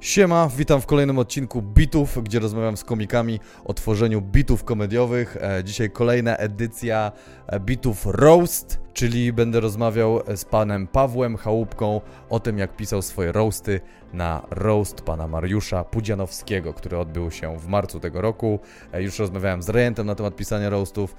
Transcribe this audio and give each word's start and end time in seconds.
Siema, 0.00 0.48
witam 0.56 0.80
w 0.80 0.86
kolejnym 0.86 1.18
odcinku 1.18 1.62
Bitów, 1.62 2.22
gdzie 2.22 2.38
rozmawiam 2.38 2.76
z 2.76 2.84
komikami 2.84 3.40
o 3.64 3.74
tworzeniu 3.74 4.20
bitów 4.22 4.64
komediowych. 4.64 5.36
E, 5.40 5.64
dzisiaj 5.64 5.90
kolejna 5.90 6.36
edycja 6.36 7.12
e, 7.46 7.60
Bitów 7.60 8.06
Roast, 8.06 8.80
czyli 8.92 9.32
będę 9.32 9.60
rozmawiał 9.60 10.20
z 10.36 10.44
panem 10.44 10.86
Pawłem 10.86 11.36
Chałupką 11.36 12.00
o 12.30 12.40
tym, 12.40 12.58
jak 12.58 12.76
pisał 12.76 13.02
swoje 13.02 13.32
roasty 13.32 13.80
na 14.12 14.46
roast 14.50 15.00
pana 15.00 15.28
Mariusza 15.28 15.84
Pudzianowskiego, 15.84 16.74
który 16.74 16.98
odbył 16.98 17.30
się 17.30 17.58
w 17.58 17.66
marcu 17.66 18.00
tego 18.00 18.20
roku. 18.20 18.60
E, 18.92 19.02
już 19.02 19.18
rozmawiałem 19.18 19.62
z 19.62 19.68
Rejentem 19.68 20.06
na 20.06 20.14
temat 20.14 20.36
pisania 20.36 20.70
roastów 20.70 21.16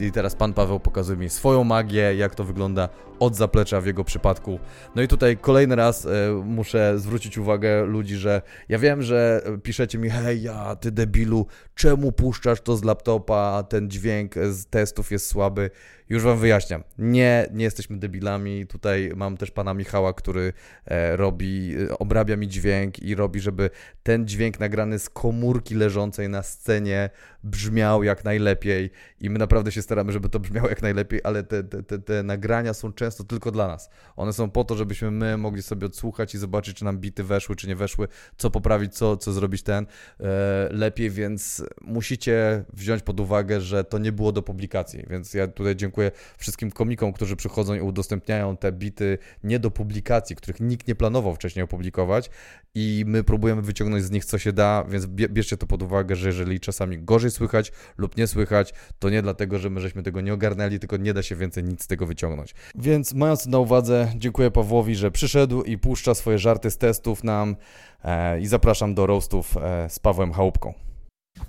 i 0.00 0.12
teraz 0.12 0.34
pan 0.34 0.52
Paweł 0.52 0.80
pokazuje 0.80 1.18
mi 1.18 1.30
swoją 1.30 1.64
magię, 1.64 2.14
jak 2.14 2.34
to 2.34 2.44
wygląda 2.44 2.88
od 3.20 3.36
zaplecza 3.36 3.80
w 3.80 3.86
jego 3.86 4.04
przypadku. 4.04 4.58
No 4.94 5.02
i 5.02 5.08
tutaj 5.08 5.36
kolejny 5.36 5.76
raz 5.76 6.08
muszę 6.44 6.98
zwrócić 6.98 7.38
uwagę 7.38 7.84
ludzi, 7.84 8.16
że 8.16 8.42
ja 8.68 8.78
wiem, 8.78 9.02
że 9.02 9.42
piszecie 9.62 9.98
mi, 9.98 10.10
hej, 10.10 10.42
ja, 10.42 10.76
ty 10.76 10.90
debilu, 10.92 11.46
czemu 11.74 12.12
puszczasz 12.12 12.60
to 12.60 12.76
z 12.76 12.84
laptopa, 12.84 13.62
ten 13.68 13.90
dźwięk 13.90 14.34
z 14.34 14.66
testów 14.66 15.10
jest 15.10 15.26
słaby. 15.26 15.70
Już 16.10 16.22
wam 16.22 16.38
wyjaśniam. 16.38 16.82
Nie, 16.98 17.46
nie 17.52 17.64
jesteśmy 17.64 17.98
debilami. 17.98 18.66
Tutaj 18.66 19.12
mam 19.16 19.36
też 19.36 19.50
pana 19.50 19.74
Michała, 19.74 20.12
który 20.12 20.52
e, 20.84 21.16
robi, 21.16 21.74
e, 21.90 21.98
obrabia 21.98 22.36
mi 22.36 22.48
dźwięk 22.48 22.98
i 22.98 23.14
robi, 23.14 23.40
żeby 23.40 23.70
ten 24.02 24.26
dźwięk 24.28 24.60
nagrany 24.60 24.98
z 24.98 25.10
komórki 25.10 25.74
leżącej 25.74 26.28
na 26.28 26.42
scenie 26.42 27.10
brzmiał 27.44 28.02
jak 28.02 28.24
najlepiej. 28.24 28.90
I 29.20 29.30
my 29.30 29.38
naprawdę 29.38 29.72
się 29.72 29.82
staramy, 29.82 30.12
żeby 30.12 30.28
to 30.28 30.40
brzmiało 30.40 30.68
jak 30.68 30.82
najlepiej, 30.82 31.20
ale 31.24 31.42
te, 31.42 31.64
te, 31.64 31.82
te, 31.82 31.98
te 31.98 32.22
nagrania 32.22 32.74
są 32.74 32.92
często 32.92 33.24
tylko 33.24 33.50
dla 33.50 33.68
nas. 33.68 33.90
One 34.16 34.32
są 34.32 34.50
po 34.50 34.64
to, 34.64 34.76
żebyśmy 34.76 35.10
my 35.10 35.36
mogli 35.36 35.62
sobie 35.62 35.86
odsłuchać 35.86 36.34
i 36.34 36.38
zobaczyć, 36.38 36.76
czy 36.76 36.84
nam 36.84 36.98
bity 36.98 37.24
weszły, 37.24 37.56
czy 37.56 37.68
nie 37.68 37.76
weszły, 37.76 38.08
co 38.36 38.50
poprawić, 38.50 38.94
co, 38.94 39.16
co 39.16 39.32
zrobić 39.32 39.62
ten 39.62 39.86
e, 40.20 40.68
lepiej, 40.70 41.10
więc 41.10 41.64
musicie 41.80 42.64
wziąć 42.72 43.02
pod 43.02 43.20
uwagę, 43.20 43.60
że 43.60 43.84
to 43.84 43.98
nie 43.98 44.12
było 44.12 44.32
do 44.32 44.42
publikacji. 44.42 45.04
Więc 45.10 45.34
ja 45.34 45.48
tutaj 45.48 45.76
dziękuję 45.76 46.10
wszystkim 46.38 46.70
komikom, 46.70 47.12
którzy 47.12 47.36
przychodzą 47.36 47.74
i 47.74 47.80
udostępniają 47.80 48.56
te 48.56 48.72
bity 48.72 49.18
nie 49.44 49.58
do 49.58 49.70
publikacji, 49.70 50.36
których 50.36 50.60
nikt 50.60 50.88
nie 50.88 50.94
planował 50.94 51.34
wcześniej 51.34 51.62
opublikować 51.62 52.30
i 52.74 53.04
my 53.06 53.24
próbujemy 53.24 53.62
wyciągnąć 53.62 54.04
z 54.04 54.10
nich 54.10 54.24
co 54.24 54.38
się 54.38 54.52
da, 54.52 54.84
więc 54.88 55.06
bierzcie 55.06 55.56
to 55.56 55.66
pod 55.66 55.82
uwagę, 55.82 56.16
że 56.16 56.28
jeżeli 56.28 56.60
czasami 56.60 56.98
gorzej 56.98 57.29
słychać 57.30 57.72
lub 57.98 58.16
nie 58.16 58.26
słychać, 58.26 58.74
to 58.98 59.10
nie 59.10 59.22
dlatego, 59.22 59.58
że 59.58 59.70
my 59.70 59.80
żeśmy 59.80 60.02
tego 60.02 60.20
nie 60.20 60.34
ogarnęli, 60.34 60.78
tylko 60.78 60.96
nie 60.96 61.14
da 61.14 61.22
się 61.22 61.36
więcej 61.36 61.64
nic 61.64 61.82
z 61.82 61.86
tego 61.86 62.06
wyciągnąć. 62.06 62.54
Więc 62.74 63.14
mając 63.14 63.44
to 63.44 63.50
na 63.50 63.58
uwadze, 63.58 64.12
dziękuję 64.16 64.50
Pawłowi, 64.50 64.96
że 64.96 65.10
przyszedł 65.10 65.62
i 65.62 65.78
puszcza 65.78 66.14
swoje 66.14 66.38
żarty 66.38 66.70
z 66.70 66.78
testów 66.78 67.24
nam 67.24 67.56
e, 68.04 68.40
i 68.40 68.46
zapraszam 68.46 68.94
do 68.94 69.06
roastów 69.06 69.56
e, 69.56 69.90
z 69.90 69.98
Pawłem 69.98 70.32
Chałupką. 70.32 70.74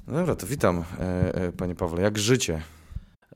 No 0.08 0.14
dobra, 0.14 0.36
to 0.36 0.48
witam, 0.48 0.84
e, 1.00 1.36
e 1.36 1.52
panie 1.52 1.76
Pawle. 1.76 2.02
Jak 2.02 2.18
życie? 2.18 2.62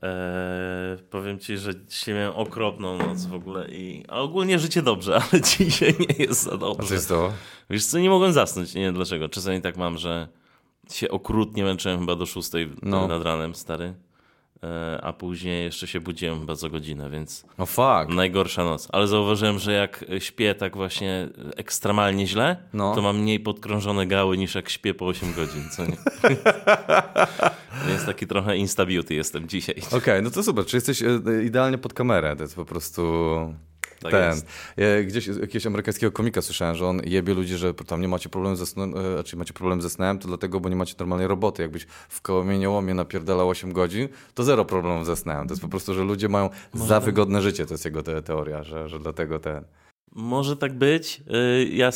Eee, 0.02 0.98
powiem 1.10 1.38
ci, 1.38 1.58
że 1.58 1.86
dzisiaj 1.86 2.14
miałem 2.14 2.34
okropną 2.34 2.98
noc 2.98 3.26
w 3.26 3.34
ogóle 3.34 3.68
i 3.68 4.04
a 4.08 4.20
ogólnie 4.20 4.58
życie 4.58 4.82
dobrze, 4.82 5.20
ale 5.32 5.42
dzisiaj 5.42 5.94
nie 6.00 6.24
jest 6.24 6.42
za 6.42 6.56
dobrze. 6.56 6.84
A 6.84 6.88
co 6.88 6.94
jest 6.94 7.08
to? 7.08 7.32
Wiesz 7.70 7.86
co, 7.86 7.98
nie 7.98 8.10
mogłem 8.10 8.32
zasnąć, 8.32 8.74
nie 8.74 8.82
wiem 8.82 8.94
dlaczego. 8.94 9.28
Czasami 9.28 9.60
tak 9.60 9.76
mam, 9.76 9.98
że 9.98 10.28
się 10.92 11.08
okrutnie 11.08 11.64
męczyłem 11.64 12.00
chyba 12.00 12.16
do 12.16 12.26
szóstej 12.26 12.72
no. 12.82 13.08
nad 13.08 13.22
ranem, 13.22 13.54
stary. 13.54 13.94
E, 14.62 15.00
a 15.02 15.12
później 15.12 15.64
jeszcze 15.64 15.86
się 15.86 16.00
budziłem 16.00 16.40
chyba 16.40 16.54
za 16.54 16.68
godzinę, 16.68 17.10
więc 17.10 17.44
no 17.58 17.66
fuck. 17.66 18.08
najgorsza 18.08 18.64
noc. 18.64 18.88
Ale 18.92 19.06
zauważyłem, 19.06 19.58
że 19.58 19.72
jak 19.72 20.04
śpię 20.18 20.54
tak 20.54 20.76
właśnie 20.76 21.28
ekstremalnie 21.56 22.26
źle, 22.26 22.56
no. 22.72 22.94
to 22.94 23.02
mam 23.02 23.18
mniej 23.18 23.40
podkrążone 23.40 24.06
gały 24.06 24.38
niż 24.38 24.54
jak 24.54 24.68
śpię 24.68 24.94
po 24.94 25.06
8 25.06 25.32
godzin, 25.32 25.62
co 25.70 25.86
nie? 25.86 25.96
więc 27.88 28.06
taki 28.06 28.26
trochę 28.26 28.56
instability 28.56 29.14
jestem 29.14 29.48
dzisiaj. 29.48 29.74
Okej, 29.86 29.98
okay, 29.98 30.22
no 30.22 30.30
to 30.30 30.42
super, 30.42 30.66
czy 30.66 30.76
jesteś 30.76 31.02
e, 31.02 31.20
idealnie 31.44 31.78
pod 31.78 31.94
kamerę, 31.94 32.36
to 32.36 32.42
jest 32.42 32.56
po 32.56 32.64
prostu... 32.64 33.02
Tak 34.00 34.12
ten. 34.12 34.30
Jest. 34.30 34.46
Gdzieś 35.06 35.26
jakiegoś 35.26 35.66
amerykańskiego 35.66 36.12
komika 36.12 36.42
słyszałem, 36.42 36.76
że 36.76 36.86
on 36.86 37.00
jebie 37.04 37.34
ludzi, 37.34 37.56
że 37.56 37.74
tam 37.74 38.00
nie 38.00 38.08
macie 38.08 38.28
problemu 38.28 38.56
ze 38.56 38.66
snem, 38.66 38.94
znaczy 39.14 39.36
macie 39.36 39.52
problem 39.52 39.82
ze 39.82 39.90
snem, 39.90 40.18
to 40.18 40.28
dlatego, 40.28 40.60
bo 40.60 40.68
nie 40.68 40.76
macie 40.76 40.94
normalnej 40.98 41.26
roboty. 41.26 41.62
Jakbyś 41.62 41.86
w 42.08 42.20
kołomieniołomie 42.20 42.94
napierdalał 42.94 43.48
8 43.48 43.72
godzin, 43.72 44.08
to 44.34 44.44
zero 44.44 44.64
problemów 44.64 45.06
ze 45.06 45.16
snem. 45.16 45.46
To 45.48 45.52
jest 45.52 45.62
po 45.62 45.68
prostu, 45.68 45.94
że 45.94 46.04
ludzie 46.04 46.28
mają 46.28 46.50
Może 46.74 46.88
za 46.88 47.00
wygodne 47.00 47.42
życie, 47.42 47.66
to 47.66 47.74
jest 47.74 47.84
jego 47.84 48.02
te 48.02 48.22
teoria, 48.22 48.62
że, 48.62 48.88
że 48.88 48.98
dlatego 48.98 49.38
ten... 49.38 49.64
Może 50.16 50.56
tak 50.56 50.78
być. 50.78 51.22
Y, 51.60 51.68
ja, 51.68 51.90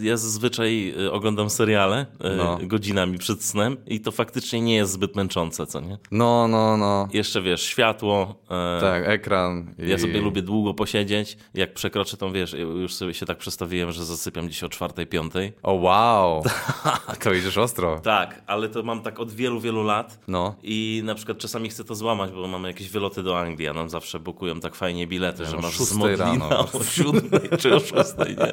ja 0.00 0.16
zazwyczaj 0.16 0.94
y, 1.00 1.12
oglądam 1.12 1.50
seriale 1.50 2.06
y, 2.24 2.36
no. 2.36 2.58
godzinami 2.62 3.18
przed 3.18 3.44
snem 3.44 3.76
i 3.86 4.00
to 4.00 4.10
faktycznie 4.10 4.60
nie 4.60 4.74
jest 4.74 4.92
zbyt 4.92 5.16
męczące, 5.16 5.66
co 5.66 5.80
nie? 5.80 5.98
No, 6.10 6.48
no, 6.48 6.76
no. 6.76 7.08
Jeszcze 7.12 7.42
wiesz, 7.42 7.62
światło. 7.62 8.34
Tak, 8.80 9.08
ekran. 9.08 9.74
I... 9.78 9.88
Ja 9.88 9.98
sobie 9.98 10.20
lubię 10.20 10.42
długo 10.42 10.74
posiedzieć. 10.74 11.36
Jak 11.54 11.74
przekroczę 11.74 12.16
tą, 12.16 12.32
wiesz, 12.32 12.52
już 12.52 12.94
sobie 12.94 13.14
się 13.14 13.26
tak 13.26 13.38
przestawiłem, 13.38 13.92
że 13.92 14.04
zasypiam 14.04 14.46
gdzieś 14.46 14.64
o 14.64 14.68
czwartej, 14.68 15.06
piątej. 15.06 15.52
O 15.62 15.72
wow! 15.72 16.42
to 17.22 17.34
idziesz 17.34 17.58
ostro. 17.58 18.00
Tak, 18.00 18.42
ale 18.46 18.68
to 18.68 18.82
mam 18.82 19.02
tak 19.02 19.20
od 19.20 19.32
wielu, 19.32 19.60
wielu 19.60 19.82
lat. 19.82 20.18
No. 20.28 20.54
I 20.62 21.02
na 21.04 21.14
przykład 21.14 21.38
czasami 21.38 21.68
chcę 21.68 21.84
to 21.84 21.94
złamać, 21.94 22.32
bo 22.32 22.48
mamy 22.48 22.68
jakieś 22.68 22.88
wyloty 22.88 23.22
do 23.22 23.38
Anglii, 23.38 23.68
a 23.68 23.72
nam 23.72 23.88
zawsze 23.88 24.20
bukują 24.20 24.60
tak 24.60 24.74
fajnie 24.74 25.06
bilety, 25.06 25.42
ja 25.42 25.48
że 25.48 25.56
masz 25.56 25.78
z 25.78 26.18
rano. 26.18 26.48
o 26.72 26.84
siódmej 26.84 27.59
czy 27.60 27.74
o 27.74 27.80
szóstej, 27.80 28.36
nie? 28.36 28.52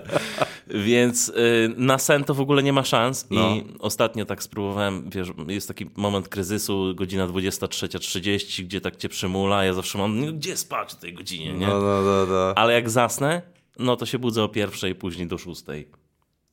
Więc 0.80 1.30
y, 1.30 1.74
na 1.78 1.98
sen 1.98 2.24
to 2.24 2.34
w 2.34 2.42
ogóle 2.42 2.64
nie 2.64 2.74
ma 2.74 2.84
szans 2.84 3.28
no. 3.30 3.50
i 3.50 3.64
ostatnio 3.80 4.26
tak 4.26 4.44
spróbowałem, 4.44 5.10
wiesz, 5.10 5.28
jest 5.48 5.68
taki 5.68 5.86
moment 5.96 6.30
kryzysu, 6.30 6.96
godzina 6.96 7.28
23.30, 7.28 8.64
gdzie 8.64 8.82
tak 8.82 8.96
cię 8.96 9.10
przymula, 9.10 9.66
ja 9.66 9.74
zawsze 9.74 9.98
mam, 9.98 10.26
no, 10.26 10.34
gdzie 10.34 10.58
spać 10.58 10.94
o 10.94 10.98
tej 10.98 11.14
godzinie, 11.14 11.54
nie? 11.54 11.68
No, 11.68 11.82
no, 11.82 12.02
no, 12.02 12.26
no. 12.26 12.54
Ale 12.56 12.74
jak 12.74 12.90
zasnę, 12.90 13.42
no 13.80 13.96
to 13.96 14.06
się 14.06 14.20
budzę 14.20 14.44
o 14.44 14.50
pierwszej, 14.50 14.96
później 14.96 15.28
do 15.28 15.38
szóstej. 15.38 15.88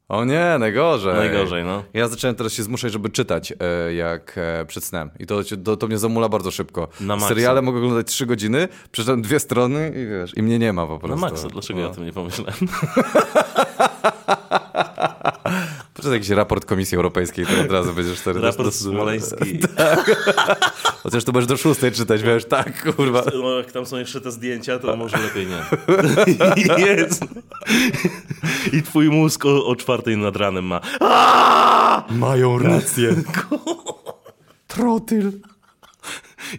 O 0.08 0.24
nie, 0.24 0.56
najgorzej. 0.58 1.14
Najgorzej, 1.14 1.64
no. 1.64 1.84
Ja 1.94 2.08
zacząłem 2.08 2.36
teraz 2.36 2.52
się 2.52 2.62
zmuszać, 2.62 2.92
żeby 2.92 3.10
czytać 3.10 3.52
e, 3.60 3.94
jak 3.94 4.34
e, 4.36 4.64
przed 4.66 4.84
snem. 4.84 5.10
I 5.18 5.26
to, 5.26 5.40
to, 5.64 5.76
to 5.76 5.86
mnie 5.86 5.98
zamula 5.98 6.28
bardzo 6.28 6.50
szybko. 6.50 6.88
Na 7.00 7.20
Seriale 7.20 7.62
mogę 7.62 7.78
oglądać 7.78 8.06
3 8.06 8.26
godziny, 8.26 8.68
przeczytam 8.92 9.22
dwie 9.22 9.40
strony 9.40 9.88
i 9.88 10.06
wiesz, 10.06 10.36
i 10.36 10.42
mnie 10.42 10.58
nie 10.58 10.72
ma 10.72 10.86
po 10.86 10.98
prostu. 10.98 11.20
Na 11.20 11.30
maksa, 11.30 11.48
dlaczego 11.48 11.78
no. 11.78 11.84
ja 11.84 11.90
o 11.90 11.94
tym 11.94 12.04
nie 12.04 12.12
pomyślałem? 12.12 12.54
Poczekaj 16.04 16.18
jakiś 16.18 16.30
raport 16.30 16.64
Komisji 16.64 16.96
Europejskiej, 16.96 17.46
to 17.46 17.60
od 17.60 17.70
razu 17.70 17.94
będziesz... 17.94 18.18
Cztery, 18.18 18.40
raport 18.40 18.74
smoleński. 18.74 19.58
tak. 19.76 20.26
Chociaż 21.02 21.24
to 21.24 21.32
będziesz 21.32 21.48
do 21.48 21.56
szóstej 21.56 21.92
czytać, 21.92 22.22
wiesz, 22.22 22.44
tak, 22.44 22.94
kurwa. 22.94 23.24
No, 23.34 23.50
jak 23.50 23.72
tam 23.72 23.86
są 23.86 23.96
jeszcze 23.96 24.20
te 24.20 24.32
zdjęcia, 24.32 24.78
to 24.78 24.96
może 24.96 25.16
lepiej 25.18 25.46
nie. 25.46 25.64
Jest. 26.86 27.24
I 28.72 28.82
twój 28.82 29.10
mózg 29.10 29.44
o, 29.44 29.66
o 29.66 29.76
czwartej 29.76 30.16
nad 30.16 30.36
ranem 30.36 30.64
ma. 30.64 30.80
Mają 32.10 32.58
rację. 32.58 33.14
Trotyl. 34.68 35.32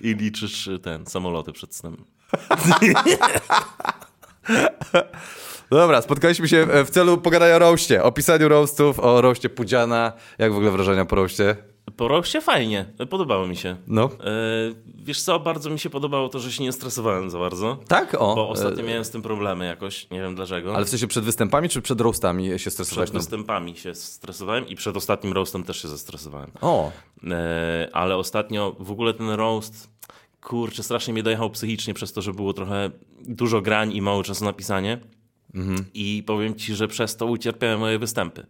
I 0.02 0.16
liczysz 0.16 0.70
ten, 0.84 1.06
samoloty 1.06 1.52
przed 1.52 1.76
snem. 1.76 1.98
Dobra, 5.76 6.02
spotkaliśmy 6.02 6.48
się 6.48 6.68
w 6.86 6.90
celu 6.90 7.18
pogadania 7.18 7.56
o 7.56 7.60
roście, 7.60 8.04
o 8.04 8.12
pisaniu 8.12 8.50
roastów, 8.50 9.00
o 9.00 9.22
roście 9.22 9.50
Pudziana. 9.50 10.14
Jak 10.38 10.54
w 10.54 10.56
ogóle 10.56 10.72
wrażenia 10.72 11.06
po 11.06 11.16
roście? 11.16 11.56
Po 11.98 12.08
roście 12.08 12.42
fajnie, 12.42 12.86
podobało 13.10 13.48
mi 13.48 13.56
się. 13.56 13.76
No. 13.88 14.04
E, 14.04 14.10
wiesz 14.86 15.22
co, 15.22 15.40
bardzo 15.40 15.70
mi 15.70 15.80
się 15.80 15.90
podobało 15.90 16.30
to, 16.30 16.40
że 16.40 16.52
się 16.52 16.64
nie 16.64 16.72
stresowałem 16.72 17.30
za 17.30 17.40
bardzo. 17.40 17.78
Tak? 17.88 18.16
O. 18.20 18.36
Bo 18.36 18.50
ostatnio 18.50 18.84
e... 18.84 18.88
miałem 18.88 19.06
z 19.06 19.10
tym 19.10 19.22
problemy 19.22 19.66
jakoś, 19.66 20.10
nie 20.10 20.22
wiem 20.22 20.36
dlaczego. 20.36 20.76
Ale 20.76 20.86
w 20.86 20.90
sensie 20.90 21.08
przed 21.08 21.24
występami 21.24 21.70
czy 21.70 21.82
przed 21.82 22.02
roastami 22.02 22.60
się 22.60 22.72
stresowałeś? 22.72 23.10
Przed 23.10 23.22
występami 23.22 23.78
się 23.78 23.96
stresowałem 23.96 24.68
i 24.68 24.76
przed 24.76 24.98
ostatnim 24.98 25.34
roastem 25.34 25.64
też 25.64 25.82
się 25.82 25.88
zestresowałem. 25.88 26.52
O. 26.62 26.92
E, 27.28 27.90
ale 27.94 28.18
ostatnio 28.18 28.76
w 28.80 28.92
ogóle 28.92 29.14
ten 29.14 29.30
roast 29.30 29.90
kurczę, 30.42 30.84
strasznie 30.84 31.14
mnie 31.14 31.24
dojechał 31.24 31.50
psychicznie 31.50 31.94
przez 31.94 32.14
to, 32.14 32.22
że 32.22 32.34
było 32.34 32.54
trochę 32.54 32.92
dużo 33.22 33.62
grań 33.62 33.94
i 33.94 34.02
mało 34.02 34.24
czasu 34.24 34.46
na 34.46 34.54
pisanie. 34.54 35.00
Mhm. 35.56 35.86
I 35.94 36.24
powiem 36.26 36.56
ci, 36.56 36.76
że 36.76 36.88
przez 36.88 37.18
to 37.18 37.26
ucierpiałem 37.26 37.80
moje 37.80 38.00
występy, 38.00 38.46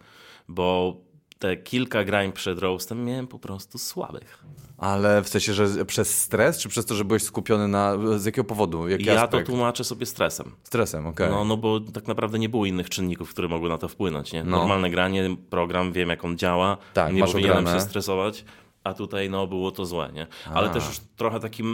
bo 0.47 0.97
te 1.39 1.57
kilka 1.57 2.03
grań 2.03 2.31
przed 2.31 2.59
roastem 2.59 3.05
miałem 3.05 3.27
po 3.27 3.39
prostu 3.39 3.77
słabych. 3.77 4.43
Ale 4.77 5.21
w 5.21 5.29
sensie, 5.29 5.53
że 5.53 5.85
przez 5.85 6.21
stres, 6.21 6.59
czy 6.59 6.69
przez 6.69 6.85
to, 6.85 6.95
że 6.95 7.05
byłeś 7.05 7.23
skupiony 7.23 7.67
na... 7.67 7.97
Z 8.17 8.25
jakiego 8.25 8.43
powodu? 8.43 8.87
Jaki 8.87 9.05
ja 9.05 9.23
aspekt? 9.23 9.45
to 9.45 9.51
tłumaczę 9.51 9.83
sobie 9.83 10.05
stresem. 10.05 10.51
Stresem, 10.63 11.07
okej. 11.07 11.27
Okay. 11.27 11.39
No, 11.39 11.45
no 11.45 11.57
bo 11.57 11.79
tak 11.79 12.07
naprawdę 12.07 12.39
nie 12.39 12.49
było 12.49 12.65
innych 12.65 12.89
czynników, 12.89 13.29
które 13.29 13.47
mogły 13.47 13.69
na 13.69 13.77
to 13.77 13.87
wpłynąć. 13.87 14.33
Nie? 14.33 14.43
No. 14.43 14.57
Normalne 14.57 14.89
granie, 14.89 15.35
program, 15.49 15.91
wiem 15.91 16.09
jak 16.09 16.25
on 16.25 16.37
działa, 16.37 16.77
tak, 16.93 17.13
nie 17.13 17.23
powinienem 17.23 17.67
się 17.67 17.81
stresować 17.81 18.45
a 18.85 18.93
tutaj 18.93 19.29
no 19.29 19.47
było 19.47 19.71
to 19.71 19.85
złe, 19.85 20.09
nie? 20.13 20.27
Ale 20.53 20.69
a. 20.69 20.73
też 20.73 20.87
już 20.87 20.99
trochę 21.15 21.39
taki 21.39 21.63
y, 21.63 21.65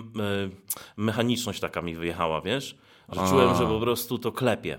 mechaniczność 0.97 1.59
taka 1.59 1.81
mi 1.81 1.95
wyjechała, 1.95 2.41
wiesz? 2.41 2.77
Że 3.09 3.21
a. 3.21 3.29
czułem, 3.29 3.55
że 3.55 3.67
po 3.67 3.79
prostu 3.79 4.19
to 4.19 4.31
klepie. 4.31 4.77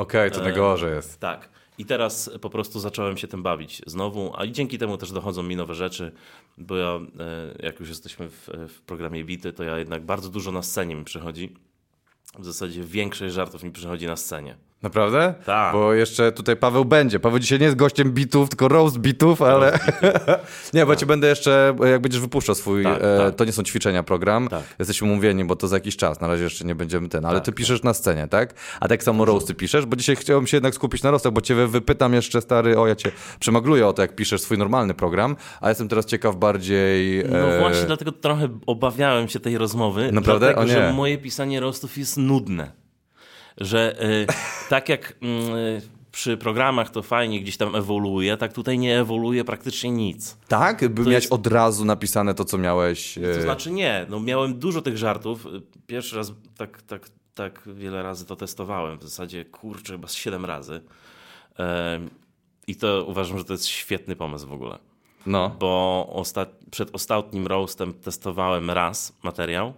Okej, 0.00 0.28
okay, 0.28 0.38
to 0.38 0.44
najgorzej 0.44 0.94
jest. 0.94 1.20
Tak. 1.20 1.48
I 1.78 1.84
teraz 1.84 2.30
po 2.40 2.50
prostu 2.50 2.80
zacząłem 2.80 3.16
się 3.16 3.28
tym 3.28 3.42
bawić 3.42 3.82
znowu, 3.86 4.32
a 4.36 4.44
i 4.44 4.52
dzięki 4.52 4.78
temu 4.78 4.96
też 4.96 5.12
dochodzą 5.12 5.42
mi 5.42 5.56
nowe 5.56 5.74
rzeczy, 5.74 6.12
bo 6.58 6.76
ja, 6.76 7.00
e, 7.18 7.66
jak 7.66 7.80
już 7.80 7.88
jesteśmy 7.88 8.28
w, 8.28 8.48
w 8.68 8.80
programie 8.80 9.24
Bity, 9.24 9.52
to 9.52 9.64
ja 9.64 9.78
jednak 9.78 10.04
bardzo 10.04 10.28
dużo 10.28 10.52
na 10.52 10.62
scenie 10.62 10.94
mi 10.94 11.04
przychodzi. 11.04 11.56
W 12.38 12.44
zasadzie 12.44 12.84
większość 12.84 13.34
żartów 13.34 13.62
mi 13.62 13.70
przychodzi 13.72 14.06
na 14.06 14.16
scenie. 14.16 14.56
Naprawdę? 14.82 15.34
Tak. 15.46 15.72
Bo 15.72 15.94
jeszcze 15.94 16.32
tutaj 16.32 16.56
Paweł 16.56 16.84
będzie. 16.84 17.20
Paweł 17.20 17.38
dzisiaj 17.38 17.58
nie 17.58 17.64
jest 17.64 17.76
gościem 17.76 18.12
bitów, 18.12 18.48
tylko 18.48 18.68
roast 18.68 18.98
bitów, 18.98 19.42
ale... 19.42 19.78
nie, 20.74 20.86
bo 20.86 20.92
tak. 20.92 20.98
ci 20.98 21.06
będę 21.06 21.28
jeszcze, 21.28 21.76
jak 21.90 22.00
będziesz 22.00 22.20
wypuszczał 22.20 22.54
swój... 22.54 22.84
Tak, 22.84 22.98
e, 23.02 23.18
tak. 23.18 23.34
To 23.34 23.44
nie 23.44 23.52
są 23.52 23.62
ćwiczenia 23.62 24.02
program. 24.02 24.48
Tak. 24.48 24.62
Jesteśmy 24.78 25.12
umówieni, 25.12 25.44
bo 25.44 25.56
to 25.56 25.68
za 25.68 25.76
jakiś 25.76 25.96
czas. 25.96 26.20
Na 26.20 26.28
razie 26.28 26.44
jeszcze 26.44 26.64
nie 26.64 26.74
będziemy 26.74 27.08
ten. 27.08 27.24
Ale 27.24 27.34
tak, 27.34 27.44
ty 27.44 27.52
piszesz 27.52 27.82
na 27.82 27.94
scenie, 27.94 28.28
tak? 28.28 28.54
A 28.80 28.88
tak 28.88 29.02
samo 29.02 29.24
roasty 29.24 29.54
piszesz? 29.54 29.86
Bo 29.86 29.96
dzisiaj 29.96 30.16
chciałem 30.16 30.46
się 30.46 30.56
jednak 30.56 30.74
skupić 30.74 31.02
na 31.02 31.10
roastach, 31.10 31.32
bo 31.32 31.40
cię 31.40 31.54
wypytam 31.54 32.14
jeszcze, 32.14 32.40
stary, 32.40 32.78
o 32.78 32.86
ja 32.86 32.96
cię 32.96 33.10
przemagluję 33.40 33.86
o 33.86 33.92
to, 33.92 34.02
jak 34.02 34.14
piszesz 34.14 34.40
swój 34.40 34.58
normalny 34.58 34.94
program, 34.94 35.36
a 35.60 35.68
jestem 35.68 35.88
teraz 35.88 36.06
ciekaw 36.06 36.36
bardziej... 36.36 37.24
No 37.30 37.38
e... 37.38 37.58
właśnie, 37.58 37.86
dlatego 37.86 38.12
trochę 38.12 38.48
obawiałem 38.66 39.28
się 39.28 39.40
tej 39.40 39.58
rozmowy. 39.58 40.12
Naprawdę? 40.12 40.46
Dlatego, 40.54 40.72
że 40.72 40.92
moje 40.92 41.18
pisanie 41.18 41.60
roastów 41.60 41.98
jest 41.98 42.16
nudne 42.16 42.79
że 43.58 44.04
y, 44.04 44.26
tak 44.68 44.88
jak 44.88 45.10
y, 45.10 46.00
przy 46.12 46.36
programach 46.36 46.90
to 46.90 47.02
fajnie 47.02 47.40
gdzieś 47.40 47.56
tam 47.56 47.76
ewoluuje, 47.76 48.36
tak 48.36 48.52
tutaj 48.52 48.78
nie 48.78 49.00
ewoluuje 49.00 49.44
praktycznie 49.44 49.90
nic. 49.90 50.36
Tak? 50.48 50.88
By 50.88 51.02
miałeś 51.02 51.14
jest... 51.24 51.32
od 51.32 51.46
razu 51.46 51.84
napisane 51.84 52.34
to, 52.34 52.44
co 52.44 52.58
miałeś... 52.58 53.14
To 53.14 53.20
y, 53.20 53.42
znaczy 53.42 53.70
nie, 53.70 54.06
no 54.08 54.20
miałem 54.20 54.58
dużo 54.58 54.82
tych 54.82 54.98
żartów. 54.98 55.46
Pierwszy 55.86 56.16
raz 56.16 56.32
tak, 56.56 56.82
tak, 56.82 57.08
tak 57.34 57.62
wiele 57.66 58.02
razy 58.02 58.26
to 58.26 58.36
testowałem, 58.36 58.98
w 58.98 59.02
zasadzie 59.02 59.44
kurczę, 59.44 59.92
chyba 59.92 60.08
z 60.08 60.14
7 60.14 60.44
razy. 60.44 60.80
I 62.66 62.76
to 62.76 63.04
uważam, 63.08 63.38
że 63.38 63.44
to 63.44 63.52
jest 63.52 63.66
świetny 63.66 64.16
pomysł 64.16 64.46
w 64.46 64.52
ogóle. 64.52 64.78
No. 65.26 65.56
Bo 65.58 66.06
ostat... 66.12 66.48
przed 66.70 66.94
ostatnim 66.94 67.46
roastem 67.46 67.94
testowałem 67.94 68.70
raz 68.70 69.16
materiał, 69.22 69.74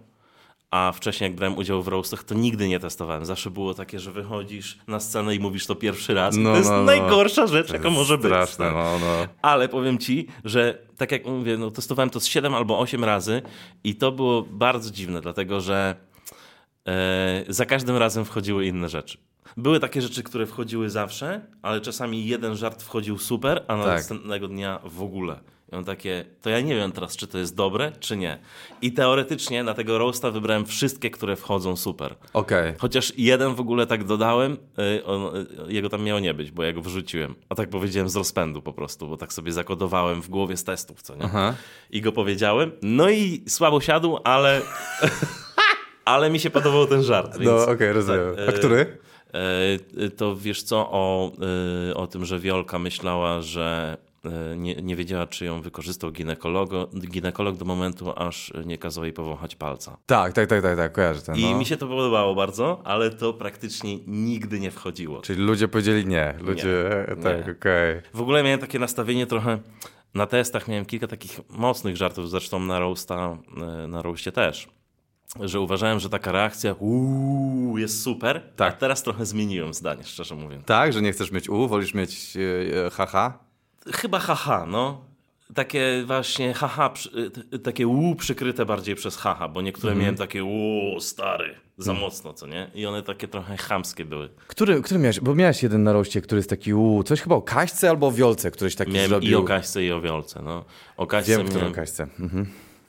a 0.73 0.91
wcześniej 0.91 1.29
jak 1.29 1.35
brałem 1.35 1.57
udział 1.57 1.83
w 1.83 1.87
roastach, 1.87 2.23
to 2.23 2.35
nigdy 2.35 2.67
nie 2.67 2.79
testowałem. 2.79 3.25
Zawsze 3.25 3.51
było 3.51 3.73
takie, 3.73 3.99
że 3.99 4.11
wychodzisz 4.11 4.77
na 4.87 4.99
scenę 4.99 5.35
i 5.35 5.39
mówisz 5.39 5.65
to 5.65 5.75
pierwszy 5.75 6.13
raz. 6.13 6.35
No, 6.37 6.51
to 6.51 6.57
jest 6.57 6.69
no, 6.69 6.77
no. 6.77 6.83
najgorsza 6.83 7.47
rzecz, 7.47 7.73
jaka 7.73 7.89
może 7.89 8.17
straszne, 8.17 8.65
być. 8.65 8.73
No, 8.73 8.99
no. 8.99 9.27
Ale 9.41 9.69
powiem 9.69 9.97
ci, 9.97 10.27
że 10.43 10.77
tak 10.97 11.11
jak 11.11 11.25
mówię, 11.25 11.57
no, 11.57 11.71
testowałem 11.71 12.09
to 12.09 12.19
z 12.19 12.25
7 12.25 12.53
albo 12.53 12.79
8 12.79 13.03
razy 13.03 13.41
i 13.83 13.95
to 13.95 14.11
było 14.11 14.41
bardzo 14.41 14.91
dziwne, 14.91 15.21
dlatego 15.21 15.61
że 15.61 15.95
e, 16.87 17.43
za 17.47 17.65
każdym 17.65 17.97
razem 17.97 18.25
wchodziły 18.25 18.65
inne 18.65 18.89
rzeczy. 18.89 19.17
Były 19.57 19.79
takie 19.79 20.01
rzeczy, 20.01 20.23
które 20.23 20.45
wchodziły 20.45 20.89
zawsze, 20.89 21.41
ale 21.61 21.81
czasami 21.81 22.25
jeden 22.25 22.55
żart 22.55 22.83
wchodził 22.83 23.17
super, 23.17 23.63
a 23.67 23.77
tak. 23.77 23.87
następnego 23.87 24.47
dnia 24.47 24.79
w 24.83 25.01
ogóle. 25.01 25.39
I 25.73 25.75
on 25.75 25.85
takie, 25.85 26.25
to 26.41 26.49
ja 26.49 26.61
nie 26.61 26.75
wiem 26.75 26.91
teraz, 26.91 27.15
czy 27.15 27.27
to 27.27 27.37
jest 27.37 27.55
dobre, 27.55 27.91
czy 27.99 28.17
nie. 28.17 28.39
I 28.81 28.91
teoretycznie 28.91 29.63
na 29.63 29.73
tego 29.73 29.97
roasta 29.97 30.31
wybrałem 30.31 30.65
wszystkie, 30.65 31.09
które 31.09 31.35
wchodzą 31.35 31.75
super. 31.75 32.15
Okej. 32.33 32.69
Okay. 32.69 32.75
Chociaż 32.79 33.13
jeden 33.17 33.55
w 33.55 33.59
ogóle 33.59 33.87
tak 33.87 34.03
dodałem, 34.03 34.57
y, 34.97 35.05
on, 35.05 35.35
y, 35.35 35.73
jego 35.73 35.89
tam 35.89 36.03
miało 36.03 36.19
nie 36.19 36.33
być, 36.33 36.51
bo 36.51 36.63
ja 36.63 36.73
go 36.73 36.81
wrzuciłem. 36.81 37.35
A 37.49 37.55
tak 37.55 37.69
powiedziałem 37.69 38.09
z 38.09 38.15
rozpędu 38.15 38.61
po 38.61 38.73
prostu, 38.73 39.07
bo 39.07 39.17
tak 39.17 39.33
sobie 39.33 39.51
zakodowałem 39.51 40.21
w 40.21 40.29
głowie 40.29 40.57
z 40.57 40.63
testów, 40.63 41.01
co 41.01 41.15
nie? 41.15 41.23
Aha. 41.23 41.55
I 41.91 42.01
go 42.01 42.11
powiedziałem. 42.11 42.71
No 42.81 43.09
i 43.09 43.43
słabo 43.47 43.81
siadł, 43.81 44.17
ale... 44.23 44.61
ale 46.05 46.29
mi 46.29 46.39
się 46.39 46.49
podobał 46.49 46.87
ten 46.87 47.03
żart. 47.03 47.37
Więc, 47.37 47.45
no 47.45 47.61
okej, 47.61 47.73
okay, 47.73 47.93
rozumiem. 47.93 48.35
Tak, 48.35 48.49
A 48.49 48.51
który? 48.51 48.97
To 50.17 50.35
wiesz 50.35 50.63
co, 50.63 50.91
o, 50.91 51.31
o 51.95 52.07
tym, 52.07 52.25
że 52.25 52.39
Wiolka 52.39 52.79
myślała, 52.79 53.41
że 53.41 53.97
nie, 54.57 54.75
nie 54.75 54.95
wiedziała, 54.95 55.27
czy 55.27 55.45
ją 55.45 55.61
wykorzystał 55.61 56.11
ginekolog 57.09 57.57
do 57.57 57.65
momentu, 57.65 58.13
aż 58.15 58.53
nie 58.65 58.77
kazał 58.77 59.03
jej 59.03 59.13
powąchać 59.13 59.55
palca. 59.55 59.97
Tak, 60.05 60.33
tak, 60.33 60.49
tak, 60.49 60.61
tak, 60.61 60.77
tak 60.77 60.91
kojarzę 60.91 61.21
ten, 61.21 61.35
I 61.35 61.51
no. 61.51 61.57
mi 61.57 61.65
się 61.65 61.77
to 61.77 61.87
podobało 61.87 62.35
bardzo, 62.35 62.81
ale 62.83 63.09
to 63.09 63.33
praktycznie 63.33 63.97
nigdy 64.07 64.59
nie 64.59 64.71
wchodziło. 64.71 65.21
Czyli 65.21 65.43
ludzie 65.43 65.67
powiedzieli 65.67 66.05
nie, 66.05 66.33
ludzie, 66.41 67.05
nie, 67.09 67.23
tak, 67.23 67.41
okej. 67.41 67.97
Okay. 67.97 68.01
W 68.13 68.21
ogóle 68.21 68.43
miałem 68.43 68.59
takie 68.59 68.79
nastawienie 68.79 69.27
trochę, 69.27 69.59
na 70.13 70.27
testach 70.27 70.67
miałem 70.67 70.85
kilka 70.85 71.07
takich 71.07 71.39
mocnych 71.49 71.97
żartów, 71.97 72.29
zresztą 72.29 72.59
na 72.59 72.79
roasta, 72.79 73.37
e, 73.57 73.87
na 73.87 74.01
roastie 74.01 74.31
też 74.31 74.67
że 75.39 75.59
uważałem, 75.59 75.99
że 75.99 76.09
taka 76.09 76.31
reakcja 76.31 76.73
uuu, 76.73 77.77
jest 77.77 78.03
super, 78.03 78.51
tak. 78.55 78.73
a 78.73 78.77
teraz 78.77 79.03
trochę 79.03 79.25
zmieniłem 79.25 79.73
zdanie, 79.73 80.03
szczerze 80.03 80.35
mówiąc. 80.35 80.65
Tak, 80.65 80.93
że 80.93 81.01
nie 81.01 81.11
chcesz 81.11 81.31
mieć 81.31 81.49
u, 81.49 81.67
wolisz 81.67 81.93
mieć 81.93 82.37
e, 82.85 82.89
haha? 82.89 83.39
Chyba 83.91 84.19
haha, 84.19 84.65
no. 84.65 85.01
Takie 85.55 86.03
właśnie 86.07 86.53
haha, 86.53 86.93
takie 87.63 87.87
łu 87.87 88.15
przykryte 88.15 88.65
bardziej 88.65 88.95
przez 88.95 89.17
haha, 89.17 89.47
bo 89.47 89.61
niektóre 89.61 89.91
mhm. 89.91 90.01
miałem 90.01 90.15
takie 90.15 90.43
łu, 90.43 90.99
stary, 90.99 91.55
za 91.77 91.91
mhm. 91.91 92.05
mocno, 92.05 92.33
co 92.33 92.47
nie? 92.47 92.71
I 92.75 92.85
one 92.85 93.03
takie 93.03 93.27
trochę 93.27 93.57
chamskie 93.57 94.05
były. 94.05 94.29
Który, 94.47 94.81
który 94.81 94.99
miałeś? 94.99 95.19
Bo 95.19 95.35
miałeś 95.35 95.63
jeden 95.63 95.83
na 95.83 95.93
roście, 95.93 96.21
który 96.21 96.39
jest 96.39 96.49
taki 96.49 96.73
łu, 96.73 97.03
coś 97.03 97.21
chyba 97.21 97.35
o 97.35 97.41
kaśce 97.41 97.89
albo 97.89 98.07
o 98.07 98.11
wiolce, 98.11 98.51
któryś 98.51 98.75
taki 98.75 98.91
miałem 98.91 99.09
zrobił. 99.09 99.31
i 99.31 99.35
o 99.35 99.43
kaśce 99.43 99.83
i 99.83 99.91
o 99.91 100.01
wiolce, 100.01 100.41
no. 100.41 100.65
O 100.97 101.07
kaśce 101.07 101.37
Wiem, 101.37 101.47
miałem... 101.55 101.71
o 101.71 101.75
kaśce. 101.75 102.07
Mhm. 102.19 102.45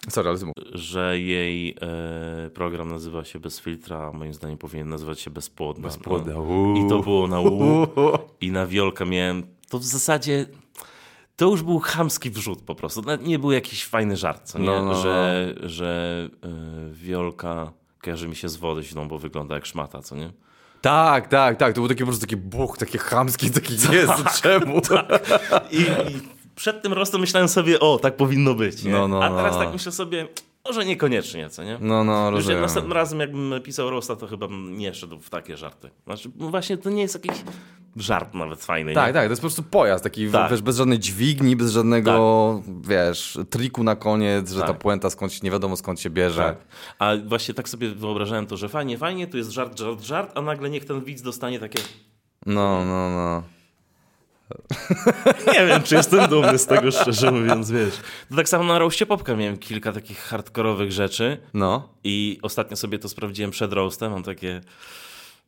Sorry, 0.09 0.29
ale 0.29 0.39
Że 0.73 1.21
jej 1.21 1.77
e, 1.81 2.51
program 2.51 2.91
nazywa 2.91 3.25
się 3.25 3.39
Bez 3.39 3.61
Filtra, 3.61 4.09
a 4.09 4.13
moim 4.13 4.35
zdaniem 4.35 4.59
powinien 4.59 4.89
nazywać 4.89 5.21
się 5.21 5.31
Bezpłodna. 5.31 5.89
Bezpłodna. 5.89 6.35
No. 6.35 6.75
I 6.87 6.89
to 6.89 7.01
było 7.01 7.29
na 7.29 7.41
łu. 7.41 7.87
I 8.41 8.51
na 8.51 8.67
wiolkę 8.67 9.07
miałem... 9.07 9.43
To 9.69 9.79
w 9.79 9.85
zasadzie 9.85 10.47
to 11.37 11.51
już 11.51 11.63
był 11.63 11.79
chamski 11.79 12.31
wrzut 12.31 12.63
po 12.63 12.75
prostu. 12.75 13.03
nie 13.21 13.39
był 13.39 13.53
jakiś 13.53 13.85
fajny 13.87 14.17
żart, 14.17 14.43
co 14.45 14.59
nie? 14.59 14.67
No, 14.67 14.85
no, 14.85 14.95
że, 14.95 15.55
no. 15.63 15.69
że 15.69 16.29
yy, 16.43 16.95
Wiolka 16.95 17.73
kojarzy 18.03 18.29
mi 18.29 18.37
się 18.37 18.49
z 18.49 18.57
wodą, 18.57 19.09
bo 19.09 19.19
wygląda 19.19 19.55
jak 19.55 19.67
szmata, 19.67 20.03
co 20.03 20.17
nie? 20.17 20.33
Tak, 20.81 21.29
tak, 21.29 21.57
tak. 21.57 21.75
To 21.75 21.81
był 21.81 21.89
taki 21.89 22.01
po 22.01 22.07
prostu 22.07 22.21
taki 22.21 22.37
buch, 22.37 22.79
taki 22.79 22.99
chamski, 22.99 23.51
taki 23.51 23.77
tak, 23.83 23.93
jest, 23.93 24.43
czemu? 24.43 24.81
Tak. 24.89 25.27
I, 25.71 25.81
I, 25.81 26.21
przed 26.55 26.83
tym 26.83 26.93
rostem 26.93 27.21
myślałem 27.21 27.49
sobie, 27.49 27.81
o, 27.81 27.99
tak 27.99 28.17
powinno 28.17 28.55
być, 28.55 28.83
nie? 28.83 28.93
No, 28.93 29.09
no, 29.09 29.25
A 29.25 29.31
teraz 29.31 29.55
no. 29.55 29.59
tak 29.59 29.73
myślę 29.73 29.93
sobie, 29.93 30.29
może 30.65 30.85
niekoniecznie, 30.85 31.51
co 31.51 31.65
nie? 31.65 31.79
No, 31.81 32.05
no, 32.05 32.31
rozumiem. 32.31 32.59
Już 32.59 32.63
następnym 32.63 32.93
razem, 32.93 33.21
jakbym 33.21 33.55
pisał 33.63 33.91
rosta, 33.91 34.17
to 34.17 34.27
chyba 34.27 34.47
nie 34.71 34.95
szedł 34.95 35.21
w 35.21 35.31
takie 35.31 35.57
żarty. 35.57 35.91
Znaczy, 36.05 36.31
no 36.37 36.49
właśnie 36.49 36.77
to 36.77 36.91
nie 36.91 37.03
jest 37.03 37.15
jakiś 37.15 37.45
żart 37.97 38.35
nawet 38.35 38.65
fajny. 38.65 38.95
Tak, 38.95 39.07
nie? 39.07 39.13
tak, 39.13 39.25
to 39.25 39.31
jest 39.31 39.43
po 39.43 39.47
prostu 39.49 39.63
pojazd, 39.63 40.05
taki 40.05 40.31
tak. 40.31 40.51
wiesz, 40.51 40.63
bez 40.63 40.77
żadnej 40.77 40.99
dźwigni, 40.99 41.57
bez 41.57 41.73
żadnego, 41.73 42.63
tak. 42.67 42.87
wiesz, 42.89 43.39
triku 43.51 43.83
na 43.83 43.97
koniec, 43.97 44.53
że 44.53 44.61
tak. 44.61 44.69
ta 44.69 44.75
puenta 44.75 45.11
skąd 45.11 45.43
nie 45.43 45.51
wiadomo 45.51 45.77
skąd 45.77 46.01
się 46.01 46.11
bierze. 46.11 46.43
Tak. 46.43 46.57
A 46.99 47.13
właśnie 47.27 47.55
tak 47.55 47.69
sobie 47.69 47.91
wyobrażałem 47.91 48.47
to, 48.47 48.57
że 48.57 48.69
fajnie, 48.69 48.99
fajnie, 48.99 49.27
tu 49.27 49.37
jest 49.37 49.51
żart, 49.51 49.79
żart, 49.79 50.03
żart, 50.03 50.33
a 50.35 50.43
nagle 50.43 50.71
niech 50.71 50.85
ten 50.85 51.05
widz 51.05 51.23
dostanie 51.23 51.61
takie... 51.61 51.79
No, 52.47 52.85
no, 52.85 53.11
no. 53.11 53.43
Nie 55.53 55.67
wiem, 55.67 55.83
czy 55.83 55.95
jestem 55.95 56.29
dumny 56.29 56.59
z 56.59 56.67
tego, 56.67 56.91
szczerze 56.91 57.31
mówiąc, 57.31 57.71
wiesz. 57.71 57.95
To 58.31 58.37
tak 58.37 58.49
samo 58.49 58.65
na 58.65 58.79
roście 58.79 59.07
Popka 59.07 59.37
miałem 59.37 59.59
kilka 59.59 59.93
takich 59.93 60.19
hardkorowych 60.19 60.93
rzeczy. 60.93 61.39
No. 61.55 61.89
I 62.05 62.39
ostatnio 62.43 62.77
sobie 62.77 62.99
to 62.99 63.09
sprawdziłem 63.09 63.51
przed 63.51 63.73
roastem, 63.73 64.13
mam 64.13 64.23
takie... 64.23 64.61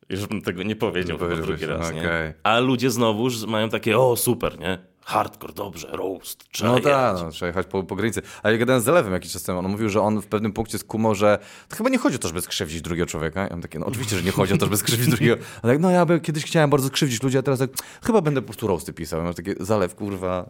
Już 0.09 0.25
bym 0.25 0.41
tego 0.41 0.63
nie 0.63 0.75
powiedział 0.75 1.29
nie 1.29 1.35
drugi 1.35 1.65
raz, 1.65 1.87
okay. 1.87 1.95
nie? 1.95 2.33
A 2.43 2.59
ludzie 2.59 2.91
znowuż 2.91 3.45
mają 3.45 3.69
takie, 3.69 3.99
o 3.99 4.15
super, 4.15 4.59
nie? 4.59 4.77
Hardcore, 5.07 5.53
dobrze, 5.53 5.87
roast, 5.91 6.49
trzeba 6.51 6.71
No 6.71 6.79
tak, 6.79 7.17
no, 7.21 7.31
trzeba 7.31 7.47
jechać 7.47 7.67
po, 7.67 7.83
po 7.83 7.95
granicy. 7.95 8.21
Ale 8.43 8.53
ja 8.53 8.59
gadałem 8.59 8.81
z 8.81 8.85
Lewem 8.85 9.13
jakiś 9.13 9.31
czas 9.31 9.43
temu, 9.43 9.59
on 9.59 9.67
mówił, 9.67 9.89
że 9.89 10.01
on 10.01 10.21
w 10.21 10.27
pewnym 10.27 10.53
punkcie 10.53 10.77
skumał, 10.77 11.15
że 11.15 11.39
to 11.69 11.75
chyba 11.75 11.89
nie 11.89 11.97
chodzi 11.97 12.15
o 12.15 12.19
to, 12.19 12.27
żeby 12.27 12.41
skrzywdzić 12.41 12.81
drugiego 12.81 13.05
człowieka. 13.05 13.41
Ja 13.41 13.49
mam 13.49 13.61
takie, 13.61 13.79
no 13.79 13.85
oczywiście, 13.85 14.17
że 14.17 14.23
nie 14.23 14.31
chodzi 14.31 14.53
o 14.53 14.57
to, 14.57 14.65
żeby 14.65 14.77
skrzywdzić 14.77 15.09
drugiego. 15.09 15.35
Ale 15.63 15.73
tak, 15.73 15.81
no 15.81 15.91
ja 15.91 16.05
by, 16.05 16.19
kiedyś 16.19 16.45
chciałem 16.45 16.69
bardzo 16.69 16.87
skrzywdzić 16.87 17.23
ludzi, 17.23 17.37
a 17.37 17.41
teraz 17.41 17.59
tak, 17.59 17.69
chyba 18.03 18.21
będę 18.21 18.41
po 18.41 18.45
prostu 18.45 18.67
roasty 18.67 18.93
pisał. 18.93 19.19
Ja 19.19 19.25
mam 19.25 19.33
takie, 19.33 19.55
Zalew, 19.59 19.95
kurwa, 19.95 20.49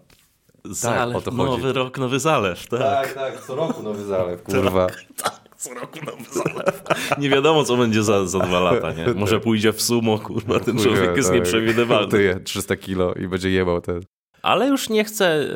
Zalew, 0.65 1.23
tak, 1.23 1.33
nowy 1.33 1.73
rok, 1.73 1.97
nowy 1.97 2.19
zalew, 2.19 2.67
tak. 2.67 2.79
Tak, 2.79 3.13
tak, 3.13 3.45
co 3.45 3.55
roku 3.55 3.83
nowy 3.83 4.05
zalew, 4.05 4.43
kurwa. 4.43 4.87
tak, 5.23 5.39
co 5.57 5.73
roku 5.73 5.99
nowy 6.05 6.23
zalew. 6.31 6.83
Nie 7.17 7.29
wiadomo, 7.29 7.63
co 7.63 7.77
będzie 7.77 8.03
za, 8.03 8.25
za 8.27 8.39
dwa 8.39 8.59
lata, 8.59 8.93
nie? 8.93 9.13
Może 9.13 9.39
pójdzie 9.39 9.73
w 9.73 9.81
sumo, 9.81 10.19
kurwa, 10.19 10.59
ten 10.59 10.77
człowiek 10.79 11.17
jest 11.17 11.29
tak. 11.29 11.37
nieprzewidywalny. 11.37 12.09
Ty 12.11 12.41
300 12.43 12.75
kilo 12.75 13.13
i 13.13 13.27
będzie 13.27 13.49
jebał 13.49 13.81
ten. 13.81 14.01
Ale 14.47 14.67
już 14.67 14.89
nie 14.89 15.03
chcę, 15.03 15.47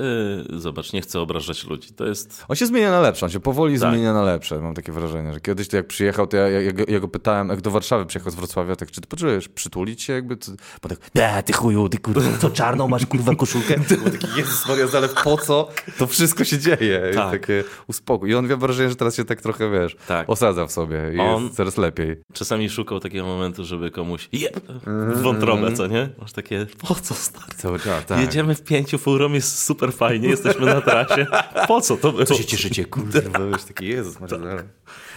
yy, 0.49 0.59
zobacz, 0.59 0.93
nie 0.93 1.01
chcę 1.01 1.19
obrażać 1.19 1.67
ludzi. 1.67 1.93
To 1.93 2.05
jest... 2.05 2.45
On 2.47 2.55
się 2.55 2.65
zmienia 2.65 2.91
na 2.91 2.99
lepsze, 2.99 3.25
on 3.25 3.31
się 3.31 3.39
powoli 3.39 3.79
tak. 3.79 3.91
zmienia 3.91 4.13
na 4.13 4.23
lepsze. 4.23 4.59
Mam 4.59 4.73
takie 4.73 4.91
wrażenie, 4.91 5.33
że 5.33 5.39
kiedyś 5.39 5.67
to 5.67 5.77
jak 5.77 5.87
przyjechał, 5.87 6.27
to 6.27 6.37
ja, 6.37 6.49
ja, 6.49 6.61
ja, 6.61 6.71
ja 6.87 6.99
go 6.99 7.07
pytałem, 7.07 7.49
jak 7.49 7.61
do 7.61 7.71
Warszawy 7.71 8.05
przyjechał 8.05 8.31
z 8.31 8.35
Wrocławia, 8.35 8.75
tak, 8.75 8.91
czy 8.91 9.01
ty 9.01 9.07
potrzebujesz 9.07 9.49
przytulić 9.49 10.01
się 10.01 10.13
jakby? 10.13 10.37
Bo 10.81 10.89
tak, 10.89 10.97
nie, 11.15 11.43
ty 11.45 11.53
chuju, 11.53 11.89
ty 11.89 11.97
kurwa, 11.97 12.37
co 12.41 12.49
czarną 12.49 12.87
masz 12.87 13.05
kurwa 13.05 13.35
koszulkę? 13.35 13.75
Bo 14.03 14.09
taki, 14.09 14.27
Jezus 14.37 14.67
Maria, 14.67 14.85
ale 14.95 15.09
po 15.09 15.37
co 15.37 15.69
to 15.97 16.07
wszystko 16.07 16.43
się 16.43 16.59
dzieje? 16.59 17.11
Tak. 17.15 17.27
I 17.27 17.31
takie 17.31 17.63
uspokój. 17.87 18.29
I 18.29 18.35
on 18.35 18.47
miał 18.47 18.57
wrażenie, 18.57 18.89
że 18.89 18.95
teraz 18.95 19.15
się 19.15 19.25
tak 19.25 19.41
trochę, 19.41 19.71
wiesz, 19.71 19.95
tak. 20.07 20.29
osadza 20.29 20.65
w 20.65 20.71
sobie 20.71 21.13
i 21.15 21.19
on 21.19 21.43
jest 21.43 21.55
coraz 21.55 21.77
lepiej. 21.77 22.15
Czasami 22.33 22.69
szukał 22.69 22.99
takiego 22.99 23.25
momentu, 23.25 23.65
żeby 23.65 23.91
komuś 23.91 24.29
je, 24.31 24.49
w 24.85 25.21
wątrobę, 25.21 25.73
co 25.73 25.87
nie? 25.87 26.09
Masz 26.21 26.33
takie, 26.33 26.67
po 26.87 26.95
co 26.95 27.13
stary? 27.13 27.53
Cały 27.57 27.79
czas, 27.79 28.05
tak. 28.05 28.19
Jedziemy 28.19 28.55
w 28.55 28.61
pięciu 28.81 28.97
furą, 28.97 29.33
jest 29.33 29.63
super 29.63 29.93
fajnie, 29.93 30.29
jesteśmy 30.29 30.65
na 30.65 30.81
trasie. 30.81 31.27
Po 31.67 31.81
co 31.81 31.97
to 31.97 32.11
było? 32.11 32.25
Co 32.25 32.35
się 32.35 32.45
cieszycie, 32.45 32.85
kurde, 32.85 33.21
już 33.51 33.63
taki 33.63 33.87
Jezus. 33.87 34.17
Tak. 34.17 34.65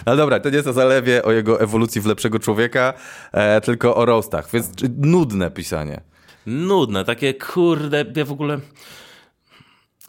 Ale 0.05 0.17
dobra, 0.17 0.39
to 0.39 0.49
nie 0.49 0.55
jest 0.55 0.67
o 0.67 0.73
zalewie, 0.73 1.23
o 1.23 1.31
jego 1.31 1.61
ewolucji 1.61 2.01
w 2.01 2.05
lepszego 2.05 2.39
człowieka, 2.39 2.93
e, 3.31 3.61
tylko 3.61 3.95
o 3.95 4.05
roastach, 4.05 4.51
więc 4.51 4.69
nudne 4.97 5.51
pisanie. 5.51 6.01
Nudne, 6.45 7.05
takie 7.05 7.33
kurde, 7.33 8.05
ja 8.15 8.25
w 8.25 8.31
ogóle 8.31 8.59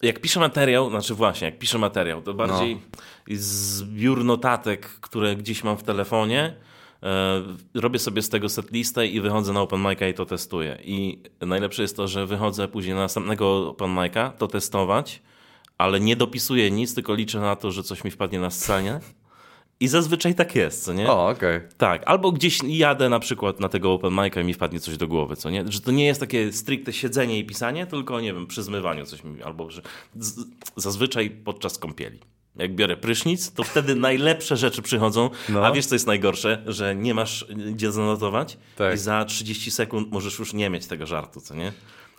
jak 0.02 0.20
piszę 0.20 0.40
materiał, 0.40 0.90
znaczy 0.90 1.14
właśnie, 1.14 1.44
jak 1.44 1.58
piszę 1.58 1.78
materiał, 1.78 2.22
to 2.22 2.34
bardziej 2.34 2.75
no. 2.75 3.36
zbiór 3.36 4.25
notatek, 4.25 4.86
które 4.86 5.36
gdzieś 5.36 5.64
mam 5.64 5.76
w 5.76 5.82
telefonie, 5.82 6.56
robię 7.75 7.98
sobie 7.98 8.22
z 8.22 8.28
tego 8.28 8.48
setlistę 8.48 9.06
i 9.06 9.20
wychodzę 9.20 9.52
na 9.52 9.60
open 9.60 9.82
mic'a 9.82 10.10
i 10.10 10.14
to 10.14 10.26
testuję. 10.26 10.78
I 10.84 11.22
najlepsze 11.40 11.82
jest 11.82 11.96
to, 11.96 12.08
że 12.08 12.26
wychodzę 12.26 12.68
później 12.68 12.94
na 12.94 13.00
następnego 13.00 13.68
open 13.68 13.90
mic'a, 13.90 14.32
to 14.32 14.48
testować, 14.48 15.22
ale 15.78 16.00
nie 16.00 16.16
dopisuję 16.16 16.70
nic, 16.70 16.94
tylko 16.94 17.14
liczę 17.14 17.40
na 17.40 17.56
to, 17.56 17.70
że 17.70 17.82
coś 17.82 18.04
mi 18.04 18.10
wpadnie 18.10 18.40
na 18.40 18.50
scenie. 18.50 19.00
I 19.80 19.88
zazwyczaj 19.88 20.34
tak 20.34 20.54
jest, 20.54 20.84
co 20.84 20.92
nie? 20.92 21.08
O, 21.08 21.28
okej. 21.28 21.56
Okay. 21.56 21.68
Tak, 21.76 22.02
albo 22.06 22.32
gdzieś 22.32 22.58
jadę 22.66 23.08
na 23.08 23.20
przykład 23.20 23.60
na 23.60 23.68
tego 23.68 23.92
open 23.92 24.12
mic'a 24.12 24.42
i 24.42 24.44
mi 24.44 24.54
wpadnie 24.54 24.80
coś 24.80 24.96
do 24.96 25.08
głowy, 25.08 25.36
co 25.36 25.50
nie? 25.50 25.64
Że 25.68 25.80
to 25.80 25.90
nie 25.90 26.06
jest 26.06 26.20
takie 26.20 26.52
stricte 26.52 26.92
siedzenie 26.92 27.38
i 27.38 27.44
pisanie, 27.44 27.86
tylko, 27.86 28.20
nie 28.20 28.34
wiem, 28.34 28.46
przy 28.46 28.62
zmywaniu 28.62 29.06
coś 29.06 29.25
mi, 29.25 29.42
albo 29.42 29.70
że 29.70 29.82
zazwyczaj 30.76 31.30
podczas 31.30 31.78
kąpieli. 31.78 32.20
Jak 32.58 32.75
biorę 32.75 32.96
prysznic, 32.96 33.52
to 33.52 33.62
wtedy 33.62 33.94
najlepsze 34.08 34.56
rzeczy 34.56 34.82
przychodzą, 34.82 35.30
no. 35.48 35.66
a 35.66 35.72
wiesz 35.72 35.86
co 35.86 35.94
jest 35.94 36.06
najgorsze? 36.06 36.62
Że 36.66 36.94
nie 36.94 37.14
masz 37.14 37.46
gdzie 37.72 37.92
zanotować 37.92 38.58
tak. 38.76 38.94
i 38.94 38.98
za 38.98 39.25
30 39.25 39.70
sekund 39.70 40.12
możesz 40.12 40.38
już 40.38 40.52
nie 40.52 40.70
mieć 40.70 40.86
tego 40.86 41.06
żartu, 41.06 41.40
co 41.40 41.54
nie? 41.54 41.72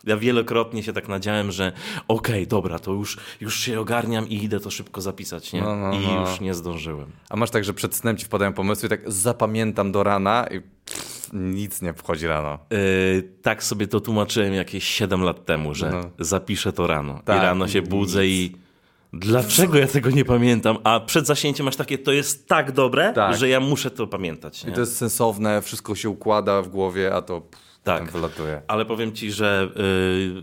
Ja 0.03 0.17
wielokrotnie 0.17 0.83
się 0.83 0.93
tak 0.93 1.07
nadziałem, 1.07 1.51
że 1.51 1.71
okej, 2.07 2.35
okay, 2.35 2.45
dobra, 2.45 2.79
to 2.79 2.91
już, 2.93 3.17
już 3.41 3.59
się 3.59 3.79
ogarniam 3.79 4.29
i 4.29 4.43
idę 4.43 4.59
to 4.59 4.69
szybko 4.69 5.01
zapisać, 5.01 5.53
nie? 5.53 5.61
No, 5.61 5.75
no, 5.75 5.93
I 5.93 6.07
no. 6.07 6.29
już 6.29 6.39
nie 6.39 6.53
zdążyłem. 6.53 7.11
A 7.29 7.35
masz 7.35 7.49
tak, 7.49 7.63
że 7.63 7.73
przed 7.73 7.95
snem 7.95 8.17
ci 8.17 8.25
wpadają 8.25 8.53
pomysły 8.53 8.87
i 8.87 8.89
tak 8.89 9.11
zapamiętam 9.11 9.91
do 9.91 10.03
rana 10.03 10.47
i 10.51 10.61
pff, 10.61 11.29
nic 11.33 11.81
nie 11.81 11.93
wchodzi 11.93 12.27
rano. 12.27 12.59
Yy, 12.69 13.29
tak 13.41 13.63
sobie 13.63 13.87
to 13.87 13.99
tłumaczyłem 13.99 14.53
jakieś 14.53 14.83
7 14.83 15.21
lat 15.21 15.45
temu, 15.45 15.73
że 15.73 15.91
no. 15.91 16.09
zapiszę 16.19 16.73
to 16.73 16.87
rano. 16.87 17.21
Tak, 17.25 17.37
I 17.37 17.45
rano 17.45 17.67
się 17.67 17.81
budzę 17.81 18.23
nic. 18.23 18.31
i 18.31 18.66
Dlaczego 19.13 19.77
ja 19.77 19.87
tego 19.87 20.09
nie 20.09 20.25
pamiętam? 20.25 20.77
A 20.83 20.99
przed 20.99 21.27
zasięciem 21.27 21.65
masz 21.65 21.75
takie, 21.75 21.97
to 21.97 22.11
jest 22.11 22.47
tak 22.47 22.71
dobre, 22.71 23.13
tak. 23.13 23.37
że 23.37 23.49
ja 23.49 23.59
muszę 23.59 23.91
to 23.91 24.07
pamiętać. 24.07 24.63
Nie? 24.63 24.71
I 24.71 24.73
to 24.73 24.79
jest 24.79 24.97
sensowne, 24.97 25.61
wszystko 25.61 25.95
się 25.95 26.09
układa 26.09 26.61
w 26.61 26.67
głowie, 26.67 27.13
a 27.13 27.21
to 27.21 27.41
tak, 27.83 28.11
wylatuje. 28.11 28.61
Ale 28.67 28.85
powiem 28.85 29.11
ci, 29.11 29.31
że 29.31 29.69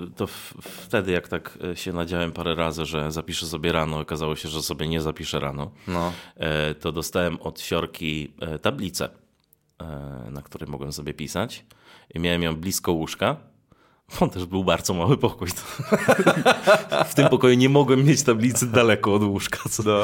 y, 0.07 0.11
to 0.17 0.27
wtedy, 0.61 1.13
jak 1.13 1.29
tak 1.29 1.59
y, 1.73 1.77
się 1.77 1.93
nadziałem 1.93 2.33
parę 2.33 2.55
razy, 2.55 2.85
że 2.85 3.13
zapiszę 3.13 3.47
sobie 3.47 3.73
rano, 3.73 3.99
okazało 3.99 4.37
się, 4.37 4.49
że 4.49 4.63
sobie 4.63 4.89
nie 4.89 5.01
zapiszę 5.01 5.41
rano, 5.41 5.71
no. 5.89 6.13
Y, 6.71 6.75
to 6.75 6.93
dostałem 6.93 7.41
od 7.41 7.61
siorki 7.61 8.35
tablicę, 8.63 9.09
na 10.31 10.43
której 10.43 10.71
mogłem 10.71 10.93
sobie 10.93 11.15
pisać. 11.15 11.65
I 12.15 12.21
miałem 12.21 12.43
ją 12.43 12.57
blisko 12.57 12.93
łóżka 12.93 13.37
on 14.21 14.31
też 14.31 14.47
był 14.47 14.65
bardzo 14.65 14.95
mały 14.95 15.17
pokój. 15.17 15.49
w 17.11 17.15
tym 17.15 17.29
pokoju 17.29 17.55
nie 17.55 17.69
mogłem 17.69 18.05
mieć 18.05 18.23
tablicy 18.23 18.67
daleko 18.67 19.15
od 19.15 19.23
łóżka. 19.23 19.59
No. 19.85 20.01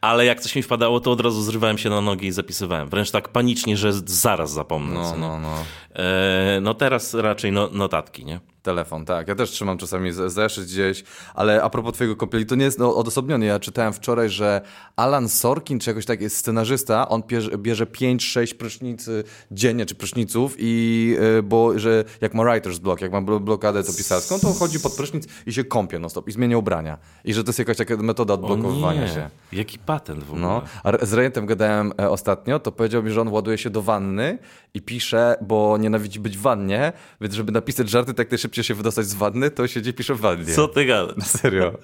Ale 0.00 0.24
jak 0.24 0.40
coś 0.40 0.56
mi 0.56 0.62
wpadało, 0.62 1.00
to 1.00 1.10
od 1.10 1.20
razu 1.20 1.42
zrywałem 1.42 1.78
się 1.78 1.90
na 1.90 2.00
nogi 2.00 2.26
i 2.26 2.32
zapisywałem. 2.32 2.88
Wręcz 2.88 3.10
tak 3.10 3.28
panicznie, 3.28 3.76
że 3.76 3.92
zaraz 4.06 4.52
zapomnę. 4.52 4.94
No, 4.94 5.16
no, 5.16 5.38
no. 5.38 5.54
E, 5.96 6.58
no 6.62 6.74
teraz 6.74 7.14
raczej 7.14 7.52
no, 7.52 7.68
notatki, 7.72 8.24
nie? 8.24 8.40
Telefon, 8.62 9.04
tak. 9.04 9.28
Ja 9.28 9.34
też 9.34 9.50
trzymam 9.50 9.78
czasami 9.78 10.12
zeszyt 10.12 10.64
gdzieś, 10.64 11.04
ale 11.34 11.62
a 11.62 11.70
propos 11.70 11.94
twojego 11.94 12.16
kąpieli, 12.16 12.46
to 12.46 12.54
nie 12.54 12.64
jest 12.64 12.78
no, 12.78 12.96
odosobnione. 12.96 13.46
Ja 13.46 13.58
czytałem 13.58 13.92
wczoraj, 13.92 14.28
że 14.28 14.60
Alan 14.96 15.28
Sorkin, 15.28 15.78
czy 15.78 15.90
jakoś 15.90 16.06
tak 16.06 16.20
jest 16.20 16.36
scenarzysta, 16.36 17.08
on 17.08 17.22
bierze, 17.28 17.58
bierze 17.58 17.86
5-6 17.86 18.54
prysznicy 18.54 19.24
dziennie, 19.50 19.86
czy 19.86 19.94
pryszniców 19.94 20.54
i 20.58 21.16
y, 21.38 21.42
bo, 21.42 21.78
że 21.78 22.04
jak 22.20 22.34
ma 22.34 22.42
writer's 22.42 22.78
block, 22.78 23.00
jak 23.00 23.12
ma 23.12 23.20
blokadę 23.22 23.84
to 23.84 23.92
pisarską, 23.92 24.38
to 24.38 24.52
chodzi 24.52 24.80
pod 24.80 24.96
prysznic 24.96 25.24
i 25.46 25.52
się 25.52 25.64
kąpie 25.64 25.98
non 25.98 26.10
stop 26.10 26.28
i 26.28 26.32
zmienia 26.32 26.58
ubrania. 26.58 26.98
I 27.24 27.34
że 27.34 27.44
to 27.44 27.48
jest 27.48 27.58
jakaś 27.58 27.76
taka 27.76 27.96
metoda 27.96 28.34
odblokowywania 28.34 29.08
się. 29.14 29.30
Jaki 29.52 29.78
patent 29.78 30.24
w 30.24 30.30
ogóle. 30.30 30.42
No, 30.42 30.62
a 30.84 31.06
z 31.06 31.12
Rejentem 31.12 31.46
gadałem 31.46 31.92
e, 32.00 32.10
ostatnio, 32.10 32.58
to 32.58 32.72
powiedział 32.72 33.02
mi, 33.02 33.10
że 33.10 33.20
on 33.20 33.28
ładuje 33.28 33.58
się 33.58 33.70
do 33.70 33.82
wanny 33.82 34.38
i 34.74 34.82
pisze, 34.82 35.36
bo 35.40 35.78
nienawidzi 35.78 36.20
być 36.20 36.38
w 36.38 36.40
wannie, 36.40 36.92
więc 37.20 37.34
żeby 37.34 37.52
napisać 37.52 37.88
żarty 37.88 38.14
tak 38.14 38.30
najszybciej 38.30 38.47
szybciej 38.48 38.64
się 38.64 38.74
wydostać 38.74 39.06
z 39.06 39.14
wanny, 39.14 39.50
to 39.50 39.68
siedzi 39.68 39.92
pisze 39.92 40.14
w 40.14 40.20
wannie. 40.20 40.54
Co 40.54 40.68
ty 40.68 40.84
gadasz? 40.84 41.24
Serio. 41.24 41.78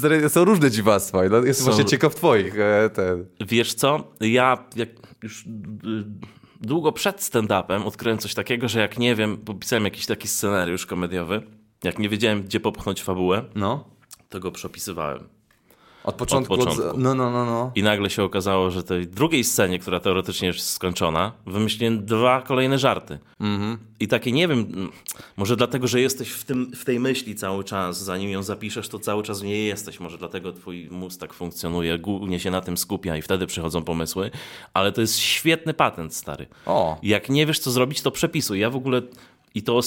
Serio 0.00 0.28
są 0.28 0.44
różne 0.44 0.70
dziwactwa. 0.70 1.18
No, 1.30 1.36
jestem 1.36 1.54
są... 1.54 1.64
właśnie 1.64 1.84
ciekaw 1.84 2.14
twoich. 2.14 2.58
E, 2.58 2.90
ten. 2.90 3.26
Wiesz 3.48 3.74
co? 3.74 4.12
Ja 4.20 4.64
jak 4.76 4.88
już 5.22 5.44
długo 6.60 6.92
przed 6.92 7.20
stand-upem 7.20 7.84
odkryłem 7.84 8.18
coś 8.18 8.34
takiego, 8.34 8.68
że 8.68 8.80
jak 8.80 8.98
nie 8.98 9.14
wiem, 9.14 9.38
bo 9.44 9.54
pisałem 9.54 9.84
jakiś 9.84 10.06
taki 10.06 10.28
scenariusz 10.28 10.86
komediowy, 10.86 11.42
jak 11.84 11.98
nie 11.98 12.08
wiedziałem, 12.08 12.42
gdzie 12.42 12.60
popchnąć 12.60 13.02
fabułę, 13.02 13.44
no. 13.54 13.90
to 14.28 14.40
go 14.40 14.50
przepisywałem. 14.50 15.35
Od 16.06 16.14
początku. 16.14 16.54
Od 16.54 16.60
początku. 16.60 16.88
Od... 16.88 16.98
No, 16.98 17.14
no, 17.14 17.30
no, 17.30 17.46
no. 17.46 17.72
I 17.74 17.82
nagle 17.82 18.10
się 18.10 18.22
okazało, 18.22 18.70
że 18.70 18.82
tej 18.82 19.06
drugiej 19.06 19.44
scenie, 19.44 19.78
która 19.78 20.00
teoretycznie 20.00 20.48
już 20.48 20.56
jest 20.56 20.70
skończona, 20.70 21.32
wymyśliłem 21.46 22.06
dwa 22.06 22.42
kolejne 22.42 22.78
żarty. 22.78 23.18
Mm-hmm. 23.40 23.76
I 24.00 24.08
takie, 24.08 24.32
nie 24.32 24.48
wiem, 24.48 24.90
może 25.36 25.56
dlatego, 25.56 25.86
że 25.86 26.00
jesteś 26.00 26.28
w, 26.30 26.44
tym, 26.44 26.72
w 26.76 26.84
tej 26.84 27.00
myśli 27.00 27.34
cały 27.34 27.64
czas, 27.64 28.04
zanim 28.04 28.30
ją 28.30 28.42
zapiszesz, 28.42 28.88
to 28.88 28.98
cały 28.98 29.22
czas 29.22 29.40
w 29.40 29.44
niej 29.44 29.66
jesteś. 29.66 30.00
Może 30.00 30.18
dlatego 30.18 30.52
twój 30.52 30.88
mózg 30.90 31.20
tak 31.20 31.32
funkcjonuje, 31.32 31.98
głównie 31.98 32.40
się 32.40 32.50
na 32.50 32.60
tym 32.60 32.76
skupia 32.76 33.16
i 33.16 33.22
wtedy 33.22 33.46
przychodzą 33.46 33.82
pomysły. 33.82 34.30
Ale 34.74 34.92
to 34.92 35.00
jest 35.00 35.18
świetny 35.18 35.74
patent, 35.74 36.14
stary. 36.14 36.46
O. 36.66 36.98
Jak 37.02 37.28
nie 37.28 37.46
wiesz, 37.46 37.58
co 37.58 37.70
zrobić, 37.70 38.02
to 38.02 38.10
przepisuj. 38.10 38.60
Ja 38.60 38.70
w 38.70 38.76
ogóle... 38.76 39.02
I 39.54 39.62
to 39.62 39.80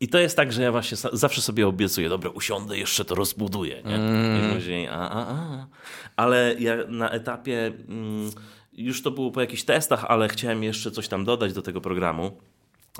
i 0.00 0.08
to 0.08 0.18
jest 0.18 0.36
tak, 0.36 0.52
że 0.52 0.62
ja 0.62 0.72
właśnie 0.72 0.96
zawsze 1.12 1.42
sobie 1.42 1.68
obiecuję, 1.68 2.08
dobra, 2.08 2.30
usiądę, 2.30 2.78
jeszcze 2.78 3.04
to 3.04 3.14
rozbuduję, 3.14 3.82
nie? 3.84 3.94
Mm. 3.94 4.50
I 4.50 4.54
później, 4.54 4.88
a, 4.88 4.92
a, 4.92 5.26
a. 5.26 5.66
Ale 6.16 6.56
ja 6.58 6.76
na 6.88 7.10
etapie, 7.10 7.72
mm, 7.88 8.30
już 8.72 9.02
to 9.02 9.10
było 9.10 9.30
po 9.30 9.40
jakichś 9.40 9.62
testach, 9.62 10.04
ale 10.04 10.28
chciałem 10.28 10.62
jeszcze 10.62 10.90
coś 10.90 11.08
tam 11.08 11.24
dodać 11.24 11.52
do 11.52 11.62
tego 11.62 11.80
programu. 11.80 12.38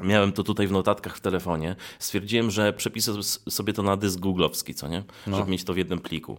Miałem 0.02 0.33
to 0.33 0.42
tutaj 0.42 0.66
w 0.66 0.73
notatkach 0.73 1.16
w 1.16 1.21
telefonie. 1.21 1.76
Stwierdziłem, 1.99 2.50
że 2.50 2.73
przepiszę 2.73 3.23
sobie 3.49 3.73
to 3.73 3.83
na 3.83 3.97
dysk 3.97 4.21
googlowski, 4.21 4.75
co 4.75 4.88
nie? 4.88 5.04
No. 5.26 5.37
Żeby 5.37 5.50
mieć 5.50 5.64
to 5.64 5.75
w 5.75 5.76
jednym 5.76 5.99
pliku. 5.99 6.38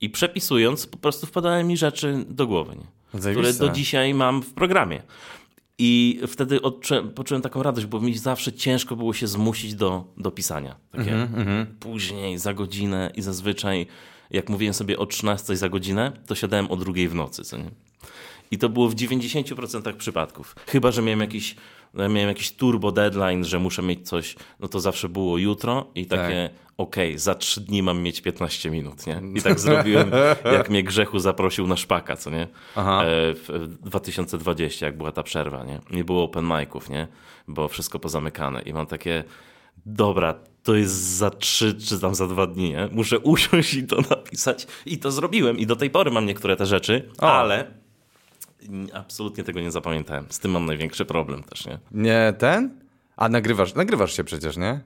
I 0.00 0.10
przepisując, 0.10 0.86
po 0.86 0.96
prostu 0.96 1.26
wpadały 1.26 1.64
mi 1.64 1.76
rzeczy 1.76 2.24
do 2.28 2.46
głowy, 2.46 2.76
nie? 2.76 2.86
które 3.32 3.52
do 3.52 3.68
dzisiaj 3.68 4.14
mam 4.14 4.42
w 4.42 4.54
programie. 4.54 5.02
I 5.78 6.20
wtedy 6.26 6.62
odczułem, 6.62 7.10
poczułem 7.10 7.42
taką 7.42 7.62
radość, 7.62 7.86
bo 7.86 8.00
mi 8.00 8.18
zawsze 8.18 8.52
ciężko 8.52 8.96
było 8.96 9.12
się 9.12 9.26
zmusić 9.26 9.74
do, 9.74 10.04
do 10.16 10.30
pisania. 10.30 10.76
Takie 10.90 11.14
mm 11.14 11.28
-hmm. 11.28 11.66
później, 11.80 12.38
za 12.38 12.54
godzinę 12.54 13.10
i 13.14 13.22
zazwyczaj, 13.22 13.86
jak 14.30 14.48
mówiłem 14.48 14.74
sobie 14.74 14.98
o 14.98 15.06
13 15.06 15.56
za 15.56 15.68
godzinę, 15.68 16.12
to 16.26 16.34
siadałem 16.34 16.70
o 16.70 16.76
drugiej 16.76 17.08
w 17.08 17.14
nocy. 17.14 17.44
Co 17.44 17.56
nie? 17.56 17.70
I 18.50 18.58
to 18.58 18.68
było 18.68 18.88
w 18.88 18.94
90% 18.94 19.92
przypadków. 19.92 20.56
Chyba, 20.66 20.90
że 20.90 21.02
miałem 21.02 21.20
jakiś, 21.20 21.56
miałem 21.96 22.28
jakiś 22.28 22.52
turbo 22.52 22.92
deadline, 22.92 23.44
że 23.44 23.58
muszę 23.58 23.82
mieć 23.82 24.08
coś, 24.08 24.36
no 24.60 24.68
to 24.68 24.80
zawsze 24.80 25.08
było 25.08 25.38
jutro 25.38 25.86
i 25.94 26.06
takie, 26.06 26.50
tak. 26.52 26.60
okej, 26.76 27.08
okay, 27.10 27.18
za 27.18 27.34
trzy 27.34 27.60
dni 27.60 27.82
mam 27.82 28.02
mieć 28.02 28.20
15 28.20 28.70
minut, 28.70 29.06
nie? 29.06 29.22
I 29.34 29.42
tak 29.42 29.60
zrobiłem, 29.60 30.10
jak 30.44 30.70
mnie 30.70 30.82
Grzechu 30.82 31.18
zaprosił 31.18 31.66
na 31.66 31.76
szpaka, 31.76 32.16
co 32.16 32.30
nie? 32.30 32.48
Aha. 32.76 33.04
E, 33.04 33.06
w 33.34 33.68
2020, 33.80 34.86
jak 34.86 34.96
była 34.96 35.12
ta 35.12 35.22
przerwa, 35.22 35.64
nie? 35.64 35.80
Nie 35.90 36.04
było 36.04 36.24
open 36.24 36.44
mic'ów, 36.44 36.90
nie? 36.90 37.08
Było 37.48 37.68
wszystko 37.68 37.98
pozamykane 37.98 38.62
i 38.62 38.72
mam 38.72 38.86
takie, 38.86 39.24
dobra, 39.86 40.34
to 40.62 40.74
jest 40.74 40.94
za 40.94 41.30
trzy 41.30 41.74
czy 41.74 42.00
tam 42.00 42.14
za 42.14 42.26
dwa 42.26 42.46
dni, 42.46 42.70
nie? 42.70 42.88
Muszę 42.92 43.18
usiąść 43.18 43.74
i 43.74 43.86
to 43.86 43.96
napisać 44.10 44.66
i 44.86 44.98
to 44.98 45.10
zrobiłem 45.10 45.58
i 45.58 45.66
do 45.66 45.76
tej 45.76 45.90
pory 45.90 46.10
mam 46.10 46.26
niektóre 46.26 46.56
te 46.56 46.66
rzeczy, 46.66 47.08
o. 47.18 47.32
ale 47.32 47.70
absolutnie 48.92 49.44
tego 49.44 49.60
nie 49.60 49.70
zapamiętałem. 49.70 50.26
Z 50.28 50.38
tym 50.38 50.50
mam 50.50 50.66
największy 50.66 51.04
problem 51.04 51.42
też, 51.42 51.66
nie? 51.66 51.78
Nie 51.90 52.34
ten? 52.38 52.80
A 53.16 53.28
nagrywasz, 53.28 53.74
nagrywasz 53.74 54.16
się 54.16 54.24
przecież, 54.24 54.56
nie? 54.56 54.80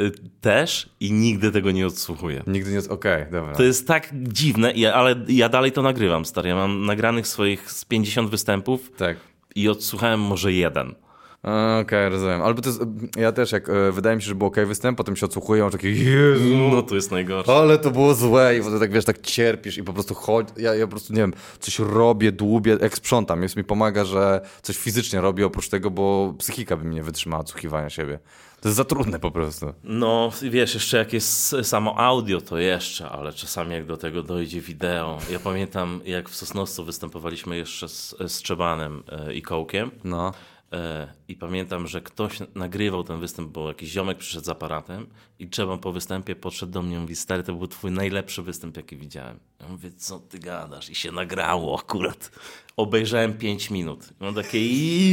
Y, 0.00 0.12
też 0.40 0.88
i 1.00 1.12
nigdy 1.12 1.52
tego 1.52 1.70
nie 1.70 1.86
odsłuchuję. 1.86 2.42
Nigdy 2.46 2.72
nie, 2.72 2.78
okej, 2.78 3.22
okay, 3.22 3.28
dobra. 3.30 3.54
To 3.54 3.62
jest 3.62 3.86
tak 3.86 4.10
dziwne, 4.12 4.72
ale 4.94 5.14
ja 5.28 5.48
dalej 5.48 5.72
to 5.72 5.82
nagrywam, 5.82 6.24
stary. 6.24 6.48
Ja 6.48 6.54
mam 6.54 6.86
nagranych 6.86 7.26
swoich 7.26 7.72
z 7.72 7.84
50 7.84 8.30
występów 8.30 8.92
tak. 8.96 9.16
i 9.54 9.68
odsłuchałem 9.68 10.20
może 10.20 10.52
jeden. 10.52 10.94
Okej, 11.42 11.80
okay, 11.82 12.08
rozumiem. 12.08 12.42
Albo 12.42 12.62
to 12.62 12.68
jest, 12.68 12.80
ja 13.16 13.32
też, 13.32 13.52
jak 13.52 13.68
e, 13.68 13.92
wydaje 13.92 14.16
mi 14.16 14.22
się, 14.22 14.28
że 14.28 14.34
był 14.34 14.46
ok 14.46 14.56
występ, 14.66 14.98
potem 14.98 15.16
się 15.16 15.26
odsłuchują, 15.26 15.70
takie 15.70 15.90
Jezu, 15.90 16.56
no 16.72 16.82
to 16.82 16.94
jest 16.94 17.10
najgorsze. 17.10 17.52
Ale 17.52 17.78
to 17.78 17.90
było 17.90 18.14
złe 18.14 18.56
i 18.56 18.62
potem 18.62 18.80
tak, 18.80 18.92
wiesz, 18.92 19.04
tak 19.04 19.20
cierpisz 19.20 19.78
i 19.78 19.82
po 19.82 19.92
prostu 19.92 20.14
chodź, 20.14 20.48
ja, 20.56 20.74
ja 20.74 20.86
po 20.86 20.90
prostu, 20.90 21.12
nie 21.12 21.20
wiem, 21.20 21.32
coś 21.60 21.78
robię, 21.78 22.32
dłubię, 22.32 22.78
jak 22.80 22.96
sprzątam, 22.96 23.42
jest 23.42 23.56
mi 23.56 23.64
pomaga, 23.64 24.04
że 24.04 24.40
coś 24.62 24.76
fizycznie 24.76 25.20
robię 25.20 25.46
oprócz 25.46 25.68
tego, 25.68 25.90
bo 25.90 26.34
psychika 26.38 26.76
by 26.76 26.84
mnie 26.84 27.02
wytrzymała 27.02 27.40
odsłuchiwania 27.40 27.90
siebie. 27.90 28.18
To 28.60 28.68
jest 28.68 28.76
za 28.76 28.84
trudne 28.84 29.20
po 29.20 29.30
prostu. 29.30 29.74
No, 29.84 30.32
wiesz, 30.42 30.74
jeszcze 30.74 30.96
jak 30.96 31.12
jest 31.12 31.56
samo 31.62 31.98
audio, 31.98 32.40
to 32.40 32.58
jeszcze, 32.58 33.08
ale 33.08 33.32
czasami 33.32 33.72
jak 33.72 33.86
do 33.86 33.96
tego 33.96 34.22
dojdzie 34.22 34.60
wideo. 34.60 35.18
Ja 35.30 35.38
pamiętam, 35.38 36.00
jak 36.04 36.28
w 36.28 36.36
Sosnowcu 36.36 36.84
występowaliśmy 36.84 37.56
jeszcze 37.56 37.88
z, 37.88 38.14
z 38.26 38.42
Czebanem 38.42 39.02
e, 39.08 39.34
i 39.34 39.42
Kołkiem. 39.42 39.90
No. 40.04 40.32
E, 40.72 41.08
I 41.28 41.36
pamiętam, 41.36 41.86
że 41.86 42.00
ktoś 42.00 42.38
nagrywał 42.54 43.04
ten 43.04 43.20
występ, 43.20 43.48
bo 43.48 43.68
jakiś 43.68 43.90
ziomek 43.90 44.18
przyszedł 44.18 44.46
z 44.46 44.48
aparatem 44.48 45.06
i 45.38 45.48
Czeban 45.48 45.78
po 45.78 45.92
występie 45.92 46.36
podszedł 46.36 46.72
do 46.72 46.82
mnie 46.82 46.96
i 46.96 46.98
mówi, 46.98 47.16
stary, 47.16 47.42
to 47.42 47.52
był 47.52 47.66
twój 47.66 47.90
najlepszy 47.90 48.42
występ, 48.42 48.76
jaki 48.76 48.96
widziałem. 48.96 49.38
Ja 49.60 49.68
mówię, 49.68 49.90
co 49.96 50.18
ty 50.18 50.38
gadasz? 50.38 50.90
I 50.90 50.94
się 50.94 51.12
nagrało 51.12 51.78
akurat. 51.80 52.30
Obejrzałem 52.76 53.34
5 53.34 53.70
minut. 53.70 54.08
I 54.20 54.24
mam 54.24 54.34
takie, 54.34 54.66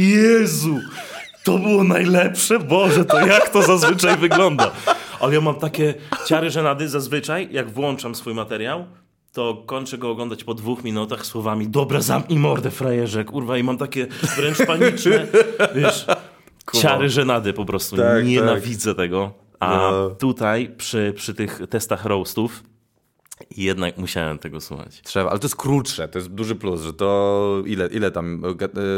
Jezu, 0.08 0.80
to 1.44 1.58
było 1.58 1.84
najlepsze? 1.84 2.58
Boże, 2.58 3.04
to 3.04 3.26
jak 3.26 3.48
to 3.48 3.62
zazwyczaj 3.62 4.16
wygląda? 4.16 4.72
Ale 5.20 5.34
ja 5.34 5.40
mam 5.40 5.54
takie 5.54 5.94
ciary 6.26 6.50
żenady 6.50 6.88
zazwyczaj, 6.88 7.48
jak 7.52 7.70
włączam 7.70 8.14
swój 8.14 8.34
materiał, 8.34 8.86
to 9.34 9.62
kończę 9.66 9.98
go 9.98 10.10
oglądać 10.10 10.44
po 10.44 10.54
dwóch 10.54 10.84
minutach 10.84 11.26
słowami 11.26 11.68
dobra, 11.68 12.00
zamknij 12.00 12.38
mordę, 12.38 12.70
frajerze, 12.70 13.24
kurwa, 13.24 13.58
i 13.58 13.62
mam 13.62 13.78
takie 13.78 14.06
wręcz 14.36 14.66
paniczne, 14.66 15.26
wiesz, 15.76 16.06
ciary 16.72 17.08
żenady 17.08 17.52
po 17.52 17.64
prostu. 17.64 17.96
Tak, 17.96 18.26
Nienawidzę 18.26 18.90
tak. 18.90 18.96
tego. 18.96 19.32
A 19.60 19.76
no. 19.76 20.10
tutaj 20.10 20.70
przy, 20.76 21.12
przy 21.16 21.34
tych 21.34 21.60
testach 21.70 22.04
roastów 22.04 22.62
jednak 23.56 23.98
musiałem 23.98 24.38
tego 24.38 24.60
słuchać. 24.60 25.02
Trzeba, 25.02 25.30
ale 25.30 25.38
to 25.38 25.44
jest 25.44 25.56
krótsze, 25.56 26.08
to 26.08 26.18
jest 26.18 26.30
duży 26.30 26.54
plus, 26.54 26.82
że 26.82 26.92
to 26.92 27.62
ile, 27.66 27.86
ile 27.86 28.10
tam, 28.10 28.42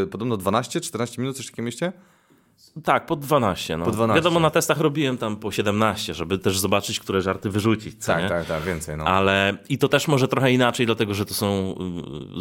e, 0.03 0.07
podobno 0.07 0.37
12-14 0.37 1.19
minut 1.19 1.37
coś 1.37 1.47
takiego 1.47 1.63
mieście? 1.63 1.93
Tak, 2.85 3.07
po 3.07 3.17
12. 3.17 3.77
No. 3.77 3.85
Po 3.85 3.91
12. 3.91 4.15
Wiadomo, 4.15 4.41
na 4.41 4.51
testach 4.51 4.81
robiłem 4.81 5.19
tam 5.19 5.37
po 5.37 5.53
17, 5.53 6.15
żeby 6.15 6.39
też 6.39 6.59
zobaczyć, 6.59 7.01
które 7.01 7.23
żarty 7.23 7.51
wyrzucić. 7.51 8.05
tak, 8.07 8.23
nie? 8.23 8.29
tak, 8.29 8.47
tak, 8.47 8.63
więcej. 8.63 8.97
No. 8.97 9.05
Ale 9.05 9.57
i 9.69 9.79
to 9.79 9.89
też 9.89 10.09
może 10.09 10.29
trochę 10.29 10.53
inaczej, 10.53 10.87
dlatego 10.87 11.15
że 11.15 11.27
to 11.27 11.35
są 11.35 11.75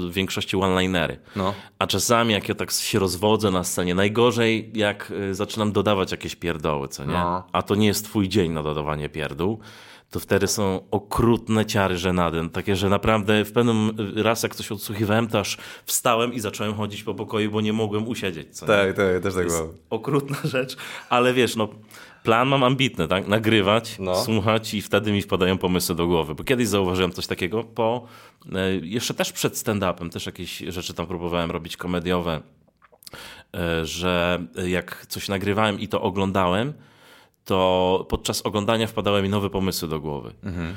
y, 0.05 0.09
w 0.09 0.13
większości 0.13 0.57
one-linery. 0.57 1.19
No. 1.35 1.53
A 1.79 1.87
czasami, 1.87 2.33
jak 2.33 2.49
ja 2.49 2.55
tak 2.55 2.71
się 2.71 2.99
rozwodzę 2.99 3.51
na 3.51 3.63
scenie, 3.63 3.95
najgorzej 3.95 4.71
jak 4.73 5.11
y, 5.11 5.35
zaczynam 5.35 5.71
dodawać 5.71 6.11
jakieś 6.11 6.35
pierdoły, 6.35 6.87
co 6.87 7.05
nie? 7.05 7.13
No. 7.13 7.43
A 7.51 7.61
to 7.61 7.75
nie 7.75 7.87
jest 7.87 8.05
twój 8.05 8.29
dzień 8.29 8.51
na 8.51 8.63
dodawanie 8.63 9.09
pierdół 9.09 9.59
to 10.15 10.19
wtedy 10.19 10.47
są 10.47 10.81
okrutne 10.91 11.65
ciary 11.65 11.97
żenady. 11.97 12.49
Takie, 12.49 12.75
że 12.75 12.89
naprawdę 12.89 13.45
w 13.45 13.51
pewnym 13.51 13.91
raz 14.15 14.43
jak 14.43 14.55
coś 14.55 14.71
odsłuchiwałem, 14.71 15.27
to 15.27 15.39
aż 15.39 15.57
wstałem 15.85 16.33
i 16.33 16.39
zacząłem 16.39 16.73
chodzić 16.73 17.03
po 17.03 17.13
pokoju, 17.13 17.51
bo 17.51 17.61
nie 17.61 17.73
mogłem 17.73 18.07
usiedzieć. 18.07 18.57
Co 18.57 18.65
tak, 18.65 18.93
tak, 18.93 19.23
też 19.23 19.33
tak 19.33 19.47
było. 19.47 19.73
Okrutna 19.89 20.37
rzecz, 20.55 20.77
ale 21.09 21.33
wiesz, 21.33 21.55
no 21.55 21.69
plan 22.23 22.47
mam 22.47 22.63
ambitny, 22.63 23.07
tak? 23.07 23.27
Nagrywać, 23.27 23.95
no. 23.99 24.15
słuchać 24.23 24.73
i 24.73 24.81
wtedy 24.81 25.11
mi 25.11 25.21
wpadają 25.21 25.57
pomysły 25.57 25.95
do 25.95 26.07
głowy. 26.07 26.35
Bo 26.35 26.43
kiedyś 26.43 26.67
zauważyłem 26.67 27.11
coś 27.11 27.27
takiego 27.27 27.63
po, 27.63 28.07
e, 28.53 28.75
jeszcze 28.75 29.13
też 29.13 29.31
przed 29.31 29.53
stand-upem, 29.53 30.09
też 30.09 30.25
jakieś 30.25 30.57
rzeczy 30.57 30.93
tam 30.93 31.07
próbowałem 31.07 31.51
robić 31.51 31.77
komediowe, 31.77 32.41
e, 33.55 33.85
że 33.85 34.43
jak 34.67 35.05
coś 35.05 35.27
nagrywałem 35.27 35.79
i 35.79 35.87
to 35.87 36.01
oglądałem, 36.01 36.73
to 37.45 38.05
podczas 38.09 38.41
oglądania 38.41 38.87
wpadały 38.87 39.21
mi 39.21 39.29
nowe 39.29 39.49
pomysły 39.49 39.87
do 39.87 39.99
głowy. 39.99 40.33
Mhm. 40.43 40.75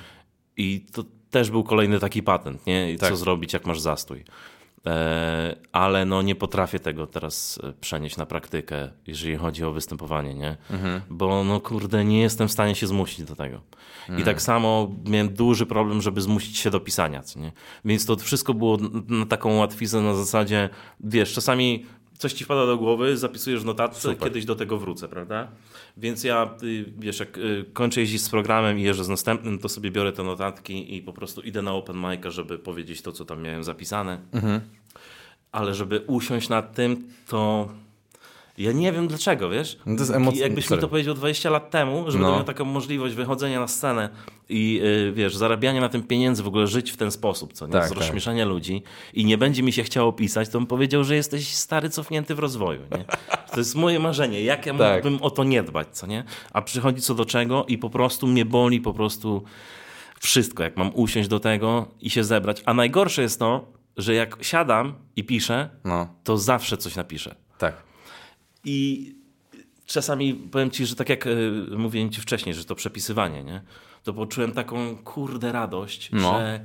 I 0.56 0.86
to 0.92 1.04
też 1.30 1.50
był 1.50 1.64
kolejny 1.64 2.00
taki 2.00 2.22
patent, 2.22 2.66
nie? 2.66 2.98
Tak. 2.98 3.10
Co 3.10 3.16
zrobić, 3.16 3.52
jak 3.52 3.66
masz 3.66 3.80
zastój. 3.80 4.24
E, 4.86 5.56
ale 5.72 6.04
no 6.04 6.22
nie 6.22 6.34
potrafię 6.34 6.78
tego 6.78 7.06
teraz 7.06 7.60
e, 7.62 7.72
przenieść 7.72 8.16
na 8.16 8.26
praktykę, 8.26 8.90
jeżeli 9.06 9.36
chodzi 9.36 9.64
o 9.64 9.72
występowanie, 9.72 10.34
nie? 10.34 10.56
Mhm. 10.70 11.00
Bo 11.10 11.44
no 11.44 11.60
kurde, 11.60 12.04
nie 12.04 12.20
jestem 12.20 12.48
w 12.48 12.52
stanie 12.52 12.74
się 12.74 12.86
zmusić 12.86 13.24
do 13.24 13.36
tego. 13.36 13.60
Mhm. 14.00 14.20
I 14.20 14.24
tak 14.24 14.42
samo 14.42 14.90
miałem 15.04 15.34
duży 15.34 15.66
problem, 15.66 16.02
żeby 16.02 16.20
zmusić 16.20 16.58
się 16.58 16.70
do 16.70 16.80
pisania, 16.80 17.22
nie? 17.36 17.52
Więc 17.84 18.06
to 18.06 18.16
wszystko 18.16 18.54
było 18.54 18.78
na 19.08 19.26
taką 19.26 19.56
łatwiznę 19.56 20.00
na 20.00 20.14
zasadzie, 20.14 20.68
wiesz, 21.00 21.32
czasami 21.32 21.86
coś 22.18 22.32
ci 22.32 22.44
wpada 22.44 22.66
do 22.66 22.78
głowy, 22.78 23.16
zapisujesz 23.16 23.60
w 23.60 23.64
notatce, 23.64 24.00
Super. 24.00 24.28
kiedyś 24.28 24.44
do 24.44 24.56
tego 24.56 24.78
wrócę, 24.78 25.08
prawda? 25.08 25.48
Więc 25.96 26.24
ja, 26.24 26.50
wiesz, 26.98 27.20
jak 27.20 27.38
y, 27.38 27.64
kończę 27.72 28.00
jeździć 28.00 28.22
z 28.22 28.30
programem 28.30 28.78
i 28.78 28.82
jeżdżę 28.82 29.04
z 29.04 29.08
następnym, 29.08 29.58
to 29.58 29.68
sobie 29.68 29.90
biorę 29.90 30.12
te 30.12 30.22
notatki 30.22 30.96
i 30.96 31.02
po 31.02 31.12
prostu 31.12 31.40
idę 31.40 31.62
na 31.62 31.72
open 31.72 31.96
mic'a, 31.96 32.30
żeby 32.30 32.58
powiedzieć 32.58 33.02
to, 33.02 33.12
co 33.12 33.24
tam 33.24 33.42
miałem 33.42 33.64
zapisane. 33.64 34.18
Mhm. 34.32 34.60
Ale 35.52 35.74
żeby 35.74 36.00
usiąść 36.06 36.48
nad 36.48 36.74
tym, 36.74 37.08
to 37.28 37.68
ja 38.58 38.72
nie 38.72 38.92
wiem 38.92 39.08
dlaczego, 39.08 39.50
wiesz? 39.50 39.78
No 39.86 39.96
to 39.96 40.02
jest 40.02 40.14
emoc... 40.14 40.36
Jakbyś 40.36 40.64
Sorry. 40.64 40.76
mi 40.76 40.80
to 40.80 40.88
powiedział 40.88 41.14
20 41.14 41.50
lat 41.50 41.70
temu, 41.70 42.10
że 42.10 42.18
no. 42.18 42.24
będę 42.24 42.36
miał 42.36 42.44
taką 42.44 42.64
możliwość 42.64 43.14
wychodzenia 43.14 43.60
na 43.60 43.68
scenę 43.68 44.08
i 44.48 44.74
yy, 44.74 45.12
wiesz, 45.12 45.36
zarabiania 45.36 45.80
na 45.80 45.88
tym 45.88 46.02
pieniędzy, 46.02 46.42
w 46.42 46.48
ogóle 46.48 46.66
żyć 46.66 46.90
w 46.90 46.96
ten 46.96 47.10
sposób, 47.10 47.52
co 47.52 47.66
nie? 47.66 47.72
Tak, 47.72 47.86
z 47.86 47.88
tak. 47.88 47.98
rozśmieszania 47.98 48.44
tak. 48.44 48.52
ludzi 48.52 48.82
i 49.14 49.24
nie 49.24 49.38
będzie 49.38 49.62
mi 49.62 49.72
się 49.72 49.82
chciało 49.82 50.12
pisać, 50.12 50.48
to 50.48 50.58
bym 50.58 50.66
powiedział, 50.66 51.04
że 51.04 51.16
jesteś 51.16 51.54
stary, 51.54 51.90
cofnięty 51.90 52.34
w 52.34 52.38
rozwoju, 52.38 52.80
nie? 52.80 53.04
To 53.52 53.58
jest 53.58 53.74
moje 53.74 53.98
marzenie, 53.98 54.42
jak 54.42 54.66
ja 54.66 54.74
tak. 54.74 55.04
mógłbym 55.04 55.22
o 55.22 55.30
to 55.30 55.44
nie 55.44 55.62
dbać, 55.62 55.88
co 55.92 56.06
nie? 56.06 56.24
A 56.52 56.62
przychodzi 56.62 57.02
co 57.02 57.14
do 57.14 57.24
czego 57.24 57.64
i 57.68 57.78
po 57.78 57.90
prostu 57.90 58.26
mnie 58.26 58.44
boli, 58.44 58.80
po 58.80 58.92
prostu 58.92 59.42
wszystko, 60.20 60.62
jak 60.62 60.76
mam 60.76 60.90
usiąść 60.94 61.28
do 61.28 61.40
tego 61.40 61.86
i 62.00 62.10
się 62.10 62.24
zebrać. 62.24 62.62
A 62.66 62.74
najgorsze 62.74 63.22
jest 63.22 63.38
to, 63.38 63.72
że 63.96 64.14
jak 64.14 64.36
siadam 64.40 64.94
i 65.16 65.24
piszę, 65.24 65.70
no. 65.84 66.08
to 66.24 66.38
zawsze 66.38 66.76
coś 66.76 66.96
napiszę. 66.96 67.34
Tak. 67.58 67.87
I 68.64 69.14
czasami 69.86 70.34
powiem 70.34 70.70
ci, 70.70 70.86
że 70.86 70.96
tak 70.96 71.08
jak 71.08 71.26
y, 71.26 71.52
mówiłem 71.76 72.10
ci 72.10 72.20
wcześniej, 72.20 72.54
że 72.54 72.64
to 72.64 72.74
przepisywanie, 72.74 73.44
nie? 73.44 73.62
to 74.08 74.12
poczułem 74.12 74.52
taką 74.52 74.96
kurde 74.96 75.52
radość, 75.52 76.10
no. 76.12 76.38
że 76.38 76.60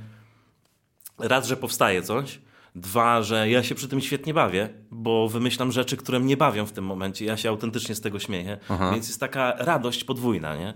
raz, 1.18 1.46
że 1.46 1.56
powstaje 1.56 2.02
coś, 2.02 2.40
dwa, 2.74 3.22
że 3.22 3.50
ja 3.50 3.62
się 3.62 3.74
przy 3.74 3.88
tym 3.88 4.00
świetnie 4.00 4.34
bawię, 4.34 4.68
bo 4.90 5.28
wymyślam 5.28 5.72
rzeczy, 5.72 5.96
które 5.96 6.20
mnie 6.20 6.36
bawią 6.36 6.66
w 6.66 6.72
tym 6.72 6.84
momencie. 6.84 7.24
Ja 7.24 7.36
się 7.36 7.48
autentycznie 7.48 7.94
z 7.94 8.00
tego 8.00 8.18
śmieję, 8.18 8.58
Aha. 8.68 8.90
więc 8.92 9.08
jest 9.08 9.20
taka 9.20 9.54
radość 9.58 10.04
podwójna, 10.04 10.56
nie? 10.56 10.74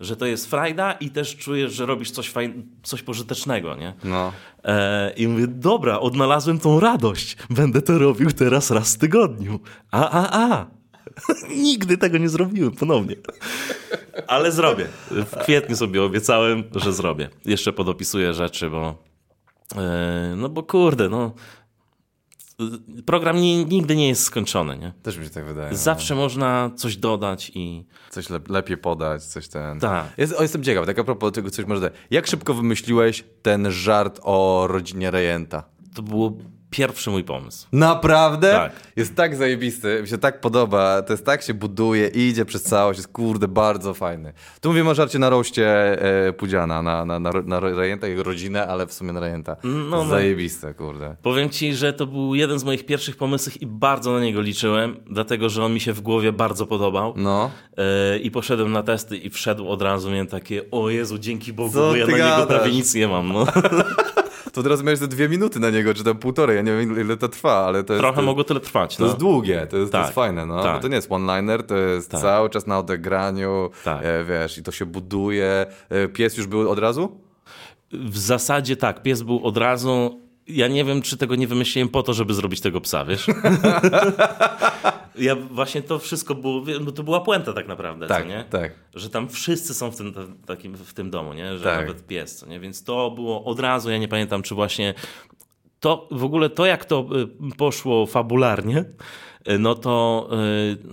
Że 0.00 0.16
to 0.16 0.26
jest 0.26 0.50
frajda 0.50 0.92
i 0.92 1.10
też 1.10 1.36
czujesz, 1.36 1.72
że 1.72 1.86
robisz 1.86 2.10
coś, 2.10 2.32
fajn- 2.32 2.62
coś 2.82 3.02
pożytecznego, 3.02 3.76
nie? 3.76 3.94
No. 4.04 4.32
E, 4.64 5.12
I 5.16 5.28
mówię, 5.28 5.46
dobra, 5.46 6.00
odnalazłem 6.00 6.58
tą 6.58 6.80
radość. 6.80 7.36
Będę 7.50 7.82
to 7.82 7.98
robił 7.98 8.30
teraz 8.30 8.70
raz 8.70 8.94
w 8.94 8.98
tygodniu. 8.98 9.60
A, 9.90 10.10
a, 10.10 10.48
a. 10.50 10.66
Nigdy 11.64 11.98
tego 11.98 12.18
nie 12.18 12.28
zrobiłem 12.28 12.72
ponownie. 12.72 13.16
Ale 14.26 14.52
zrobię. 14.52 14.86
W 15.10 15.36
kwietniu 15.36 15.76
sobie 15.76 16.02
obiecałem, 16.02 16.64
że 16.74 16.92
zrobię. 16.92 17.28
Jeszcze 17.44 17.72
podopisuję 17.72 18.34
rzeczy, 18.34 18.70
bo 18.70 18.94
e, 19.76 20.34
no 20.36 20.48
bo 20.48 20.62
kurde, 20.62 21.08
no 21.08 21.32
program 23.06 23.40
nie, 23.40 23.64
nigdy 23.64 23.96
nie 23.96 24.08
jest 24.08 24.22
skończony, 24.22 24.78
nie? 24.78 24.92
Też 25.02 25.18
mi 25.18 25.24
się 25.24 25.30
tak 25.30 25.44
wydaje. 25.44 25.76
Zawsze 25.76 26.14
no. 26.14 26.20
można 26.20 26.70
coś 26.76 26.96
dodać 26.96 27.52
i... 27.54 27.84
Coś 28.10 28.30
le 28.30 28.40
lepiej 28.48 28.76
podać, 28.76 29.24
coś 29.24 29.48
ten... 29.48 29.80
Tak. 29.80 30.06
Jest, 30.18 30.32
o, 30.32 30.42
jestem 30.42 30.62
ciekaw, 30.62 30.86
tak 30.86 30.98
a 30.98 31.04
propos 31.04 31.32
tego, 31.32 31.50
coś 31.50 31.66
może... 31.66 31.90
Jak 32.10 32.26
szybko 32.26 32.54
wymyśliłeś 32.54 33.24
ten 33.42 33.70
żart 33.70 34.20
o 34.22 34.66
rodzinie 34.68 35.10
Rejenta? 35.10 35.62
To 35.94 36.02
było 36.02 36.32
pierwszy 36.70 37.10
mój 37.10 37.24
pomysł. 37.24 37.66
Naprawdę? 37.72 38.52
Tak. 38.52 38.72
Jest 38.96 39.14
tak 39.16 39.36
zajebisty, 39.36 39.98
mi 40.02 40.08
się 40.08 40.18
tak 40.18 40.40
podoba, 40.40 41.02
to 41.02 41.12
jest 41.12 41.24
tak 41.26 41.42
się 41.42 41.54
buduje, 41.54 42.06
idzie 42.08 42.44
przez 42.44 42.62
całość, 42.62 42.98
jest 42.98 43.12
kurde 43.12 43.48
bardzo 43.48 43.94
fajny. 43.94 44.32
Tu 44.60 44.68
mówimy 44.68 44.90
o 44.90 44.94
żarcie 44.94 45.18
na 45.18 45.30
roście 45.30 45.66
e, 46.28 46.32
Pudziana, 46.32 46.82
na, 46.82 47.04
na, 47.04 47.20
na, 47.20 47.30
na 47.44 47.60
Rejenta, 47.60 48.06
jego 48.06 48.22
rodzinę, 48.22 48.66
ale 48.66 48.86
w 48.86 48.92
sumie 48.92 49.12
na 49.12 49.20
Rejenta. 49.20 49.56
No, 49.64 50.04
no. 50.04 50.06
Zajebiste, 50.06 50.74
kurde. 50.74 51.16
Powiem 51.22 51.50
ci, 51.50 51.74
że 51.74 51.92
to 51.92 52.06
był 52.06 52.34
jeden 52.34 52.58
z 52.58 52.64
moich 52.64 52.86
pierwszych 52.86 53.16
pomysłów 53.16 53.62
i 53.62 53.66
bardzo 53.66 54.12
na 54.12 54.20
niego 54.20 54.40
liczyłem, 54.40 54.96
dlatego, 55.10 55.48
że 55.48 55.64
on 55.64 55.72
mi 55.74 55.80
się 55.80 55.92
w 55.92 56.00
głowie 56.00 56.32
bardzo 56.32 56.66
podobał. 56.66 57.14
No. 57.16 57.50
E, 57.76 58.18
I 58.18 58.30
poszedłem 58.30 58.72
na 58.72 58.82
testy 58.82 59.16
i 59.16 59.30
wszedł 59.30 59.68
od 59.68 59.82
razu, 59.82 60.10
miałem 60.10 60.26
takie, 60.26 60.62
o 60.70 60.90
Jezu, 60.90 61.18
dzięki 61.18 61.52
Bogu, 61.52 61.72
Co 61.72 61.80
bo 61.80 61.96
ja 61.96 62.06
na 62.06 62.12
gadasz? 62.18 62.38
niego 62.38 62.46
prawie 62.46 62.72
nic 62.72 62.94
nie 62.94 63.08
mam, 63.08 63.32
no. 63.32 63.46
to 64.58 64.60
od 64.60 64.66
razu 64.66 64.84
miałeś 64.84 65.00
te 65.00 65.08
dwie 65.08 65.28
minuty 65.28 65.60
na 65.60 65.70
niego, 65.70 65.94
czy 65.94 66.04
tam 66.04 66.16
półtorej, 66.18 66.56
ja 66.56 66.62
nie 66.62 66.76
wiem 66.76 67.00
ile 67.00 67.16
to 67.16 67.28
trwa, 67.28 67.52
ale 67.66 67.84
to 67.84 67.92
jest... 67.92 68.00
Trochę 68.02 68.22
mogło 68.22 68.44
tyle 68.44 68.60
trwać, 68.60 68.96
To 68.96 69.02
no. 69.02 69.06
jest 69.08 69.18
długie, 69.20 69.66
to 69.70 69.76
jest, 69.76 69.92
tak. 69.92 70.00
to 70.00 70.06
jest 70.06 70.08
Tak. 70.08 70.24
fajne, 70.24 70.46
no. 70.46 70.62
Tak. 70.62 70.74
Bo 70.76 70.82
to 70.82 70.88
nie 70.88 70.96
jest 70.96 71.12
one-liner, 71.12 71.62
to 71.66 71.76
jest 71.76 72.10
Tak. 72.10 72.20
cały 72.20 72.50
czas 72.50 72.66
na 72.66 72.78
odegraniu, 72.78 73.70
Tak. 73.84 74.00
e, 74.04 74.24
wiesz, 74.24 74.58
i 74.58 74.62
to 74.62 74.72
się 74.72 74.86
buduje. 74.86 75.66
E, 75.88 76.08
pies 76.08 76.36
już 76.36 76.46
był 76.46 76.70
od 76.70 76.78
razu? 76.78 77.20
W 77.92 78.18
zasadzie 78.18 78.76
tak, 78.76 79.02
pies 79.02 79.22
był 79.22 79.46
od 79.46 79.56
razu. 79.56 80.20
Ja 80.48 80.68
nie 80.68 80.84
wiem, 80.84 81.02
czy 81.02 81.16
tego 81.16 81.34
nie 81.36 81.46
wymyśliłem 81.46 81.88
po 81.88 82.02
to, 82.02 82.14
żeby 82.14 82.34
zrobić 82.34 82.60
tego 82.60 82.80
psa, 82.80 83.04
wiesz? 83.04 83.26
ja 85.18 85.36
właśnie 85.36 85.82
to 85.82 85.98
wszystko 85.98 86.34
było, 86.34 86.62
bo 86.80 86.92
to 86.92 87.02
była 87.02 87.20
puenta 87.20 87.52
tak 87.52 87.68
naprawdę, 87.68 88.06
Tak, 88.06 88.22
co 88.22 88.28
nie? 88.28 88.44
tak. 88.50 88.72
Że 88.94 89.10
tam 89.10 89.28
wszyscy 89.28 89.74
są 89.74 89.90
w 89.90 89.96
tym, 89.96 90.14
takim, 90.46 90.76
w 90.76 90.94
tym 90.94 91.10
domu, 91.10 91.32
nie? 91.32 91.58
Że 91.58 91.64
Tak. 91.64 91.80
nawet 91.80 92.06
pies, 92.06 92.36
co 92.36 92.46
nie? 92.46 92.60
Więc 92.60 92.84
to 92.84 93.10
było 93.10 93.44
od 93.44 93.60
razu, 93.60 93.90
ja 93.90 93.98
nie 93.98 94.08
pamiętam, 94.08 94.42
czy 94.42 94.54
właśnie 94.54 94.94
to 95.80 96.08
w 96.10 96.24
ogóle 96.24 96.50
to, 96.50 96.66
jak 96.66 96.84
to 96.84 97.06
y, 97.52 97.56
poszło 97.56 98.06
fabularnie, 98.06 98.84
y, 99.50 99.58
no 99.58 99.74
to, 99.74 100.28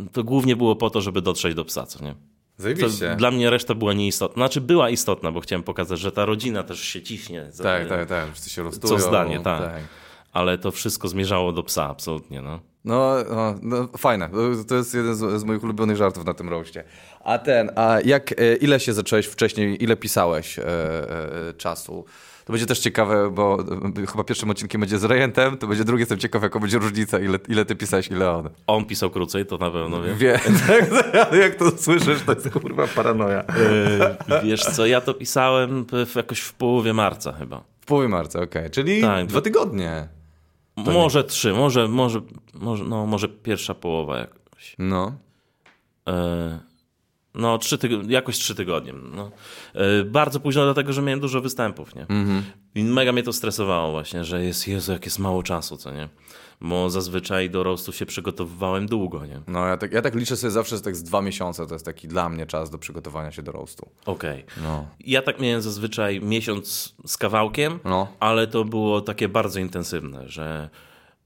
y, 0.05 0.09
to 0.11 0.23
głównie 0.23 0.55
było 0.55 0.75
po 0.75 0.89
to, 0.89 1.01
żeby 1.01 1.21
dotrzeć 1.21 1.55
do 1.55 1.65
psa, 1.65 1.85
co 1.85 2.03
nie? 2.03 2.15
Zajebiście. 2.57 3.15
dla 3.15 3.31
mnie 3.31 3.49
reszta 3.49 3.75
była 3.75 3.93
nieistotna. 3.93 4.35
Znaczy 4.41 4.61
była 4.61 4.89
istotna, 4.89 5.31
bo 5.31 5.39
chciałem 5.39 5.63
pokazać, 5.63 5.99
że 5.99 6.11
ta 6.11 6.25
rodzina 6.25 6.63
też 6.63 6.79
się 6.81 7.01
ciśnie. 7.01 7.47
za- 7.51 7.63
Tak, 7.63 7.87
tak, 7.89 8.09
tak, 8.09 8.31
wszyscy 8.31 8.49
się 8.49 8.63
roztują. 8.63 8.93
Co 8.99 9.07
zdanie, 9.07 9.39
tak. 9.39 9.69
Ale 10.33 10.57
to 10.57 10.71
wszystko 10.71 11.07
zmierzało 11.07 11.51
do 11.51 11.63
psa, 11.63 11.83
absolutnie. 11.89 12.41
No. 12.41 12.59
No, 12.85 13.15
no, 13.29 13.55
no 13.61 13.87
fajne. 13.97 14.29
To 14.67 14.75
jest 14.75 14.93
jeden 14.93 15.15
z, 15.15 15.41
z 15.41 15.43
moich 15.43 15.63
ulubionych 15.63 15.97
żartów 15.97 16.25
na 16.25 16.33
tym 16.33 16.49
roście. 16.49 16.83
A 17.23 17.37
ten, 17.37 17.71
a 17.75 17.97
jak, 18.05 18.31
e, 18.31 18.55
ile 18.55 18.79
się 18.79 18.93
zacząłeś 18.93 19.25
wcześniej, 19.25 19.83
ile 19.83 19.95
pisałeś 19.97 20.59
e, 20.59 20.63
e, 21.49 21.53
czasu? 21.53 22.05
To 22.45 22.53
będzie 22.53 22.65
też 22.65 22.79
ciekawe, 22.79 23.31
bo 23.31 23.57
e, 24.03 24.05
chyba 24.05 24.23
pierwszym 24.23 24.49
odcinkiem 24.49 24.81
będzie 24.81 24.99
z 24.99 25.03
Rejentem, 25.03 25.57
to 25.57 25.67
będzie 25.67 25.83
drugi, 25.83 26.01
jestem 26.01 26.17
ciekaw, 26.17 26.43
jaka 26.43 26.59
będzie 26.59 26.77
różnica, 26.77 27.19
ile, 27.19 27.39
ile 27.47 27.65
ty 27.65 27.75
pisałeś, 27.75 28.07
ile 28.07 28.31
on. 28.31 28.49
On 28.67 28.85
pisał 28.85 29.09
krócej, 29.09 29.45
to 29.45 29.57
na 29.57 29.71
pewno 29.71 30.01
wiem. 30.01 30.17
Wie, 30.17 30.39
jak 31.43 31.55
to 31.55 31.77
słyszysz, 31.77 32.21
to 32.25 32.33
jest 32.33 32.49
kurwa 32.49 32.87
paranoja. 32.87 33.43
E, 33.43 34.41
Wiesz 34.43 34.61
co, 34.63 34.85
ja 34.85 35.01
to 35.01 35.13
pisałem 35.13 35.85
w, 36.05 36.15
jakoś 36.15 36.39
w 36.39 36.53
połowie 36.53 36.93
marca 36.93 37.33
chyba. 37.33 37.63
W 37.81 37.85
połowie 37.85 38.07
marca, 38.07 38.41
okej, 38.41 38.69
czyli 38.69 39.01
Tak, 39.01 39.25
dwa 39.25 39.41
tygodnie. 39.41 40.07
Może 40.75 41.23
trzy, 41.23 41.53
może, 41.53 41.87
może, 41.87 42.21
może, 42.53 42.83
no, 42.83 43.05
może 43.05 43.29
pierwsza 43.29 43.73
połowa 43.73 44.17
jakoś. 44.17 44.75
No. 44.79 45.13
E, 46.09 46.59
No, 47.35 47.57
trzy 47.57 47.77
tyg- 47.77 48.09
jakoś 48.09 48.37
trzy 48.37 48.55
tygodnie. 48.55 48.93
No. 49.15 49.31
E, 49.73 50.03
Bardzo 50.03 50.39
późno, 50.39 50.63
dlatego 50.63 50.93
że 50.93 51.01
miałem 51.01 51.19
dużo 51.19 51.41
występów, 51.41 51.95
nie? 51.95 52.05
I 52.75 52.83
mega 52.83 53.11
mnie 53.11 53.23
to 53.23 53.33
stresowało 53.33 53.91
właśnie, 53.91 54.23
że 54.23 54.43
jest, 54.43 54.67
Jezu, 54.67 54.91
jak 54.91 55.05
jest 55.05 55.19
mało 55.19 55.43
czasu, 55.43 55.77
co 55.77 55.91
nie? 55.91 56.09
Bo 56.61 56.89
zazwyczaj 56.89 57.49
do 57.49 57.63
roastu 57.63 57.91
się 57.93 58.05
przygotowywałem 58.05 58.85
długo, 58.87 59.25
nie? 59.25 59.41
No, 59.47 59.67
ja 59.67 59.77
tak, 59.77 59.91
ja 59.93 60.01
tak 60.01 60.15
liczę 60.15 60.37
sobie 60.37 60.51
zawsze, 60.51 60.75
że 60.75 60.81
tak 60.81 60.95
z 60.95 61.03
dwa 61.03 61.21
miesiące 61.21 61.67
to 61.67 61.75
jest 61.75 61.85
taki 61.85 62.07
dla 62.07 62.29
mnie 62.29 62.45
czas 62.45 62.69
do 62.69 62.77
przygotowania 62.77 63.31
się 63.31 63.41
do 63.41 63.51
roastu. 63.51 63.89
Okej. 64.05 64.45
No. 64.63 64.85
Ja 64.99 65.21
tak 65.21 65.39
miałem 65.39 65.61
zazwyczaj 65.61 66.21
miesiąc 66.21 66.95
z 67.05 67.17
kawałkiem, 67.17 67.79
No. 67.85 68.07
ale 68.19 68.47
to 68.47 68.65
było 68.65 69.01
takie 69.01 69.29
bardzo 69.29 69.59
intensywne, 69.59 70.29
że 70.29 70.69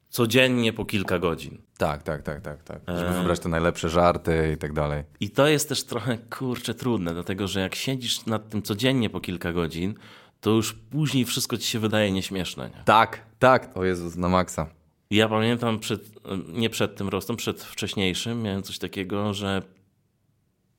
codziennie 0.09 0.73
po 0.73 0.85
kilka 0.85 1.19
godzin. 1.19 1.61
Tak, 1.77 2.03
tak, 2.03 2.23
tak, 2.23 2.41
tak, 2.41 2.63
tak. 2.63 2.81
Żeby 2.87 3.13
wybrać 3.13 3.39
te 3.39 3.49
najlepsze 3.49 3.89
żarty 3.89 4.51
i 4.55 4.57
tak 4.57 4.73
dalej. 4.73 5.03
I 5.19 5.29
to 5.29 5.47
jest 5.47 5.69
też 5.69 5.83
trochę, 5.83 6.17
kurczę, 6.17 6.73
trudne, 6.73 7.13
dlatego 7.13 7.47
że 7.47 7.59
jak 7.59 7.75
siedzisz 7.75 8.25
nad 8.25 8.49
tym 8.49 8.61
codziennie 8.61 9.09
po 9.09 9.19
kilka 9.19 9.53
godzin, 9.53 9.93
to 10.41 10.49
już 10.49 10.73
później 10.73 11.25
wszystko 11.25 11.57
ci 11.57 11.67
się 11.67 11.79
wydaje 11.79 12.11
nieśmieszne. 12.11 12.69
Nie? 12.69 12.83
Tak, 12.85 13.21
tak. 13.39 13.77
O 13.77 13.83
Jezus, 13.83 14.15
na 14.15 14.29
maksa. 14.29 14.67
Ja 15.11 15.29
pamiętam 15.29 15.79
przed, 15.79 16.01
nie 16.47 16.69
przed 16.69 16.95
tym 16.95 17.09
rostem, 17.09 17.35
przed 17.35 17.63
wcześniejszym, 17.63 18.41
miałem 18.41 18.63
coś 18.63 18.77
takiego, 18.79 19.33
że 19.33 19.61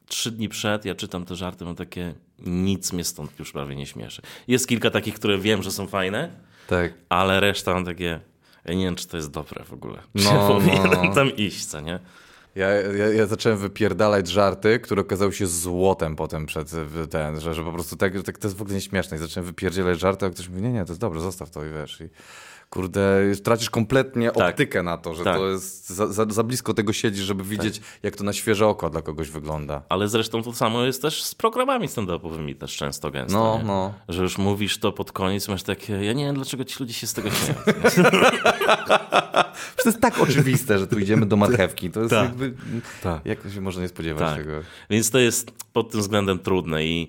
trzy 0.08 0.30
dni 0.30 0.48
przed 0.48 0.84
ja 0.84 0.94
czytam 0.94 1.24
te 1.24 1.36
żarty, 1.36 1.64
mam 1.64 1.74
takie, 1.74 2.14
nic 2.38 2.92
mnie 2.92 3.04
stąd 3.04 3.38
już 3.38 3.52
prawie 3.52 3.76
nie 3.76 3.86
śmieszy. 3.86 4.22
Jest 4.48 4.68
kilka 4.68 4.90
takich, 4.90 5.14
które 5.14 5.38
wiem, 5.38 5.62
że 5.62 5.70
są 5.70 5.86
fajne, 5.86 6.30
Tak. 6.66 6.94
ale 7.08 7.40
reszta 7.40 7.74
mam 7.74 7.84
takie, 7.84 8.20
ja 8.64 8.74
nie 8.74 8.84
wiem, 8.84 8.96
czy 8.96 9.08
to 9.08 9.16
jest 9.16 9.30
dobre 9.30 9.64
w 9.64 9.72
ogóle. 9.72 10.02
No, 10.14 10.22
ja 10.34 10.48
powinienem 10.48 11.06
no. 11.06 11.14
tam 11.14 11.36
iść, 11.36 11.64
co 11.64 11.80
nie? 11.80 12.00
Ja, 12.54 12.68
ja, 12.70 13.08
ja 13.08 13.26
zacząłem 13.26 13.58
wypierdalać 13.58 14.28
żarty, 14.28 14.80
które 14.80 15.00
okazały 15.00 15.32
się 15.32 15.46
złotem 15.46 16.16
potem 16.16 16.46
przed 16.46 16.70
ten, 17.10 17.40
że, 17.40 17.54
że 17.54 17.64
po 17.64 17.72
prostu 17.72 17.96
tak, 17.96 18.22
tak 18.22 18.38
to 18.38 18.48
jest 18.48 18.58
w 18.58 18.62
ogóle 18.62 18.74
nieśmieszne. 18.74 19.16
I 19.16 19.20
zacząłem 19.20 19.46
wypierdzielać 19.46 20.00
żarty, 20.00 20.26
a 20.26 20.30
ktoś 20.30 20.48
mówi, 20.48 20.62
nie, 20.62 20.72
nie, 20.72 20.84
to 20.84 20.92
jest 20.92 21.00
dobre, 21.00 21.20
zostaw 21.20 21.50
to 21.50 21.64
i 21.64 21.70
wiesz. 21.70 22.00
I 22.00 22.08
kurde, 22.70 23.20
tracisz 23.44 23.70
kompletnie 23.70 24.30
Tak. 24.30 24.50
optykę 24.50 24.82
na 24.82 24.96
to, 24.98 25.14
że 25.14 25.24
Tak. 25.24 25.36
to 25.36 25.48
jest 25.48 25.88
za, 25.90 26.06
za, 26.06 26.26
za 26.28 26.42
blisko 26.42 26.74
tego 26.74 26.92
siedzisz, 26.92 27.24
żeby 27.24 27.44
widzieć, 27.44 27.80
jak 28.02 28.16
to 28.16 28.24
na 28.24 28.32
świeże 28.32 28.66
oko 28.66 28.90
dla 28.90 29.02
kogoś 29.02 29.30
wygląda. 29.30 29.82
Ale 29.88 30.08
zresztą 30.08 30.42
to 30.42 30.52
samo 30.52 30.82
jest 30.84 31.02
też 31.02 31.22
z 31.24 31.34
programami 31.34 31.86
stand-upowymi 31.88 32.54
też 32.56 32.76
często 32.76 33.10
gęsto, 33.10 33.38
No, 33.38 33.58
nie? 33.58 33.64
no. 33.64 33.94
Że 34.08 34.22
już 34.22 34.38
mówisz 34.38 34.78
to 34.78 34.92
pod 34.92 35.12
koniec, 35.12 35.48
masz 35.48 35.62
takie, 35.62 35.92
ja 36.04 36.12
nie 36.12 36.24
wiem, 36.24 36.34
dlaczego 36.34 36.64
ci 36.64 36.76
ludzie 36.80 36.94
się 36.94 37.06
z 37.06 37.12
tego 37.12 37.30
śmieją. 37.30 37.54
To 39.76 39.88
jest 39.88 40.00
tak 40.00 40.18
oczywiste, 40.20 40.78
że 40.78 40.86
tu 40.86 40.98
idziemy 40.98 41.26
do 41.26 41.36
marchewki. 41.36 41.90
To 41.90 42.00
jest 42.00 42.10
Tak. 42.10 42.24
jakby... 42.28 42.54
Tak. 43.02 43.26
Jak 43.26 43.40
to 43.40 43.50
się 43.50 43.60
można 43.60 43.82
nie 43.82 43.88
spodziewać 43.88 44.28
Tak. 44.28 44.38
tego? 44.38 44.52
Więc 44.90 45.10
to 45.10 45.18
jest 45.18 45.50
pod 45.72 45.90
tym 45.90 46.00
względem 46.00 46.38
trudne 46.38 46.84
i 46.84 47.08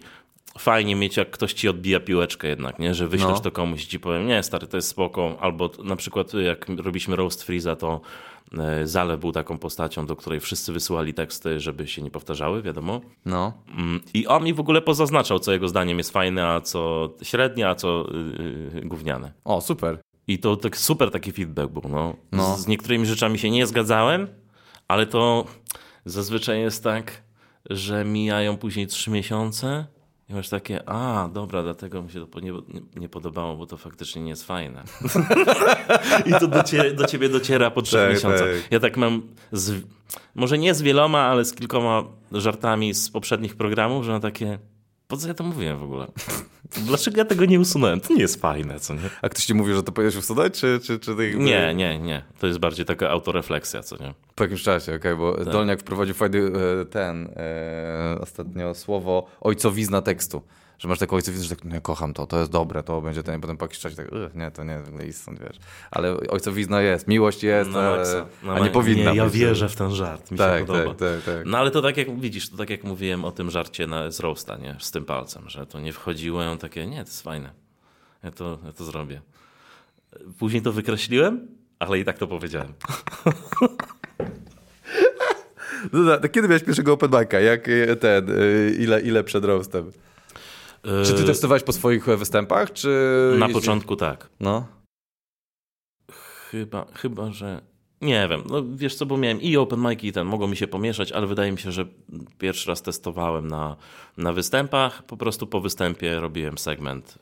fajnie 0.58 0.96
mieć, 0.96 1.18
jak 1.18 1.32
ktoś 1.32 1.54
ci 1.54 1.70
odbija 1.70 2.00
piłeczkę 2.00 2.48
jednak, 2.48 2.80
nie? 2.80 2.94
Że 2.94 3.08
wyślesz 3.08 3.30
No. 3.32 3.40
to 3.40 3.52
komuś 3.52 3.84
i 3.84 3.88
ci 3.88 4.00
powiem, 4.00 4.28
nie 4.28 4.44
stary, 4.44 4.68
to 4.68 4.78
jest 4.78 4.88
spoko. 4.88 5.38
Albo 5.42 5.70
na 5.84 5.96
przykład 5.96 6.34
jak 6.34 6.66
robiliśmy 6.78 7.16
Roast 7.16 7.44
Freeza, 7.44 7.76
to 7.76 8.02
e, 8.60 8.88
Zalew 8.88 9.20
był 9.20 9.32
taką 9.32 9.58
postacią, 9.58 10.06
do 10.06 10.16
której 10.16 10.40
wszyscy 10.40 10.74
wysyłali 10.74 11.14
teksty, 11.14 11.60
żeby 11.60 11.88
się 11.88 12.02
nie 12.02 12.12
powtarzały, 12.12 12.62
wiadomo. 12.62 13.02
No. 13.26 13.54
Mm, 13.78 14.00
I 14.14 14.28
on 14.28 14.44
mi 14.44 14.54
w 14.54 14.60
ogóle 14.60 14.82
pozaznaczał, 14.82 15.40
co 15.40 15.52
jego 15.52 15.68
zdaniem 15.68 15.98
jest 15.98 16.12
fajne, 16.12 16.48
a 16.48 16.62
co 16.62 17.10
średnie, 17.24 17.70
a 17.70 17.76
co 17.76 18.06
yy, 18.74 18.82
gówniane. 18.86 19.32
O, 19.44 19.62
super. 19.62 20.00
I 20.28 20.40
to 20.40 20.56
tak 20.56 20.78
super 20.78 21.12
taki 21.12 21.32
feedback 21.32 21.72
był. 21.72 21.84
No. 21.90 22.16
No. 22.32 22.58
Z 22.58 22.68
niektórymi 22.68 23.06
rzeczami 23.06 23.40
się 23.40 23.50
nie 23.50 23.68
zgadzałem, 23.68 24.28
ale 24.88 25.06
to 25.06 25.46
zazwyczaj 26.06 26.60
jest 26.60 26.84
tak, 26.84 27.24
że 27.70 28.06
mijają 28.06 28.58
później 28.58 28.88
trzy 28.88 29.12
miesiące 29.12 29.86
i 30.32 30.34
masz 30.34 30.50
takie, 30.50 30.90
a 30.90 31.30
dobra, 31.34 31.64
dlatego 31.64 32.02
mi 32.02 32.12
się 32.12 32.28
to 32.28 32.40
nie, 32.40 32.52
nie, 32.96 33.10
podobało, 33.10 33.56
bo 33.56 33.66
to 33.66 33.78
faktycznie 33.78 34.22
nie 34.22 34.30
jest 34.30 34.44
fajne. 34.46 34.84
I 36.26 36.32
to 36.40 36.48
do, 36.48 36.64
cie, 36.64 36.94
do 36.94 37.06
ciebie 37.06 37.30
dociera 37.30 37.72
po 37.72 37.82
trzech 37.82 38.02
Tak, 38.02 38.16
miesiącach. 38.16 38.48
tak. 38.64 38.72
Ja 38.72 38.80
tak 38.80 38.98
mam, 38.98 39.22
z, 39.52 39.84
może 40.36 40.58
nie 40.58 40.74
z 40.74 40.82
wieloma, 40.82 41.20
ale 41.20 41.46
z 41.46 41.54
kilkoma 41.54 42.04
żartami 42.32 42.94
z 42.94 43.10
poprzednich 43.10 43.56
programów, 43.56 44.06
że 44.06 44.12
mam 44.12 44.22
takie, 44.22 44.60
po 45.12 45.18
co 45.18 45.28
ja 45.28 45.34
to 45.34 45.44
mówiłem 45.44 45.78
w 45.78 45.84
ogóle? 45.84 46.08
Dlaczego 46.86 47.18
ja 47.18 47.26
tego 47.26 47.46
nie 47.46 47.60
usunąłem? 47.60 48.02
To 48.02 48.14
nie 48.14 48.22
jest 48.22 48.42
fajne, 48.42 48.80
co 48.80 48.94
nie? 48.94 49.10
A 49.22 49.30
ktoś 49.30 49.46
ci 49.46 49.54
mówi, 49.54 49.74
że 49.74 49.84
to 49.84 49.92
powinieneś 49.92 50.18
usunąć, 50.18 50.54
czy, 50.54 50.80
czy, 50.84 51.00
czy 51.00 51.16
ty 51.16 51.36
Nie, 51.38 51.76
nie, 51.76 52.00
nie. 52.00 52.24
To 52.40 52.48
jest 52.48 52.60
bardziej 52.60 52.86
taka 52.86 53.10
autorefleksja, 53.10 53.84
co 53.84 54.04
nie? 54.04 54.14
Po 54.36 54.44
jakimś 54.44 54.64
czasie, 54.64 54.96
okej, 54.96 55.16
bo 55.16 55.38
Tak. 55.38 55.54
Dolniak 55.54 55.80
wprowadził 55.80 56.16
fajny 56.16 56.40
e, 56.82 56.86
ten 56.86 57.30
e, 57.36 58.18
ostatnio 58.22 58.74
słowo 58.74 59.28
ojcowizna 59.42 60.02
tekstu. 60.02 60.42
Że 60.82 60.88
masz 60.88 61.00
taką 61.00 61.16
ojcowiznę, 61.16 61.44
że 61.48 61.56
tak, 61.56 61.66
nie, 61.66 61.82
kocham 61.82 62.14
to, 62.14 62.28
to 62.28 62.40
jest 62.40 62.52
dobre, 62.52 62.84
to 62.84 63.02
będzie 63.02 63.24
ten, 63.24 63.42
potem 63.42 63.58
po 63.58 63.66
jakimś 63.66 63.80
czasie 63.80 63.96
tak, 63.96 64.08
"Ugh, 64.12 64.36
nie, 64.36 64.52
to 64.52 64.64
nie, 64.64 64.80
w 64.80 64.88
ogóle 64.88 65.06
istąd, 65.08 65.40
wiesz. 65.40 65.58
Ale 65.92 66.18
ojcowizna 66.18 66.82
jest, 66.82 67.08
miłość 67.08 67.44
jest, 67.44 67.70
Na 67.72 67.80
ale. 67.80 68.26
Na 68.44 68.54
a 68.54 68.60
nie 68.60 68.70
powinna 68.70 69.12
Nie, 69.12 69.18
ja 69.18 69.26
być. 69.26 69.34
wierzę 69.34 69.70
w 69.70 69.76
ten 69.76 69.92
żart, 69.92 70.32
mi 70.32 70.38
się 70.38 70.44
Tak, 70.44 70.66
podoba. 70.66 70.86
tak, 70.94 70.98
tak, 70.98 71.24
tak. 71.36 71.46
No 71.46 71.58
ale 71.58 71.72
to 71.72 71.82
tak 71.82 71.98
jak 71.98 72.20
widzisz, 72.20 72.50
to 72.50 72.58
tak 72.58 72.70
jak 72.70 72.84
mówiłem 72.84 73.26
o 73.26 73.32
tym 73.32 73.52
żarcie 73.52 73.88
na, 73.88 74.12
z 74.12 74.20
roasta, 74.20 74.58
nie? 74.58 74.76
Z 74.80 74.92
tym 74.92 75.06
palcem, 75.06 75.50
że 75.50 75.66
to 75.66 75.80
nie 75.80 75.94
wchodziło, 75.94 76.42
ja 76.42 76.56
takie, 76.56 76.88
nie, 76.88 76.96
to 77.04 77.10
jest 77.10 77.22
fajne. 77.24 77.50
Ja 78.24 78.32
to, 78.32 78.60
ja 78.66 78.72
to 78.72 78.84
zrobię. 78.86 79.22
Później 80.40 80.62
to 80.62 80.72
wykreśliłem, 80.72 81.48
ale 81.80 82.00
i 82.00 82.06
tak 82.06 82.18
to 82.18 82.28
powiedziałem. 82.28 82.74
No, 85.94 86.00
dobra, 86.00 86.18
to 86.18 86.30
kiedy 86.30 86.48
miałeś 86.48 86.64
pierwszego 86.64 86.94
open 86.94 87.10
mic'a? 87.10 87.38
Jak 87.40 87.68
e, 87.70 87.96
ten, 87.96 88.30
e, 88.30 88.34
ile, 88.80 89.02
ile 89.02 89.24
przed 89.24 89.46
roastem? 89.46 89.92
Czy 90.84 91.14
ty 91.14 91.22
Yy, 91.22 91.28
testowałeś 91.28 91.64
po 91.64 91.74
swoich 91.74 92.10
e, 92.10 92.18
występach, 92.18 92.74
czy... 92.74 92.88
Na 93.40 93.48
jeździ- 93.48 93.54
początku 93.54 93.96
tak. 93.96 94.30
No. 94.40 94.68
Chyba, 96.52 96.86
chyba, 96.94 97.32
że. 97.32 97.62
Nie 98.02 98.28
wiem, 98.30 98.44
no 98.50 98.64
wiesz 98.76 98.96
co, 98.96 99.06
bo 99.06 99.18
miałem 99.18 99.42
i 99.42 99.58
open 99.58 99.80
mic 99.80 100.04
i 100.04 100.12
ten, 100.12 100.28
mogło 100.28 100.48
mi 100.48 100.58
się 100.58 100.68
pomieszać, 100.68 101.12
ale 101.12 101.28
wydaje 101.28 101.52
mi 101.52 101.58
się, 101.58 101.72
że 101.72 101.86
pierwszy 102.38 102.70
raz 102.70 102.82
testowałem 102.82 103.48
na, 103.48 103.76
na 104.18 104.34
występach, 104.34 105.04
po 105.04 105.18
prostu 105.18 105.48
po 105.48 105.62
występie 105.62 106.20
robiłem 106.20 106.58
segment 106.58 107.18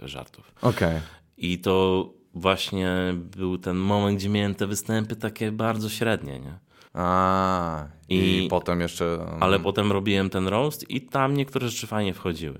y, 0.00 0.04
y, 0.04 0.08
żartów. 0.08 0.52
Okej. 0.62 1.00
I 1.36 1.58
to 1.58 2.08
właśnie 2.34 3.14
był 3.14 3.58
ten 3.58 3.76
moment, 3.76 4.18
gdzie 4.18 4.28
miałem 4.28 4.54
te 4.54 4.66
występy 4.66 5.16
takie 5.16 5.52
bardzo 5.52 5.88
średnie, 5.88 6.40
nie? 6.40 6.58
A, 6.98 7.86
i, 8.08 8.44
I- 8.44 8.48
potem 8.48 8.80
jeszcze... 8.80 9.14
mm, 9.14 9.42
Ale 9.42 9.60
potem 9.60 9.92
robiłem 9.92 10.30
ten 10.30 10.48
roast 10.48 10.90
i 10.90 11.00
tam 11.00 11.34
niektóre 11.34 11.68
rzeczy 11.68 11.86
fajnie 11.86 12.14
wchodziły. 12.14 12.58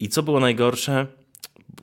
I 0.00 0.08
co 0.08 0.22
było 0.22 0.40
najgorsze? 0.40 1.06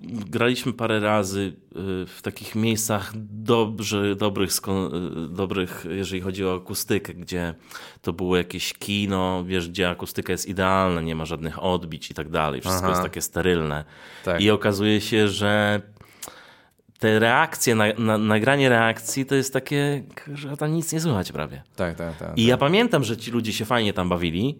graliśmy 0.01 0.73
parę 0.73 0.99
razy 0.99 1.39
y, 1.41 2.05
w 2.05 2.19
takich 2.21 2.55
miejscach 2.55 3.11
dobrze, 3.29 4.15
dobrych, 4.15 4.51
y, 4.51 5.27
dobrych, 5.29 5.85
jeżeli 5.89 6.21
chodzi 6.21 6.45
o 6.45 6.55
akustykę, 6.55 7.13
gdzie 7.13 7.53
to 8.01 8.13
było 8.13 8.37
jakieś 8.37 8.73
kino, 8.73 9.43
wiesz, 9.47 9.69
gdzie 9.69 9.89
akustyka 9.89 10.31
jest 10.31 10.47
idealna, 10.47 11.01
nie 11.01 11.15
ma 11.15 11.25
żadnych 11.25 11.63
odbić 11.63 12.11
i 12.11 12.13
tak 12.13 12.29
dalej. 12.29 12.61
Wszystko 12.61 12.81
Aha. 12.83 12.89
jest 12.89 13.01
takie 13.01 13.21
sterylne. 13.21 13.85
Tak. 14.25 14.41
I 14.41 14.51
okazuje 14.51 15.01
się, 15.01 15.27
że 15.27 15.81
te 17.01 17.19
reakcje, 17.19 17.75
na, 17.75 17.85
na, 17.97 18.17
nagranie 18.17 18.69
reakcji 18.69 19.25
to 19.25 19.35
jest 19.35 19.53
takie, 19.53 20.03
że 20.33 20.57
tam 20.57 20.73
nic 20.73 20.93
nie 20.93 20.99
słychać 20.99 21.31
prawie. 21.31 21.63
Tak, 21.75 21.95
tak, 21.95 22.17
tak. 22.17 22.37
I 22.37 22.45
ja 22.45 22.57
pamiętam, 22.57 23.03
że 23.03 23.17
ci 23.17 23.31
ludzie 23.31 23.53
się 23.53 23.65
fajnie 23.65 23.93
tam 23.93 24.09
bawili, 24.09 24.59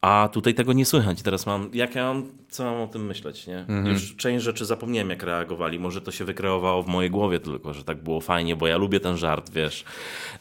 a 0.00 0.28
tutaj 0.32 0.54
tego 0.54 0.72
nie 0.72 0.86
słychać. 0.86 1.22
Teraz 1.22 1.46
mam, 1.46 1.70
jak 1.72 1.94
ja 1.94 2.04
mam, 2.04 2.32
co 2.48 2.64
mam 2.64 2.80
o 2.80 2.86
tym 2.86 3.06
myśleć, 3.06 3.46
nie? 3.46 3.58
Mhm. 3.58 3.86
Już 3.86 4.16
część 4.16 4.44
rzeczy 4.44 4.64
zapomniałem, 4.64 5.10
jak 5.10 5.22
reagowali. 5.22 5.78
Może 5.78 6.00
to 6.00 6.10
się 6.10 6.24
wykreowało 6.24 6.82
w 6.82 6.86
mojej 6.86 7.10
głowie 7.10 7.40
tylko, 7.40 7.74
że 7.74 7.84
tak 7.84 8.02
było 8.02 8.20
fajnie, 8.20 8.56
bo 8.56 8.66
ja 8.66 8.76
lubię 8.76 9.00
ten 9.00 9.16
żart, 9.16 9.50
wiesz. 9.50 9.84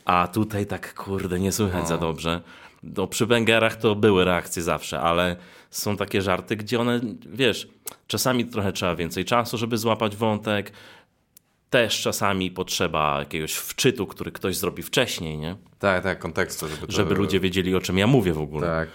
A 0.05 0.27
tutaj 0.27 0.65
tak, 0.65 0.93
kurde, 0.93 1.39
nie 1.39 1.51
słychać 1.51 1.87
za 1.87 1.97
dobrze. 1.97 2.41
No, 2.83 3.07
przy 3.07 3.25
Węgerach 3.25 3.75
to 3.75 3.95
były 3.95 4.25
reakcje 4.25 4.63
zawsze, 4.63 4.99
ale 4.99 5.35
są 5.69 5.97
takie 5.97 6.21
żarty, 6.21 6.55
gdzie 6.55 6.79
one, 6.79 6.99
wiesz, 7.25 7.67
czasami 8.07 8.45
trochę 8.45 8.71
trzeba 8.71 8.95
więcej 8.95 9.25
czasu, 9.25 9.57
żeby 9.57 9.77
złapać 9.77 10.15
wątek. 10.15 10.71
Też 11.73 12.01
czasami 12.01 12.51
potrzeba 12.51 13.19
jakiegoś 13.19 13.53
wczytu, 13.53 14.07
który 14.07 14.31
ktoś 14.31 14.57
zrobi 14.57 14.83
wcześniej, 14.83 15.37
nie? 15.37 15.55
Tak, 15.79 16.03
tak, 16.03 16.19
kontekstu. 16.19 16.67
Żeby, 16.67 16.87
to... 16.87 16.91
żeby 16.91 17.15
ludzie 17.15 17.39
wiedzieli, 17.39 17.75
o 17.75 17.81
czym 17.81 17.97
ja 17.97 18.07
mówię 18.07 18.33
w 18.33 18.41
ogóle. 18.41 18.67
Tak. 18.67 18.89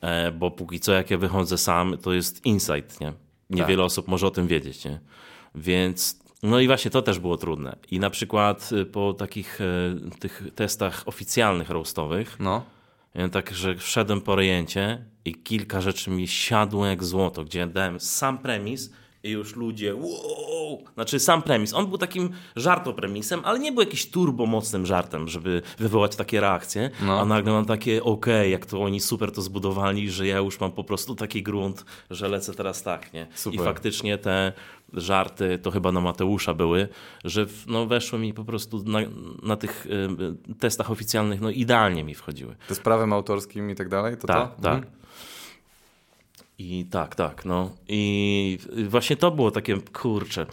E, 0.00 0.32
bo 0.32 0.50
póki 0.50 0.80
co 0.80 0.92
jak 0.92 1.10
ja 1.10 1.18
wychodzę 1.18 1.58
sam, 1.58 1.98
to 2.02 2.12
jest 2.12 2.46
insight, 2.46 3.00
nie? 3.00 3.12
Niewiele 3.50 3.82
tak. 3.82 3.86
osób 3.86 4.08
może 4.08 4.26
o 4.26 4.30
tym 4.30 4.46
wiedzieć, 4.46 4.84
nie? 4.84 5.00
Więc 5.54 6.20
no 6.42 6.60
i 6.60 6.66
właśnie 6.66 6.90
to 6.90 7.02
też 7.02 7.18
było 7.18 7.36
trudne. 7.36 7.76
I 7.90 8.00
na 8.00 8.10
przykład 8.10 8.70
y, 8.72 8.86
po 8.86 9.12
takich 9.12 9.60
e, 9.60 9.64
tych 10.18 10.42
testach 10.54 11.02
oficjalnych 11.06 11.70
roastowych, 11.70 12.36
no. 12.40 12.64
Ja 13.14 13.28
tak, 13.28 13.54
że 13.54 13.74
wszedłem 13.76 14.20
po 14.20 14.36
rejęcie 14.36 15.04
i 15.24 15.34
kilka 15.34 15.80
rzeczy 15.80 16.10
mi 16.10 16.28
siadło 16.28 16.86
jak 16.86 17.04
złoto, 17.04 17.44
gdzie 17.44 17.66
dałem 17.66 18.00
sam 18.00 18.38
premis, 18.38 18.90
i 19.24 19.30
już 19.30 19.56
ludzie, 19.56 19.94
wow! 19.94 20.84
Znaczy 20.94 21.18
sam 21.18 21.42
premis. 21.42 21.74
On 21.74 21.86
był 21.86 21.98
takim 21.98 22.30
żartopremisem, 22.56 23.40
ale 23.44 23.58
nie 23.58 23.72
był 23.72 23.80
jakiś 23.80 24.10
turbo 24.10 24.46
mocnym 24.46 24.86
żartem, 24.86 25.28
żeby 25.28 25.62
wywołać 25.78 26.16
takie 26.16 26.40
reakcje. 26.40 26.90
No. 27.02 27.20
A 27.20 27.24
nagle 27.24 27.52
mam 27.52 27.64
takie, 27.64 28.02
okej, 28.02 28.34
okay, 28.34 28.48
jak 28.48 28.66
to 28.66 28.82
oni 28.82 29.00
super 29.00 29.32
to 29.32 29.42
zbudowali, 29.42 30.10
że 30.10 30.26
ja 30.26 30.38
już 30.38 30.60
mam 30.60 30.72
po 30.72 30.84
prostu 30.84 31.14
taki 31.14 31.42
grunt, 31.42 31.84
że 32.10 32.28
lecę 32.28 32.54
teraz 32.54 32.82
tak, 32.82 33.12
nie? 33.12 33.26
Super. 33.34 33.60
I 33.60 33.64
faktycznie 33.64 34.18
te 34.18 34.52
żarty, 34.92 35.58
to 35.58 35.70
chyba 35.70 35.92
na 35.92 36.00
Mateusza 36.00 36.54
były, 36.54 36.88
że 37.24 37.46
no, 37.66 37.86
weszły 37.86 38.18
mi 38.18 38.34
po 38.34 38.44
prostu 38.44 38.82
na, 38.84 38.98
na 39.42 39.56
tych 39.56 39.86
y, 39.86 40.54
testach 40.58 40.90
oficjalnych, 40.90 41.40
no 41.40 41.50
idealnie 41.50 42.04
mi 42.04 42.14
wchodziły. 42.14 42.56
To 42.68 42.74
z 42.74 42.80
prawem 42.80 43.12
autorskim 43.12 43.70
i 43.70 43.74
tak 43.74 43.88
dalej? 43.88 44.16
To 44.16 44.26
tak, 44.26 44.56
to? 44.56 44.62
tak. 44.62 44.74
Mhm. 44.74 45.03
I 46.58 46.86
tak, 46.90 47.14
tak, 47.14 47.44
no. 47.44 47.70
I 47.88 48.58
właśnie 48.88 49.16
to 49.16 49.30
było 49.30 49.50
takie, 49.50 49.80
kurcze. 49.80 50.46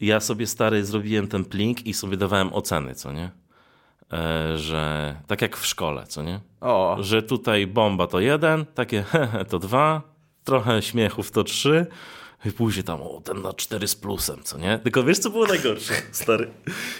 Ja 0.00 0.20
sobie 0.20 0.46
stary 0.46 0.84
zrobiłem 0.84 1.28
ten 1.28 1.44
plink 1.44 1.86
i 1.86 1.94
sobie 1.94 2.16
dawałem 2.16 2.52
oceny, 2.52 2.94
co 2.94 3.12
nie? 3.12 3.30
E, 4.12 4.58
że 4.58 5.14
tak 5.26 5.42
jak 5.42 5.56
w 5.56 5.66
szkole, 5.66 6.06
co 6.06 6.22
nie? 6.22 6.40
O. 6.60 6.96
Że 7.00 7.22
tutaj 7.22 7.66
bomba 7.66 8.06
to 8.06 8.20
jeden, 8.20 8.66
takie 8.74 9.02
hehe 9.10 9.44
to 9.44 9.58
dwa, 9.58 10.02
trochę 10.44 10.82
śmiechów 10.82 11.30
to 11.30 11.44
trzy. 11.44 11.86
I 12.44 12.50
później 12.50 12.84
tam, 12.84 13.02
o, 13.02 13.20
ten 13.24 13.42
na 13.42 13.52
cztery 13.52 13.88
z 13.88 13.94
plusem, 13.94 14.40
co 14.42 14.58
nie? 14.58 14.78
Tylko 14.78 15.02
wiesz, 15.02 15.18
co 15.18 15.30
było 15.30 15.46
najgorsze, 15.46 15.94
stary? 16.12 16.50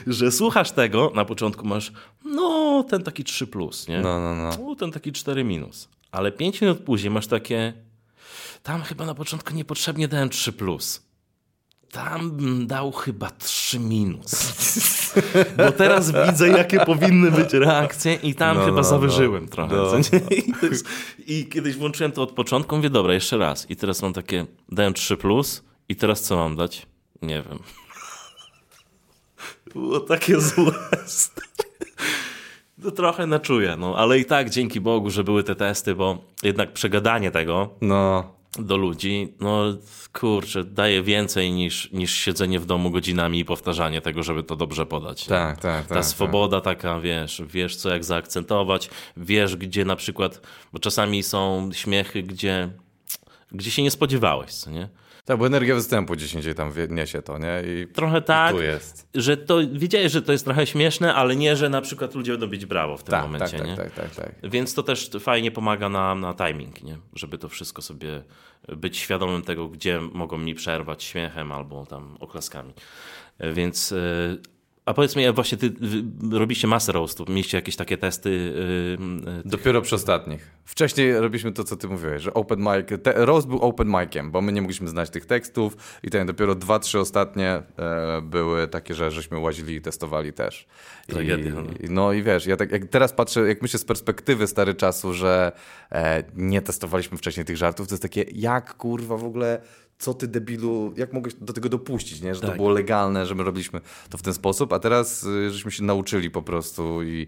Że 0.06 0.32
słuchasz 0.32 0.70
tego, 0.70 1.12
na 1.14 1.24
początku 1.24 1.66
masz, 1.66 1.92
no, 2.24 2.84
ten 2.88 3.02
taki 3.02 3.24
3 3.24 3.46
plus, 3.46 3.88
nie? 3.88 4.00
No, 4.00 4.20
no, 4.20 4.34
no. 4.34 4.70
O, 4.70 4.76
ten 4.76 4.92
taki 4.92 5.12
4 5.12 5.44
minus. 5.44 5.88
Ale 6.12 6.32
5 6.32 6.60
minut 6.60 6.78
później 6.78 7.10
masz 7.10 7.26
takie, 7.26 7.72
tam 8.62 8.82
chyba 8.82 9.06
na 9.06 9.14
początku 9.14 9.54
niepotrzebnie 9.54 10.08
dałem 10.08 10.28
3 10.28 10.52
plus. 10.52 11.10
Tam 11.92 12.30
bym 12.30 12.66
dał 12.66 12.92
chyba 12.92 13.30
3 13.30 13.78
minus. 13.78 14.52
Bo 15.56 15.72
teraz 15.72 16.12
widzę, 16.26 16.48
jakie 16.48 16.80
powinny 16.80 17.30
być 17.30 17.52
reakcje, 17.52 18.14
i 18.14 18.34
tam 18.34 18.56
no, 18.56 18.64
chyba 18.64 18.76
no, 18.76 18.84
zawyżyłem 18.84 19.44
no. 19.44 19.50
trochę. 19.50 19.76
No. 19.76 19.92
I, 20.36 20.52
jest, 20.62 20.86
I, 21.26 21.46
kiedyś 21.46 21.76
włączyłem 21.76 22.12
to 22.12 22.22
od 22.22 22.32
początku, 22.32 22.76
mówię, 22.76 22.90
dobra, 22.90 23.14
jeszcze 23.14 23.38
raz. 23.38 23.70
I 23.70 23.76
teraz 23.76 24.02
mam 24.02 24.12
takie, 24.12 24.46
dałem 24.68 24.94
3 24.94 25.16
plus, 25.16 25.64
i 25.88 25.96
teraz 25.96 26.22
co 26.22 26.36
mam 26.36 26.56
dać? 26.56 26.86
Nie 27.22 27.42
wiem. 27.42 27.58
Było 29.72 30.00
takie 30.00 30.40
złe. 30.40 30.72
To 32.82 32.90
trochę 32.90 33.26
naczuję, 33.26 33.76
no 33.78 33.96
ale 33.96 34.18
i 34.18 34.24
tak 34.24 34.50
dzięki 34.50 34.80
Bogu, 34.80 35.10
że 35.10 35.24
były 35.24 35.44
te 35.44 35.54
testy, 35.54 35.94
bo 35.94 36.24
jednak 36.42 36.72
przegadanie 36.72 37.30
tego. 37.30 37.70
No 37.80 38.39
do 38.58 38.76
ludzi, 38.76 39.34
no 39.40 39.64
kurczę, 40.12 40.64
daje 40.64 41.02
więcej 41.02 41.52
niż, 41.52 41.92
niż 41.92 42.14
siedzenie 42.14 42.60
w 42.60 42.66
domu 42.66 42.90
godzinami 42.90 43.38
i 43.38 43.44
powtarzanie 43.44 44.00
tego, 44.00 44.22
żeby 44.22 44.42
to 44.42 44.56
dobrze 44.56 44.86
podać. 44.86 45.24
Tak, 45.24 45.60
tak, 45.60 45.86
Ta 45.86 45.94
tak. 45.94 46.04
swoboda 46.04 46.60
tak. 46.60 46.78
taka, 46.78 47.00
wiesz, 47.00 47.42
wiesz 47.46 47.76
co 47.76 47.90
jak 47.90 48.04
zaakcentować, 48.04 48.90
wiesz 49.16 49.56
gdzie 49.56 49.84
na 49.84 49.96
przykład, 49.96 50.40
bo 50.72 50.78
czasami 50.78 51.22
są 51.22 51.70
śmiechy, 51.72 52.22
gdzie, 52.22 52.70
gdzie 53.52 53.70
się 53.70 53.82
nie 53.82 53.90
spodziewałeś, 53.90 54.52
co 54.52 54.70
nie? 54.70 54.88
Tak, 55.24 55.38
bo 55.38 55.46
energia 55.46 55.74
występu 55.74 56.12
gdzieś 56.12 56.34
indziej 56.34 56.54
tam 56.54 56.72
niesie 56.90 57.22
to, 57.22 57.38
nie? 57.38 57.62
I 57.66 57.86
trochę 57.86 58.22
tak, 58.22 58.56
że 59.14 59.36
to 59.36 59.58
wiedziałeś, 59.72 60.12
że 60.12 60.22
to 60.22 60.32
jest 60.32 60.44
trochę 60.44 60.66
śmieszne, 60.66 61.14
ale 61.14 61.36
nie, 61.36 61.56
że 61.56 61.68
na 61.68 61.80
przykład 61.80 62.14
ludzie 62.14 62.32
będą 62.32 62.46
bić 62.46 62.66
brawo 62.66 62.96
w 62.96 63.02
tym 63.02 63.10
tak, 63.10 63.22
momencie, 63.22 63.58
tak, 63.58 63.66
nie? 63.66 63.76
Tak, 63.76 63.94
tak, 63.94 64.14
tak, 64.14 64.26
tak. 64.40 64.50
Więc 64.50 64.74
to 64.74 64.82
też 64.82 65.10
fajnie 65.20 65.50
pomaga 65.50 65.88
na, 65.88 66.14
na 66.14 66.34
timing, 66.34 66.82
nie? 66.82 66.98
Żeby 67.14 67.38
to 67.38 67.48
wszystko 67.48 67.82
sobie 67.82 68.22
być 68.68 68.96
świadomym 68.96 69.42
tego, 69.42 69.68
gdzie 69.68 70.00
mogą 70.00 70.38
mi 70.38 70.54
przerwać 70.54 71.04
śmiechem 71.04 71.52
albo 71.52 71.86
tam 71.86 72.16
oklaskami. 72.20 72.72
Więc 73.40 73.92
e, 73.92 73.96
a 74.90 74.94
powiedz 74.94 75.16
mi, 75.16 75.32
właśnie 75.32 75.58
ty 75.58 75.72
robicie 76.32 76.68
masę 76.68 76.92
roastów, 76.92 77.28
mieliście 77.28 77.58
jakieś 77.58 77.76
takie 77.76 77.98
testy? 77.98 78.30
Yy, 78.30 79.42
Dopiero 79.44 79.82
przy 79.82 79.94
ostatnich. 79.94 80.50
Wcześniej 80.64 81.20
robiliśmy 81.20 81.52
to, 81.52 81.64
co 81.64 81.76
ty 81.76 81.88
mówiłeś, 81.88 82.22
że 82.22 82.34
open 82.34 82.58
mic, 82.60 83.02
te, 83.02 83.12
roast 83.26 83.48
był 83.48 83.58
open 83.58 83.88
miciem, 83.88 84.30
bo 84.30 84.40
my 84.40 84.52
nie 84.52 84.62
mogliśmy 84.62 84.88
znać 84.88 85.10
tych 85.10 85.26
tekstów 85.26 85.76
i 86.02 86.10
ten 86.10 86.26
dopiero 86.26 86.54
dwa, 86.54 86.78
trzy 86.78 87.00
ostatnie 87.00 87.62
e, 87.78 88.22
były 88.22 88.68
takie, 88.68 88.94
że 88.94 89.10
żeśmy 89.10 89.38
łazili 89.38 89.74
i 89.74 89.80
testowali 89.80 90.32
też. 90.32 90.66
Tragedia. 91.06 91.50
I, 91.50 91.54
no. 91.54 91.62
no 91.90 92.12
i 92.12 92.22
wiesz, 92.22 92.46
ja 92.46 92.56
tak 92.56 92.72
jak 92.72 92.84
teraz 92.84 93.12
patrzę, 93.12 93.48
jak 93.48 93.62
myślę 93.62 93.78
z 93.78 93.84
perspektywy 93.84 94.46
stary 94.46 94.74
czasu, 94.74 95.12
że 95.14 95.52
e, 95.92 96.24
nie 96.36 96.62
testowaliśmy 96.62 97.18
wcześniej 97.18 97.46
tych 97.46 97.56
żartów, 97.56 97.88
to 97.88 97.94
jest 97.94 98.02
takie, 98.02 98.24
jak 98.32 98.74
kurwa 98.74 99.16
w 99.16 99.24
ogóle 99.24 99.60
co 100.00 100.14
ty 100.14 100.28
debilu, 100.28 100.92
jak 100.96 101.12
mogłeś 101.12 101.34
do 101.34 101.52
tego 101.52 101.68
dopuścić, 101.68 102.22
nie? 102.22 102.34
że 102.34 102.40
tak. 102.40 102.50
to 102.50 102.56
było 102.56 102.70
legalne, 102.70 103.26
że 103.26 103.34
my 103.34 103.44
robiliśmy 103.44 103.80
to 104.10 104.18
w 104.18 104.22
ten 104.22 104.34
sposób, 104.34 104.72
a 104.72 104.78
teraz 104.78 105.24
y, 105.24 105.50
żeśmy 105.50 105.70
się 105.70 105.84
nauczyli 105.84 106.30
po 106.30 106.42
prostu 106.42 107.02
i 107.02 107.26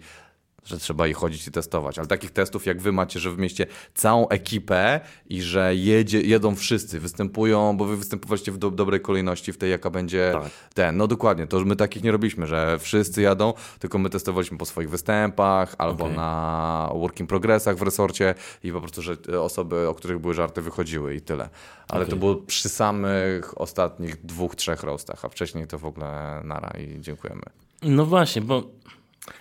że 0.64 0.78
trzeba 0.78 1.06
ich 1.06 1.16
chodzić 1.16 1.46
i 1.48 1.50
testować. 1.50 1.98
Ale 1.98 2.08
takich 2.08 2.30
testów, 2.30 2.66
jak 2.66 2.80
wy 2.80 2.92
macie, 2.92 3.20
że 3.20 3.30
w 3.30 3.38
mieście 3.38 3.66
całą 3.94 4.28
ekipę 4.28 5.00
i 5.26 5.42
że 5.42 5.74
jedzie, 5.74 6.20
jedą 6.20 6.54
wszyscy, 6.54 7.00
występują, 7.00 7.76
bo 7.76 7.84
wy 7.84 7.96
występowaliście 7.96 8.52
w 8.52 8.58
do, 8.58 8.70
dobrej 8.70 9.00
kolejności, 9.00 9.52
w 9.52 9.58
tej, 9.58 9.70
jaka 9.70 9.90
będzie 9.90 10.30
tak. 10.32 10.50
ten. 10.74 10.96
No 10.96 11.06
dokładnie, 11.06 11.46
to 11.46 11.60
my 11.60 11.76
takich 11.76 12.02
nie 12.02 12.12
robiliśmy, 12.12 12.46
że 12.46 12.78
wszyscy 12.78 13.22
jadą, 13.22 13.54
tylko 13.78 13.98
my 13.98 14.10
testowaliśmy 14.10 14.58
po 14.58 14.66
swoich 14.66 14.90
występach 14.90 15.74
albo 15.78 16.04
okay. 16.04 16.16
na 16.16 16.90
working 16.94 17.28
progressach 17.28 17.76
w 17.76 17.82
resorcie 17.82 18.34
i 18.64 18.72
po 18.72 18.80
prostu, 18.80 19.02
że 19.02 19.16
osoby, 19.40 19.88
o 19.88 19.94
których 19.94 20.18
były 20.18 20.34
żarty, 20.34 20.62
wychodziły 20.62 21.14
i 21.14 21.20
tyle. 21.20 21.48
Ale 21.88 22.00
okay. 22.00 22.10
to 22.10 22.16
było 22.16 22.34
przy 22.36 22.68
samych 22.68 23.60
ostatnich 23.60 24.26
dwóch, 24.26 24.56
trzech 24.56 24.82
roastach, 24.82 25.24
a 25.24 25.28
wcześniej 25.28 25.66
to 25.66 25.78
w 25.78 25.84
ogóle 25.84 26.40
nara 26.44 26.70
i 26.80 27.00
dziękujemy. 27.00 27.42
No 27.82 28.06
właśnie, 28.06 28.42
bo 28.42 28.62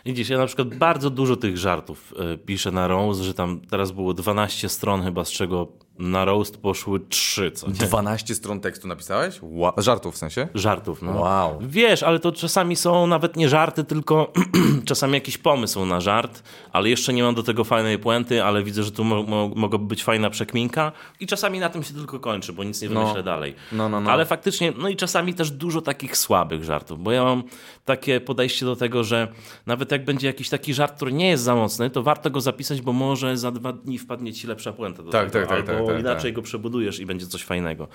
Widzisz, 0.06 0.30
ja 0.30 0.38
na 0.38 0.46
przykład 0.46 0.76
bardzo 0.76 1.10
dużo 1.10 1.36
tych 1.36 1.58
żartów 1.58 2.14
y, 2.34 2.38
piszę 2.38 2.72
na 2.72 2.88
Rose, 2.88 3.24
że 3.24 3.34
tam 3.34 3.62
teraz 3.70 3.92
było 3.92 4.14
12 4.14 4.70
stron 4.70 5.04
chyba, 5.04 5.26
z 5.26 5.32
czego 5.32 5.68
na 6.00 6.26
roast 6.26 6.58
poszły 6.58 7.00
trzy, 7.00 7.52
co 7.52 7.68
nie? 7.68 7.74
12 7.74 8.36
stron 8.36 8.60
tekstu 8.60 8.88
napisałeś? 8.88 9.40
Wow. 9.42 9.74
Żartów 9.78 10.16
w 10.16 10.18
sensie? 10.18 10.48
Żartów, 10.56 11.02
no. 11.02 11.12
Wow. 11.12 11.60
Wiesz, 11.62 12.04
ale 12.04 12.20
to 12.20 12.32
czasami 12.32 12.76
są 12.76 13.08
nawet 13.08 13.36
nie 13.36 13.50
żarty, 13.50 13.84
tylko 13.84 14.34
czasami 14.86 15.14
jakiś 15.14 15.38
pomysł 15.38 15.86
na 15.86 16.02
żart, 16.02 16.44
ale 16.72 16.90
jeszcze 16.90 17.14
nie 17.14 17.24
mam 17.24 17.36
do 17.36 17.44
tego 17.44 17.64
fajnej 17.64 18.00
puenty, 18.00 18.44
ale 18.44 18.64
widzę, 18.64 18.84
że 18.84 18.92
tu 18.92 19.04
mo 19.04 19.24
mo 19.24 19.52
mogłaby 19.56 19.86
być 19.86 20.04
fajna 20.04 20.30
przekminka 20.30 20.92
i 21.20 21.28
czasami 21.28 21.60
na 21.60 21.70
tym 21.70 21.84
się 21.84 21.94
tylko 21.94 22.20
kończy, 22.20 22.54
bo 22.54 22.64
nic 22.64 22.82
nie 22.82 22.90
no. 22.90 23.00
wymyślę 23.00 23.20
no. 23.20 23.24
dalej. 23.24 23.56
No, 23.72 23.90
no, 23.90 24.02
no. 24.02 24.12
Ale 24.12 24.26
faktycznie, 24.26 24.74
no 24.78 24.90
i 24.90 24.96
czasami 24.96 25.34
też 25.34 25.52
dużo 25.52 25.82
takich 25.82 26.18
słabych 26.18 26.64
żartów, 26.64 27.04
bo 27.04 27.12
ja 27.12 27.24
mam 27.24 27.44
takie 27.86 28.22
podejście 28.22 28.66
do 28.66 28.76
tego, 28.76 29.04
że 29.04 29.28
nawet 29.66 29.92
jak 29.92 30.06
będzie 30.06 30.28
jakiś 30.28 30.50
taki 30.50 30.74
żart, 30.74 30.96
który 30.96 31.14
nie 31.14 31.30
jest 31.30 31.44
za 31.44 31.56
mocny, 31.56 31.90
to 31.90 32.04
warto 32.04 32.30
go 32.30 32.42
zapisać, 32.42 32.82
bo 32.82 32.94
może 32.94 33.38
za 33.38 33.52
dwa 33.52 33.74
dni 33.74 33.98
wpadnie 33.98 34.34
ci 34.34 34.48
lepsza 34.48 34.74
puenta 34.74 35.04
do 35.04 35.12
tak, 35.12 35.32
tego. 35.32 35.48
Tak, 35.48 35.66
tak, 35.66 35.70
albo 35.70 35.81
bo 35.82 35.88
tak, 35.88 36.00
inaczej 36.00 36.32
tak. 36.32 36.36
go 36.36 36.42
przebudujesz 36.42 37.00
i 37.00 37.06
będzie 37.06 37.28
coś 37.28 37.44
fajnego. 37.44 37.88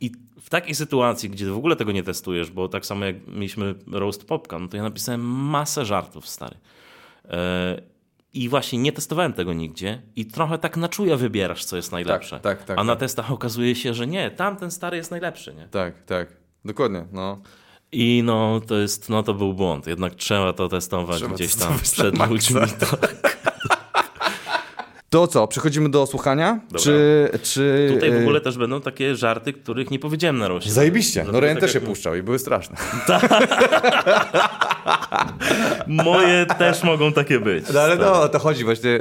I 0.00 0.12
w 0.40 0.50
takiej 0.50 0.74
sytuacji, 0.74 1.30
gdzie 1.30 1.46
w 1.46 1.56
ogóle 1.56 1.76
tego 1.76 1.92
nie 1.92 2.02
testujesz, 2.02 2.50
bo 2.50 2.68
tak 2.68 2.86
samo 2.86 3.04
jak 3.04 3.26
mieliśmy 3.26 3.74
roast 3.92 4.24
popka, 4.24 4.58
no 4.58 4.68
to 4.68 4.76
ja 4.76 4.82
napisałem 4.82 5.20
masę 5.20 5.84
żartów, 5.84 6.28
stary. 6.28 6.56
E, 7.28 7.82
I 8.34 8.48
właśnie 8.48 8.78
nie 8.78 8.92
testowałem 8.92 9.32
tego 9.32 9.52
nigdzie 9.52 10.02
i 10.16 10.26
trochę 10.26 10.58
tak 10.58 10.76
na 10.76 10.88
czuja 10.88 11.16
wybierasz, 11.16 11.64
co 11.64 11.76
jest 11.76 11.92
najlepsze. 11.92 12.40
Tak, 12.40 12.58
tak, 12.58 12.64
tak, 12.64 12.78
A 12.78 12.84
na 12.84 12.92
tak. 12.92 13.00
testach 13.00 13.32
okazuje 13.32 13.74
się, 13.74 13.94
że 13.94 14.06
nie, 14.06 14.30
tamten 14.30 14.70
stary 14.70 14.96
jest 14.96 15.10
najlepszy, 15.10 15.54
nie? 15.54 15.68
Tak, 15.68 16.02
tak. 16.02 16.36
Dokładnie, 16.64 17.04
no. 17.12 17.42
I 17.92 18.22
no 18.24 18.60
to 18.66 18.78
jest, 18.78 19.08
no 19.08 19.22
to 19.22 19.34
był 19.34 19.54
błąd. 19.54 19.86
Jednak 19.86 20.14
trzeba 20.14 20.52
to 20.52 20.68
testować 20.68 21.16
trzeba 21.16 21.34
gdzieś 21.34 21.54
tam 21.54 21.78
przed 21.78 22.28
ludźmi. 22.28 22.60
Tak. 22.80 23.42
To 25.12 25.26
co, 25.26 25.46
przechodzimy 25.46 25.88
do 25.88 26.06
słuchania? 26.06 26.60
Czy, 26.78 27.28
czy... 27.42 27.90
Tutaj 27.94 28.10
w 28.10 28.14
y, 28.14 28.20
ogóle 28.20 28.40
też 28.40 28.58
będą 28.58 28.80
takie 28.80 29.16
żarty, 29.16 29.52
których 29.52 29.90
nie 29.90 29.98
powiedziałem 29.98 30.38
na 30.38 30.48
roście. 30.48 30.70
Zajebiście. 30.70 31.24
No 31.32 31.40
Ren 31.40 31.54
tak 31.54 31.60
też 31.60 31.72
się 31.72 31.80
puszczał 31.80 32.14
i 32.14 32.22
były 32.22 32.38
straszne. 32.38 32.76
Moje 35.86 36.46
też 36.46 36.82
mogą 36.82 37.12
takie 37.12 37.40
być. 37.40 37.64
No 37.74 37.80
ale 37.80 37.96
no, 37.96 38.22
o 38.22 38.28
to 38.28 38.38
chodzi 38.38 38.64
właśnie. 38.64 39.00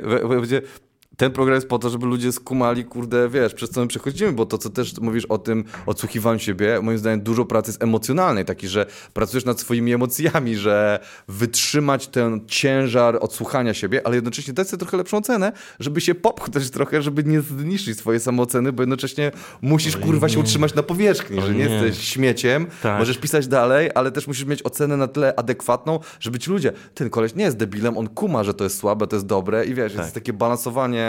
Ten 1.17 1.31
program 1.31 1.55
jest 1.55 1.67
po 1.67 1.79
to, 1.79 1.89
żeby 1.89 2.05
ludzie 2.05 2.31
skumali, 2.31 2.85
kurde, 2.85 3.29
wiesz, 3.29 3.53
przez 3.53 3.69
co 3.69 3.81
my 3.81 3.87
przechodzimy, 3.87 4.31
bo 4.31 4.45
to, 4.45 4.57
co 4.57 4.69
też 4.69 4.99
mówisz 5.01 5.25
o 5.25 5.37
tym 5.37 5.63
odsłuchiwaniu 5.85 6.39
siebie, 6.39 6.79
moim 6.81 6.97
zdaniem 6.97 7.21
dużo 7.21 7.45
pracy 7.45 7.69
jest 7.69 7.83
emocjonalnej, 7.83 8.45
taki, 8.45 8.67
że 8.67 8.85
pracujesz 9.13 9.45
nad 9.45 9.59
swoimi 9.59 9.93
emocjami, 9.93 10.55
że 10.55 10.99
wytrzymać 11.27 12.07
ten 12.07 12.41
ciężar 12.47 13.17
odsłuchania 13.21 13.73
siebie, 13.73 14.01
ale 14.05 14.15
jednocześnie 14.15 14.53
dać 14.53 14.69
sobie 14.69 14.79
trochę 14.79 14.97
lepszą 14.97 15.17
ocenę, 15.17 15.51
żeby 15.79 16.01
się 16.01 16.15
popchnąć 16.15 16.69
trochę, 16.69 17.01
żeby 17.01 17.23
nie 17.23 17.41
zniszczyć 17.41 17.97
swojej 17.97 18.19
samooceny, 18.21 18.71
bo 18.71 18.81
jednocześnie 18.83 19.31
musisz, 19.61 19.95
Oj, 19.95 20.01
kurwa, 20.01 20.27
nie. 20.27 20.33
się 20.33 20.39
utrzymać 20.39 20.75
na 20.75 20.83
powierzchni, 20.83 21.39
Oj, 21.39 21.45
że 21.45 21.53
nie, 21.53 21.65
nie, 21.65 21.75
jesteś 21.75 22.07
śmieciem, 22.07 22.67
tak. 22.81 22.99
możesz 22.99 23.17
pisać 23.17 23.47
dalej, 23.47 23.89
ale 23.95 24.11
też 24.11 24.27
musisz 24.27 24.45
mieć 24.45 24.63
ocenę 24.63 24.97
na 24.97 25.07
tyle 25.07 25.35
adekwatną, 25.35 25.99
żeby 26.19 26.39
ci 26.39 26.51
ludzie, 26.51 26.71
ten 26.95 27.09
koleś 27.09 27.35
nie 27.35 27.43
jest 27.43 27.57
debilem, 27.57 27.97
on 27.97 28.07
kuma, 28.07 28.43
że 28.43 28.53
to 28.53 28.63
jest 28.63 28.77
słabe, 28.77 29.07
to 29.07 29.15
jest 29.15 29.25
dobre 29.25 29.65
i 29.65 29.73
wiesz, 29.73 29.93
tak. 29.93 30.01
jest 30.01 30.13
takie 30.15 30.33
balansowanie 30.33 31.00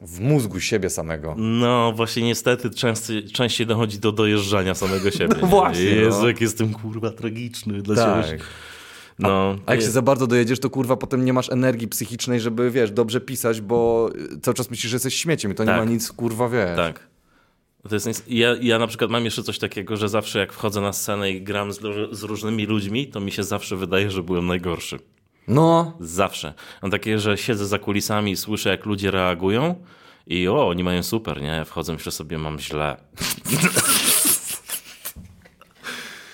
w 0.00 0.20
mózgu 0.20 0.60
siebie 0.60 0.90
samego. 0.90 1.34
No 1.38 1.92
właśnie 1.92 2.22
niestety 2.22 2.70
częściej, 2.70 3.24
częściej 3.24 3.66
dochodzi 3.66 3.98
do 3.98 4.12
dojeżdżania 4.12 4.74
samego 4.74 5.10
siebie. 5.10 5.34
No 5.42 5.46
właśnie. 5.46 5.84
Jezu, 5.84 6.20
no. 6.20 6.28
jak 6.28 6.40
jestem 6.40 6.72
kurwa 6.72 7.10
tragiczny 7.10 7.82
dla 7.82 7.96
tak. 7.96 8.26
ciebie. 8.26 8.42
No, 9.18 9.56
a, 9.66 9.74
jak 9.74 9.82
się 9.82 9.90
za 9.90 10.02
bardzo 10.02 10.26
dojedziesz, 10.26 10.60
to 10.60 10.70
kurwa 10.70 10.96
potem 10.96 11.24
nie 11.24 11.32
masz 11.32 11.50
energii 11.50 11.88
psychicznej, 11.88 12.40
żeby 12.40 12.70
wiesz, 12.70 12.90
dobrze 12.90 13.20
pisać, 13.20 13.60
bo 13.60 14.10
cały 14.42 14.54
czas 14.54 14.70
myślisz, 14.70 14.90
że 14.90 14.94
jesteś 14.94 15.14
śmieciem 15.14 15.52
i 15.52 15.54
to 15.54 15.64
tak. 15.64 15.74
nie 15.74 15.84
ma 15.84 15.90
nic 15.90 16.12
kurwa 16.12 16.48
wiesz. 16.48 16.76
Tak. 16.76 17.00
To 17.88 17.94
jest, 17.94 18.24
ja, 18.28 18.56
ja 18.60 18.78
na 18.78 18.86
przykład 18.86 19.10
mam 19.10 19.24
jeszcze 19.24 19.42
coś 19.42 19.58
takiego, 19.58 19.96
że 19.96 20.08
zawsze 20.08 20.38
jak 20.38 20.52
wchodzę 20.52 20.80
na 20.80 20.92
scenę 20.92 21.30
i 21.30 21.42
gram 21.42 21.72
z, 21.72 21.80
z 22.12 22.22
różnymi 22.22 22.66
ludźmi, 22.66 23.08
to 23.08 23.20
mi 23.20 23.32
się 23.32 23.42
zawsze 23.42 23.76
wydaje, 23.76 24.10
że 24.10 24.22
byłem 24.22 24.46
najgorszy. 24.46 24.98
No. 25.48 25.92
Zawsze. 26.00 26.54
Mam 26.82 26.90
takie, 26.90 27.18
że 27.18 27.36
siedzę 27.38 27.66
za 27.66 27.78
kulisami 27.78 28.32
i 28.32 28.36
słyszę, 28.36 28.70
jak 28.70 28.86
ludzie 28.86 29.10
reagują 29.10 29.74
i 30.26 30.48
o, 30.48 30.68
oni 30.68 30.84
mają 30.84 31.02
super, 31.02 31.42
nie? 31.42 31.64
Wchodzę, 31.64 31.92
myślę 31.92 32.12
sobie, 32.12 32.38
mam 32.38 32.58
źle. 32.58 32.96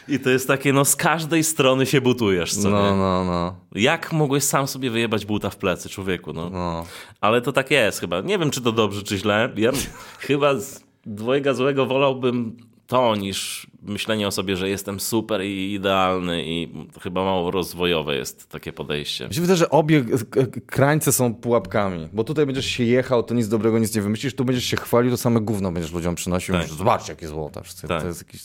I 0.09 0.21
to 0.21 0.31
jest 0.31 0.49
takie, 0.49 0.73
no 0.73 0.85
z 0.85 0.97
każdej 0.97 1.45
strony 1.45 1.87
się 1.87 2.01
butujesz, 2.01 2.55
co 2.55 2.71
No, 2.71 2.91
nie? 2.91 2.97
no, 2.97 3.25
no. 3.25 3.57
Jak 3.75 4.13
mogłeś 4.13 4.45
sam 4.45 4.67
sobie 4.67 4.91
wyjebać 4.91 5.27
buta 5.27 5.51
w 5.51 5.57
plecy, 5.57 5.89
człowieku, 5.89 6.33
no. 6.33 6.51
no. 6.51 6.87
Ale 7.21 7.41
to 7.41 7.53
tak 7.53 7.71
jest 7.71 8.01
chyba. 8.01 8.21
Nie 8.21 8.39
wiem, 8.39 8.51
czy 8.51 8.61
to 8.61 8.73
dobrze, 8.73 9.03
czy 9.03 9.19
źle. 9.19 9.51
Ja 9.57 9.71
chyba 10.19 10.55
z 10.55 10.85
dwojga 11.07 11.55
złego 11.55 11.87
wolałbym 11.87 12.57
to 12.87 13.17
niż 13.17 13.67
myślenie 13.83 14.27
o 14.29 14.31
sobie, 14.31 14.57
że 14.57 14.69
jestem 14.69 15.01
super 15.01 15.45
i 15.45 15.73
idealny 15.73 16.45
i 16.45 16.73
chyba 17.01 17.25
mało 17.25 17.51
rozwojowe 17.51 18.17
jest 18.17 18.49
takie 18.49 18.73
podejście. 18.73 19.29
Mi 19.29 19.35
się 19.35 19.41
wydaje, 19.41 19.57
że 19.57 19.71
obie 19.71 20.05
krańce 20.67 21.13
są 21.13 21.35
pułapkami, 21.35 22.09
bo 22.13 22.25
tutaj 22.25 22.47
będziesz 22.47 22.67
się 22.67 22.85
jechał, 22.85 23.23
to 23.23 23.35
nic 23.35 23.49
dobrego 23.49 23.79
nic 23.79 23.95
nie 23.95 24.03
wymyślisz, 24.03 24.35
tu 24.35 24.45
będziesz 24.45 24.65
się 24.65 24.77
chwalił, 24.77 25.11
to 25.11 25.17
same 25.17 25.41
gówno 25.41 25.73
będziesz 25.73 25.93
ludziom 25.93 26.15
przynosił. 26.15 26.55
Tak. 26.55 26.69
Zobaczcie, 26.69 27.13
jakie 27.13 27.29
złota. 27.29 27.63
Tak. 27.89 28.01
To 28.03 28.07
jest 28.07 28.27
jakiś 28.27 28.41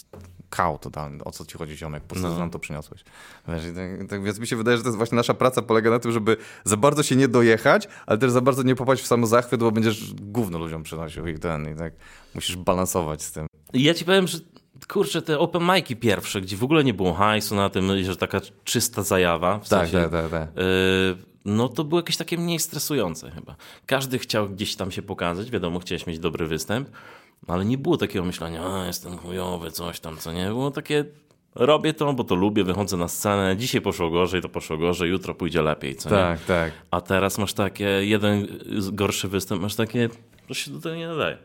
kał 0.49 0.77
totalny. 0.77 1.23
O 1.23 1.31
co 1.31 1.45
ci 1.45 1.57
chodzi, 1.57 1.77
ziomek? 1.77 2.03
Po 2.03 2.15
co 2.15 2.21
no. 2.21 2.39
nam 2.39 2.49
to 2.49 2.59
przyniosłeś? 2.59 3.03
Wiesz, 3.47 3.61
tak, 3.75 4.09
tak, 4.09 4.23
więc 4.23 4.39
mi 4.39 4.47
się 4.47 4.55
wydaje, 4.55 4.77
że 4.77 4.83
to 4.83 4.89
jest 4.89 4.97
właśnie 4.97 5.15
nasza 5.15 5.33
praca 5.33 5.61
polega 5.61 5.89
na 5.89 5.99
tym, 5.99 6.11
żeby 6.11 6.37
za 6.63 6.77
bardzo 6.77 7.03
się 7.03 7.15
nie 7.15 7.27
dojechać, 7.27 7.87
ale 8.05 8.17
też 8.17 8.31
za 8.31 8.41
bardzo 8.41 8.63
nie 8.63 8.75
popaść 8.75 9.03
w 9.03 9.07
samo 9.07 9.27
zachwyt, 9.27 9.59
bo 9.59 9.71
będziesz 9.71 10.13
gówno 10.13 10.59
ludziom 10.59 10.83
przynosił 10.83 11.27
i 11.27 11.39
ten, 11.39 11.73
i 11.73 11.75
tak 11.75 11.93
musisz 12.35 12.55
balansować 12.55 13.23
z 13.23 13.31
tym. 13.31 13.47
Ja 13.73 13.93
ci 13.93 14.05
powiem, 14.05 14.27
że 14.27 14.39
kurczę, 14.87 15.21
te 15.21 15.39
open 15.39 15.61
mic'i 15.61 15.95
pierwsze, 15.95 16.41
gdzie 16.41 16.57
w 16.57 16.63
ogóle 16.63 16.83
nie 16.83 16.93
było 16.93 17.13
hajsu 17.13 17.55
na 17.55 17.69
tym, 17.69 18.03
że 18.03 18.15
taka 18.15 18.41
czysta 18.63 19.03
zajawa. 19.03 19.59
W 19.59 19.69
tak, 19.69 19.89
sensie, 19.89 20.09
tak, 20.09 20.11
tak, 20.11 20.31
tak. 20.31 20.49
Yy, 20.55 21.17
no 21.45 21.69
to 21.69 21.83
było 21.83 21.99
jakieś 21.99 22.17
takie 22.17 22.37
mniej 22.37 22.59
stresujące 22.59 23.31
chyba. 23.31 23.55
Każdy 23.85 24.19
chciał 24.19 24.49
gdzieś 24.49 24.75
tam 24.75 24.91
się 24.91 25.01
pokazać, 25.01 25.51
wiadomo, 25.51 25.79
chciałeś 25.79 26.07
mieć 26.07 26.19
dobry 26.19 26.47
występ, 26.47 26.89
ale 27.47 27.65
nie 27.65 27.77
było 27.77 27.97
takiego 27.97 28.25
myślenia, 28.25 28.63
a 28.73 28.85
jestem 28.85 29.17
chujowy, 29.17 29.71
coś 29.71 29.99
tam, 29.99 30.17
co 30.17 30.33
nie. 30.33 30.47
Było 30.47 30.71
takie, 30.71 31.05
robię 31.55 31.93
to, 31.93 32.13
bo 32.13 32.23
to 32.23 32.35
lubię, 32.35 32.63
wychodzę 32.63 32.97
na 32.97 33.07
scenę, 33.07 33.57
dzisiaj 33.57 33.81
poszło 33.81 34.09
gorzej, 34.09 34.41
to 34.41 34.49
poszło 34.49 34.77
gorzej, 34.77 35.09
jutro 35.09 35.35
pójdzie 35.35 35.61
lepiej, 35.61 35.95
co 35.95 36.09
tak, 36.09 36.39
nie? 36.39 36.45
Tak, 36.45 36.45
tak. 36.45 36.73
A 36.91 37.01
teraz 37.01 37.37
masz 37.37 37.53
takie, 37.53 37.85
jeden 37.85 38.47
gorszy 38.91 39.27
występ, 39.27 39.61
masz 39.61 39.75
takie, 39.75 40.09
to 40.47 40.53
się 40.53 40.71
do 40.71 40.79
tego 40.79 40.95
nie 40.95 41.07
nadaje. 41.07 41.37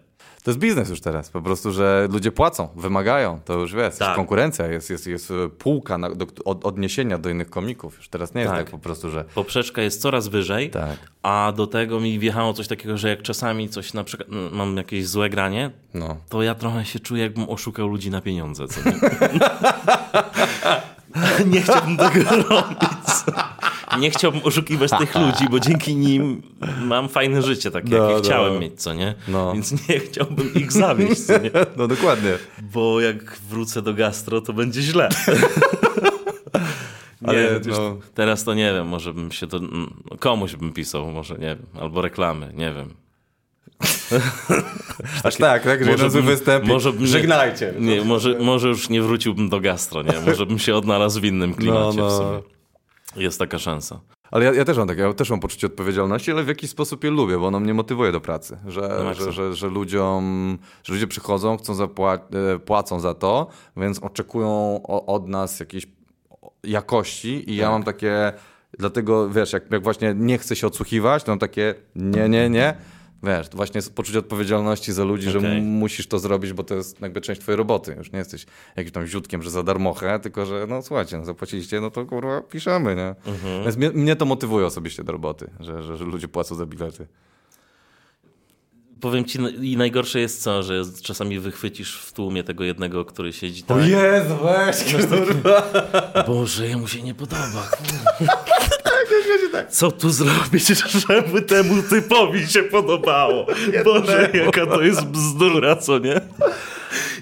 To 0.50 0.52
jest 0.52 0.60
biznes 0.60 0.88
już 0.88 1.00
teraz, 1.00 1.30
po 1.30 1.42
prostu, 1.42 1.72
że 1.72 2.08
ludzie 2.12 2.32
płacą, 2.32 2.68
wymagają, 2.76 3.40
to 3.44 3.52
już 3.52 3.74
wiesz, 3.74 3.96
tak. 3.96 4.08
jest 4.08 4.16
konkurencja, 4.16 4.66
jest, 4.66 4.90
jest, 4.90 5.06
jest 5.06 5.32
półka 5.58 5.98
na, 5.98 6.10
do, 6.10 6.26
od, 6.44 6.64
odniesienia 6.64 7.18
do 7.18 7.30
innych 7.30 7.50
komików, 7.50 7.96
już 7.96 8.08
teraz 8.08 8.34
nie 8.34 8.40
jest 8.40 8.52
tak. 8.52 8.62
tak 8.62 8.70
po 8.70 8.78
prostu, 8.78 9.10
że... 9.10 9.24
Poprzeczka 9.34 9.82
jest 9.82 10.00
coraz 10.00 10.28
wyżej, 10.28 10.70
tak. 10.70 10.96
a 11.22 11.52
do 11.56 11.66
tego 11.66 12.00
mi 12.00 12.18
wjechało 12.18 12.52
coś 12.52 12.68
takiego, 12.68 12.96
że 12.96 13.08
jak 13.08 13.22
czasami 13.22 13.68
coś 13.68 13.94
na 13.94 14.04
przykład, 14.04 14.28
mam 14.52 14.76
jakieś 14.76 15.06
złe 15.06 15.30
granie, 15.30 15.70
no. 15.94 16.16
to 16.28 16.42
ja 16.42 16.54
trochę 16.54 16.84
się 16.84 17.00
czuję, 17.00 17.22
jakbym 17.22 17.48
oszukał 17.48 17.88
ludzi 17.88 18.10
na 18.10 18.20
pieniądze, 18.20 18.68
co 18.68 18.90
nie? 18.90 19.00
nie 21.52 21.60
chciałbym 21.62 21.96
tego 21.96 22.20
robić 22.48 22.90
nie 23.98 24.10
chciałbym 24.10 24.40
oszukiwać 24.44 24.90
tych 24.98 25.14
ludzi, 25.26 25.48
bo 25.50 25.60
dzięki 25.60 25.96
nim 25.96 26.42
mam 26.82 27.08
fajne 27.08 27.42
życie 27.42 27.70
takie, 27.70 27.90
no, 27.90 27.96
jakie 27.96 28.14
no. 28.14 28.20
chciałem 28.22 28.58
mieć, 28.58 28.82
co 28.82 28.94
nie? 28.94 29.14
No. 29.28 29.52
Więc 29.52 29.88
nie 29.88 30.00
chciałbym 30.00 30.54
ich 30.54 30.72
zawieść, 30.72 31.20
co 31.20 31.38
nie? 31.38 31.50
No 31.76 31.88
dokładnie. 31.88 32.32
Bo 32.72 33.00
jak 33.00 33.36
wrócę 33.36 33.82
do 33.82 33.94
gastro, 33.94 34.40
to 34.40 34.52
będzie 34.52 34.82
źle. 34.82 35.08
Nie, 37.22 37.28
Ale, 37.28 37.60
no... 37.66 37.96
Teraz 38.14 38.44
to 38.44 38.54
nie 38.54 38.72
wiem, 38.72 38.86
może 38.86 39.14
bym 39.14 39.32
się 39.32 39.46
to. 39.46 39.58
No, 39.60 40.16
komuś 40.18 40.56
bym 40.56 40.72
pisał, 40.72 41.10
może 41.10 41.34
nie 41.34 41.56
wiem, 41.56 41.66
albo 41.80 42.02
reklamy, 42.02 42.52
nie 42.54 42.72
wiem. 42.72 42.94
Aż 45.24 45.36
tak, 45.36 45.64
tak, 45.64 45.84
że 45.84 45.90
jeden 45.90 46.10
występ. 46.10 46.64
Może 46.64 46.92
bym, 46.92 47.06
żegnajcie. 47.06 47.74
Nie, 47.78 48.04
może, 48.04 48.38
może 48.38 48.68
już 48.68 48.88
nie 48.88 49.02
wróciłbym 49.02 49.48
do 49.48 49.60
gastro, 49.60 50.02
nie? 50.02 50.20
Może 50.26 50.46
bym 50.46 50.58
się 50.58 50.74
odnalazł 50.74 51.20
w 51.20 51.24
innym 51.24 51.54
klimacie 51.54 51.98
no, 51.98 52.04
no. 52.04 52.10
w 52.10 52.12
sumie. 52.12 52.42
Jest 53.16 53.38
taka 53.38 53.58
szansa. 53.58 54.00
Ale 54.30 54.44
ja, 54.44 54.52
ja, 54.52 54.64
też 54.64 54.76
mam 54.76 54.88
takie, 54.88 55.00
ja 55.00 55.14
też 55.14 55.30
mam 55.30 55.40
poczucie 55.40 55.66
odpowiedzialności, 55.66 56.32
ale 56.32 56.44
w 56.44 56.48
jakiś 56.48 56.70
sposób 56.70 57.04
je 57.04 57.10
lubię, 57.10 57.38
bo 57.38 57.46
ono 57.46 57.60
mnie 57.60 57.74
motywuje 57.74 58.12
do 58.12 58.20
pracy. 58.20 58.58
Że, 58.66 59.00
no 59.04 59.14
że, 59.14 59.32
że, 59.32 59.54
że, 59.54 59.68
ludziom, 59.68 60.58
że 60.84 60.92
ludzie 60.92 61.06
przychodzą, 61.06 61.56
chcą 61.56 61.74
zapła- 61.74 62.54
e, 62.54 62.58
płacą 62.58 63.00
za 63.00 63.14
to, 63.14 63.46
więc 63.76 63.98
oczekują 63.98 64.82
od 64.86 65.28
nas 65.28 65.60
jakiejś 65.60 65.86
jakości 66.64 67.42
i 67.42 67.46
tak. 67.46 67.56
ja 67.56 67.70
mam 67.70 67.82
takie, 67.82 68.32
dlatego 68.78 69.30
wiesz, 69.30 69.52
jak, 69.52 69.70
jak 69.70 69.82
właśnie 69.82 70.14
nie 70.16 70.38
chcę 70.38 70.56
się 70.56 70.66
odsłuchiwać, 70.66 71.24
to 71.24 71.32
mam 71.32 71.38
takie 71.38 71.74
nie, 71.96 72.28
nie, 72.28 72.50
nie 72.50 72.74
wiesz, 73.22 73.46
właśnie 73.52 73.80
poczucie 73.94 74.18
odpowiedzialności 74.18 74.92
za 74.92 75.04
ludzi, 75.04 75.28
okay. 75.28 75.40
że 75.40 75.60
musisz 75.60 76.06
to 76.06 76.18
zrobić, 76.18 76.52
bo 76.52 76.64
to 76.64 76.74
jest 76.74 77.00
jakby 77.00 77.20
część 77.20 77.40
twojej 77.40 77.56
roboty. 77.56 77.94
Już 77.98 78.12
nie 78.12 78.18
jesteś 78.18 78.46
jakimś 78.76 78.92
tam 78.92 79.06
ziutkiem, 79.06 79.42
że 79.42 79.50
za 79.50 79.62
darmochę, 79.62 80.20
tylko 80.20 80.46
że 80.46 80.66
no 80.68 80.82
słuchajcie, 80.82 81.18
no, 81.18 81.24
zapłaciliście, 81.24 81.80
no 81.80 81.90
to 81.90 82.06
kurwa 82.06 82.40
piszemy, 82.40 82.96
nie? 82.96 83.32
Mhm. 83.32 83.64
Więc 83.64 83.76
mnie, 83.76 83.90
mnie, 83.90 84.16
to 84.16 84.24
motywuje 84.24 84.66
osobiście 84.66 85.04
do 85.04 85.12
roboty, 85.12 85.50
że, 85.60 85.82
że, 85.82 85.96
że 85.96 86.04
ludzie 86.04 86.28
płacą 86.28 86.54
za 86.54 86.66
bilety. 86.66 87.06
Powiem 89.00 89.24
ci, 89.24 89.38
i 89.62 89.76
najgorsze 89.76 90.20
jest 90.20 90.42
co, 90.42 90.62
że 90.62 90.82
czasami 91.02 91.38
wychwycisz 91.38 92.00
w 92.00 92.12
tłumie 92.12 92.44
tego 92.44 92.64
jednego, 92.64 93.04
który 93.04 93.32
siedzi 93.32 93.62
tam. 93.62 93.78
O 93.78 93.80
Jezu, 93.80 94.36
weź, 94.42 94.94
kurwa. 95.06 95.62
Boże, 96.26 96.68
jemu 96.68 96.88
się 96.88 97.02
nie 97.02 97.14
podoba. 97.14 97.70
tak. 99.52 99.70
Co 99.70 99.90
tu 99.90 100.10
zrobić, 100.10 100.66
żeby 101.08 101.42
temu 101.42 101.82
typowi 101.82 102.48
się 102.48 102.62
podobało? 102.62 103.46
Boże, 103.84 104.30
jaka 104.34 104.66
to 104.66 104.82
jest 104.82 105.04
bzdura, 105.04 105.76
co 105.76 105.98
nie? 105.98 106.20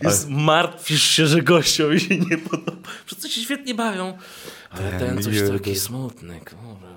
Jest, 0.02 0.28
martwisz 0.28 1.02
się, 1.02 1.26
że 1.26 1.42
gościowi 1.42 2.00
się 2.00 2.18
nie 2.18 2.38
podoba. 2.38 2.88
Wszyscy 3.06 3.28
się 3.28 3.40
świetnie 3.40 3.74
bawią. 3.74 4.18
Ale 4.70 4.98
ten 4.98 5.22
coś 5.22 5.34
taki 5.52 5.76
smutny, 5.76 6.40
kurwa. 6.40 6.87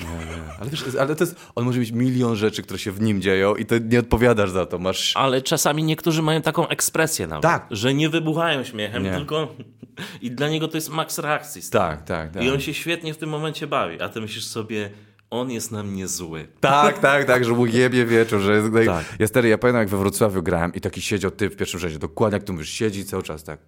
Nie, 0.00 0.06
nie. 0.06 0.42
Ale 0.60 0.70
wiesz, 0.70 0.84
ale 1.00 1.16
to 1.16 1.24
jest, 1.24 1.36
on 1.54 1.64
może 1.64 1.80
mieć 1.80 1.90
milion 1.90 2.36
rzeczy, 2.36 2.62
które 2.62 2.78
się 2.78 2.92
w 2.92 3.00
nim 3.00 3.22
dzieją 3.22 3.54
i 3.54 3.66
to 3.66 3.78
nie 3.78 4.00
odpowiadasz 4.00 4.50
za 4.50 4.66
to, 4.66 4.78
masz... 4.78 5.16
Ale 5.16 5.42
czasami 5.42 5.82
niektórzy 5.82 6.22
mają 6.22 6.42
taką 6.42 6.68
ekspresję 6.68 7.26
nawet, 7.26 7.42
tak. 7.42 7.66
że 7.70 7.94
nie 7.94 8.08
wybuchają 8.08 8.64
śmiechem, 8.64 9.02
nie. 9.02 9.12
tylko... 9.12 9.48
I 10.22 10.30
dla 10.30 10.48
niego 10.48 10.68
to 10.68 10.76
jest 10.76 10.88
maks 10.88 11.18
reakcji. 11.18 11.62
Tak, 11.70 12.04
tak, 12.04 12.32
tak. 12.32 12.42
I 12.42 12.50
on 12.50 12.60
się 12.60 12.74
świetnie 12.74 13.14
w 13.14 13.18
tym 13.18 13.28
momencie 13.28 13.66
bawi, 13.66 14.00
a 14.00 14.08
ty 14.08 14.20
myślisz 14.20 14.44
sobie 14.44 14.90
on 15.30 15.50
jest 15.50 15.72
na 15.72 15.82
mnie 15.82 16.08
zły. 16.08 16.48
Tak, 16.60 16.98
tak, 16.98 17.24
tak, 17.24 17.44
że 17.44 17.52
mu 17.52 17.66
jebie 17.66 18.06
wieczór, 18.06 18.40
że 18.40 18.54
jest... 18.56 18.68
Tak. 18.86 19.04
Ja 19.18 19.26
stary, 19.26 19.48
ja 19.48 19.58
pamiętam 19.58 19.80
jak 19.80 19.88
we 19.88 19.96
Wrocławiu 19.96 20.42
grałem 20.42 20.74
i 20.74 20.80
taki 20.80 21.02
siedział 21.02 21.30
ty 21.30 21.50
w 21.50 21.56
pierwszym 21.56 21.80
rzędzie, 21.80 21.98
dokładnie 21.98 22.36
jak 22.36 22.44
tu 22.44 22.52
mówisz, 22.52 22.70
siedzi 22.70 23.04
cały 23.04 23.22
czas 23.22 23.44
tak. 23.44 23.60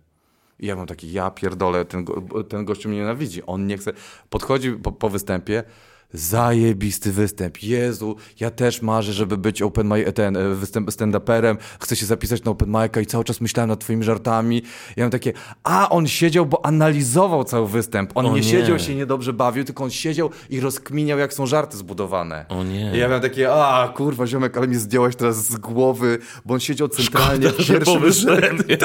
I 0.58 0.66
ja 0.66 0.76
mam 0.76 0.86
taki, 0.86 1.12
ja 1.12 1.30
pierdolę, 1.30 1.84
ten, 1.84 2.04
go, 2.04 2.44
ten 2.44 2.64
gościu 2.64 2.88
mnie 2.88 2.98
nienawidzi, 2.98 3.42
on 3.46 3.66
nie 3.66 3.78
chce, 3.78 3.92
podchodzi 4.30 4.72
po, 4.72 4.92
po 4.92 5.08
występie, 5.08 5.64
Zajebisty 6.12 7.12
występ. 7.12 7.62
Jezu, 7.62 8.16
ja 8.40 8.50
też 8.50 8.82
marzę, 8.82 9.12
żeby 9.12 9.36
być 9.36 9.62
open 9.62 9.86
my, 9.86 10.12
ten 10.12 10.36
e, 10.36 10.54
występ 10.54 10.90
stand-uperem. 10.90 11.56
Chcę 11.80 11.96
się 11.96 12.06
zapisać 12.06 12.44
na 12.44 12.50
open 12.50 12.68
mic'a 12.68 13.02
i 13.02 13.06
cały 13.06 13.24
czas 13.24 13.40
myślałem 13.40 13.68
nad 13.70 13.80
twoimi 13.80 14.04
żartami. 14.04 14.62
Ja 14.96 15.04
mam 15.04 15.10
takie, 15.10 15.32
a 15.64 15.88
on 15.88 16.06
siedział, 16.06 16.46
bo 16.46 16.66
analizował 16.66 17.44
cały 17.44 17.68
występ. 17.68 18.10
On 18.14 18.26
nie, 18.26 18.32
nie, 18.32 18.42
siedział, 18.42 18.78
się 18.78 18.94
niedobrze 18.94 19.32
bawił, 19.32 19.64
tylko 19.64 19.84
on 19.84 19.90
siedział 19.90 20.30
i 20.50 20.60
rozkminiał, 20.60 21.18
jak 21.18 21.34
są 21.34 21.46
żarty 21.46 21.76
zbudowane. 21.76 22.46
O 22.48 22.64
nie. 22.64 22.92
I 22.94 22.98
ja 22.98 23.08
miałem 23.08 23.22
takie, 23.22 23.52
a 23.52 23.92
kurwa, 23.96 24.26
ziomek, 24.26 24.56
ale 24.56 24.66
mnie 24.66 24.78
zdjąłeś 24.78 25.16
teraz 25.16 25.46
z 25.46 25.56
głowy, 25.56 26.18
bo 26.44 26.54
on 26.54 26.60
siedział 26.60 26.88
centralnie 26.88 27.48
Szkoda, 27.48 27.64
w 27.64 27.66
pierwszym 27.66 28.00
występie. 28.00 28.78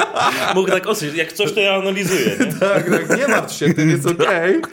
Mógł 0.54 0.70
tak 0.70 0.86
ostrzec, 0.86 1.14
jak 1.14 1.32
coś 1.32 1.52
to 1.52 1.60
ja 1.60 1.74
analizuję. 1.74 2.36
Nie? 2.40 2.46
tak, 2.46 2.90
tak, 2.90 3.18
nie 3.18 3.28
martw 3.28 3.54
się, 3.54 3.74
tym 3.74 3.90
jest 3.90 4.06
okej. 4.06 4.58
Okay. 4.58 4.72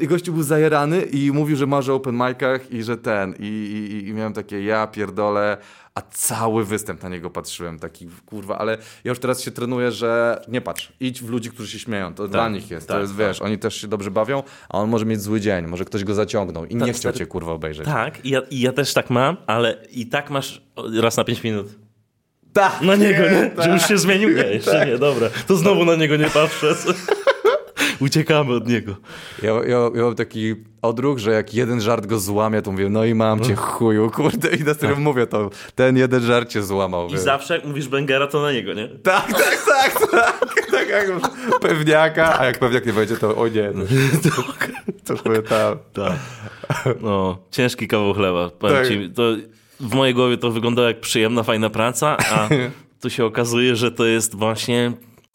I, 0.00 0.06
gościu 0.06 0.32
był 0.32 0.42
zajerany 0.42 1.02
i 1.02 1.32
mówił, 1.32 1.56
że 1.56 1.66
marzy 1.66 1.92
o 1.92 1.94
open 1.94 2.14
micach 2.14 2.72
i 2.72 2.82
że 2.82 2.96
ten. 2.96 3.34
I, 3.38 3.46
i, 3.46 4.08
I 4.08 4.12
miałem 4.12 4.32
takie, 4.32 4.64
ja 4.64 4.86
pierdolę, 4.86 5.56
a 5.94 6.00
cały 6.00 6.64
występ 6.64 7.02
na 7.02 7.08
niego 7.08 7.30
patrzyłem, 7.30 7.78
taki 7.78 8.08
kurwa, 8.26 8.58
ale 8.58 8.78
ja 9.04 9.08
już 9.08 9.18
teraz 9.18 9.40
się 9.40 9.50
trenuję, 9.50 9.92
że 9.92 10.42
nie 10.48 10.60
patrz, 10.60 10.92
idź 11.00 11.22
w 11.22 11.28
ludzi, 11.28 11.50
którzy 11.50 11.72
się 11.72 11.78
śmieją, 11.78 12.14
to 12.14 12.22
tak, 12.22 12.32
dla 12.32 12.48
nich 12.48 12.70
jest, 12.70 12.88
tak, 12.88 12.96
to 12.96 13.00
jest, 13.00 13.12
tak. 13.12 13.26
wiesz, 13.26 13.42
oni 13.42 13.58
też 13.58 13.80
się 13.80 13.88
dobrze 13.88 14.10
bawią, 14.10 14.42
a 14.68 14.78
on 14.78 14.88
może 14.88 15.06
mieć 15.06 15.20
zły 15.20 15.40
dzień, 15.40 15.66
może 15.66 15.84
ktoś 15.84 16.04
go 16.04 16.14
zaciągnął 16.14 16.66
i 16.66 16.76
tak, 16.76 16.86
nie 16.86 16.92
chciał 16.92 17.12
cię 17.12 17.26
kurwa 17.26 17.52
obejrzeć. 17.52 17.86
Tak, 17.86 18.24
i 18.24 18.30
ja, 18.30 18.40
i 18.50 18.60
ja 18.60 18.72
też 18.72 18.94
tak 18.94 19.10
mam, 19.10 19.36
ale 19.46 19.76
i 19.90 20.06
tak 20.06 20.30
masz 20.30 20.62
raz 21.00 21.16
na 21.16 21.24
5 21.24 21.44
minut. 21.44 21.66
Tak. 22.52 22.80
Na 22.82 22.96
niego, 22.96 23.22
nie? 23.22 23.50
Tak. 23.56 23.64
Że 23.64 23.70
już 23.70 23.88
się 23.88 23.98
zmienił? 23.98 24.28
Nie, 24.28 24.42
jeszcze 24.42 24.72
tak. 24.72 24.88
nie, 24.88 24.98
dobra. 24.98 25.28
To 25.46 25.56
znowu 25.56 25.84
na 25.84 25.96
niego 25.96 26.16
nie 26.16 26.30
patrzę. 26.30 26.74
Uciekamy 28.00 28.54
od 28.54 28.68
niego. 28.68 28.96
Ja, 29.42 29.52
ja, 29.52 29.78
ja 29.94 30.02
mam 30.02 30.14
taki 30.14 30.54
odruch, 30.82 31.18
że 31.18 31.30
jak 31.30 31.54
jeden 31.54 31.80
żart 31.80 32.06
go 32.06 32.18
złamie, 32.18 32.62
to 32.62 32.72
mówię, 32.72 32.88
no 32.88 33.04
i 33.04 33.14
mam 33.14 33.40
cię 33.40 33.56
chuju, 33.56 34.10
kurde. 34.10 34.48
I 34.56 34.64
na 34.64 34.74
tak. 34.74 34.98
mówię 34.98 35.26
to, 35.26 35.50
ten 35.74 35.96
jeden 35.96 36.22
żart 36.22 36.48
cię 36.48 36.62
złamał. 36.62 37.08
I 37.08 37.12
wie. 37.12 37.18
zawsze 37.18 37.54
jak 37.54 37.64
mówisz 37.64 37.88
Bengera, 37.88 38.26
to 38.26 38.42
na 38.42 38.52
niego, 38.52 38.74
nie? 38.74 38.88
Tak, 38.88 39.32
tak, 39.32 39.64
tak, 39.66 40.10
tak. 40.10 40.54
tak 40.72 40.88
jak 40.88 41.10
pewniaka, 41.60 42.38
a 42.40 42.44
jak 42.44 42.58
pewniak 42.58 42.86
nie 42.86 42.92
będzie, 42.92 43.16
to 43.16 43.36
o 43.36 43.48
nie. 43.48 43.72
To, 45.04 45.16
to, 45.16 45.22
to 45.22 45.42
tam. 45.42 45.78
Tak. 45.92 46.18
No, 47.00 47.38
ciężki 47.50 47.88
kawał 47.88 48.14
chleba. 48.14 48.50
Powiem 48.50 48.76
tak. 48.76 48.88
ci, 48.88 49.10
to 49.10 49.22
w 49.80 49.94
mojej 49.94 50.14
głowie 50.14 50.36
to 50.36 50.50
wyglądało 50.50 50.88
jak 50.88 51.00
przyjemna, 51.00 51.42
fajna 51.42 51.70
praca, 51.70 52.16
a 52.32 52.48
tu 53.02 53.10
się 53.10 53.24
okazuje, 53.24 53.76
że 53.76 53.92
to 53.92 54.04
jest 54.04 54.34
właśnie 54.34 54.92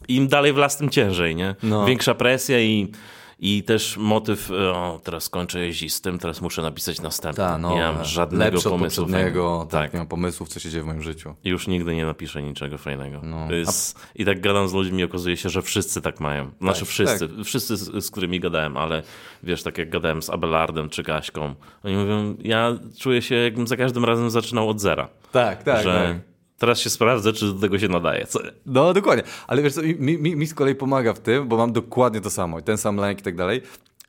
im 0.08 0.28
dalej 0.28 0.54
w 0.54 0.58
las, 0.58 0.78
tym 0.78 0.90
ciężej, 0.90 1.36
nie? 1.36 1.56
No. 1.64 1.86
Większa 1.86 2.16
presja 2.16 2.60
i, 2.60 2.92
i 3.40 3.64
też 3.64 3.98
motyw, 3.98 4.52
o, 4.52 5.00
teraz 5.04 5.30
kończę 5.30 5.60
jeździć 5.60 5.94
z 5.94 6.02
tym, 6.02 6.20
teraz 6.20 6.42
muszę 6.42 6.62
napisać 6.62 7.02
następny. 7.02 7.44
Ta, 7.44 7.58
no, 7.58 7.76
nie 7.76 7.82
mam 7.82 8.04
żadnego 8.04 8.62
pomysłu. 8.62 9.08
Fajnego, 9.08 9.68
tak, 9.72 9.94
nie 9.94 10.00
mam 10.00 10.08
pomysłów, 10.08 10.50
co 10.50 10.60
się 10.60 10.70
dzieje 10.70 10.84
w 10.84 10.86
moim 10.86 11.02
życiu. 11.02 11.36
I 11.44 11.50
już 11.50 11.68
nigdy 11.68 11.96
nie 11.96 12.06
napiszę 12.06 12.44
niczego 12.44 12.78
fajnego. 12.78 13.22
No. 13.24 13.52
Jest. 13.52 14.00
I 14.16 14.26
tak 14.26 14.42
gadam 14.42 14.68
z 14.68 14.74
ludźmi, 14.74 15.04
okazuje 15.04 15.38
się, 15.38 15.50
że 15.50 15.62
wszyscy 15.62 16.02
tak 16.02 16.20
mają. 16.20 16.52
Znaczy 16.62 16.80
tak, 16.80 16.90
wszyscy, 16.90 17.28
tak. 17.28 17.46
wszyscy 17.46 17.78
z, 17.78 18.06
z, 18.06 18.12
którymi 18.12 18.40
gadałem, 18.40 18.78
ale 18.78 19.04
wiesz, 19.44 19.64
tak 19.64 19.78
jak 19.78 19.90
gadałem 19.90 20.22
z 20.22 20.30
Abelardem 20.30 20.90
czy 20.90 21.04
Gaśką, 21.04 21.56
oni 21.84 21.96
mówią, 21.96 22.36
ja 22.44 22.78
czuję 23.00 23.22
się, 23.22 23.36
jakbym 23.36 23.68
za 23.68 23.78
każdym 23.78 24.06
razem 24.06 24.30
zaczynał 24.30 24.70
od 24.70 24.82
zera. 24.82 25.08
Tak, 25.32 25.64
tak, 25.64 25.84
że... 25.84 26.16
tak 26.24 26.35
Teraz 26.58 26.80
się 26.80 26.90
sprawdzę, 26.90 27.34
czy 27.34 27.54
do 27.54 27.60
tego 27.60 27.80
się 27.80 27.88
nadaje. 27.88 28.26
Co? 28.26 28.40
No 28.66 28.94
dokładnie, 28.94 29.24
ale 29.48 29.62
wiesz 29.62 29.74
co, 29.74 29.82
mi, 29.82 30.18
mi, 30.18 30.36
mi 30.36 30.48
z 30.48 30.54
kolei 30.54 30.76
pomaga 30.76 31.14
w 31.14 31.20
tym, 31.20 31.48
bo 31.48 31.58
mam 31.58 31.74
dokładnie 31.74 32.22
to 32.22 32.30
samo, 32.30 32.62
ten 32.62 32.78
sam 32.78 32.98
lęk 32.98 33.20
i 33.20 33.24
tak 33.24 33.36
dalej. 33.36 33.62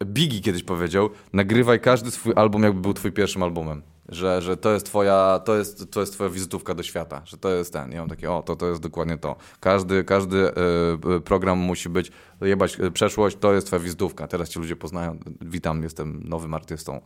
Biggie 0.05 0.41
kiedyś 0.41 0.63
powiedział, 0.63 1.11
nagrywaj 1.33 1.81
każdy 1.81 2.11
swój 2.11 2.33
album, 2.37 2.63
jakby 2.63 2.81
był 2.81 2.95
twój 2.95 3.13
pierwszym 3.13 3.43
albumem. 3.43 3.83
Że, 4.09 4.43
że 4.43 4.57
to 4.57 4.73
jest 4.73 4.87
twoja, 4.87 5.41
to 5.45 5.57
jest, 5.57 5.91
to 5.91 6.01
jest 6.01 6.13
twoja 6.13 6.31
wizytówka 6.31 6.75
do 6.75 6.83
świata, 6.83 7.23
że 7.25 7.37
to 7.37 7.51
jest 7.51 7.73
ten. 7.73 7.93
Ja 7.93 8.01
mam 8.01 8.09
takie, 8.09 8.31
o, 8.33 8.43
to, 8.43 8.57
to 8.57 8.69
jest 8.69 8.83
dokładnie 8.83 9.19
to. 9.19 9.37
Każdy, 9.61 10.05
każdy 10.05 10.51
y, 11.17 11.21
program 11.21 11.59
musi 11.59 11.89
być, 11.89 12.13
jebać 12.41 12.81
y, 12.81 12.91
przeszłość, 12.91 13.37
to 13.41 13.53
jest 13.53 13.67
twoja 13.67 13.81
wizytówka. 13.83 14.27
Teraz 14.27 14.49
ci 14.49 14.59
ludzie 14.59 14.77
poznają, 14.77 15.19
witam, 15.41 15.83
jestem 15.83 16.21
nowym 16.25 16.55
artystą. 16.55 17.01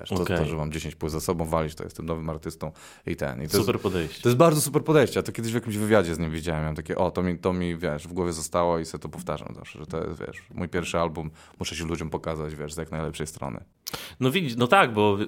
Wiesz, 0.00 0.12
okay. 0.12 0.36
to, 0.36 0.42
to, 0.42 0.48
że 0.48 0.56
mam 0.56 0.72
10 0.72 0.94
płyt 0.94 1.12
za 1.12 1.20
sobą 1.20 1.44
walić, 1.44 1.74
to 1.74 1.84
jestem 1.84 2.06
nowym 2.06 2.30
artystą 2.30 2.72
i 3.06 3.16
ten. 3.16 3.42
I 3.42 3.48
to 3.48 3.58
super 3.58 3.74
jest, 3.74 3.82
podejście. 3.82 4.22
To 4.22 4.28
jest 4.28 4.36
bardzo 4.36 4.60
super 4.60 4.84
podejście. 4.84 5.18
Ja 5.18 5.22
to 5.22 5.32
kiedyś 5.32 5.52
w 5.52 5.54
jakimś 5.54 5.76
wywiadzie 5.76 6.14
z 6.14 6.18
nim 6.18 6.30
widziałem. 6.30 6.60
Miałem 6.62 6.76
takie, 6.76 6.96
o, 6.98 7.10
to 7.10 7.22
mi, 7.22 7.38
to 7.38 7.52
mi, 7.52 7.76
wiesz, 7.76 8.08
w 8.08 8.12
głowie 8.12 8.32
zostało 8.32 8.78
i 8.78 8.84
sobie 8.84 9.02
to 9.02 9.08
powtarzam 9.08 9.54
zawsze, 9.54 9.78
że 9.78 9.86
to 9.86 10.04
jest, 10.04 10.20
wiesz, 10.20 10.42
mój 10.54 10.68
pierwszy 10.68 10.98
album, 10.98 11.30
muszę 11.58 11.76
się 11.76 11.84
ludziom 11.84 12.10
pokazać, 12.10 12.54
wiesz, 12.54 12.72
z 12.72 12.76
jak 12.76 12.90
najlepszej 12.90 13.26
strony. 13.26 13.64
No 14.20 14.30
widzisz, 14.30 14.56
no 14.56 14.66
tak, 14.66 14.92
bo 14.92 15.18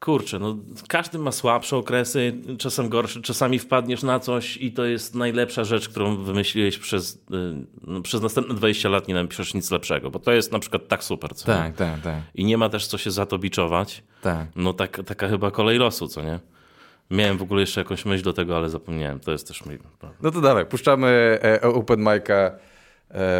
kurczę, 0.00 0.38
no 0.38 0.56
każdy 0.88 1.18
ma 1.18 1.32
słabsze 1.32 1.76
okresy, 1.76 2.32
czasem 2.58 2.88
gorsze, 2.88 3.20
czasami 3.22 3.58
wpadniesz 3.58 4.02
na 4.02 4.20
coś 4.20 4.56
i 4.56 4.72
to 4.72 4.84
jest 4.84 5.14
najlepsza 5.14 5.64
rzecz, 5.64 5.88
którą 5.88 6.16
wymyśliłeś 6.16 6.78
przez, 6.78 7.14
y, 7.14 7.18
no, 7.86 8.02
przez 8.02 8.22
następne 8.22 8.54
20 8.54 8.88
lat, 8.88 9.08
nie 9.08 9.14
napiszesz 9.14 9.54
nic 9.54 9.70
lepszego, 9.70 10.10
bo 10.10 10.18
to 10.18 10.32
jest 10.32 10.52
na 10.52 10.58
przykład 10.58 10.88
tak 10.88 11.04
super, 11.04 11.34
co 11.34 11.46
Tak, 11.46 11.76
tak, 11.76 12.00
tak. 12.00 12.22
I 12.34 12.44
nie 12.44 12.58
ma 12.58 12.68
też 12.68 12.86
co 12.86 12.98
się 12.98 13.10
za 13.10 13.26
to 13.26 13.38
biczować. 13.38 14.02
Tak. 14.22 14.46
No 14.56 14.72
tak, 14.72 15.00
taka 15.06 15.28
chyba 15.28 15.50
kolej 15.50 15.78
losu, 15.78 16.08
co 16.08 16.22
nie? 16.22 16.40
Miałem 17.10 17.38
w 17.38 17.42
ogóle 17.42 17.60
jeszcze 17.60 17.80
jakąś 17.80 18.04
myśl 18.04 18.24
do 18.24 18.32
tego, 18.32 18.56
ale 18.56 18.70
zapomniałem. 18.70 19.20
To 19.20 19.32
jest 19.32 19.48
też 19.48 19.64
mój... 19.64 19.78
No 20.22 20.30
to 20.30 20.40
dawaj, 20.40 20.66
puszczamy 20.66 21.38
e, 21.42 21.60
Open 21.62 22.00
Mic'a 22.00 22.50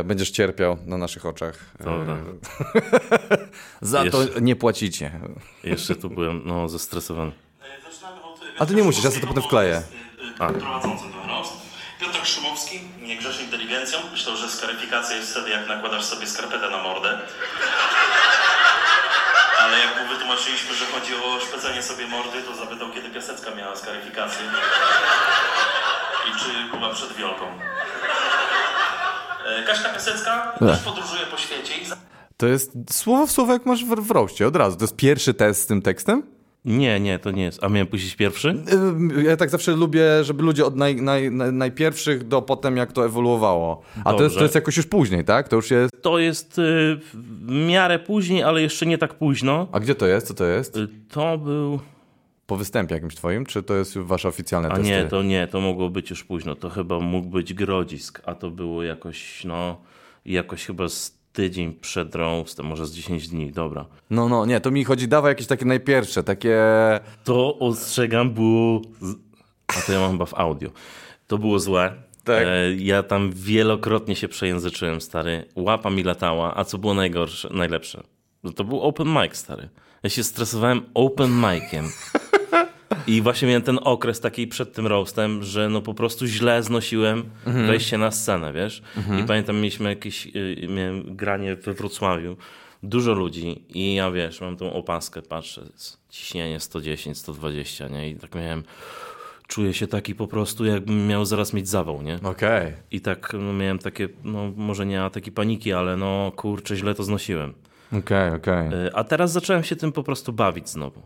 będziesz 0.05 0.31
cierpiał 0.31 0.79
na 0.87 0.99
naszych 0.99 1.27
oczach. 1.27 1.59
Dobra. 1.81 2.15
E, 2.15 2.19
za 3.81 4.05
jeszcze, 4.05 4.27
to 4.27 4.41
nie 4.41 4.57
płacicie. 4.57 5.21
Jeszcze 5.65 5.95
tu 5.95 6.11
byłem 6.11 6.43
no, 6.45 6.69
zestresowany. 6.69 7.33
A 8.59 8.67
ty 8.67 8.75
nie 8.75 8.83
musisz, 8.83 9.05
ja 9.05 9.11
sobie 9.11 9.23
to 9.23 9.27
potem 9.27 9.43
wkleję. 9.43 9.83
A. 10.39 10.49
Prowadzący 10.49 11.05
ten 11.05 11.31
roast. 11.31 11.53
Piotr 12.01 12.27
Szumowski, 12.27 12.81
nie 13.03 13.17
grzeszy 13.17 13.43
inteligencją. 13.43 13.99
Myślał, 14.13 14.37
że 14.37 14.49
skaryfikacja 14.49 15.17
jest 15.17 15.31
wtedy, 15.31 15.51
jak 15.51 15.69
nakładasz 15.69 16.05
sobie 16.05 16.27
skarpetę 16.27 16.71
na 16.71 16.83
mordę. 16.83 17.19
Ale 19.61 19.79
jak 19.79 20.03
mu 20.03 20.09
wytłumaczyliśmy, 20.15 20.75
że 20.75 20.87
chodzi 20.87 21.15
o 21.15 21.41
szpecenie 21.41 21.83
sobie 21.83 22.07
mordy, 22.07 22.43
to 22.43 22.55
zapytał, 22.57 22.93
kiedy 22.93 23.11
piasecka 23.11 23.55
miała 23.55 23.77
skaryfikację. 23.77 24.47
I 26.29 26.39
czy 26.39 26.79
była 26.79 26.95
przed 26.95 27.13
wiolką. 27.13 27.45
E, 29.49 29.63
Kaśka 29.63 29.89
Piasecka 29.89 30.55
też 30.59 30.79
podróżuje 30.79 31.27
po 31.31 31.37
świecie. 31.37 31.75
I... 31.75 31.87
To 32.37 32.47
jest 32.47 32.73
słowo 32.91 33.27
w 33.27 33.31
słowo, 33.31 33.53
jak 33.53 33.67
masz 33.67 33.85
w, 33.85 33.89
w 33.89 34.11
roście, 34.11 34.47
od 34.47 34.57
razu. 34.57 34.77
To 34.77 34.85
jest 34.85 34.97
pierwszy 34.97 35.35
test 35.35 35.63
z 35.63 35.67
tym 35.67 35.83
tekstem? 35.83 36.23
Nie, 36.65 37.01
nie, 37.01 37.19
to 37.19 37.31
nie 37.31 37.43
jest. 37.43 37.65
A 37.65 37.69
miałem 37.69 37.87
puścić 37.87 38.17
pierwszy? 38.17 38.55
Ja 39.25 39.37
tak 39.37 39.51
zawsze 39.51 39.73
lubię, 39.73 40.25
żeby 40.25 40.43
ludzie 40.43 40.65
od 40.67 40.77
naj, 40.77 40.97
naj, 40.97 41.31
naj, 41.31 41.53
najpierwszych 41.53 42.29
do 42.29 42.43
potem, 42.43 42.77
jak 42.77 42.93
to 42.93 43.05
ewoluowało. 43.05 43.83
A 44.05 44.13
to 44.13 44.23
jest, 44.23 44.37
to 44.37 44.43
jest 44.43 44.55
jakoś 44.55 44.77
już 44.77 44.87
później, 44.87 45.25
tak? 45.25 45.49
To 45.49 45.57
już 45.57 45.71
jest... 45.71 46.03
To 46.03 46.19
jest 46.19 46.59
y, 46.59 46.63
w 47.15 47.51
miarę 47.51 47.99
później, 47.99 48.43
ale 48.43 48.63
jeszcze 48.63 48.87
nie 48.87 48.99
tak 48.99 49.15
późno. 49.15 49.69
A 49.73 49.81
gdzie 49.81 49.95
to 49.95 50.07
jest? 50.07 50.27
Co 50.27 50.35
to 50.35 50.45
jest? 50.45 50.77
Y, 50.77 50.89
to 51.11 51.39
był 51.39 51.81
po 52.49 52.57
występie 52.57 52.95
jakimś 52.95 53.15
twoim, 53.15 53.47
czy 53.47 53.63
to 53.63 53.75
jest 53.75 53.99
wasze 53.99 54.29
oficjalne 54.29 54.69
testy? 54.69 54.83
A 54.83 55.03
nie, 55.03 55.05
to 55.05 55.23
nie, 55.23 55.47
to 55.47 55.61
mogło 55.61 55.91
być 55.91 56.11
już 56.11 56.25
późno. 56.25 56.55
To 56.55 56.71
chyba 56.71 57.01
mógł 57.01 57.29
być 57.29 57.55
Grodzisk, 57.55 58.23
a 58.25 58.35
to 58.35 58.51
było 58.51 58.83
jakoś, 58.83 59.45
no, 59.45 59.81
jakoś 60.25 60.67
chyba 60.67 60.89
z 60.89 61.19
tydzień 61.33 61.75
przed 61.75 62.15
roastem, 62.15 62.67
może 62.67 62.87
z 62.87 62.93
10 62.93 63.29
dni, 63.29 63.53
dobra. 63.53 63.87
No, 64.11 64.29
no, 64.29 64.47
nie, 64.47 64.61
to 64.61 64.71
mi 64.71 64.85
chodzi, 64.85 65.09
dawaj 65.09 65.31
jakieś 65.31 65.47
takie 65.47 65.65
najpierwsze, 65.65 66.23
takie... 66.23 66.59
To 67.25 67.59
ostrzegam, 67.59 68.31
było... 68.31 68.81
A 69.67 69.81
to 69.87 69.93
ja 69.93 70.01
mam 70.01 70.13
chyba 70.13 70.27
w 70.27 70.35
audio. 70.35 70.71
To 71.27 71.39
było 71.39 71.59
złe. 71.59 71.93
Tak. 72.25 72.47
E, 72.47 72.75
ja 72.75 73.03
tam 73.03 73.33
wielokrotnie 73.33 74.17
się 74.17 74.29
przejęzyczyłem, 74.29 75.01
stary. 75.01 75.45
Łapa 75.57 75.91
mi 75.91 76.03
latała, 76.03 76.57
a 76.57 76.65
co 76.65 76.79
było 76.79 76.95
najgorsze, 76.95 77.49
najlepsze? 77.53 78.03
No 78.43 78.53
to 78.53 78.65
był 78.65 78.81
open 78.81 79.09
mic, 79.09 79.37
stary. 79.37 79.69
Ja 80.03 80.11
się 80.11 80.25
stresowałem 80.25 80.83
open 80.95 81.31
miciem. 81.31 81.85
I 83.07 83.23
właśnie 83.23 83.49
miałem 83.49 83.63
ten 83.63 83.79
okres 83.83 84.21
taki 84.21 84.47
przed 84.47 84.73
tym 84.73 84.87
roastem, 84.87 85.43
że 85.43 85.69
no 85.69 85.83
po 85.83 85.95
prostu 85.95 86.27
źle 86.27 86.63
znosiłem 86.63 87.25
mhm. 87.47 87.67
wejście 87.67 87.99
na 87.99 88.11
scenę, 88.11 88.53
wiesz? 88.53 88.83
Mhm. 88.97 89.25
I 89.25 89.27
pamiętam, 89.27 89.57
mieliśmy 89.57 89.89
jakieś, 89.89 90.27
y, 90.27 90.67
miałem 90.69 91.17
granie 91.17 91.57
we 91.57 91.75
Wrocławiu 91.75 92.37
dużo 92.83 93.13
ludzi 93.13 93.63
i 93.69 93.95
ja 93.95 94.11
wiesz, 94.11 94.41
mam 94.41 94.57
tą 94.57 94.73
opaskę, 94.73 95.23
patrzę, 95.23 95.63
ciśnienie 96.11 96.61
110, 96.61 97.19
120, 97.19 97.89
nie? 97.89 98.11
I 98.11 98.17
tak 98.17 98.35
miałem, 98.35 98.63
czuję 99.47 99.75
się 99.75 99.87
taki 99.87 100.15
po 100.15 100.27
prostu, 100.27 100.65
jakbym 100.65 101.07
miał 101.07 101.25
zaraz 101.25 101.53
mieć 101.53 101.69
zawał, 101.69 102.03
nie? 102.03 102.15
Okej. 102.15 102.69
Okay. 102.69 102.73
I 102.91 103.01
tak 103.01 103.33
no, 103.41 103.53
miałem 103.53 103.79
takie, 103.79 104.09
no 104.25 104.53
może 104.57 104.87
nie 104.87 105.03
ataki 105.03 105.33
paniki, 105.33 105.73
ale 105.73 105.97
no 105.97 106.33
kurczę, 106.37 106.77
źle 106.77 106.95
to 106.95 107.05
znosiłem. 107.05 107.55
Okej, 107.89 107.99
okay, 108.29 108.35
okej. 108.35 108.69
Okay. 108.69 108.95
A 108.95 109.05
teraz 109.05 109.33
zacząłem 109.33 109.65
się 109.65 109.77
tym 109.77 109.93
po 109.93 110.03
prostu 110.03 110.33
bawić 110.33 110.69
znowu. 110.69 111.03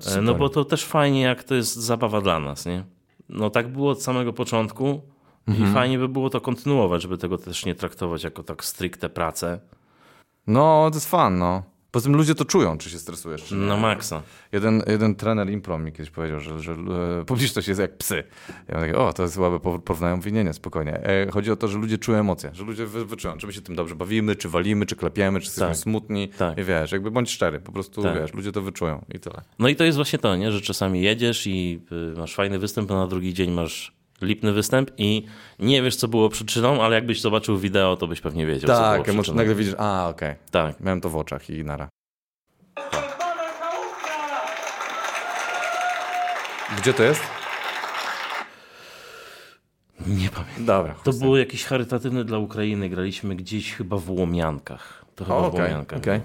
No 0.00 0.10
Super. 0.10 0.22
No 0.22 0.34
bo 0.34 0.48
to 0.48 0.64
też 0.64 0.84
fajnie, 0.84 1.20
jak 1.20 1.44
to 1.44 1.54
jest 1.54 1.74
zabawa 1.74 2.20
dla 2.20 2.40
nas, 2.40 2.66
nie? 2.66 2.84
No 3.28 3.50
tak 3.50 3.68
było 3.68 3.90
od 3.90 4.02
samego 4.02 4.32
początku 4.32 5.00
mhm. 5.48 5.70
i 5.70 5.74
fajnie 5.74 5.98
by 5.98 6.08
było 6.08 6.30
to 6.30 6.40
kontynuować, 6.40 7.02
żeby 7.02 7.18
tego 7.18 7.38
też 7.38 7.66
nie 7.66 7.74
traktować 7.74 8.24
jako 8.24 8.42
tak 8.42 8.64
stricte 8.64 9.08
pracę. 9.08 9.60
No, 10.46 10.86
to 10.90 10.96
jest 10.96 11.10
fan, 11.10 11.38
no. 11.38 11.62
Poza 11.92 12.04
tym 12.04 12.16
ludzie 12.16 12.34
to 12.34 12.44
czują, 12.44 12.78
czy 12.78 12.90
się 12.90 12.98
stresujesz, 12.98 13.44
czy. 13.44 13.54
No 13.54 13.76
maksa. 13.76 14.22
Jeden, 14.52 14.82
jeden 14.86 15.14
trener 15.14 15.50
impro 15.50 15.78
mi 15.78 15.92
kiedyś 15.92 16.10
powiedział, 16.10 16.40
że, 16.40 16.60
że 16.60 16.72
e, 16.72 17.24
publiczność 17.24 17.68
jest 17.68 17.80
jak 17.80 17.96
psy. 17.96 18.24
Ja 18.68 18.78
mówię, 18.78 18.98
o, 18.98 19.12
to 19.12 19.22
jest 19.22 19.34
słabe 19.34 19.60
porównanie, 19.60 20.16
mówię, 20.16 20.32
nie, 20.32 20.44
nie, 20.44 20.52
spokojnie. 20.52 20.92
E, 20.92 21.30
chodzi 21.30 21.50
o 21.50 21.56
to, 21.56 21.68
że 21.68 21.78
ludzie 21.78 21.98
czują 21.98 22.18
emocje, 22.18 22.50
że 22.52 22.64
ludzie 22.64 22.86
wy, 22.86 23.04
wyczują, 23.04 23.38
czy 23.38 23.46
my 23.46 23.52
się 23.52 23.60
tym 23.60 23.76
dobrze 23.76 23.94
bawimy, 23.94 24.36
czy 24.36 24.48
walimy, 24.48 24.86
czy 24.86 24.96
klepiemy, 24.96 25.40
czy 25.40 25.46
jesteśmy 25.46 25.68
tak. 25.68 25.76
smutni. 25.76 26.28
Tak. 26.28 26.58
I 26.58 26.64
wiesz, 26.64 26.92
jakby 26.92 27.10
bądź 27.10 27.30
szczery, 27.30 27.60
po 27.60 27.72
prostu, 27.72 28.02
tak. 28.02 28.20
wiesz, 28.20 28.34
ludzie 28.34 28.52
to 28.52 28.62
wyczują 28.62 29.04
i 29.14 29.20
tyle. 29.20 29.42
No 29.58 29.68
i 29.68 29.76
to 29.76 29.84
jest 29.84 29.96
właśnie 29.96 30.18
to, 30.18 30.36
nie, 30.36 30.52
że 30.52 30.60
czasami 30.60 31.02
jedziesz 31.02 31.46
i 31.46 31.80
y, 32.14 32.18
masz 32.18 32.34
fajny 32.34 32.58
występ, 32.58 32.90
a 32.90 32.94
na 32.94 33.06
drugi 33.06 33.34
dzień 33.34 33.50
masz 33.50 34.01
lipny 34.22 34.52
występ 34.52 34.90
i 34.98 35.26
nie 35.58 35.82
wiesz, 35.82 35.96
co 35.96 36.08
było 36.08 36.28
przyczyną, 36.28 36.82
ale 36.82 36.94
jakbyś 36.94 37.20
zobaczył 37.20 37.58
wideo, 37.58 37.96
to 37.96 38.06
byś 38.06 38.20
pewnie 38.20 38.46
wiedział, 38.46 38.68
tak, 38.68 38.76
co 38.76 38.82
było 38.82 39.04
Tak, 39.04 39.14
przyczyną. 39.14 39.36
nagle 39.36 39.54
widzisz, 39.54 39.74
a 39.78 40.08
okej, 40.08 40.30
okay. 40.30 40.42
tak. 40.50 40.80
miałem 40.80 41.00
to 41.00 41.08
w 41.08 41.16
oczach 41.16 41.50
i 41.50 41.64
nara. 41.64 41.88
Gdzie 46.78 46.94
to 46.94 47.02
jest? 47.02 47.22
Nie 50.06 50.28
pamiętam. 50.28 50.66
Dobra. 50.66 50.94
To 51.04 51.12
było 51.12 51.36
jakieś 51.36 51.64
charytatywne 51.64 52.24
dla 52.24 52.38
Ukrainy. 52.38 52.88
Graliśmy 52.88 53.36
gdzieś 53.36 53.74
chyba 53.74 53.96
w 53.96 54.10
Łomiankach. 54.10 55.04
To 55.14 55.24
chyba 55.24 55.36
o, 55.36 55.46
okay, 55.46 55.50
w 55.50 55.54
Łomiankach. 55.54 55.98
Okay. 55.98 56.20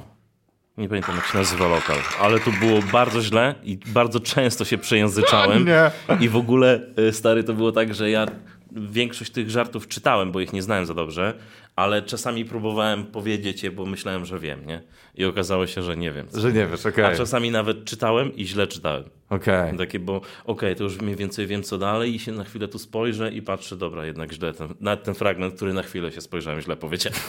Nie 0.77 0.89
pamiętam 0.89 1.15
jak 1.15 1.25
się 1.25 1.37
nazywa 1.37 1.67
lokal, 1.67 1.97
ale 2.19 2.39
tu 2.39 2.51
było 2.51 2.79
bardzo 2.91 3.21
źle 3.21 3.55
i 3.63 3.77
bardzo 3.87 4.19
często 4.19 4.65
się 4.65 4.77
przejęzyczałem. 4.77 5.65
Nie. 5.65 5.91
I 6.19 6.29
w 6.29 6.35
ogóle, 6.35 6.81
y, 6.99 7.13
stary, 7.13 7.43
to 7.43 7.53
było 7.53 7.71
tak, 7.71 7.93
że 7.93 8.09
ja 8.09 8.25
większość 8.71 9.31
tych 9.31 9.49
żartów 9.49 9.87
czytałem, 9.87 10.31
bo 10.31 10.39
ich 10.39 10.53
nie 10.53 10.61
znałem 10.61 10.85
za 10.85 10.93
dobrze, 10.93 11.33
ale 11.75 12.01
czasami 12.01 12.45
próbowałem 12.45 13.05
powiedzieć 13.05 13.63
je, 13.63 13.71
bo 13.71 13.85
myślałem, 13.85 14.25
że 14.25 14.39
wiem, 14.39 14.65
nie? 14.65 14.81
I 15.15 15.25
okazało 15.25 15.67
się, 15.67 15.83
że 15.83 15.97
nie 15.97 16.11
wiem. 16.11 16.27
Że 16.33 16.53
nie 16.53 16.67
wiesz, 16.67 16.79
okej. 16.79 17.03
Okay. 17.03 17.15
A 17.15 17.17
czasami 17.17 17.51
nawet 17.51 17.85
czytałem 17.85 18.35
i 18.35 18.47
źle 18.47 18.67
czytałem. 18.67 19.03
Okej. 19.29 19.65
Okay. 19.65 19.77
Takie, 19.77 19.99
bo 19.99 20.15
okej, 20.15 20.29
okay, 20.45 20.75
to 20.75 20.83
już 20.83 21.01
mniej 21.01 21.15
więcej 21.15 21.47
wiem, 21.47 21.63
co 21.63 21.77
dalej 21.77 22.15
i 22.15 22.19
się 22.19 22.31
na 22.31 22.43
chwilę 22.43 22.67
tu 22.67 22.79
spojrzę 22.79 23.31
i 23.31 23.41
patrzę, 23.41 23.77
dobra, 23.77 24.05
jednak 24.05 24.31
źle. 24.31 24.53
Ten, 24.53 24.67
nawet 24.79 25.03
ten 25.03 25.15
fragment, 25.15 25.55
który 25.55 25.73
na 25.73 25.83
chwilę 25.83 26.11
się 26.11 26.21
spojrzałem, 26.21 26.61
źle 26.61 26.75
powiedziałem. 26.75 27.19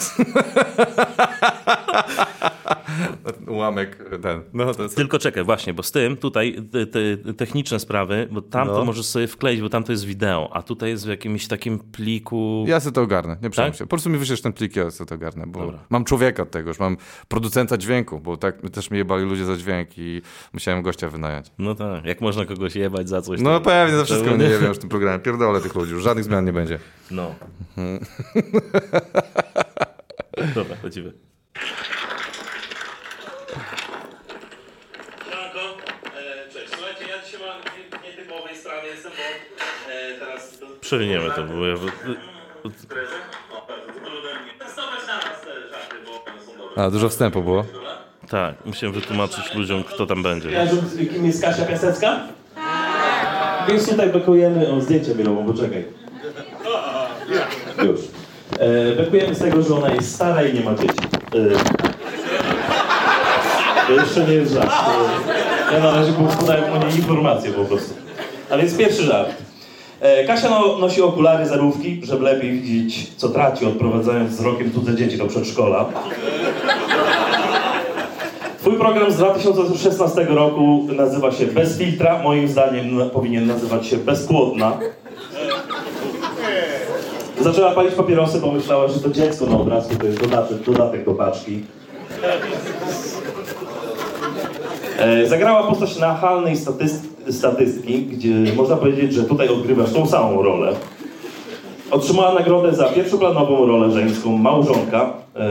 Ułamek 3.56 4.04
ten. 4.22 4.42
No, 4.52 4.74
to 4.74 4.82
jest... 4.82 4.96
Tylko 4.96 5.18
czekaj, 5.18 5.44
właśnie, 5.44 5.74
bo 5.74 5.82
z 5.82 5.92
tym 5.92 6.16
tutaj 6.16 6.56
te, 6.72 6.86
te 6.86 7.34
techniczne 7.34 7.80
sprawy, 7.80 8.28
bo 8.30 8.42
tam 8.42 8.68
no. 8.68 8.74
to 8.74 8.84
możesz 8.84 9.06
sobie 9.06 9.26
wkleić, 9.26 9.60
bo 9.60 9.68
tam 9.68 9.84
to 9.84 9.92
jest 9.92 10.04
wideo, 10.04 10.50
a 10.52 10.62
tutaj 10.62 10.90
jest 10.90 11.06
w 11.06 11.08
jakimś 11.08 11.46
takim 11.46 11.78
pliku. 11.78 12.64
Ja 12.68 12.80
sobie 12.80 12.94
to 12.94 13.02
ogarnę, 13.02 13.36
nie 13.42 13.50
przejmuj 13.50 13.72
tak? 13.72 13.78
się. 13.78 13.84
Po 13.84 13.88
prostu 13.88 14.10
mi 14.10 14.18
wyślesz 14.18 14.42
ten 14.42 14.52
plik, 14.52 14.76
ja 14.76 14.90
sobie 14.90 15.08
to 15.08 15.14
ogarnę, 15.14 15.46
bo 15.46 15.60
Dobra. 15.60 15.78
mam 15.90 16.04
człowieka 16.04 16.42
od 16.42 16.50
tego, 16.50 16.68
już 16.68 16.78
mam 16.78 16.96
producenta 17.28 17.78
dźwięku, 17.78 18.20
bo 18.20 18.36
tak 18.36 18.70
też 18.70 18.90
mnie 18.90 18.98
jebali 18.98 19.24
ludzie 19.24 19.44
za 19.44 19.56
dźwięk 19.56 19.98
i 19.98 20.22
musiałem 20.52 20.82
gościa 20.82 21.08
wynająć. 21.08 21.46
No 21.58 21.74
tak, 21.74 22.04
jak 22.04 22.20
można 22.20 22.44
kogoś 22.44 22.74
jebać 22.74 23.08
za 23.08 23.22
coś. 23.22 23.40
No 23.40 23.60
to... 23.60 23.64
pewnie, 23.64 23.96
za 23.96 24.04
wszystko 24.04 24.30
nie 24.30 24.48
wiem 24.48 24.64
już 24.64 24.76
w 24.76 24.80
tym 24.80 24.88
programie. 24.88 25.18
Pierdolę 25.18 25.60
tych 25.60 25.74
ludzi, 25.74 25.92
już 25.92 26.02
żadnych 26.02 26.24
zmian 26.24 26.44
nie 26.44 26.52
będzie. 26.52 26.78
No. 27.10 27.34
Dobra, 30.54 30.76
lecimy. 30.82 31.12
Przewiniemy 40.80 41.30
to, 41.30 41.42
bo 41.44 41.66
ja... 41.66 41.74
A, 46.76 46.90
dużo 46.90 47.08
wstępu 47.08 47.42
było? 47.42 47.64
Tak, 48.30 48.54
musiałem 48.66 48.94
wytłumaczyć 48.94 49.54
ludziom, 49.54 49.84
kto 49.84 50.06
tam 50.06 50.22
będzie. 50.22 50.50
Ja, 50.50 50.66
kim 51.12 51.26
jest 51.26 51.42
Kasia 51.42 51.64
Piasecka? 51.64 52.20
Więc 53.68 53.90
tutaj 53.90 54.08
bekujemy 54.08 54.68
o 54.68 54.80
zdjęcie 54.80 55.14
bielową, 55.14 55.46
poczekaj. 55.46 55.84
Już. 57.86 58.00
E, 58.58 58.96
bekujemy 58.96 59.34
z 59.34 59.38
tego, 59.38 59.62
że 59.62 59.74
ona 59.74 59.90
jest 59.94 60.14
stara 60.14 60.42
i 60.42 60.54
nie 60.54 60.60
ma 60.60 60.74
dzieci. 60.74 60.98
E, 61.34 61.87
to 63.88 63.94
jeszcze 63.94 64.24
nie 64.24 64.34
jest 64.34 64.52
żart. 64.52 64.70
Ja 65.72 65.80
na 65.80 65.90
razie 65.90 66.12
podaję 66.40 66.62
mu 66.62 66.86
nie 66.86 66.96
informację 66.96 67.52
po 67.52 67.64
prostu. 67.64 67.94
A 68.50 68.56
więc 68.56 68.76
pierwszy 68.76 69.02
żart. 69.02 69.30
E, 70.00 70.24
Kasia 70.24 70.50
no, 70.50 70.78
nosi 70.78 71.02
okulary 71.02 71.46
zarówki, 71.46 72.00
żeby 72.04 72.24
lepiej 72.24 72.52
widzieć, 72.52 73.10
co 73.16 73.28
traci, 73.28 73.66
odprowadzając 73.66 74.30
wzrokiem 74.30 74.72
cudze 74.72 74.96
dzieci 74.96 75.18
do 75.18 75.26
przedszkola. 75.26 75.88
Twój 78.58 78.76
program 78.78 79.12
z 79.12 79.16
2016 79.16 80.24
roku 80.24 80.86
nazywa 80.96 81.32
się 81.32 81.46
Bez 81.46 81.78
filtra. 81.78 82.22
Moim 82.22 82.48
zdaniem 82.48 83.10
powinien 83.12 83.46
nazywać 83.46 83.86
się 83.86 83.96
Bezpłodna. 83.96 84.78
Zaczęła 87.40 87.70
palić 87.70 87.94
papierosy, 87.94 88.40
pomyślała, 88.40 88.88
że 88.88 89.00
to 89.00 89.10
dziecko 89.10 89.46
na 89.46 89.56
obrazku 89.56 89.94
to 89.96 90.06
jest 90.06 90.20
dodatek, 90.20 90.62
dodatek 90.62 91.04
do 91.04 91.14
paczki. 91.14 91.64
E, 94.98 95.28
zagrała 95.28 95.62
postać 95.62 95.98
nachalnej 95.98 96.56
statystki, 97.30 98.02
gdzie 98.02 98.54
można 98.56 98.76
powiedzieć, 98.76 99.12
że 99.12 99.24
tutaj 99.24 99.48
odgrywasz 99.48 99.92
tą 99.92 100.06
samą 100.06 100.42
rolę. 100.42 100.72
Otrzymała 101.90 102.34
nagrodę 102.34 102.74
za 102.74 102.88
pierwszoplanową 102.88 103.66
rolę 103.66 103.90
żeńską 103.90 104.36
Małżonka. 104.36 105.12
E, 105.36 105.48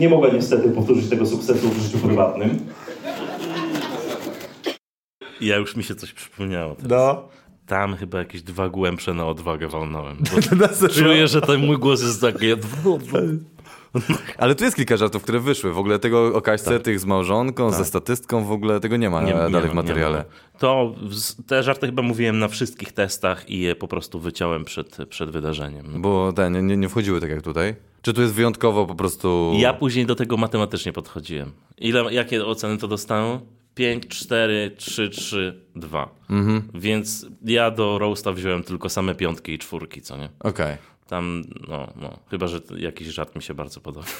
nie 0.00 0.08
mogła 0.08 0.28
niestety 0.28 0.70
powtórzyć 0.70 1.08
tego 1.10 1.26
sukcesu 1.26 1.68
w 1.68 1.82
życiu 1.82 1.98
prywatnym. 1.98 2.58
Ja 5.40 5.56
już 5.56 5.76
mi 5.76 5.84
się 5.84 5.94
coś 5.94 6.12
przypomniało. 6.12 6.74
Teraz. 6.74 6.90
No. 6.90 7.28
Tam 7.66 7.96
chyba 7.96 8.18
jakieś 8.18 8.42
dwa 8.42 8.68
głębsze 8.68 9.14
na 9.14 9.26
odwagę 9.26 9.68
walnąłem. 9.68 10.16
czuję, 10.98 11.28
że 11.28 11.40
ten 11.40 11.66
mój 11.66 11.78
głos 11.78 12.02
jest 12.02 12.20
taki... 12.20 12.46
Ale 14.38 14.54
tu 14.54 14.64
jest 14.64 14.76
kilka 14.76 14.96
żartów, 14.96 15.22
które 15.22 15.40
wyszły. 15.40 15.72
W 15.72 15.78
ogóle 15.78 15.98
tego 15.98 16.34
o 16.34 16.40
Kaśce, 16.40 16.70
tak. 16.70 16.82
tych 16.82 17.00
z 17.00 17.04
małżonką, 17.04 17.70
tak. 17.70 17.78
ze 17.78 17.84
statystką, 17.84 18.44
w 18.44 18.52
ogóle 18.52 18.80
tego 18.80 18.96
nie 18.96 19.10
ma 19.10 19.22
nie, 19.22 19.34
dalej 19.34 19.62
nie 19.62 19.68
w 19.68 19.74
materiale. 19.74 20.24
To 20.58 20.94
te 21.46 21.62
żarty 21.62 21.86
chyba 21.86 22.02
mówiłem 22.02 22.38
na 22.38 22.48
wszystkich 22.48 22.92
testach 22.92 23.50
i 23.50 23.60
je 23.60 23.74
po 23.74 23.88
prostu 23.88 24.20
wyciąłem 24.20 24.64
przed, 24.64 24.96
przed 25.08 25.30
wydarzeniem. 25.30 26.02
Bo 26.02 26.32
te 26.32 26.50
nie, 26.50 26.76
nie 26.76 26.88
wchodziły 26.88 27.20
tak 27.20 27.30
jak 27.30 27.42
tutaj? 27.42 27.74
Czy 28.02 28.12
tu 28.12 28.22
jest 28.22 28.34
wyjątkowo 28.34 28.86
po 28.86 28.94
prostu... 28.94 29.52
Ja 29.56 29.72
później 29.72 30.06
do 30.06 30.14
tego 30.14 30.36
matematycznie 30.36 30.92
podchodziłem. 30.92 31.52
Ile, 31.78 32.14
jakie 32.14 32.46
oceny 32.46 32.78
to 32.78 32.88
dostałem? 32.88 33.40
5, 33.74 34.08
4, 34.08 34.70
3, 34.76 35.08
3, 35.08 35.60
2. 35.76 36.08
Mhm. 36.30 36.62
Więc 36.74 37.26
ja 37.44 37.70
do 37.70 37.98
Roasta 37.98 38.32
wziąłem 38.32 38.62
tylko 38.62 38.88
same 38.88 39.14
piątki 39.14 39.52
i 39.52 39.58
czwórki, 39.58 40.02
co 40.02 40.16
nie? 40.16 40.28
Okej. 40.40 40.50
Okay. 40.50 40.78
Tam, 41.08 41.44
no, 41.68 41.88
no, 41.96 42.18
chyba, 42.30 42.46
że 42.46 42.60
jakiś 42.76 43.08
żart 43.08 43.36
mi 43.36 43.42
się 43.42 43.54
bardzo 43.54 43.80
podobał. 43.80 44.10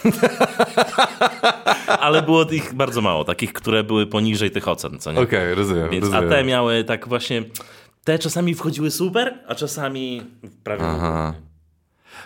Ale 2.01 2.22
było 2.22 2.45
ich 2.51 2.74
bardzo 2.74 3.01
mało, 3.01 3.24
takich, 3.24 3.53
które 3.53 3.84
były 3.84 4.07
poniżej 4.07 4.51
tych 4.51 4.68
ocen, 4.68 4.99
co 4.99 5.12
nie? 5.12 5.20
Okej, 5.20 5.39
okay, 5.39 5.55
rozumiem, 5.55 5.91
Więc, 5.91 6.05
rozumiem. 6.05 6.26
A 6.26 6.30
te 6.30 6.45
miały 6.45 6.84
tak 6.84 7.09
właśnie, 7.09 7.45
te 8.05 8.18
czasami 8.18 8.55
wchodziły 8.55 8.91
super, 8.91 9.39
a 9.49 9.55
czasami 9.55 10.22
prawie 10.64 10.82
Aha. 10.84 11.34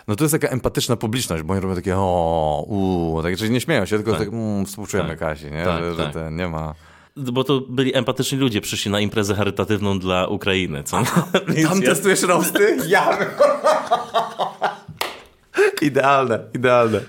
No 0.07 0.15
to 0.15 0.23
jest 0.23 0.31
taka 0.31 0.47
empatyczna 0.47 0.95
publiczność, 0.95 1.43
bo 1.43 1.53
oni 1.53 1.61
robią 1.61 1.75
takie 1.75 1.95
o, 1.97 2.65
uuu, 2.67 3.23
tak, 3.23 3.37
czyli 3.37 3.51
nie 3.51 3.61
śmieją 3.61 3.85
się, 3.85 3.95
tylko 3.95 4.11
tak, 4.11 4.19
tak 4.19 4.29
mm, 4.29 4.65
współczujemy 4.65 5.09
tak. 5.09 5.19
Kasi, 5.19 5.51
nie? 5.51 5.63
Tak, 5.63 5.83
że, 5.83 5.93
że 5.93 6.03
tak. 6.03 6.13
ten, 6.13 6.35
nie 6.35 6.47
ma 6.47 6.73
bo 7.15 7.43
to 7.43 7.61
byli 7.61 7.95
empatyczni 7.95 8.37
ludzie, 8.37 8.61
przyszli 8.61 8.91
na 8.91 8.99
imprezę 8.99 9.35
charytatywną 9.35 9.99
dla 9.99 10.27
Ukrainy, 10.27 10.83
co? 10.83 11.03
Tam 11.69 11.81
testujesz 11.81 12.21
rosty? 12.21 12.77
Ja! 12.87 13.17
idealne, 15.81 16.39
idealne. 16.55 16.99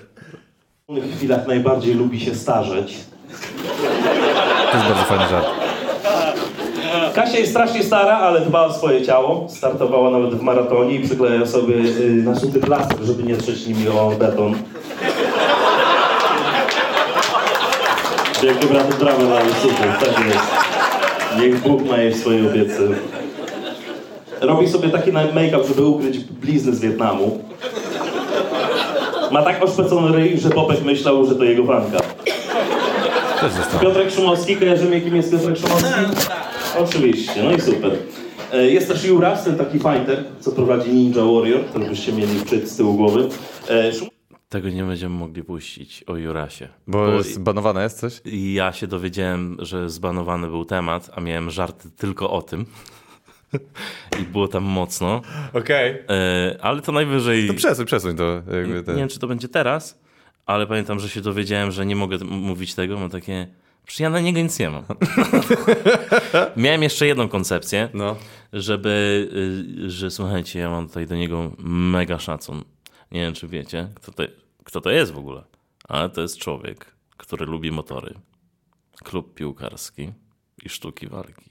W 0.89 1.17
chwilach 1.17 1.47
najbardziej 1.47 1.93
lubi 1.93 2.19
się 2.19 2.35
starzeć. 2.35 2.97
To 4.71 4.77
jest 4.77 4.89
bardzo 4.89 5.03
fajny 5.03 5.27
żart. 5.29 5.47
Kasia 7.13 7.37
jest 7.37 7.51
strasznie 7.51 7.83
stara, 7.83 8.17
ale 8.17 8.41
dba 8.41 8.65
o 8.65 8.73
swoje 8.73 9.05
ciało. 9.05 9.47
Startowała 9.49 10.11
nawet 10.11 10.35
w 10.35 10.41
maratonie 10.41 10.95
i 10.95 11.05
przykleja 11.05 11.45
sobie 11.45 11.75
y, 11.75 12.09
naszyty 12.09 12.59
plaster, 12.59 12.97
żeby 13.01 13.23
nie 13.23 13.37
trzeć 13.37 13.67
nimi 13.67 13.87
o 13.87 14.11
beton. 14.19 14.55
Wielkie 18.43 18.67
braty, 18.67 18.93
brawo 18.99 19.23
dla 19.25 19.39
super, 19.61 19.97
tak 19.99 20.25
jest. 20.25 20.45
Niech 21.39 21.61
Bóg 21.61 21.89
ma 21.89 21.97
jej 21.97 22.13
w 22.13 22.17
swojej 22.17 22.47
obiece. 22.47 22.79
Robi 24.41 24.69
sobie 24.69 24.89
taki 24.89 25.11
make-up, 25.11 25.63
żeby 25.67 25.85
ukryć 25.85 26.19
blizny 26.19 26.75
z 26.75 26.79
Wietnamu. 26.79 27.44
Ma 29.35 29.41
tak 29.43 29.63
oszpecony 29.63 30.17
ryj, 30.17 30.39
że 30.39 30.49
Popek 30.49 30.83
myślał, 30.83 31.25
że 31.25 31.35
to 31.35 31.43
jego 31.43 31.65
fanka. 31.65 31.97
Też 33.41 33.51
zostało. 33.51 33.79
Piotrek 33.83 34.11
Szumowski, 34.11 34.55
kojarzymy 34.55 35.01
kim 35.01 35.15
jest 35.15 35.31
Piotrek 35.31 35.57
Szumowski? 35.57 35.89
Oczywiście, 36.79 37.43
no 37.43 37.51
i 37.51 37.61
super. 37.61 37.91
E, 38.53 38.65
Jest 38.71 38.87
też 38.87 39.05
Juras, 39.05 39.43
ten 39.43 39.55
taki 39.57 39.73
fighter, 39.79 40.23
co 40.39 40.51
prowadzi 40.51 40.89
Ninja 40.93 41.23
Warrior, 41.23 41.65
który 41.65 41.85
byście 41.85 42.13
mieli 42.13 42.39
wczyć 42.39 42.69
z 42.69 42.77
tyłu 42.77 42.93
głowy. 42.93 43.29
E, 43.69 43.91
Szum- 43.93 44.09
Tego 44.49 44.69
nie 44.69 44.83
będziemy 44.83 45.15
mogli 45.15 45.43
puścić 45.43 46.03
o 46.07 46.15
Jurasie. 46.17 46.67
Bo 46.87 47.23
zbanowane 47.23 47.83
jest 47.83 47.99
coś? 47.99 48.21
I 48.25 48.53
ja 48.53 48.71
się 48.73 48.87
dowiedziałem, 48.87 49.57
że 49.59 49.89
zbanowany 49.89 50.47
był 50.47 50.65
temat, 50.65 51.09
a 51.15 51.21
miałem 51.21 51.49
żarty 51.49 51.89
tylko 51.97 52.29
o 52.31 52.41
tym. 52.41 52.65
I 54.21 54.23
było 54.23 54.47
tam 54.47 54.63
mocno. 54.63 55.21
Okej. 55.53 55.91
E, 56.09 56.57
ale 56.61 56.81
to 56.81 56.91
najwyżej. 56.91 57.47
To 57.47 57.53
przesuń, 57.53 57.85
przesuń 57.85 58.15
to. 58.15 58.33
Jakby 58.33 58.73
Nie 58.73 58.83
ten. 58.83 58.95
wiem, 58.97 59.09
czy 59.09 59.19
to 59.19 59.27
będzie 59.27 59.47
teraz, 59.47 59.99
ale 60.45 60.67
pamiętam, 60.67 60.99
że 60.99 61.09
się 61.09 61.21
dowiedziałem, 61.21 61.71
że 61.71 61.85
nie 61.85 61.95
mogę 61.95 62.17
mówić 62.25 62.75
tego. 62.75 62.99
Mam 62.99 63.09
takie. 63.09 63.47
Przecież 63.85 63.99
ja 63.99 64.09
na 64.09 64.19
niego 64.19 64.39
nic 64.41 64.59
nie 64.59 64.69
mam. 64.69 64.83
Miałem 66.57 66.83
jeszcze 66.83 67.07
jedną 67.07 67.29
koncepcję, 67.29 67.89
No. 67.93 68.15
żeby, 68.53 69.27
y, 69.85 69.89
że 69.89 70.11
słuchajcie, 70.11 70.59
ja 70.59 70.69
mam 70.69 70.87
tutaj 70.87 71.07
do 71.07 71.15
niego 71.15 71.51
mega 71.59 72.19
szacun. 72.19 72.63
Nie 73.11 73.21
wiem, 73.21 73.33
czy 73.33 73.47
wiecie, 73.47 73.87
kto 73.95 74.11
to, 74.11 74.23
kto 74.63 74.81
to 74.81 74.91
jest 74.91 75.11
w 75.11 75.17
ogóle, 75.17 75.43
ale 75.87 76.09
to 76.09 76.21
jest 76.21 76.37
człowiek, 76.37 76.95
który 77.17 77.45
lubi 77.45 77.71
motory, 77.71 78.13
klub 79.03 79.33
piłkarski 79.33 80.11
i 80.65 80.69
sztuki 80.69 81.07
walki. 81.07 81.49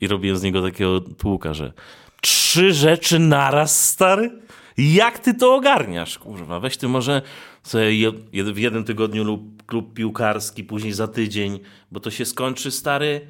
I 0.00 0.08
robiłem 0.08 0.36
z 0.38 0.42
niego 0.42 0.62
takiego 0.62 1.00
tłuka, 1.00 1.54
że 1.54 1.72
trzy 2.20 2.72
rzeczy 2.72 3.18
naraz, 3.18 3.88
stary? 3.90 4.30
Jak 4.78 5.18
ty 5.18 5.34
to 5.34 5.54
ogarniasz, 5.54 6.18
kurwa? 6.18 6.60
Weź 6.60 6.76
ty 6.76 6.88
może 6.88 7.22
sobie 7.62 8.12
w 8.54 8.58
jednym 8.58 8.84
tygodniu 8.84 9.24
lub 9.24 9.62
klub 9.66 9.94
piłkarski, 9.94 10.64
później 10.64 10.92
za 10.92 11.08
tydzień, 11.08 11.58
bo 11.92 12.00
to 12.00 12.10
się 12.10 12.24
skończy, 12.24 12.70
stary, 12.70 13.20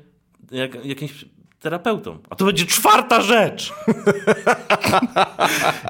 jak, 0.50 0.84
jakimś 0.84 1.24
terapeutą. 1.60 2.18
A 2.30 2.34
to 2.34 2.44
będzie 2.44 2.66
czwarta 2.66 3.20
rzecz! 3.22 3.72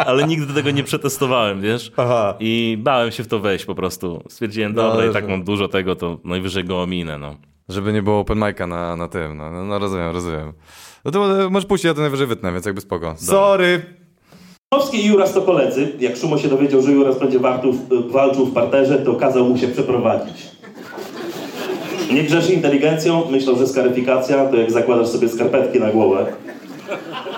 Ale 0.07 0.27
nigdy 0.27 0.55
tego 0.55 0.71
nie 0.71 0.85
przetestowałem, 0.85 1.61
wiesz? 1.61 1.93
Aha. 1.97 2.35
I 2.41 2.77
bałem 2.81 3.13
się 3.13 3.25
w 3.25 3.29
to 3.29 3.39
wejść 3.39 3.65
po 3.65 3.75
prostu. 3.75 4.23
Stwierdziłem, 4.29 4.75
No, 4.75 4.83
dobra, 4.83 5.05
i 5.05 5.09
że- 5.09 5.13
tak 5.13 5.29
mam 5.29 5.45
dużo 5.45 5.69
tego, 5.69 5.97
to 5.97 6.19
najwyżej 6.25 6.65
go 6.65 6.83
ominę, 6.83 7.19
no. 7.19 7.37
Żeby 7.69 7.93
nie 7.93 8.03
było 8.03 8.19
open 8.19 8.39
mic'a 8.39 8.69
na, 8.69 8.97
na 8.97 9.09
tym, 9.09 9.37
no, 9.37 9.51
no, 9.51 9.65
no 9.65 9.79
rozumiem, 9.79 10.11
rozumiem. 10.13 10.53
No 11.05 11.11
to 11.11 11.51
możesz 11.51 11.67
puścić, 11.67 11.85
ja 11.85 11.95
to 11.95 12.01
najwyżej 12.01 12.27
wytnę, 12.27 12.53
więc 12.53 12.67
jakby 12.67 12.81
spoko. 12.81 13.15
Sorry! 13.19 13.83
Szumowski 14.75 15.05
i 15.05 15.07
Juras 15.07 15.33
to 15.33 15.43
koledzy. 15.43 15.93
Jak 15.99 16.17
Szumo 16.17 16.39
się 16.39 16.49
dowiedział, 16.49 16.83
że 16.83 16.93
Juras 16.93 17.19
będzie 17.19 17.39
wartów, 17.39 17.77
walczył 18.11 18.47
w 18.47 18.55
parterze, 18.55 18.99
to 18.99 19.15
kazał 19.15 19.45
mu 19.45 19.59
się 19.59 19.69
przeprowadzić. 19.69 20.47
Nie 22.13 22.23
grzeszy 22.25 22.53
inteligencją, 22.53 23.31
myślał, 23.31 23.57
że 23.57 23.67
skaryfikacja 23.67 24.47
to 24.47 24.57
jak 24.57 24.71
zakładasz 24.71 25.09
sobie 25.09 25.29
skarpetki 25.29 25.81
na 25.81 25.91
głowę. 25.91 26.27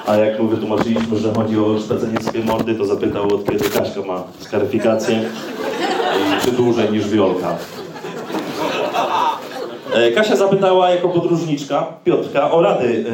A 0.07 0.16
jak 0.16 0.41
mu 0.41 0.49
wytłumaczyliśmy, 0.49 1.18
że 1.18 1.33
chodzi 1.33 1.59
o 1.59 1.81
szpecenie 1.81 2.20
sobie 2.20 2.45
mordy, 2.45 2.74
to 2.74 2.85
zapytał 2.85 3.35
od 3.35 3.45
kiedy 3.45 3.70
Kaśka 3.70 4.03
ma 4.03 4.24
skaryfikację 4.39 5.31
i 6.18 6.45
czy 6.45 6.53
dłużej 6.53 6.91
niż 6.93 7.09
Wiolka. 7.09 7.57
E, 9.93 10.12
Kasia 10.12 10.36
zapytała 10.36 10.91
jako 10.91 11.09
podróżniczka 11.09 11.86
Piotrka 12.05 12.51
o 12.51 12.62
rady 12.62 13.05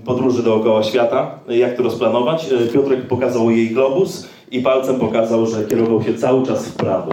e, 0.00 0.04
podróży 0.04 0.42
dookoła 0.42 0.82
świata, 0.82 1.38
e, 1.48 1.56
jak 1.56 1.76
to 1.76 1.82
rozplanować. 1.82 2.46
Piotrek 2.72 3.08
pokazał 3.08 3.50
jej 3.50 3.70
globus 3.70 4.28
i 4.50 4.60
palcem 4.60 5.00
pokazał, 5.00 5.46
że 5.46 5.64
kierował 5.64 6.02
się 6.02 6.14
cały 6.14 6.46
czas 6.46 6.68
w 6.68 6.76
prawo. 6.76 7.12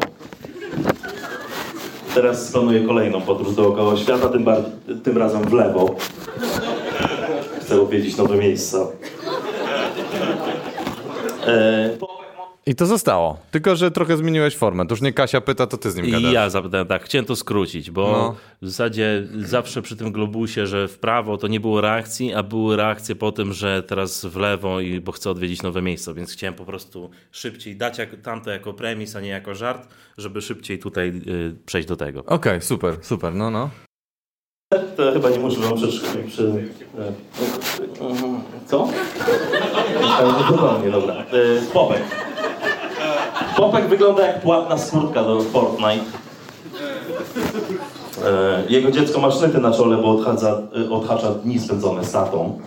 Teraz 2.16 2.49
splanuję 2.49 2.88
kolejną 2.88 3.22
podróż 3.22 3.55
dookoła 3.55 3.97
świata, 3.97 4.30
tym, 4.30 4.45
tym 5.03 5.18
razem 5.18 5.41
w 5.41 5.53
lewo. 5.53 5.95
Chcę 7.62 7.82
odwiedzić 7.82 8.18
nowe 8.18 8.38
miejsca. 8.38 8.78
E, 11.47 11.89
I 12.66 12.76
to 12.76 12.86
zostało. 12.86 13.38
Tylko, 13.51 13.76
że 13.76 13.91
trochę 13.91 14.18
zmieniłeś 14.18 14.55
formę. 14.57 14.88
To 14.88 14.93
już 14.93 15.01
nie 15.01 15.14
Kasia 15.14 15.41
pyta, 15.41 15.68
to 15.68 15.78
ty 15.78 15.91
z 15.91 15.95
nim 15.95 16.05
I 16.05 16.12
gadasz. 16.12 16.34
ja 16.34 16.49
zapytałem, 16.49 16.88
tak, 16.88 17.03
chciałem 17.03 17.26
to 17.26 17.36
skrócić, 17.36 17.91
bo 17.91 18.12
No. 18.12 18.36
w 18.62 18.70
zasadzie 18.70 19.28
zawsze 19.39 19.82
przy 19.82 19.95
tym 19.95 20.12
globusie, 20.12 20.68
że 20.68 20.88
w 20.88 20.99
prawo 20.99 21.38
to 21.38 21.47
nie 21.47 21.59
było 21.59 21.82
reakcji, 21.82 22.34
a 22.34 22.43
były 22.43 22.76
reakcje 22.78 23.16
po 23.16 23.32
tym, 23.32 23.53
że 23.53 23.84
teraz 23.84 24.26
w 24.26 24.36
lewo, 24.36 24.80
i 24.80 24.99
bo 25.01 25.12
chcę 25.12 25.30
odwiedzić 25.30 25.62
nowe 25.64 25.82
miejsca, 25.82 26.14
więc 26.14 26.34
chciałem 26.34 26.53
po 26.53 26.66
prostu 26.66 27.09
szybciej 27.32 27.76
dać 27.76 27.97
jak, 27.97 28.22
tamto 28.22 28.51
jako 28.51 28.74
premis, 28.74 29.16
a 29.16 29.22
nie 29.22 29.30
jako 29.30 29.55
żart, 29.55 29.88
żeby 30.18 30.41
szybciej 30.41 30.80
tutaj 30.80 31.09
y, 31.28 31.55
przejść 31.66 31.88
do 31.88 31.95
tego. 31.95 32.24
Okej, 32.26 32.62
super, 32.62 32.97
super, 33.01 33.34
no, 33.36 33.49
no. 33.51 33.70
To 34.97 35.12
chyba 35.14 35.30
nie 35.30 35.39
muszę 35.39 35.59
wam 35.59 35.76
przeszkodzić 35.78 36.34
przy... 36.34 36.70
e, 36.99 37.14
Co? 38.66 38.89
Nie, 40.86 40.91
dobra. 40.91 41.14
E, 41.16 41.26
Popek. 41.74 42.01
Popek 43.56 43.88
wygląda 43.88 44.28
jak 44.28 44.41
płatna 44.41 44.78
skórtka 44.78 45.24
do 45.24 45.41
Fortnite. 45.41 46.06
E, 48.26 48.64
Jego 48.70 48.91
dziecko 48.91 49.20
ma 49.20 49.32
sznyty 49.32 49.58
na 49.58 49.72
czole, 49.72 49.97
bo 49.97 50.12
odchadza, 50.12 50.62
e, 50.88 50.89
odhacza 50.89 51.30
dni 51.30 51.60
spędzone 51.60 52.04
z 52.06 52.12
tatą. 52.12 52.60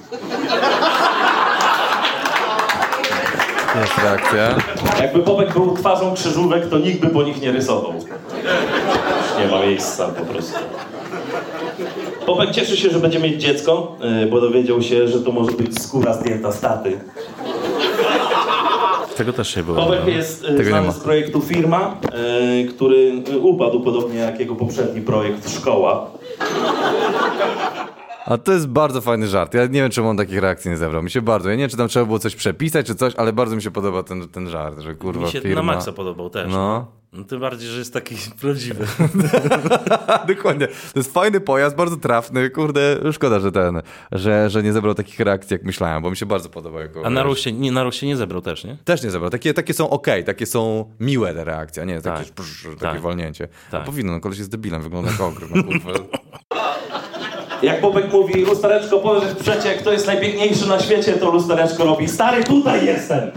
Jest 3.81 3.99
reakcja. 3.99 4.55
Jakby 5.01 5.23
Popek 5.23 5.53
był 5.53 5.77
twarzą 5.77 6.15
krzyżówek, 6.15 6.69
to 6.69 6.79
nikt 6.79 7.01
by 7.01 7.07
po 7.09 7.23
nich 7.23 7.41
nie 7.43 7.53
rysował. 7.53 7.93
Nie 9.39 9.47
ma 9.49 9.61
miejsca 9.61 10.09
po 10.09 10.25
prostu. 10.25 10.59
Popek 12.27 12.51
cieszy 12.51 12.77
się, 12.77 12.91
że 12.91 12.99
będzie 12.99 13.19
mieć 13.19 13.43
dziecko, 13.43 13.97
e, 14.23 14.27
bo 14.27 14.41
dowiedział 14.41 14.83
się, 14.83 15.09
że 15.09 15.21
to 15.21 15.33
może 15.33 15.53
być 15.53 15.83
skóra 15.83 16.15
zdjęta 16.15 16.53
z 16.53 16.61
taty. 16.61 17.01
Tego 19.17 19.33
też 19.33 19.57
nie 19.57 19.63
było. 19.63 19.77
Popek 19.77 20.01
no. 20.05 20.11
jest 20.11 20.45
e, 20.45 20.57
Tego 20.57 20.71
znany 20.71 20.93
z 20.93 20.99
projektu 20.99 21.41
Firma, 21.41 21.97
e, 22.13 22.65
który 22.65 23.23
e, 23.33 23.39
upadł 23.39 23.81
podobnie 23.81 24.19
jak 24.19 24.41
jego 24.41 24.55
poprzedni 24.55 25.01
projekt 25.01 25.51
Szkoła. 25.51 26.11
A 28.27 28.39
to 28.39 28.53
jest 28.53 28.69
bardzo 28.69 29.01
fajny 29.01 29.29
żart. 29.29 29.55
Ja 29.55 29.67
nie 29.67 29.83
wiem, 29.83 29.91
czemu 29.91 30.09
on 30.09 30.17
takich 30.17 30.39
reakcji 30.39 30.71
nie 30.71 30.77
zebrał. 30.77 31.03
Mi 31.03 31.11
się 31.11 31.23
bardzo. 31.23 31.49
Ja 31.49 31.55
nie 31.55 31.61
wiem, 31.61 31.71
czy 31.71 31.77
tam 31.77 31.89
trzeba 31.89 32.07
było 32.07 32.19
coś 32.19 32.37
przepisać, 32.37 32.87
czy 32.87 32.95
coś, 32.95 33.15
ale 33.17 33.33
bardzo 33.33 33.57
mi 33.57 33.63
się 33.63 33.71
podoba 33.71 34.03
ten, 34.03 34.29
ten 34.29 34.51
żart, 34.51 34.81
że 34.81 34.95
kurwa 34.95 35.27
Mi 35.27 35.33
się 35.33 35.41
firma... 35.41 35.63
na 35.63 35.63
maksa 35.63 35.93
podobał 35.93 36.31
też. 36.31 36.53
No. 36.53 36.87
No, 37.15 37.25
tym 37.25 37.41
bardziej, 37.41 37.69
że 37.69 37.79
jest 37.79 37.93
taki 37.93 38.15
prawdziwy. 38.41 38.87
Dokładnie. 40.37 40.67
To 40.69 40.99
jest 40.99 41.13
fajny 41.13 41.41
pojazd, 41.41 41.77
bardzo 41.77 41.97
trafny. 41.97 42.51
Kurde, 42.51 42.97
szkoda, 43.13 43.41
że 43.41 43.53
ten, 43.53 43.83
że, 44.13 44.51
że 44.51 44.63
nie 44.63 44.73
zebrał 44.73 44.95
takich 44.95 45.21
reakcji, 45.21 45.55
jak 45.55 45.65
myślałem, 45.65 46.03
bo 46.03 46.11
mi 46.11 46.17
się 46.17 46.27
bardzo 46.27 46.49
podoba. 46.49 46.81
Jako, 46.81 47.07
A 47.07 47.11
na 47.11 47.23
Rusie, 47.23 47.53
nie, 47.53 47.73
na 47.73 47.83
Rusie 47.85 48.07
nie 48.07 48.17
zebrał 48.17 48.43
też, 48.43 48.65
nie? 48.65 48.77
Też 48.85 49.03
nie 49.03 49.11
zebrał. 49.11 49.31
Takie, 49.31 49.55
takie 49.55 49.75
są 49.75 49.91
ok, 49.91 50.07
takie 50.27 50.47
są 50.47 50.91
miłe 51.01 51.35
te 51.35 51.45
reakcje, 51.45 51.83
a 51.83 51.87
nie 51.87 52.01
takie, 52.01 52.25
Tak. 52.25 52.35
brz, 52.35 52.63
takie 52.65 52.79
Tak. 52.81 53.01
walnięcie. 53.01 53.49
Tak. 53.71 53.83
A 53.83 53.85
powinno, 53.85 54.13
no 54.13 54.21
koleś 54.21 54.39
jest 54.39 54.51
debilem, 54.51 54.83
wygląda 54.83 55.11
jak 55.11 55.21
ogr, 55.21 55.47
no. 55.55 55.63
Jak 57.63 57.81
Popek 57.81 58.13
mówi, 58.13 58.45
lustereczko, 58.45 58.99
powiedz 58.99 59.35
przecie, 59.35 59.75
kto 59.75 59.93
jest 59.93 60.07
najpiękniejszy 60.07 60.69
na 60.69 60.81
świecie, 60.81 61.13
to 61.13 61.31
lustereczko 61.31 61.85
robi, 61.85 62.09
stary, 62.09 62.45
tutaj 62.45 62.87
jestem! 62.87 63.31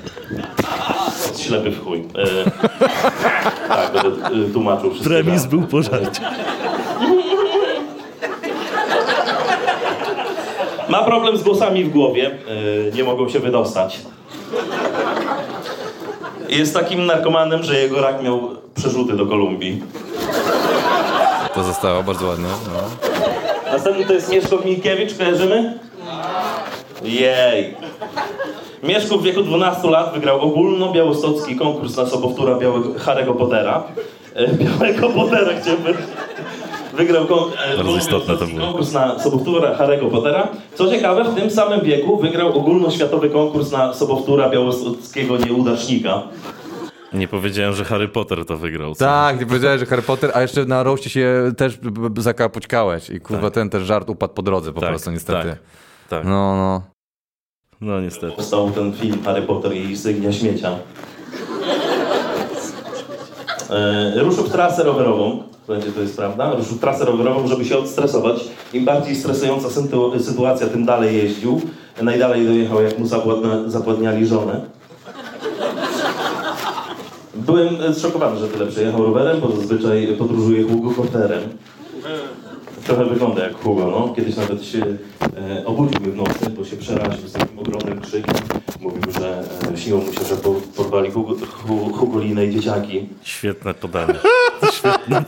Ślepy 1.38 1.72
w 1.72 1.84
chuj. 1.84 2.00
E, 2.00 2.52
tak, 3.68 3.94
będę 3.94 4.26
e, 4.48 4.50
tłumaczył 4.54 4.92
wszystko. 4.92 5.10
Premis 5.10 5.46
był 5.46 5.62
po 5.62 5.84
żarcie. 5.84 6.22
Ma 10.90 11.04
problem 11.04 11.38
z 11.38 11.44
głosami 11.44 11.84
w 11.84 11.90
głowie, 11.90 12.32
e, 12.90 12.96
nie 12.96 13.04
mogą 13.04 13.30
się 13.30 13.40
wydostać. 13.40 14.00
Jest 16.50 16.74
takim 16.74 17.06
narkomanem, 17.06 17.64
że 17.64 17.80
jego 17.80 18.02
rak 18.02 18.24
miał 18.24 18.50
przerzuty 18.76 19.14
do 19.14 19.26
Kolumbii. 19.26 19.82
To 21.56 21.64
zostało 21.64 22.04
bardzo 22.04 22.28
ładnie. 22.28 22.46
No. 22.46 23.08
Następny 23.72 24.06
to 24.06 24.14
jest 24.14 24.32
Mieszko 24.32 24.58
Milkiewicz, 24.66 25.18
kojarzymy? 25.18 25.80
Jej. 27.04 27.76
Mieszko 28.84 29.18
w 29.18 29.24
wieku 29.24 29.44
12 29.44 29.90
lat 29.90 30.14
wygrał 30.14 30.42
ogólnobiałostocki 30.42 31.56
konkurs 31.56 31.98
na 31.98 32.06
sobowtóra 32.06 32.56
białego, 32.58 32.90
Harry'ego 32.90 33.38
Pottera. 33.38 33.84
E, 34.36 34.54
Białego 34.54 35.10
Pottera 35.10 35.62
chciałem 35.62 35.80
powiedzieć. 35.82 36.06
Wygrał 36.94 37.26
kon, 37.26 37.40
e, 37.74 37.78
Bardzo 37.78 37.98
istotne 37.98 38.38
to 38.38 38.44
ogólnobiałostocki 38.44 38.56
było. 38.56 38.68
konkurs 38.68 38.94
na 38.94 39.20
sobowtóra 39.20 39.76
Harry'ego 39.78 40.12
Pottera. 40.12 40.48
Co 40.76 40.88
ciekawe, 40.92 41.24
w 41.24 41.36
tym 41.36 41.52
samym 41.52 41.82
wieku 41.82 42.18
wygrał 42.18 42.58
ogólnoświatowy 42.58 43.30
konkurs 43.30 43.72
na 43.72 43.94
sobowtóra 43.94 44.50
białostockiego 44.50 45.38
nieudacznika. 45.38 46.22
Nie 47.14 47.28
powiedziałem, 47.28 47.74
że 47.74 47.86
Harry 47.86 48.08
Potter 48.08 48.46
to 48.46 48.58
wygrał. 48.58 48.96
Co? 48.96 49.06
Tak, 49.06 49.40
nie 49.40 49.46
powiedziałem, 49.46 49.80
że 49.80 49.86
Harry 49.86 50.02
Potter, 50.02 50.32
a 50.34 50.42
jeszcze 50.42 50.66
na 50.66 50.84
roście 50.84 51.10
się 51.10 51.52
też 51.58 51.80
zakapućkałeś 52.18 53.10
i 53.10 53.20
kurwa 53.20 53.44
tak. 53.44 53.54
ten 53.54 53.70
też 53.70 53.84
żart 53.84 54.10
upadł 54.10 54.34
po 54.34 54.42
drodze 54.42 54.74
po 54.74 54.82
tak, 54.82 54.90
prostu 54.90 55.12
niestety. 55.12 55.50
Tak, 55.50 55.60
tak. 56.10 56.26
No, 56.26 56.56
no. 56.56 56.97
No 57.82 58.02
niestety. 58.02 58.36
Powstał 58.36 58.72
ten 58.72 58.94
film 58.94 59.24
Harry 59.24 59.42
Potter 59.42 59.76
i 59.76 59.98
Sygnia 59.98 60.34
Śmiecia. 60.34 60.76
E, 63.70 64.24
ruszył 64.24 64.44
w 64.44 64.52
trasę 64.52 64.84
rowerową, 64.84 65.44
będzie 65.68 65.92
to 65.92 66.02
jest 66.02 66.18
prawda, 66.18 66.56
ruszył 66.56 66.76
w 66.76 66.80
trasę 66.80 67.06
rowerową, 67.06 67.48
żeby 67.48 67.66
się 67.66 67.78
odstresować. 67.78 68.44
Im 68.74 68.86
bardziej 68.86 69.16
stresująca 69.16 69.68
sytuacja, 70.20 70.68
tym 70.68 70.86
dalej 70.86 71.18
jeździł. 71.18 71.62
Najdalej 72.02 72.46
dojechał, 72.46 72.82
jak 72.82 73.00
mu 73.00 73.06
zapładniali 73.68 74.28
żonę. 74.28 74.62
Byłem 77.36 77.94
zszokowany, 77.94 78.40
że 78.40 78.48
tyle 78.48 78.68
przejechał 78.68 79.04
rowerem, 79.04 79.42
bo 79.42 79.52
zazwyczaj 79.52 80.16
podróżuje 80.18 80.64
Hugo-kopterem. 80.64 81.42
Trochę 82.88 83.06
wygląda 83.06 83.44
jak 83.44 83.56
Hugo, 83.56 83.88
no. 83.92 84.14
Kiedyś 84.16 84.36
nawet 84.36 84.66
się 84.66 84.82
e, 85.38 85.66
obudził 85.66 86.00
w 86.00 86.16
nocy, 86.16 86.50
bo 86.50 86.66
się 86.66 86.78
przeraził 86.78 87.28
z 87.28 87.34
takim 87.34 87.60
ogromnym 87.60 88.02
krzykiem. 88.02 88.36
Mówił, 88.80 89.02
że 89.20 89.44
e, 89.74 89.78
śniło 89.78 90.02
mu 90.02 90.14
się, 90.14 90.26
że 90.30 90.36
po, 90.36 90.54
porwali 90.76 91.12
Hugo, 91.12 91.36
Hugolinę 91.94 92.46
i 92.46 92.54
dzieciaki. 92.54 93.10
Świetne 93.24 93.74
podanie. 93.74 94.14
Świetne 94.74 95.26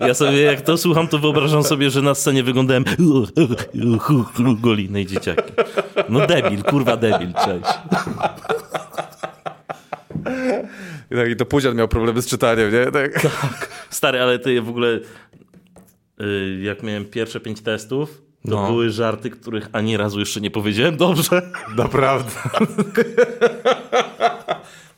Ja 0.00 0.14
sobie 0.14 0.42
jak 0.42 0.60
to 0.60 0.78
słucham, 0.78 1.08
to 1.08 1.18
wyobrażam 1.18 1.62
sobie, 1.62 1.90
że 1.90 2.02
na 2.02 2.14
scenie 2.14 2.42
wyglądałem 2.42 2.84
Hugolinę 4.34 5.00
i 5.00 5.06
dzieciaki. 5.06 5.52
No 6.08 6.26
debil, 6.26 6.62
kurwa 6.62 6.96
debil, 6.96 7.32
cześć. 7.32 7.78
I, 11.10 11.16
tak, 11.16 11.28
I 11.30 11.36
to 11.36 11.46
Pudzian 11.46 11.76
miał 11.76 11.88
problemy 11.88 12.22
z 12.22 12.26
czytaniem, 12.26 12.72
nie? 12.72 12.84
Tak. 12.84 13.22
tak. 13.22 13.68
Stary, 13.90 14.20
ale 14.20 14.38
ty 14.38 14.62
w 14.62 14.68
ogóle 14.68 15.00
jak 16.62 16.82
miałem 16.82 17.04
pierwsze 17.04 17.40
pięć 17.40 17.60
testów, 17.60 18.22
to 18.44 18.50
no. 18.50 18.66
były 18.66 18.90
żarty, 18.90 19.30
których 19.30 19.68
ani 19.72 19.96
razu 19.96 20.20
jeszcze 20.20 20.40
nie 20.40 20.50
powiedziałem 20.50 20.96
dobrze. 20.96 21.42
Naprawdę. 21.76 22.30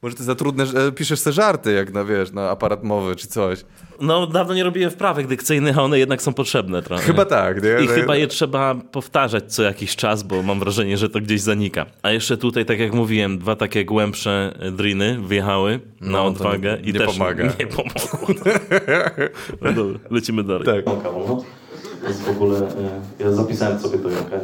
Może 0.07 0.17
ty 0.17 0.25
za 0.25 0.35
trudne, 0.35 0.67
że 0.67 0.93
piszesz 0.93 1.23
te 1.23 1.33
żarty, 1.33 1.73
jak 1.73 1.93
na 1.93 2.05
wiesz, 2.05 2.33
na 2.33 2.51
aparat 2.51 2.85
mowy 2.85 3.17
czy 3.17 3.27
coś. 3.27 3.65
No, 4.01 4.27
dawno 4.27 4.55
nie 4.55 4.65
robiłem 4.65 4.91
wprawek 4.91 5.27
dykcyjnych, 5.27 5.79
a 5.79 5.83
one 5.83 5.99
jednak 5.99 6.23
są 6.23 6.33
potrzebne 6.33 6.83
trochę. 6.83 7.03
Chyba 7.03 7.25
tak, 7.25 7.63
nie? 7.63 7.85
I 7.85 7.87
chyba 7.87 8.17
je 8.17 8.27
trzeba 8.27 8.75
powtarzać 8.75 9.55
co 9.55 9.63
jakiś 9.63 9.97
czas, 9.97 10.23
bo 10.23 10.43
mam 10.43 10.61
wrażenie, 10.61 10.99
że 10.99 11.09
to 11.09 11.21
gdzieś 11.21 11.41
zanika. 11.41 11.87
A 12.03 12.11
jeszcze 12.11 12.37
tutaj, 12.37 12.65
tak 12.65 12.79
jak 12.79 12.95
mówiłem, 12.95 13.39
dwa 13.39 13.57
takie 13.57 13.85
głębsze 13.85 14.59
driny 14.73 15.19
wjechały 15.29 15.81
no, 16.01 16.13
na 16.13 16.23
odwagę 16.23 16.79
nie, 16.83 16.91
i 16.91 16.93
nie 16.93 16.99
też 16.99 17.07
pomaga. 17.07 17.45
nie 17.61 17.67
pomogło. 17.67 18.51
No 19.63 19.73
dobra, 19.73 19.99
lecimy 20.11 20.45
dalej. 20.45 20.65
Tak. 20.65 20.85
To 20.85 22.09
jest 22.09 22.23
w 22.23 22.31
ogóle, 22.31 22.59
e, 22.59 23.01
ja 23.19 23.33
zapisałem 23.33 23.79
sobie 23.79 23.99
to 23.99 24.11
Janka, 24.11 24.37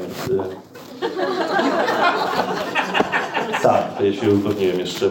Tak, 3.63 3.83
ja 4.01 4.13
się 4.13 4.31
upewniłem 4.31 4.79
jeszcze. 4.79 5.07
E, 5.07 5.11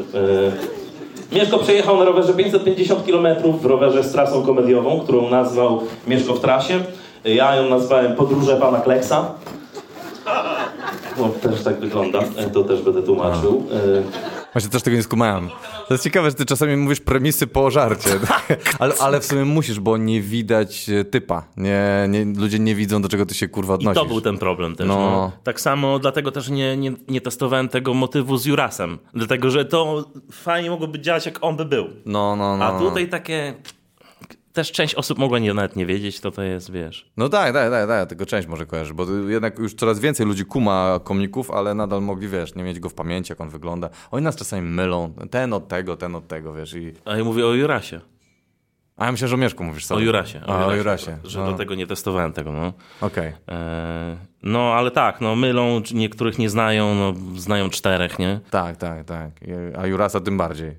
Mieszko 1.35 1.57
przejechał 1.59 1.97
na 1.97 2.05
rowerze 2.05 2.33
550 2.33 3.05
km 3.05 3.27
w 3.61 3.65
rowerze 3.65 4.03
z 4.03 4.11
trasą 4.11 4.43
komediową, 4.45 4.99
którą 4.99 5.29
nazwał 5.29 5.81
Mieszko 6.07 6.33
w 6.33 6.39
trasie. 6.39 6.79
Ja 7.23 7.55
ją 7.55 7.69
nazwałem 7.69 8.15
Podróże 8.15 8.57
Pana 8.57 8.79
Kleksa. 8.79 9.33
No, 11.17 11.29
też 11.29 11.63
tak 11.63 11.79
wygląda, 11.79 12.19
e, 12.37 12.49
to 12.49 12.63
też 12.63 12.81
będę 12.81 13.03
tłumaczył. 13.03 13.63
Właśnie 14.53 14.69
też 14.69 14.83
tego 14.83 14.97
nie 14.97 15.03
skumałem. 15.03 15.49
To 15.87 15.93
jest 15.93 16.03
ciekawe, 16.03 16.29
że 16.29 16.35
ty 16.35 16.45
czasami 16.45 16.75
mówisz 16.77 16.99
premisy 16.99 17.47
po 17.47 17.71
żarcie. 17.71 18.09
Tak. 18.27 18.75
ale, 18.79 18.93
ale 18.99 19.19
w 19.19 19.25
sumie 19.25 19.45
musisz, 19.45 19.79
bo 19.79 19.97
nie 19.97 20.21
widać 20.21 20.89
e, 20.89 21.05
typa. 21.05 21.43
Nie, 21.57 22.05
nie, 22.09 22.25
ludzie 22.25 22.59
nie 22.59 22.75
widzą, 22.75 23.01
do 23.01 23.09
czego 23.09 23.25
ty 23.25 23.33
się 23.33 23.47
kurwa 23.47 23.73
odnosisz. 23.73 24.01
I 24.01 24.03
to 24.03 24.09
był 24.09 24.21
ten 24.21 24.37
problem 24.37 24.75
też. 24.75 24.87
No. 24.87 24.95
no. 24.95 25.31
Tak 25.43 25.61
samo 25.61 25.99
dlatego 25.99 26.31
też 26.31 26.49
nie, 26.49 26.77
nie, 26.77 26.93
nie 27.07 27.21
testowałem 27.21 27.69
tego 27.69 27.93
motywu 27.93 28.37
z 28.37 28.45
Jurasem. 28.45 28.97
Dlatego, 29.13 29.49
że 29.49 29.65
to 29.65 30.05
fajnie 30.31 30.69
mogłoby 30.69 30.99
działać, 30.99 31.25
jak 31.25 31.43
on 31.43 31.57
by 31.57 31.65
był. 31.65 31.85
No, 32.05 32.35
no, 32.35 32.57
no. 32.57 32.65
A 32.65 32.79
tutaj 32.79 33.09
takie 33.09 33.53
też 34.53 34.71
część 34.71 34.95
osób 34.95 35.17
mogła 35.17 35.39
nie, 35.39 35.53
nawet 35.53 35.75
nie 35.75 35.85
wiedzieć, 35.85 36.19
to 36.19 36.31
to 36.31 36.43
jest, 36.43 36.71
wiesz. 36.71 37.11
No 37.17 37.29
tak, 37.29 37.53
tak, 37.53 37.71
tak, 37.71 37.87
tak, 37.87 38.09
tylko 38.09 38.25
część 38.25 38.47
może 38.47 38.65
kojarzy, 38.65 38.93
bo 38.93 39.05
jednak 39.27 39.59
już 39.59 39.73
coraz 39.73 39.99
więcej 39.99 40.25
ludzi 40.25 40.45
kuma 40.45 40.99
komików, 41.03 41.51
ale 41.51 41.73
nadal 41.73 42.01
mogli, 42.01 42.27
wiesz, 42.27 42.55
nie 42.55 42.63
mieć 42.63 42.79
go 42.79 42.89
w 42.89 42.93
pamięci, 42.93 43.31
jak 43.31 43.41
on 43.41 43.49
wygląda. 43.49 43.89
Oni 44.11 44.23
nas 44.23 44.35
czasami 44.35 44.61
mylą, 44.69 45.13
ten 45.31 45.53
od 45.53 45.67
tego, 45.67 45.97
ten 45.97 46.15
od 46.15 46.27
tego, 46.27 46.53
wiesz. 46.53 46.73
I... 46.73 46.93
A 47.05 47.17
ja 47.17 47.23
mówię 47.23 47.47
o 47.47 47.53
Jurasie. 47.53 48.01
A 49.01 49.05
ja 49.05 49.11
myślę, 49.11 49.27
że 49.27 49.35
o 49.35 49.37
Mieszku 49.37 49.63
mówisz 49.63 49.85
sobie. 49.85 50.01
O 50.01 50.03
Jurasie. 50.03 50.41
O, 50.45 50.49
A, 50.49 50.53
Jurasie, 50.53 50.71
o 50.71 50.75
Jurasie. 50.75 51.17
Że 51.23 51.39
no. 51.39 51.51
do 51.51 51.57
tego 51.57 51.75
nie 51.75 51.87
testowałem 51.87 52.33
tego, 52.33 52.51
no. 52.51 52.73
Okej. 53.01 53.27
Okay. 53.27 53.57
E, 53.57 54.17
no, 54.43 54.73
ale 54.73 54.91
tak, 54.91 55.21
no 55.21 55.35
mylą, 55.35 55.81
niektórych 55.93 56.39
nie 56.39 56.49
znają, 56.49 56.95
no 56.95 57.13
znają 57.39 57.69
czterech, 57.69 58.19
nie? 58.19 58.39
Tak, 58.51 58.77
tak, 58.77 59.05
tak. 59.05 59.31
A 59.77 59.87
Jurasa 59.87 60.19
tym 60.19 60.37
bardziej. 60.37 60.71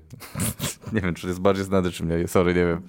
nie 0.93 1.01
wiem, 1.01 1.13
czy 1.13 1.27
jest 1.27 1.41
bardziej 1.41 1.65
znany, 1.65 1.91
czy 1.91 2.03
mnie. 2.03 2.27
Sorry, 2.27 2.53
nie 2.53 2.65
wiem. 2.65 2.81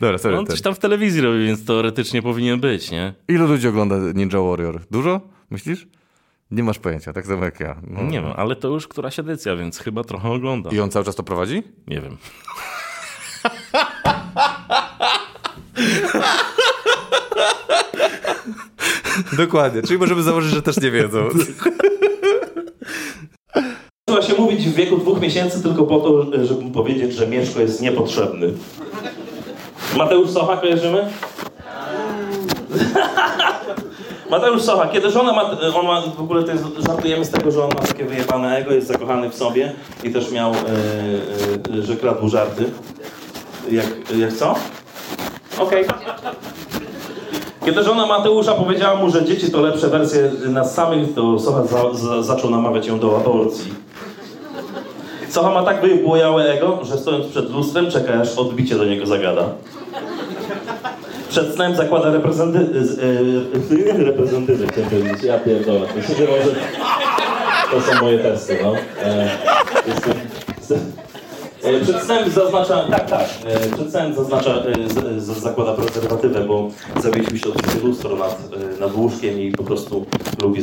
Dobra, 0.00 0.18
sorry. 0.18 0.34
No, 0.34 0.40
on 0.40 0.46
coś 0.46 0.62
tam 0.62 0.74
w 0.74 0.78
telewizji 0.78 1.20
robi, 1.20 1.46
więc 1.46 1.66
teoretycznie 1.66 2.22
powinien 2.22 2.60
być, 2.60 2.90
nie? 2.90 3.14
Ilu 3.28 3.46
ludzi 3.46 3.68
ogląda 3.68 3.96
Ninja 4.14 4.40
Warrior? 4.40 4.80
Dużo? 4.90 5.20
Myślisz? 5.50 5.86
Nie 6.50 6.62
masz 6.62 6.78
pojęcia, 6.78 7.12
tak 7.12 7.26
samo 7.26 7.44
jak 7.44 7.60
ja. 7.60 7.76
No. 7.86 8.02
Nie 8.02 8.22
wiem, 8.22 8.32
ale 8.36 8.56
to 8.56 8.68
już 8.68 8.88
któraś 8.88 9.18
edycja, 9.18 9.56
więc 9.56 9.78
chyba 9.78 10.04
trochę 10.04 10.28
ogląda. 10.28 10.70
I 10.70 10.80
on 10.80 10.90
cały 10.90 11.04
czas 11.04 11.14
to 11.14 11.22
prowadzi? 11.22 11.62
Nie 11.86 12.00
wiem. 12.00 12.16
Dokładnie, 19.36 19.82
czyli 19.82 19.98
możemy 19.98 20.22
założyć, 20.22 20.52
że 20.52 20.62
też 20.62 20.80
nie 20.80 20.90
wiedzą. 20.90 21.28
Trzeba 24.04 24.22
się 24.22 24.34
mówić 24.34 24.68
w 24.68 24.74
wieku 24.74 24.96
dwóch 24.96 25.20
miesięcy 25.20 25.62
tylko 25.62 25.84
po 25.84 26.00
to, 26.00 26.26
żeby 26.44 26.70
powiedzieć, 26.70 27.14
że 27.14 27.26
Mieszko 27.26 27.60
jest 27.60 27.82
niepotrzebny. 27.82 28.52
Mateusz 29.96 30.30
Socha 30.30 30.56
kojarzymy? 30.56 31.10
Mateusz 34.30 34.62
Socha, 34.62 34.88
kiedy 34.88 35.10
żona 35.10 35.32
ma, 35.32 35.50
on 35.74 35.86
ma, 35.86 36.02
w 36.02 36.20
ogóle 36.20 36.42
to 36.44 36.52
jest, 36.52 36.64
żartujemy 36.86 37.24
z 37.24 37.30
tego, 37.30 37.50
że 37.50 37.64
on 37.64 37.68
ma 37.68 37.80
takie 37.80 38.04
wyjebane 38.04 38.56
ego, 38.56 38.72
jest 38.72 38.86
zakochany 38.86 39.30
w 39.30 39.34
sobie 39.34 39.72
i 40.04 40.10
też 40.10 40.30
miał, 40.30 40.52
yy, 40.52 41.76
yy, 41.76 41.82
że 41.82 41.96
kradł 41.96 42.28
żarty. 42.28 42.64
Jak, 43.70 43.86
jak 44.18 44.32
co? 44.32 44.54
Okej. 45.60 45.86
Okay. 45.86 46.00
Kiedy 47.64 47.82
żona 47.82 48.06
Mateusza 48.06 48.52
powiedziała 48.52 48.96
mu, 48.96 49.10
że 49.10 49.24
dzieci 49.24 49.50
to 49.50 49.60
lepsze 49.60 49.88
wersje 49.88 50.30
nas 50.48 50.74
samych, 50.74 51.14
to 51.14 51.38
Socha 51.38 51.64
za, 51.64 51.94
za, 51.94 52.22
zaczął 52.22 52.50
namawiać 52.50 52.86
ją 52.86 52.98
do 52.98 53.16
aborcji. 53.16 53.74
Socha 55.28 55.50
ma 55.50 55.62
tak 55.62 55.80
wybłojałe 55.80 56.44
ego, 56.44 56.78
że 56.82 56.98
stojąc 56.98 57.26
przed 57.26 57.50
lustrem 57.50 57.90
czeka 57.90 58.20
aż 58.20 58.38
odbicie 58.38 58.74
do 58.74 58.84
niego 58.84 59.06
zagada. 59.06 59.44
Przed 61.28 61.54
snem 61.54 61.76
zakłada 61.76 62.10
reprezenty... 62.10 62.58
Yy, 63.70 64.04
reprezentywy, 64.10 64.66
chciałem 64.66 64.90
powiedzieć. 64.90 65.22
Ja 65.22 65.38
pierdolę. 65.38 65.86
Myślę, 65.96 66.14
że 66.14 66.22
może... 66.22 66.60
To 67.70 67.80
są 67.80 68.00
moje 68.00 68.18
testy, 68.18 68.58
no. 68.62 68.72
E, 69.04 69.30
jestem, 69.86 70.14
jestem, 70.58 70.78
E, 70.78 71.09
przed 71.82 72.02
snem 72.02 72.30
zaznacza, 72.30 72.84
tak, 72.90 73.10
tak, 73.10 73.28
e, 73.44 73.68
przed 73.74 73.90
snem 73.90 74.14
zaznacza, 74.14 74.50
e, 74.50 75.20
zakłada 75.20 75.74
prezerwatywę, 75.74 76.40
bo 76.40 76.70
zawiesił 77.02 77.38
się 77.38 77.48
od 77.48 77.84
lustro 77.84 78.16
nad, 78.16 78.38
nad 78.80 78.94
łóżkiem 78.94 79.40
i 79.40 79.52
po 79.52 79.64
prostu 79.64 80.06
lubi 80.42 80.62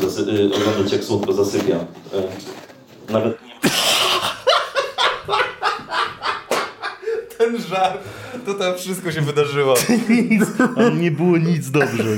oglądać 0.56 0.94
jak 0.94 1.04
słodko 1.04 1.34
zasypia. 1.34 1.76
Nawet 3.10 3.38
nie... 3.46 3.70
Ten 7.38 7.62
żart, 7.62 8.04
to 8.46 8.54
tam 8.54 8.78
wszystko 8.78 9.12
się 9.12 9.22
wydarzyło. 9.22 9.74
nic, 10.10 10.44
ale 10.78 10.92
nie 10.92 11.12
było 11.12 11.38
nic 11.38 11.72
dobrze. 11.72 12.04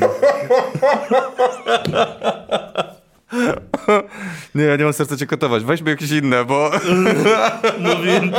Nie, 4.55 4.63
ja 4.63 4.75
nie 4.75 4.83
mam 4.83 4.93
serca 4.93 5.17
cię 5.17 5.27
kotować. 5.27 5.63
Weźmy 5.63 5.89
jakieś 5.89 6.11
inne, 6.11 6.45
bo... 6.45 6.71
No 7.79 8.01
więc... 8.03 8.35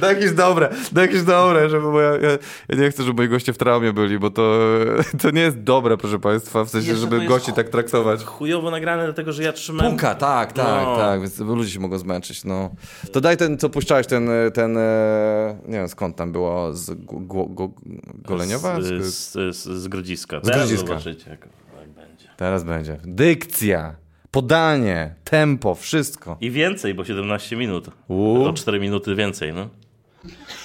Daj 0.00 0.14
jakieś 0.14 0.32
dobre, 0.32 0.68
daj 0.92 1.06
jakieś 1.06 1.22
dobre, 1.22 1.70
żeby 1.70 1.90
moja... 1.90 2.10
Ja, 2.10 2.30
ja, 2.68 2.76
nie 2.76 2.90
chcę, 2.90 3.02
żeby 3.02 3.22
moi 3.22 3.28
goście 3.28 3.52
w 3.52 3.58
traumie 3.58 3.92
byli, 3.92 4.18
bo 4.18 4.30
to, 4.30 4.60
to 5.22 5.30
nie 5.30 5.40
jest 5.40 5.62
dobre, 5.62 5.96
proszę 5.96 6.18
państwa, 6.18 6.64
w 6.64 6.70
sensie, 6.70 6.88
Jeszcze 6.88 7.00
żeby 7.00 7.26
gości 7.26 7.52
tak 7.52 7.68
traktować. 7.68 8.24
Chujowo 8.24 8.70
nagrane, 8.70 9.04
dlatego 9.04 9.32
że 9.32 9.42
ja 9.42 9.52
trzymam... 9.52 9.90
Puka, 9.90 10.14
tak, 10.14 10.52
tak, 10.52 10.84
no. 10.84 10.96
tak, 10.96 11.20
więc 11.20 11.38
ludzie 11.38 11.70
się 11.70 11.80
mogą 11.80 11.98
zmęczyć, 11.98 12.44
no. 12.44 12.70
To 13.12 13.20
daj 13.20 13.36
ten, 13.36 13.58
co 13.58 13.70
puszczałeś, 13.70 14.06
ten, 14.06 14.30
ten 14.54 14.76
e, 14.78 15.58
nie 15.66 15.78
wiem 15.78 15.88
skąd 15.88 16.16
tam 16.16 16.32
było, 16.32 16.72
z 16.72 17.04
go, 17.04 17.46
go, 17.46 17.70
Goleniowa? 18.14 18.80
Z, 18.80 19.04
z, 19.04 19.56
z, 19.56 19.68
z 19.68 19.88
Grodziska. 19.88 20.40
Z 20.42 20.50
Grodziska. 20.50 20.86
Zobaczycie, 20.86 21.30
jak, 21.30 21.40
jak 21.80 21.88
będzie. 21.88 22.28
Teraz 22.36 22.64
będzie. 22.64 22.98
Dykcja. 23.04 24.05
Podanie, 24.36 25.14
tempo, 25.24 25.74
wszystko. 25.74 26.36
I 26.40 26.50
więcej, 26.50 26.94
bo 26.94 27.04
17 27.04 27.56
minut. 27.56 27.90
Uuu. 28.08 28.44
O 28.44 28.52
4 28.52 28.80
minuty 28.80 29.14
więcej, 29.14 29.52
no. 29.52 29.68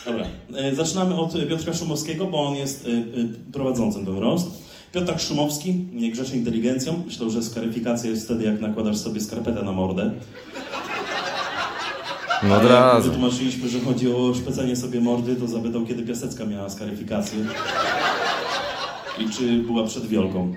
Dobra, 0.06 0.26
e, 0.56 0.76
zaczynamy 0.76 1.16
od 1.16 1.34
Piotra 1.50 1.74
Szumowskiego, 1.74 2.26
bo 2.26 2.48
on 2.48 2.56
jest 2.56 2.86
e, 2.86 2.90
e, 2.90 3.52
prowadzącym 3.54 4.06
ten 4.06 4.18
roast. 4.18 4.48
Piotr 4.94 5.20
Szumowski, 5.20 5.74
niegrzeczny 5.94 6.38
inteligencją, 6.38 7.04
myślał, 7.06 7.30
że 7.30 7.44
skaryfikacja 7.44 8.10
jest 8.10 8.26
wtedy, 8.26 8.44
jak 8.44 8.62
nakładasz 8.62 8.98
sobie 8.98 9.22
skarpetę 9.22 9.64
na 9.64 9.72
mordę. 9.72 10.12
No 12.44 12.56
od 12.56 12.66
razu. 12.66 13.10
wytłumaczyliśmy, 13.10 13.70
że 13.70 13.80
chodzi 13.80 14.14
o 14.14 14.34
szpecenie 14.34 14.76
sobie 14.76 15.02
mordy, 15.02 15.36
to 15.36 15.48
zapytał, 15.48 15.86
kiedy 15.86 16.04
Piasecka 16.04 16.46
miała 16.46 16.70
skaryfikację. 16.70 17.40
I 19.20 19.30
czy 19.30 19.64
była 19.64 19.84
przed 19.88 20.08
wiolką. 20.08 20.54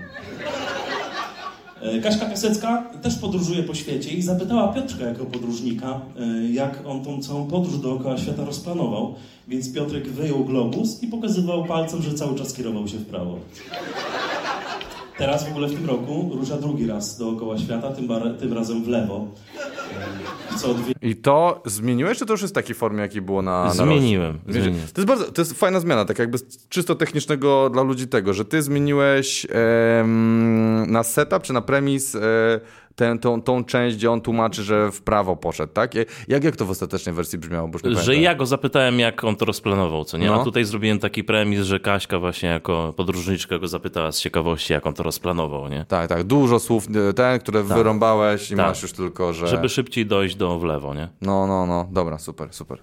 E, 1.85 2.01
Kaśka 2.01 2.27
Piasecka 2.27 2.91
też 3.03 3.15
podróżuje 3.15 3.63
po 3.63 3.75
świecie 3.75 4.11
i 4.11 4.23
zapytała 4.23 4.73
Piotrka 4.73 5.05
jako 5.05 5.25
podróżnika, 5.25 6.01
e, 6.21 6.53
jak 6.53 6.87
on 6.87 7.05
tą 7.05 7.23
całą 7.23 7.47
podróż 7.47 7.79
dookoła 7.79 8.19
świata 8.19 8.45
rozplanował. 8.45 9.15
Więc 9.49 9.73
Piotrek 9.73 10.09
wyjął 10.09 10.45
globus 10.45 11.03
i 11.03 11.07
pokazywał 11.07 11.65
palcem, 11.65 12.03
że 12.03 12.15
cały 12.15 12.39
czas 12.39 12.53
kierował 12.53 12.89
się 12.89 12.99
w 12.99 13.07
prawo. 13.07 13.39
Teraz 15.19 15.49
w 15.49 15.51
ogóle 15.51 15.69
w 15.69 15.75
tym 15.75 15.87
roku 15.87 16.31
rusza 16.35 16.57
drugi 16.57 16.87
raz 16.87 17.19
dookoła 17.19 17.59
świata, 17.59 17.91
tym, 17.93 18.07
bar- 18.09 18.35
tym 18.41 18.53
razem 18.53 18.85
w 18.85 18.89
lewo. 18.89 19.27
Co 20.59 20.69
odwie- 20.69 20.95
I 21.03 21.17
to 21.17 21.63
zmieniłeś, 21.67 22.19
czy 22.19 22.27
to 22.27 22.33
już 22.33 22.43
jest 22.43 22.55
w 22.55 22.57
takiej 22.57 22.75
formie, 22.75 23.01
jakiej 23.01 23.23
było 23.23 23.43
na, 23.43 23.65
na 23.65 23.71
Zmieniłem, 23.75 24.39
zmieniłem. 24.49 24.75
To 24.95 25.01
jest 25.01 25.07
bardzo, 25.09 25.33
to 25.33 25.41
jest 25.43 25.53
fajna 25.53 25.81
zmiana, 25.81 26.05
tak 26.05 26.19
jakby 26.19 26.39
czysto 26.69 26.95
technicznego 26.95 27.71
dla 27.71 27.83
ludzi 27.83 28.09
tego, 28.09 28.35
że 28.35 28.45
ty 28.45 28.63
zmieniłeś 28.63 29.47
em, 29.51 30.87
na 30.93 31.03
setup, 31.03 31.43
czy 31.43 31.53
na 31.53 31.61
premis 31.63 32.15
e, 32.15 32.21
tę, 32.97 33.19
tą, 33.19 33.43
tą 33.43 33.65
część, 33.65 33.97
gdzie 33.97 34.11
on 34.11 34.21
tłumaczy, 34.21 34.63
że 34.63 34.91
w 34.93 35.03
prawo 35.03 35.37
poszedł, 35.37 35.73
tak? 35.73 35.95
Jak, 36.29 36.45
jak 36.45 36.57
to 36.57 36.65
w 36.67 36.71
ostatecznej 36.71 37.15
wersji 37.15 37.39
brzmiało? 37.39 37.69
Bo 37.69 37.79
Że 37.79 37.83
pamiętam. 37.83 38.15
ja 38.15 38.35
go 38.35 38.47
zapytałem, 38.47 38.99
jak 38.99 39.25
on 39.25 39.37
to 39.37 39.45
rozplanował, 39.45 40.05
co 40.05 40.19
nie? 40.19 40.27
No. 40.27 40.41
A 40.41 40.45
tutaj 40.45 40.65
zrobiłem 40.65 40.99
taki 40.99 41.25
premis, 41.25 41.61
że 41.61 41.81
Kaśka 41.81 42.19
właśnie 42.19 42.49
jako 42.49 42.95
podróżniczka 42.97 43.59
go 43.59 43.69
zapytała 43.69 44.13
z 44.13 44.21
ciekawości, 44.21 44.73
jak 44.73 44.87
on 44.87 44.95
to 44.95 45.03
rozplanował, 45.03 45.69
nie? 45.69 45.85
Tak, 45.89 46.09
tak, 46.09 46.25
dużo 46.25 46.59
słów, 46.59 46.87
e, 47.11 47.13
ten, 47.13 47.39
które 47.39 47.63
wyrąbałeś 47.63 48.51
i 48.51 48.57
Tak. 48.57 48.67
masz 48.67 48.83
już 48.83 48.93
tylko, 48.93 49.33
że... 49.33 49.47
Żeby 49.49 49.69
szybciej 49.69 50.07
dojść 50.07 50.37
do 50.37 50.59
w 50.59 50.65
lewo, 50.65 50.95
nie? 50.95 51.09
No, 51.21 51.47
no, 51.47 51.67
no, 51.67 51.89
dobra, 51.93 52.19
super, 52.19 52.49
super. 52.53 52.79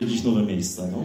Widzieć 0.00 0.24
nowe 0.24 0.42
miejsca, 0.42 0.82
no. 0.92 1.04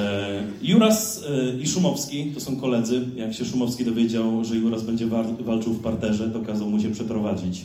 E, 0.00 0.42
Juras 0.62 1.24
e, 1.28 1.58
i 1.62 1.66
Szumowski 1.66 2.32
to 2.34 2.40
są 2.40 2.56
koledzy. 2.56 3.00
Jak 3.16 3.34
się 3.34 3.44
Szumowski 3.44 3.84
dowiedział, 3.84 4.44
że 4.44 4.56
Juras 4.56 4.82
będzie 4.82 5.06
walczył 5.40 5.72
w 5.72 5.82
parterze, 5.82 6.30
to 6.30 6.40
kazał 6.40 6.70
mu 6.70 6.80
się 6.80 6.90
przeprowadzić. 6.90 7.64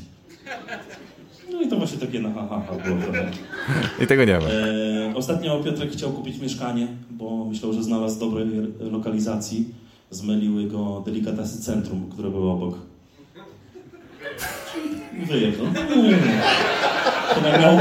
No 1.52 1.62
i 1.62 1.68
to 1.68 1.78
właśnie 1.78 1.98
takie 1.98 2.20
na 2.20 2.34
ha, 2.34 2.48
ha, 2.50 2.64
ha 2.68 2.90
było 2.90 3.02
trochę. 3.02 3.32
I 4.04 4.08
tego 4.08 4.26
nie 4.26 4.40
ma. 4.40 4.46
E, 4.46 5.16
ostatnio 5.16 5.64
Piotrek 5.64 5.92
chciał 5.92 6.12
kupić 6.12 6.40
mieszkanie, 6.40 6.88
bo 7.12 7.46
myślał, 7.46 7.74
że 7.74 7.84
znalazł 7.84 8.20
dobrej 8.20 8.48
lokalizacji. 8.80 9.66
Zmyliły 10.12 10.64
go 10.64 11.04
delikatesy 11.06 11.62
centrum, 11.62 12.10
które 12.12 12.30
było 12.30 12.54
obok. 12.54 12.76
Wyjechał. 15.28 15.66
Chyba 17.36 17.58
miał. 17.58 17.78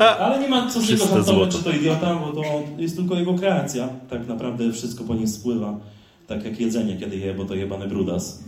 E, 0.00 0.18
ale 0.18 0.40
nie 0.40 0.48
ma 0.48 0.70
co 0.70 0.80
z 0.80 0.90
niego 0.90 1.06
żartować, 1.06 1.56
czy 1.56 1.62
to 1.64 1.70
idiota, 1.70 2.14
bo 2.14 2.32
to 2.32 2.42
jest 2.78 2.96
tylko 2.96 3.14
jego 3.14 3.34
kreacja. 3.34 3.88
Tak 4.10 4.28
naprawdę 4.28 4.72
wszystko 4.72 5.04
po 5.04 5.14
niej 5.14 5.28
spływa. 5.28 5.80
Tak 6.26 6.44
jak 6.44 6.60
jedzenie, 6.60 6.96
kiedy 6.96 7.16
je, 7.16 7.34
bo 7.34 7.44
to 7.44 7.54
jebany 7.54 7.88
brudas. 7.88 8.44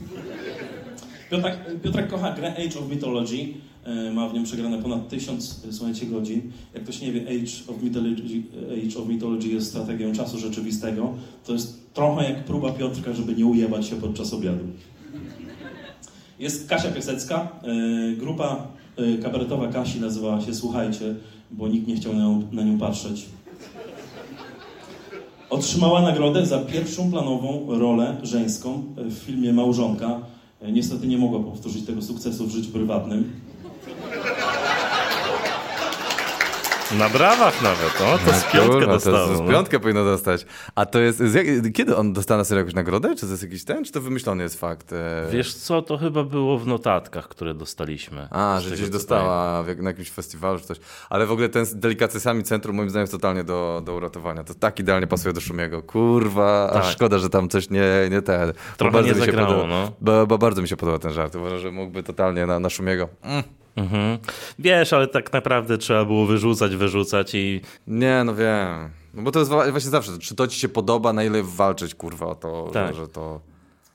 Piotrek, 1.31 1.81
Piotrek 1.83 2.09
kocha 2.09 2.33
grę 2.33 2.53
Age 2.53 2.79
of 2.79 2.89
Mythology. 2.89 3.47
E, 3.85 4.11
Ma 4.11 4.29
w 4.29 4.35
nią 4.35 4.45
przegrane 4.45 4.83
ponad 4.83 5.09
tysiąc, 5.09 5.65
e, 5.69 5.73
słuchajcie, 5.73 6.07
godzin. 6.07 6.43
Jak 6.75 6.83
ktoś 6.83 7.01
nie 7.01 7.13
wie, 7.13 7.21
Age 7.21 7.73
of, 7.73 7.83
Mythology, 7.83 8.43
Age 8.87 8.99
of 8.99 9.09
Mythology 9.09 9.49
jest 9.49 9.69
strategią 9.69 10.13
czasu 10.13 10.39
rzeczywistego. 10.39 11.15
To 11.47 11.53
jest 11.53 11.95
trochę 11.95 12.25
jak 12.25 12.45
próba 12.45 12.73
Piotrka, 12.73 13.13
żeby 13.13 13.35
nie 13.35 13.47
ujebać 13.47 13.87
się 13.87 13.97
podczas 13.97 14.33
obiadu. 14.35 14.65
Jest 16.39 16.69
Kasia 16.69 16.91
Piasecka. 16.91 17.49
E, 17.63 18.17
Grupa 18.17 18.67
kabaretowa 19.23 19.69
Kasi 19.69 20.01
nazywała 20.01 20.41
się 20.41 20.55
Słuchajcie, 20.55 21.15
bo 21.51 21.69
nikt 21.69 21.89
nie 21.89 21.97
chciał 21.97 22.13
na 22.13 22.19
nią, 22.19 22.43
na 22.53 22.63
nią 22.63 22.79
patrzeć. 22.79 23.27
Otrzymała 25.51 26.03
nagrodę 26.03 26.47
za 26.47 26.59
pierwszą 26.59 27.11
planową 27.11 27.67
rolę 27.69 28.17
żeńską 28.23 28.83
w 28.97 29.13
filmie 29.15 29.53
Małżonka. 29.53 30.21
E, 30.61 30.73
Niestety 30.73 31.07
nie 31.07 31.19
mogła 31.19 31.41
powtórzyć 31.41 31.87
tego 31.87 32.03
sukcesu 32.03 32.47
w 32.47 32.51
życiu 32.51 32.71
prywatnym. 32.71 33.31
Na 36.97 37.09
brawach 37.09 37.63
nawet, 37.63 38.01
o, 38.01 38.19
to 38.19 38.39
z 38.39 38.45
piątkę 38.45 38.73
kurwa, 38.73 38.93
dostało. 38.93 39.27
To 39.27 39.47
z 39.47 39.51
piątkę 39.51 39.81
powinno 39.81 40.05
dostać. 40.05 40.47
A 40.75 40.87
to 40.87 40.99
jest. 40.99 41.23
Jak, 41.35 41.73
kiedy 41.73 41.97
on 41.97 42.13
dostanie 42.13 42.39
na 42.39 42.45
serio 42.45 42.59
jakąś 42.59 42.75
nagrodę? 42.75 43.15
Czy 43.15 43.21
to 43.27 43.31
jest 43.31 43.43
jakiś 43.43 43.65
ten, 43.65 43.85
czy 43.85 43.93
to 43.93 44.01
wymyślony 44.01 44.43
jest 44.43 44.61
fakt? 44.61 44.93
E... 44.93 45.27
Wiesz 45.33 45.55
co, 45.55 45.83
to 45.83 45.99
chyba 45.99 46.25
było 46.25 46.59
w 46.59 46.67
notatkach, 46.67 47.29
które 47.29 47.55
dostaliśmy. 47.55 48.29
A, 48.31 48.61
że 48.61 48.71
gdzieś 48.75 48.89
dostała 48.89 49.63
w 49.63 49.79
na 49.79 49.91
jakimś 49.91 50.11
festiwalu 50.11 50.59
czy 50.59 50.65
coś. 50.65 50.79
Ale 51.11 51.27
w 51.27 51.33
ogóle 51.33 51.49
ten 51.49 51.67
z 51.67 51.77
delikatesami 51.77 52.43
centrum 52.43 52.77
moim 52.77 52.91
zdaniem 52.91 53.03
jest 53.03 53.13
totalnie 53.13 53.45
do, 53.45 53.83
do 53.85 53.95
uratowania. 53.95 54.45
To 54.45 54.55
tak 54.55 54.81
idealnie 54.81 55.07
pasuje 55.07 55.33
do 55.33 55.41
Szumiego. 55.41 55.83
Kurwa, 55.83 56.71
Tak. 56.73 56.85
szkoda, 56.85 57.19
że 57.19 57.31
tam 57.31 57.49
coś 57.49 57.71
nie, 57.71 57.87
nie 58.11 58.23
te. 58.23 58.53
Trochę 58.77 58.97
nie 58.97 59.03
mi 59.03 59.09
się 59.09 59.15
zagrało, 59.15 59.49
podoba, 59.49 59.69
no. 59.69 59.93
bo, 60.01 60.27
bo 60.27 60.39
bardzo 60.39 60.63
mi 60.63 60.69
się 60.69 60.77
podoba 60.77 60.99
ten 60.99 61.13
żart. 61.13 61.35
Uważam, 61.35 61.59
że 61.59 61.71
mógłby 61.71 62.03
totalnie 62.03 62.47
na, 62.47 62.61
na 62.61 62.71
Szumiego. 62.71 63.09
Mm. 63.23 63.43
Mhm. 63.79 64.19
Wiesz, 64.59 64.93
ale 64.93 65.07
tak 65.07 65.33
naprawdę 65.33 65.79
trzeba 65.79 66.05
było 66.05 66.27
wyrzucać, 66.27 66.77
wyrzucać 66.77 67.35
i 67.35 67.61
Nie, 67.87 68.23
no 68.25 68.35
wiem. 68.35 68.91
No 69.15 69.23
bo 69.23 69.31
to 69.31 69.39
jest 69.39 69.51
właśnie 69.51 69.91
zawsze, 69.91 70.19
czy 70.19 70.35
to 70.35 70.47
ci 70.47 70.61
się 70.61 70.69
podoba, 70.69 71.13
na 71.13 71.25
ile 71.25 71.43
walczyć, 71.43 71.95
kurwa, 71.95 72.27
o 72.27 72.35
to, 72.35 72.71
Tak. 72.73 72.95
że, 72.95 73.01
że 73.01 73.09
to... 73.09 73.41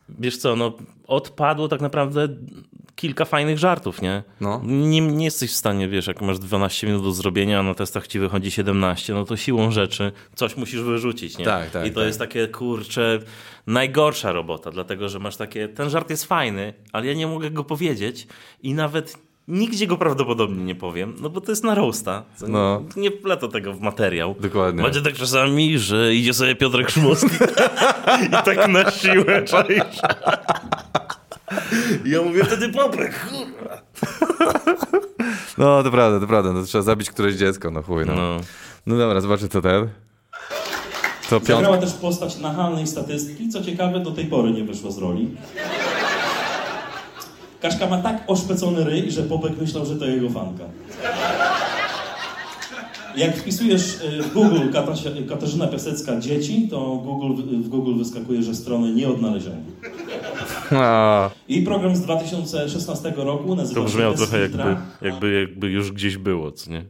wiesz 0.10 0.38
co, 0.38 0.56
no 0.56 0.74
odpadło 1.08 1.68
tak 1.68 1.82
naprawdę 1.82 2.28
kilka 2.96 3.26
fajnych 3.26 3.60
żartów, 3.60 4.02
nie? 4.02 4.24
No. 4.42 4.62
Nie, 4.64 5.02
nie 5.02 5.26
jesteś 5.26 5.52
w 5.52 5.56
stanie, 5.56 5.88
wiesz, 5.88 6.08
jak 6.08 6.22
masz 6.22 6.40
12 6.40 6.88
minut 6.88 7.04
do 7.04 7.12
zrobienia, 7.12 7.60
a 7.60 7.64
na 7.64 7.74
testach 7.74 8.08
ci 8.08 8.20
wychodzi 8.20 8.52
17, 8.52 9.14
no 9.14 9.26
to 9.26 9.38
siłą 9.38 9.72
rzeczy 9.72 10.12
coś 10.36 10.58
musisz 10.58 10.82
wyrzucić, 10.82 11.38
nie? 11.38 11.46
Tak, 11.46 11.70
tak, 11.70 11.86
I 11.88 11.90
to 11.90 12.00
tak. 12.00 12.08
jest 12.08 12.20
takie, 12.20 12.48
kurcze, 12.48 13.20
najgorsza 13.68 14.32
robota, 14.32 14.72
dlatego, 14.72 15.10
że 15.10 15.20
masz 15.20 15.38
takie, 15.38 15.68
ten 15.68 15.90
żart 15.90 16.10
jest 16.10 16.26
fajny, 16.26 16.74
ale 16.92 17.06
ja 17.06 17.14
nie 17.14 17.28
mogę 17.28 17.52
go 17.52 17.64
powiedzieć 17.64 18.28
i 18.64 18.74
nawet 18.74 19.18
nigdzie 19.48 19.88
go 19.88 19.98
prawdopodobnie 19.98 20.64
nie 20.64 20.76
powiem, 20.76 21.14
no 21.22 21.30
bo 21.30 21.42
to 21.42 21.52
jest 21.52 21.64
na 21.64 21.76
roasta. 21.76 22.24
No. 22.48 22.84
Nie, 22.96 23.02
nie 23.02 23.12
wpleto 23.12 23.48
tego 23.48 23.74
w 23.74 23.82
materiał. 23.82 24.36
Dokładnie. 24.40 24.84
Będzie 24.84 25.02
tak 25.02 25.14
czasami, 25.14 25.80
że 25.80 26.16
idzie 26.16 26.34
sobie 26.34 26.56
Piotrek 26.56 26.90
Szumowski 26.90 27.30
i 28.28 28.30
tak 28.30 28.68
na 28.68 28.92
siłę, 28.92 29.44
czaisz? 29.44 30.02
I 32.06 32.10
ja 32.10 32.22
mówię 32.22 32.44
wtedy 32.44 32.72
kurwa. 32.72 33.82
No, 35.58 35.84
to 35.84 35.92
prawda, 35.92 36.20
to 36.20 36.28
prawda, 36.28 36.54
no, 36.54 36.64
trzeba 36.64 36.82
zabić 36.82 37.10
któreś 37.10 37.36
dziecko, 37.36 37.72
no 37.72 37.82
chuj, 37.82 38.06
no. 38.06 38.16
No, 38.16 38.40
No. 38.86 38.98
dobra, 38.98 39.22
zobaczę 39.22 39.48
co 39.48 39.62
ten. 39.62 39.90
Co 41.30 41.40
piąt... 41.40 41.48
Zagrała 41.48 41.78
też 41.78 41.94
postać 41.94 42.38
nachalnej 42.40 42.88
statystki, 42.88 43.50
co 43.50 43.64
ciekawe, 43.64 44.00
do 44.00 44.12
tej 44.12 44.26
pory 44.26 44.52
nie 44.52 44.64
wyszła 44.64 44.92
z 44.92 44.98
roli. 44.98 45.36
Kaszka 47.64 47.88
ma 47.88 47.98
tak 47.98 48.24
oszpecony 48.28 48.84
ryj, 48.84 49.12
że 49.12 49.24
Popek 49.24 49.58
myślał, 49.62 49.86
że 49.86 49.96
to 49.96 50.06
jego 50.06 50.30
fanka. 50.30 50.64
Jak 53.16 53.38
wpisujesz 53.38 54.02
y, 54.04 54.24
w 54.24 54.34
Google 54.34 54.70
Katasia, 54.74 55.10
Katarzyna 55.30 55.68
Piasecka 55.68 56.20
dzieci, 56.20 56.68
to 56.72 56.80
Google, 56.96 57.44
w 57.44 57.70
Google 57.70 57.98
wyskakuje, 57.98 58.44
że 58.44 58.56
strony 58.56 58.94
nie 58.94 59.10
odnaleziono. 59.10 59.56
A, 60.72 61.30
Jej 61.50 61.64
program 61.64 61.96
z 61.96 62.02
2016 62.02 63.14
roku 63.16 63.56
nazywa 63.56 63.82
To 63.82 63.88
się 63.88 63.94
brzmiało 63.94 64.12
Bez 64.12 64.22
trochę 64.22 64.42
jakby, 64.42 64.76
jakby, 65.02 65.34
jakby 65.42 65.70
już 65.70 65.92
gdzieś 65.92 66.18
było, 66.18 66.52
co 66.52 66.72
nie? 66.72 66.86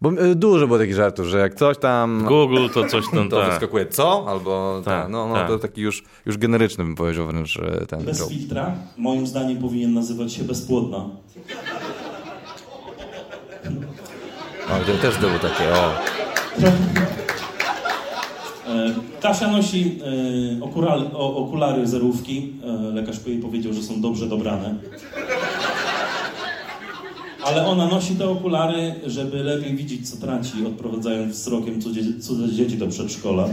Bo 0.00 0.12
y, 0.12 0.34
dużo 0.34 0.66
było 0.66 0.78
takich 0.78 0.94
żartów, 0.94 1.26
że 1.26 1.38
jak 1.38 1.54
coś 1.54 1.78
tam... 1.78 2.24
Google 2.28 2.68
to 2.74 2.84
coś 2.84 3.04
tam, 3.14 3.28
To 3.30 3.40
tak. 3.40 3.50
wyskakuje 3.50 3.86
co? 3.86 4.24
Albo 4.28 4.82
Tak, 4.84 5.02
tak, 5.02 5.10
no, 5.10 5.28
no 5.28 5.34
tak. 5.34 5.48
to 5.48 5.58
taki 5.58 5.80
już, 5.80 6.04
już 6.26 6.38
generyczny 6.38 6.84
bym 6.84 6.94
powiedział 6.94 7.26
wręcz 7.26 7.56
e, 7.56 7.86
ten 7.86 8.04
Bez 8.04 8.18
joke. 8.18 8.30
filtra, 8.34 8.74
moim 8.96 9.26
zdaniem 9.26 9.58
powinien 9.58 9.94
nazywać 9.94 10.32
się 10.32 10.44
bezpłodna. 10.44 10.96
O, 14.68 14.84
to 14.86 14.98
też 15.02 15.18
było 15.18 15.38
takie, 15.38 15.64
o. 15.72 15.92
E, 18.68 18.94
Kasia 19.22 19.48
nosi 19.48 19.98
e, 20.60 20.64
okulary, 20.64 21.02
okulary 21.14 21.86
zerówki. 21.86 22.52
E, 22.64 22.66
lekarz 22.94 23.26
jej 23.26 23.38
powiedział, 23.38 23.72
że 23.72 23.82
są 23.82 24.00
dobrze 24.00 24.26
dobrane. 24.26 24.74
Ale 27.44 27.66
ona 27.66 27.86
nosi 27.86 28.14
te 28.16 28.28
okulary, 28.28 28.94
żeby 29.06 29.42
lepiej 29.42 29.76
widzieć, 29.76 30.10
co 30.10 30.16
traci, 30.16 30.66
odprowadzając 30.66 31.32
wzrokiem 31.36 31.82
cudze, 31.82 32.00
cudze 32.20 32.52
dzieci 32.52 32.78
do 32.78 32.88
przedszkola. 32.88 33.48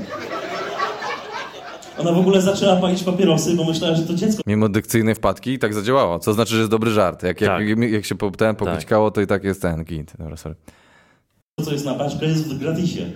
Ona 1.97 2.11
w 2.11 2.17
ogóle 2.17 2.41
zaczęła 2.41 2.75
palić 2.75 3.03
papierosy, 3.03 3.55
bo 3.55 3.63
myślała, 3.63 3.95
że 3.95 4.03
to 4.03 4.13
dziecko. 4.13 4.41
Mimo 4.47 4.69
dykcyjnej 4.69 5.15
wpadki 5.15 5.51
i 5.51 5.59
tak 5.59 5.73
zadziałało, 5.73 6.19
co 6.19 6.33
znaczy, 6.33 6.51
że 6.51 6.57
jest 6.57 6.71
dobry 6.71 6.91
żart. 6.91 7.23
Jak, 7.23 7.39
Tak. 7.39 7.67
jak, 7.67 7.91
jak 7.91 8.05
się 8.05 8.15
po, 8.15 8.31
ten 8.31 8.55
pokućkało, 8.55 9.11
to 9.11 9.21
i 9.21 9.27
tak 9.27 9.43
jest 9.43 9.61
ten 9.61 9.83
git. 9.83 10.13
Dobra, 10.19 10.37
sorry. 10.37 10.55
To, 11.55 11.65
co 11.65 11.71
jest 11.71 11.85
na 11.85 11.93
paczkę, 11.93 12.25
jest 12.25 12.47
w 12.53 12.57
gratisie. 12.59 13.11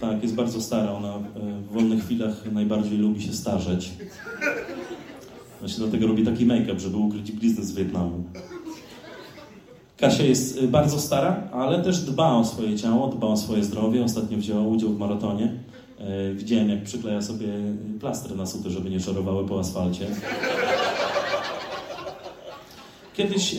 tak, 0.00 0.22
jest 0.22 0.34
bardzo 0.34 0.60
stara. 0.62 0.90
Ona 0.92 1.14
e, 1.14 1.20
w 1.60 1.72
wolnych 1.72 2.04
chwilach 2.04 2.52
najbardziej 2.52 2.98
lubi 2.98 3.22
się 3.22 3.32
starzeć. 3.32 3.90
Właśnie 5.62 5.78
dlatego 5.78 6.06
robi 6.06 6.24
taki 6.24 6.46
make-up, 6.46 6.80
żeby 6.80 6.96
ukryć 6.96 7.32
blizny 7.32 7.64
z 7.64 7.72
Wietnamu. 7.72 8.24
Kasia 9.96 10.22
jest 10.22 10.58
e, 10.58 10.68
bardzo 10.68 10.98
stara, 11.00 11.48
ale 11.52 11.82
też 11.82 12.00
dba 12.00 12.32
o 12.34 12.44
swoje 12.44 12.76
ciało, 12.78 13.08
dba 13.08 13.26
o 13.26 13.36
swoje 13.36 13.64
zdrowie. 13.64 14.04
Ostatnio 14.04 14.38
wzięła 14.38 14.62
udział 14.62 14.90
w 14.90 14.98
maratonie. 14.98 15.52
E, 15.98 16.34
Widziałem, 16.34 16.68
jak 16.68 16.82
przykleja 16.82 17.22
sobie 17.22 17.46
plastry 18.00 18.36
na 18.36 18.46
suty, 18.46 18.70
żeby 18.70 18.90
nie 18.90 19.00
szorowały 19.00 19.46
po 19.48 19.60
asfalcie. 19.60 20.06
Kiedyś 23.16 23.56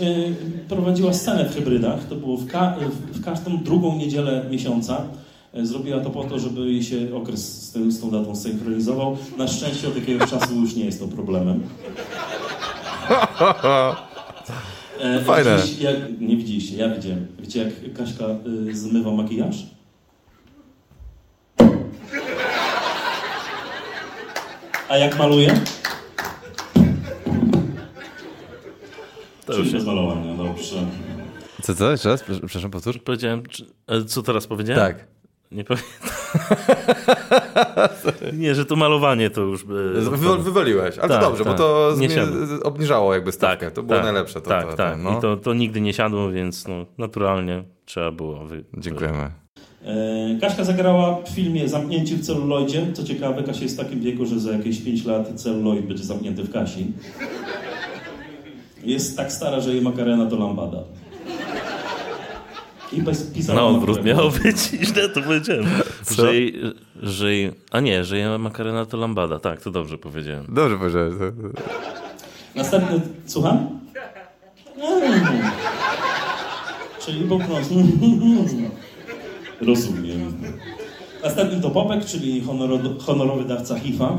prowadziła 0.70 1.14
scenę 1.14 1.46
w 1.50 1.56
hybrydach. 1.56 2.08
To 2.08 2.16
było 2.16 2.38
w, 2.38 2.48
ka- 2.48 2.76
w 3.12 3.24
każdą 3.24 3.58
drugą 3.64 3.96
niedzielę 3.98 4.46
miesiąca. 4.52 5.02
E, 5.54 5.66
zrobiła 5.66 6.00
to 6.00 6.10
po 6.10 6.24
to, 6.24 6.40
żeby 6.40 6.62
jej 6.62 6.84
się 6.84 7.16
okres 7.16 7.68
z, 7.68 7.72
tym, 7.72 7.92
z 7.92 8.02
tą 8.02 8.12
datą 8.12 8.36
synchronizował. 8.36 9.18
Na 9.38 9.48
szczęście 9.48 9.88
od 9.88 9.96
jakiegoś 9.96 10.30
czasu 10.30 10.56
już 10.62 10.76
nie 10.76 10.86
jest 10.86 11.00
to 11.00 11.08
problemem. 11.08 11.64
E, 15.00 15.22
Fajne. 15.26 15.56
widzieliście, 15.58 15.84
Jak, 15.84 16.22
nie 16.22 16.38
widzieliście, 16.38 16.78
ja 16.78 16.90
widziałem. 16.96 17.28
Wiecie, 17.40 17.72
jak 17.84 17.94
Kaśka 17.94 18.26
y, 18.70 18.76
zmywa 18.78 19.12
makijaż? 19.12 19.66
A 24.90 24.98
jak 24.98 25.18
maluje? 25.20 25.62
To 29.46 29.54
Czyli 29.54 29.58
już 29.58 29.66
bez 29.68 29.74
jest. 29.74 29.86
malowania, 29.86 30.34
dobrze. 30.38 30.76
Co, 31.62 31.76
co? 31.76 31.92
Jeszcze 31.92 32.10
raz? 32.10 32.24
Przepraszam, 32.24 32.72
powtórz. 32.72 32.98
Powiedziałem, 32.98 33.44
czy, 33.46 33.66
e, 33.88 34.06
co 34.06 34.24
teraz 34.24 34.48
powiedziałem? 34.48 34.82
Tak. 34.96 35.13
Nie 35.54 35.64
pamiętam. 35.64 35.90
nie, 38.42 38.56
że 38.56 38.66
to 38.66 38.76
malowanie 38.76 39.30
to 39.30 39.42
już... 39.42 39.66
Wy, 39.66 40.38
wywaliłeś, 40.40 40.98
ale 40.98 41.10
Tak, 41.10 41.22
to 41.22 41.30
dobrze, 41.30 41.44
tak. 41.44 41.54
bo 41.54 41.58
to 41.58 41.94
Nie 41.98 42.10
zmie- 42.10 42.62
obniżało 42.64 43.14
jakby 43.14 43.32
stawkę. 43.32 43.66
Tak, 43.66 43.76
to 43.76 43.84
było 43.84 43.96
tak, 43.96 44.06
najlepsze. 44.06 44.42
To, 44.42 44.50
tak, 44.50 44.70
to, 44.70 44.78
tak. 44.78 44.98
no. 45.00 45.18
I 45.18 45.22
to, 45.22 45.38
to 45.38 45.54
nigdy 45.54 45.82
nie 45.82 45.94
siadło, 45.94 46.32
więc 46.32 46.68
no, 46.68 46.86
naturalnie 46.98 47.64
trzeba 47.86 48.12
było... 48.12 48.46
Wy... 48.46 48.64
Dziękujemy. 48.78 49.32
E, 49.86 50.38
Kaśka 50.42 50.64
zagrała 50.64 51.22
w 51.24 51.30
filmie 51.30 51.70
Zamknięci 51.70 52.16
w 52.16 52.26
celuloidzie. 52.26 52.88
Co 52.94 53.04
ciekawe, 53.04 53.44
Kasia 53.44 53.64
jest 53.64 53.76
w 53.76 53.84
takim 53.84 54.00
wieku, 54.00 54.26
że 54.26 54.40
za 54.40 54.52
jakieś 54.52 54.82
5 54.82 55.06
lat 55.06 55.42
celuloid 55.42 55.86
będzie 55.86 56.04
zamknięty 56.04 56.44
w 56.44 56.52
Kasi. 56.54 56.92
Jest 58.84 59.18
tak 59.18 59.32
stara, 59.32 59.60
że 59.60 59.74
jej 59.74 59.82
makarena 59.82 60.26
to 60.26 60.36
lambada. 60.36 60.84
I 62.94 63.02
bez 63.02 63.32
odwrót 63.68 63.98
makarena. 63.98 64.18
miało 64.18 64.32
być, 64.32 64.58
źle 64.90 65.10
to 65.10 65.22
powiedziałem. 65.22 65.66
Że 67.04 67.32
jej, 67.36 67.52
a 67.72 67.80
nie, 67.80 68.04
że 68.04 68.18
jej 68.18 68.40
makarena 68.40 68.86
to 68.86 68.98
lambada, 68.98 69.40
tak, 69.40 69.62
to 69.62 69.72
dobrze 69.72 69.98
powiedziałem. 69.98 70.46
Dobrze 70.50 70.78
powiedziałeś. 70.78 71.14
Następny, 72.56 73.02
słucham? 73.26 73.80
Mm. 74.78 75.42
Czyli 77.06 77.24
po 77.24 77.40
prostu. 77.40 77.76
Rozumiem. 79.62 80.34
Następny 81.24 81.62
to 81.62 81.70
Popek, 81.70 82.06
czyli 82.06 82.42
honoro- 82.44 83.00
honorowy 83.02 83.44
dawca 83.44 83.80
HIV-a. 83.80 84.10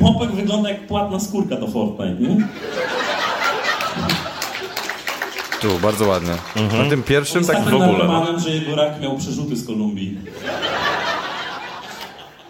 Popek 0.00 0.30
wygląda 0.30 0.68
jak 0.70 0.86
płatna 0.86 1.20
skórka 1.20 1.56
do 1.56 1.68
Fortnite, 1.68 2.14
nie? 2.20 2.48
Tu, 5.60 5.78
bardzo 5.82 6.06
ładnie. 6.06 6.32
Na 6.84 6.90
tym 6.90 7.02
pierwszym 7.02 7.44
tak 7.44 7.56
w 7.64 7.66
ogóle. 7.66 7.80
no. 7.80 7.92
narkomanem, 7.92 8.40
że 8.40 8.50
jego 8.50 8.76
rak 8.76 9.00
miał 9.00 9.16
przerzuty 9.18 9.56
z 9.56 9.66
Kolumbii. 9.66 10.18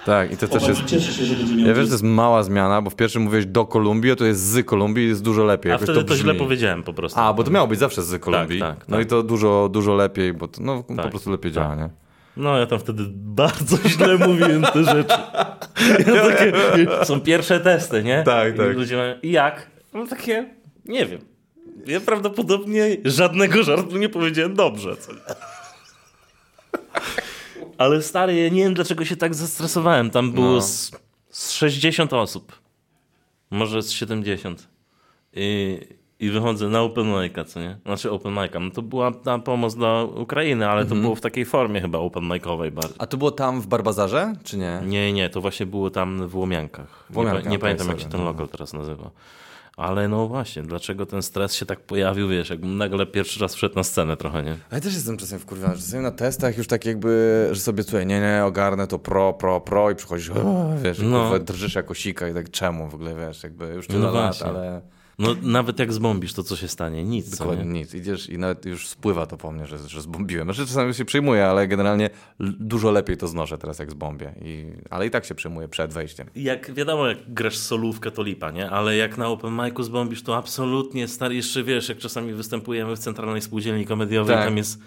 Tak, 0.07 0.33
i 0.33 0.37
to 0.37 0.49
też 0.49 0.69
jest... 0.69 0.85
cieszy 0.85 1.13
się, 1.13 1.25
że 1.25 1.35
będzie 1.35 1.55
miał 1.55 1.67
Ja 1.69 1.75
wiem, 1.75 1.83
że 1.83 1.89
to 1.89 1.95
jest 1.95 2.03
mała 2.05 2.43
zmiana, 2.43 2.83
bo 2.83 2.91
w 2.91 2.97
pierwszym 2.97 3.23
mówiłeś 3.23 3.47
do 3.47 3.67
Kolumbii, 3.67 4.11
a 4.13 4.17
to 4.17 4.25
jest 4.25 4.41
z 4.41 4.67
Kolumbii 4.67 5.09
jest 5.09 5.23
dużo 5.23 5.45
lepiej. 5.45 5.73
A 5.73 5.75
Jakoś 5.75 5.85
wtedy 5.87 5.99
to, 6.01 6.05
brzmi. 6.05 6.19
źle 6.21 6.35
powiedziałem 6.35 6.83
po 6.83 6.93
prostu. 6.93 7.21
A, 7.21 7.33
bo 7.33 7.45
to 7.45 7.51
miało 7.51 7.67
być 7.67 7.79
zawsze 7.79 8.03
z 8.03 8.21
Kolumbii. 8.23 8.61
tak, 8.61 8.89
No 8.89 8.97
tak. 8.97 9.07
i 9.07 9.09
to 9.09 9.23
dużo, 9.23 9.69
dużo 9.73 9.95
lepiej, 9.95 10.33
bo 10.35 10.49
to, 10.49 10.63
no, 10.63 10.83
po 10.83 10.95
Tak, 10.97 11.11
prostu 11.11 11.31
lepiej 11.31 11.53
tak. 11.53 11.63
działa, 11.63 11.75
nie? 11.77 11.89
No 12.37 12.59
ja 12.59 12.67
tam 12.67 12.79
wtedy 12.79 13.03
bardzo 13.15 13.77
źle 13.89 14.19
mówiłem 14.19 14.63
te 14.63 14.85
rzeczy. 14.85 15.17
Ja 16.15 16.23
takie, 16.29 16.53
są 17.09 17.21
pierwsze 17.21 17.61
testy, 17.61 18.03
nie? 18.03 18.23
Tak, 18.23 18.55
I 18.55 18.59
tak. 18.59 18.77
Ludzie 18.77 18.97
mają, 18.97 19.15
i 19.23 19.31
jak? 19.31 19.71
No 19.95 20.07
takie, 20.07 20.49
nie 20.85 21.07
wiem. 21.07 21.21
Ja 21.87 22.01
prawdopodobnie 22.01 22.97
żadnego 23.05 23.63
żartu 23.63 23.97
nie 23.99 24.09
powiedziałem 24.09 24.55
dobrze. 24.55 24.97
Co? 24.97 25.13
Ale 27.79 28.03
stary, 28.03 28.35
ja 28.37 28.49
nie 28.49 28.63
wiem 28.63 28.75
dlaczego 28.75 29.05
się 29.05 29.17
tak 29.17 29.35
zestresowałem. 29.35 30.11
Tam 30.11 30.33
było 30.33 30.53
No. 30.53 30.61
z, 30.63 30.91
z 31.31 31.51
60 31.53 32.13
osób. 32.13 32.59
Może 33.51 33.83
z 33.83 33.91
70. 33.91 34.69
I, 35.33 35.79
I 36.21 36.31
wychodzę 36.31 36.69
na 36.69 36.81
open 36.83 37.05
mic'a, 37.07 37.45
co 37.45 37.61
nie? 37.61 37.77
Znaczy 37.87 38.11
open 38.11 38.35
mic'a. 38.35 38.61
No 38.61 38.71
to 38.71 38.83
była 38.83 39.13
ta 39.13 39.39
pomoc 39.39 39.75
dla 39.75 40.03
Ukrainy, 40.05 40.69
ale 40.69 40.81
Mhm. 40.83 40.89
to 41.01 41.03
było 41.03 41.15
w 41.15 41.21
takiej 41.21 41.45
formie 41.45 41.81
chyba 41.81 41.99
open 41.99 42.23
mic'owej 42.23 42.71
bardziej. 42.71 42.95
A 42.99 43.07
to 43.07 43.17
było 43.17 43.31
tam 43.31 43.61
w 43.61 43.67
Barbazarze, 43.67 44.35
czy 44.45 44.59
nie? 44.59 44.81
Nie, 44.87 45.13
nie, 45.13 45.29
to 45.31 45.41
właśnie 45.41 45.67
było 45.67 45.91
tam 45.91 46.29
w 46.29 46.37
Łomiankach. 46.37 47.07
W 47.11 47.17
Łomiankach, 47.17 47.45
nie, 47.45 47.51
nie 47.51 47.59
pamiętam 47.59 47.89
jak 47.89 48.01
się 48.01 48.09
ten 48.09 48.21
no. 48.21 48.27
lokal 48.27 48.49
teraz 48.49 48.73
nazywa. 48.73 49.11
Ale 49.81 50.09
no 50.09 50.29
właśnie, 50.29 50.63
dlaczego 50.63 51.07
ten 51.07 51.23
stres 51.23 51.55
się 51.55 51.67
tak 51.67 51.81
pojawił, 51.81 52.29
wiesz, 52.29 52.51
jakbym 52.51 52.77
nagle 52.77 53.07
pierwszy 53.07 53.41
raz 53.41 53.55
wszedł 53.55 53.75
na 53.75 53.83
scenę 53.83 54.17
trochę, 54.17 54.43
nie? 54.43 54.57
A 54.71 54.75
ja 54.75 54.81
też 54.81 54.95
jestem 54.95 55.17
czasem 55.17 55.39
wkurwiony, 55.39 55.77
że 55.77 55.83
czasem 55.83 56.03
na 56.03 56.11
testach 56.11 56.59
już 56.59 56.67
tak 56.67 56.85
jakby, 56.85 57.49
że 57.53 57.61
sobie 57.61 57.83
słuchaj, 57.83 58.07
nie, 58.07 58.21
nie, 58.21 58.45
ogarnę 58.45 58.87
to 58.87 58.99
pro, 58.99 59.33
pro, 59.33 59.61
pro 59.61 59.91
i 59.91 59.95
przychodzisz, 59.95 60.31
o, 60.31 60.71
wiesz, 60.83 60.99
No. 61.03 61.39
drżysz 61.39 61.75
jako 61.75 61.95
sika 61.95 62.29
i 62.29 62.35
tak 62.35 62.51
czemu 62.51 62.89
w 62.89 62.95
ogóle, 62.95 63.15
wiesz, 63.15 63.43
jakby 63.43 63.67
już 63.67 63.87
tyle 63.87 64.01
No 64.01 64.11
lat, 64.13 64.43
ale 64.43 64.81
No 65.21 65.35
nawet 65.43 65.79
jak 65.79 65.93
zbombisz, 65.93 66.33
to 66.33 66.43
co 66.43 66.57
się 66.57 66.69
stanie? 66.69 67.05
Nic, 67.05 67.39
dokładnie 67.39 67.65
nie? 67.65 67.81
nic. 67.81 67.95
Idziesz 67.95 68.29
i 68.29 68.39
nawet 68.39 68.65
już 68.65 68.89
spływa 68.89 69.27
to 69.27 69.37
po 69.37 69.53
mnie, 69.53 69.67
że, 69.67 69.79
że 69.89 70.03
zbombiłem. 70.03 70.47
Znaczy 70.47 70.67
czasami 70.67 70.95
się 70.95 71.05
przejmuję, 71.05 71.47
ale 71.47 71.69
generalnie 71.69 72.11
dużo 72.41 72.91
lepiej 72.91 73.17
to 73.17 73.29
znoszę 73.29 73.59
teraz 73.59 73.79
jak 73.79 73.91
zbombię. 73.91 74.35
I, 74.43 74.67
ale 74.91 75.07
i 75.07 75.11
tak 75.11 75.25
się 75.25 75.35
przejmuję 75.35 75.69
przed 75.69 75.93
wejściem. 75.93 76.27
Jak 76.37 76.75
wiadomo, 76.75 77.07
jak 77.07 77.19
grasz 77.33 77.57
solówkę, 77.59 78.11
to 78.11 78.23
lipa, 78.23 78.51
nie? 78.51 78.71
Ale 78.71 78.97
jak 78.97 79.19
na 79.19 79.29
open 79.29 79.61
micu 79.65 79.83
zbombisz, 79.83 80.23
to 80.23 80.37
absolutnie, 80.37 81.09
stary, 81.09 81.35
jeszcze 81.35 81.63
wiesz, 81.65 81.89
jak 81.89 81.99
czasami 81.99 82.33
występujemy 82.33 82.97
w 82.97 82.99
Centralnej 82.99 83.43
Spółdzielni 83.43 83.87
Komediowej, 83.87 84.37
Tak. 84.37 84.45
tam 84.45 84.57
jest 84.57 84.79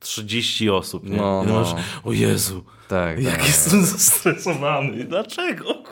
30 0.00 0.70
osób, 0.70 1.04
nie? 1.04 1.16
No, 1.16 1.44
no. 1.46 1.54
masz, 1.54 1.74
o 2.04 2.12
Jezu, 2.12 2.64
Tak, 2.88 3.22
jak 3.22 3.36
tak. 3.36 3.46
jestem 3.46 3.84
zestresowany. 3.84 5.04
Dlaczego? 5.04 5.83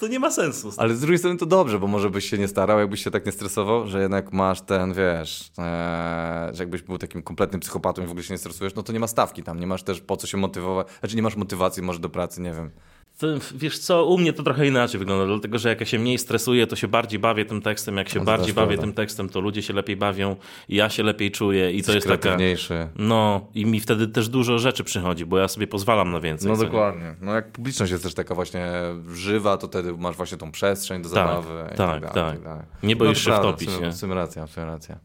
To 0.00 0.06
nie 0.06 0.18
ma 0.18 0.30
sensu. 0.30 0.72
Ale 0.76 0.94
z 0.94 1.00
drugiej 1.00 1.18
strony 1.18 1.36
to 1.36 1.46
dobrze, 1.46 1.78
bo 1.78 1.86
może 1.86 2.10
byś 2.10 2.30
się 2.30 2.38
nie 2.38 2.48
starał, 2.48 2.78
jakbyś 2.78 3.04
się 3.04 3.10
tak 3.10 3.26
nie 3.26 3.32
stresował, 3.32 3.86
że 3.86 4.00
jednak 4.00 4.32
masz 4.32 4.60
ten, 4.60 4.92
wiesz, 4.92 5.52
e, 5.58 6.50
że 6.52 6.62
jakbyś 6.62 6.82
był 6.82 6.98
takim 6.98 7.22
kompletnym 7.22 7.60
psychopatą 7.60 8.02
i 8.02 8.06
w 8.06 8.10
ogóle 8.10 8.24
się 8.24 8.34
nie 8.34 8.38
stresujesz, 8.38 8.74
no 8.74 8.82
to 8.82 8.92
nie 8.92 9.00
ma 9.00 9.06
stawki 9.06 9.42
tam, 9.42 9.60
nie 9.60 9.66
masz 9.66 9.82
też 9.82 10.00
po 10.00 10.16
co 10.16 10.26
się 10.26 10.36
motywować, 10.38 10.86
znaczy 11.00 11.16
nie 11.16 11.22
masz 11.22 11.36
motywacji 11.36 11.82
może 11.82 11.98
do 11.98 12.08
pracy, 12.08 12.40
nie 12.40 12.52
wiem. 12.52 12.70
Wiesz 13.54 13.78
co, 13.78 14.04
u 14.06 14.18
mnie 14.18 14.32
to 14.32 14.42
trochę 14.42 14.66
inaczej 14.66 14.98
wygląda, 14.98 15.26
dlatego 15.26 15.58
że 15.58 15.68
jak 15.68 15.80
ja 15.80 15.86
się 15.86 15.98
mniej 15.98 16.18
stresuję, 16.18 16.66
to 16.66 16.76
się 16.76 16.88
bardziej 16.88 17.18
bawię 17.20 17.44
tym 17.44 17.62
tekstem, 17.62 17.96
jak 17.96 18.08
się 18.08 18.18
No 18.18 18.24
bardziej 18.24 18.54
bawię 18.54 18.66
prawda. 18.68 18.82
tym 18.82 18.92
tekstem, 18.92 19.28
to 19.28 19.40
ludzie 19.40 19.62
się 19.62 19.72
lepiej 19.74 19.96
bawią 19.96 20.36
i 20.68 20.76
ja 20.76 20.88
się 20.90 21.02
lepiej 21.02 21.30
czuję 21.30 21.72
i 21.72 21.82
to 21.82 21.92
jest 21.92 22.08
taka... 22.08 22.36
No 22.96 23.46
i 23.54 23.66
mi 23.66 23.80
wtedy 23.80 24.08
też 24.08 24.28
dużo 24.28 24.58
rzeczy 24.58 24.84
przychodzi, 24.84 25.26
bo 25.26 25.38
ja 25.38 25.48
sobie 25.48 25.66
pozwalam 25.66 26.10
na 26.12 26.20
więcej. 26.20 26.48
No 26.50 26.56
co 26.56 26.62
nie? 26.62 26.68
dokładnie. 26.68 27.14
No 27.20 27.34
jak 27.34 27.52
publiczność 27.52 27.92
jest 27.92 28.04
też 28.04 28.14
taka 28.14 28.34
właśnie 28.34 28.66
żywa, 29.14 29.56
to 29.56 29.66
wtedy 29.66 29.92
masz 29.92 30.16
właśnie 30.16 30.38
tą 30.38 30.52
przestrzeń 30.52 31.02
do 31.02 31.08
Tak, 31.08 31.14
zabawy. 31.14 31.64
i 31.74 31.76
tak, 31.76 32.02
dalej, 32.02 32.14
tak. 32.14 32.40
i 32.40 32.44
dalej. 32.44 32.62
Nie 32.82 32.96
boisz 32.96 33.10
No 33.10 33.14
się 33.24 33.24
prawda, 33.30 33.48
wtopić, 33.48 33.68
w 33.68 33.72
sumie, 33.72 33.86
nie? 33.86 33.92
W 33.92 33.96
sumie 33.96 34.14
racja, 34.14 34.46
w 34.46 34.50
sumie 34.50 34.66
racja. 34.66 34.98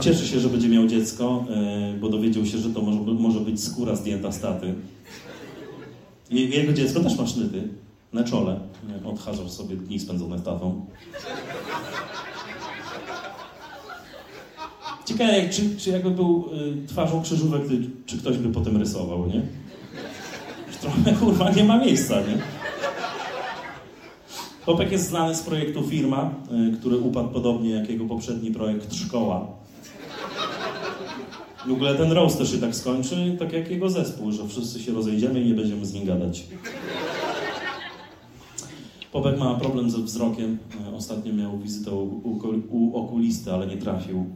Cieszy 0.00 0.26
się, 0.26 0.40
że 0.40 0.48
będzie 0.48 0.68
miał 0.68 0.86
dziecko, 0.86 1.44
e, 1.50 1.94
bo 2.00 2.08
dowiedział 2.08 2.46
się, 2.46 2.58
że 2.58 2.70
to 2.70 2.80
może, 2.82 2.98
może 3.22 3.40
być 3.40 3.64
skóra 3.64 3.94
zdjęta 3.94 4.32
z 4.32 4.40
taty. 4.40 4.74
Jego 6.30 6.72
dziecko 6.72 7.00
też 7.00 7.18
ma 7.18 7.26
sznyty 7.26 7.68
na 8.12 8.24
czole. 8.24 8.60
Odchadzasz 9.04 9.50
sobie 9.50 9.76
dni 9.76 10.00
spędzone 10.00 10.38
z 10.38 10.42
tatą. 10.42 10.86
Ciekawe, 15.04 15.48
czy, 15.48 15.76
czy 15.76 15.90
jakby 15.90 16.10
był 16.10 16.44
y, 16.84 16.86
twarzą 16.86 17.22
krzyżówek, 17.22 17.62
czy 18.06 18.18
ktoś 18.18 18.38
by 18.38 18.48
potem 18.48 18.76
rysował, 18.76 19.26
nie? 19.26 19.42
Trochę 20.80 21.12
kurwa 21.12 21.50
nie 21.50 21.64
ma 21.64 21.78
miejsca, 21.78 22.20
nie? 22.20 22.38
Popek 24.66 24.92
jest 24.92 25.08
znany 25.08 25.34
z 25.34 25.42
projektu 25.42 25.82
Firma, 25.82 26.34
y, 26.74 26.76
który 26.76 26.96
upadł 26.96 27.28
podobnie 27.28 27.70
jak 27.70 27.90
jego 27.90 28.04
poprzedni 28.04 28.50
projekt 28.50 28.94
Szkoła. 28.94 29.46
W 31.66 31.72
ogóle 31.72 31.94
ten 31.94 32.12
roast 32.12 32.38
też 32.38 32.50
się 32.50 32.58
tak 32.58 32.74
skończy, 32.74 33.36
tak 33.38 33.52
jak 33.52 33.70
jego 33.70 33.90
zespół, 33.90 34.32
że 34.32 34.48
wszyscy 34.48 34.80
się 34.80 34.92
rozejdziemy 34.92 35.40
i 35.40 35.46
nie 35.46 35.54
będziemy 35.54 35.86
z 35.86 35.92
nim 35.92 36.06
gadać. 36.06 36.44
Popek 39.12 39.38
ma 39.38 39.54
problem 39.54 39.90
ze 39.90 39.98
wzrokiem. 39.98 40.58
E, 40.88 40.96
ostatnio 40.96 41.32
miał 41.32 41.58
wizytę 41.58 41.90
u 42.70 42.96
okulisty, 42.96 43.52
ale 43.52 43.66
nie 43.66 43.76
trafił. 43.76 44.26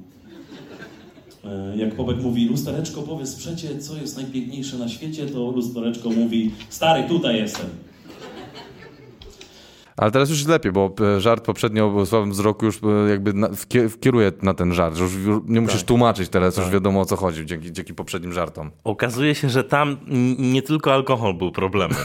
E, 1.44 1.76
jak 1.76 1.94
Popek 1.94 2.22
mówi, 2.22 2.48
lustereczko 2.48 3.02
powiedz 3.02 3.34
przecie, 3.34 3.78
co 3.78 3.96
jest 3.96 4.16
najpiękniejsze 4.16 4.78
na 4.78 4.88
świecie, 4.88 5.26
to 5.26 5.50
lustereczko 5.50 6.10
mówi, 6.10 6.50
stary, 6.68 7.08
tutaj 7.08 7.36
jestem. 7.36 7.66
Ale 10.02 10.10
teraz 10.10 10.30
już 10.30 10.46
lepiej, 10.46 10.72
bo 10.72 10.94
e, 11.16 11.20
żart 11.20 11.44
poprzednio 11.44 11.94
o 11.96 12.06
słabym 12.06 12.30
wzroku 12.30 12.66
już 12.66 12.76
e, 12.76 13.10
jakby 13.10 13.32
na, 13.32 13.48
kieruje 14.00 14.32
na 14.42 14.54
ten 14.54 14.74
żart, 14.74 14.98
już 14.98 15.12
nie 15.46 15.60
musisz 15.60 15.80
tak. 15.80 15.88
tłumaczyć 15.88 16.28
teraz, 16.28 16.54
tak. 16.54 16.64
już 16.64 16.74
wiadomo 16.74 17.00
o 17.00 17.04
co 17.04 17.16
chodzi 17.16 17.46
dzięki, 17.46 17.72
dzięki 17.72 17.94
poprzednim 17.94 18.32
żartom. 18.32 18.70
Okazuje 18.84 19.34
się, 19.34 19.50
że 19.50 19.64
tam 19.64 19.96
nie 20.38 20.62
tylko 20.62 20.94
alkohol 20.94 21.34
był 21.34 21.52
problemem. 21.52 21.98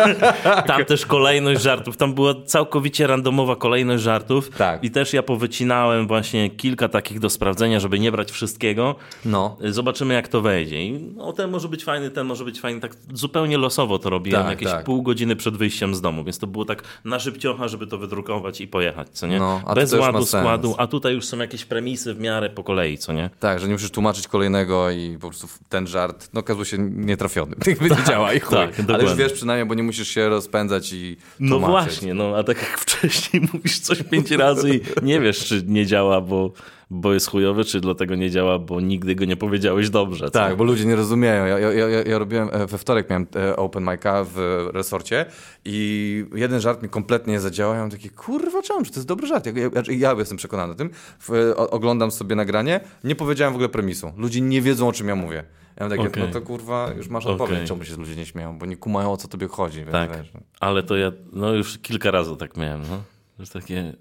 tam 0.66 0.84
też 0.84 1.06
kolejność 1.06 1.62
żartów, 1.62 1.96
tam 1.96 2.14
była 2.14 2.34
całkowicie 2.46 3.06
randomowa 3.06 3.56
kolejność 3.56 4.02
żartów 4.02 4.50
tak. 4.50 4.84
i 4.84 4.90
też 4.90 5.12
ja 5.12 5.22
powycinałem 5.22 6.06
właśnie 6.06 6.50
kilka 6.50 6.88
takich 6.88 7.20
do 7.20 7.30
sprawdzenia, 7.30 7.80
żeby 7.80 7.98
nie 7.98 8.12
brać 8.12 8.30
wszystkiego. 8.30 8.94
No. 9.24 9.56
Zobaczymy 9.64 10.14
jak 10.14 10.28
to 10.28 10.40
wejdzie. 10.40 10.82
I 10.82 10.92
no, 11.16 11.32
ten 11.32 11.50
może 11.50 11.68
być 11.68 11.84
fajny, 11.84 12.10
ten 12.10 12.26
może 12.26 12.44
być 12.44 12.60
fajny, 12.60 12.80
tak 12.80 12.96
zupełnie 13.12 13.58
losowo 13.58 13.98
to 13.98 14.10
robiłem, 14.10 14.42
tak, 14.42 14.50
jakieś 14.50 14.68
tak. 14.68 14.84
pół 14.84 15.02
godziny 15.02 15.36
przed 15.36 15.56
wyjściem 15.56 15.94
z 15.94 16.00
domu, 16.00 16.24
więc 16.24 16.38
to 16.38 16.46
było 16.46 16.64
tak 16.64 16.82
na 17.04 17.18
na 17.18 17.27
szybciocha, 17.28 17.68
żeby 17.68 17.86
to 17.86 17.98
wydrukować 17.98 18.60
i 18.60 18.68
pojechać, 18.68 19.08
co 19.12 19.26
nie? 19.26 19.38
No, 19.38 19.62
Bez 19.74 19.92
ładu, 19.92 20.26
składu, 20.26 20.74
a 20.78 20.86
tutaj 20.86 21.14
już 21.14 21.24
są 21.24 21.38
jakieś 21.38 21.64
premisy 21.64 22.14
w 22.14 22.20
miarę 22.20 22.50
po 22.50 22.64
kolei, 22.64 22.98
co 22.98 23.12
nie? 23.12 23.30
Tak, 23.40 23.60
że 23.60 23.66
nie 23.66 23.72
musisz 23.72 23.90
tłumaczyć 23.90 24.28
kolejnego 24.28 24.90
i 24.90 25.18
po 25.20 25.28
prostu 25.28 25.48
ten 25.68 25.86
żart, 25.86 26.28
no 26.32 26.40
okazuje 26.40 26.64
się 26.64 26.78
nietrafiony. 26.78 27.56
Jakby 27.66 27.90
nie 27.90 28.04
działa 28.06 28.32
i 28.32 28.40
chuj. 28.40 28.58
Tak, 28.58 28.90
Ale 28.94 29.02
już 29.04 29.14
wiesz 29.14 29.32
przynajmniej, 29.32 29.66
bo 29.66 29.74
nie 29.74 29.82
musisz 29.82 30.08
się 30.08 30.28
rozpędzać 30.28 30.92
i 30.92 31.16
no 31.40 31.58
tłumaczyć. 31.58 31.76
No 31.76 31.82
właśnie, 31.82 32.14
no 32.14 32.36
a 32.36 32.42
tak 32.42 32.58
jak 32.58 32.78
wcześniej 32.86 33.48
mówisz 33.52 33.78
coś 33.78 34.02
pięć 34.02 34.30
razy 34.30 34.74
i 34.74 34.80
nie 35.02 35.20
wiesz, 35.20 35.44
czy 35.44 35.62
nie 35.66 35.86
działa, 35.86 36.20
bo 36.20 36.52
bo 36.90 37.14
jest 37.14 37.30
chujowy, 37.30 37.64
czy 37.64 37.80
dlatego 37.80 38.14
nie 38.14 38.30
działa, 38.30 38.58
bo 38.58 38.80
nigdy 38.80 39.14
go 39.14 39.24
nie 39.24 39.36
powiedziałeś 39.36 39.90
dobrze. 39.90 40.24
Co? 40.24 40.30
Tak, 40.30 40.56
bo 40.56 40.64
ludzie 40.64 40.84
nie 40.84 40.96
rozumieją. 40.96 41.46
Ja, 41.46 41.58
ja, 41.58 41.72
ja, 41.72 42.02
ja 42.02 42.18
robiłem, 42.18 42.48
e, 42.52 42.66
we 42.66 42.78
wtorek 42.78 43.10
miałem 43.10 43.26
e, 43.36 43.56
open 43.56 43.84
mic'a 43.84 44.26
w 44.34 44.66
resorcie 44.72 45.26
i 45.64 46.24
jeden 46.34 46.60
żart 46.60 46.82
mi 46.82 46.88
kompletnie 46.88 47.32
nie 47.32 47.40
zadziałał. 47.40 47.74
Ja 47.74 47.80
mam 47.80 47.90
takie, 47.90 48.10
kurwa, 48.10 48.62
czemu? 48.62 48.84
Czy 48.84 48.90
to 48.90 48.96
jest 48.96 49.08
dobry 49.08 49.26
żart? 49.26 49.46
Ja, 49.46 49.52
ja, 49.52 49.82
ja 49.88 50.12
jestem 50.18 50.38
przekonany 50.38 50.72
o 50.72 50.76
tym. 50.76 50.90
W, 51.20 51.54
oglądam 51.56 52.10
sobie 52.10 52.36
nagranie, 52.36 52.80
nie 53.04 53.14
powiedziałem 53.14 53.54
w 53.54 53.56
ogóle 53.56 53.68
premisu. 53.68 54.12
Ludzie 54.16 54.40
nie 54.40 54.62
wiedzą, 54.62 54.88
o 54.88 54.92
czym 54.92 55.08
ja 55.08 55.16
mówię. 55.16 55.44
Ja 55.76 55.88
mam 55.88 55.90
takie, 55.90 56.08
okay. 56.08 56.26
no 56.26 56.32
to 56.32 56.40
kurwa, 56.40 56.92
już 56.96 57.08
masz 57.08 57.26
odpowiedź, 57.26 57.56
okay. 57.56 57.66
czemu 57.66 57.84
się 57.84 57.96
ludzie 57.96 58.16
nie 58.16 58.26
śmieją, 58.26 58.58
bo 58.58 58.66
nie 58.66 58.76
kumają, 58.76 59.12
o 59.12 59.16
co 59.16 59.28
tobie 59.28 59.48
chodzi. 59.48 59.84
Tak, 59.92 60.16
wiesz, 60.16 60.32
no. 60.34 60.40
ale 60.60 60.82
to 60.82 60.96
ja, 60.96 61.12
no 61.32 61.52
już 61.52 61.78
kilka 61.78 62.10
razy 62.10 62.36
tak 62.36 62.56
miałem, 62.56 62.80
no. 62.80 63.02
Już 63.38 63.48
takie, 63.48 63.94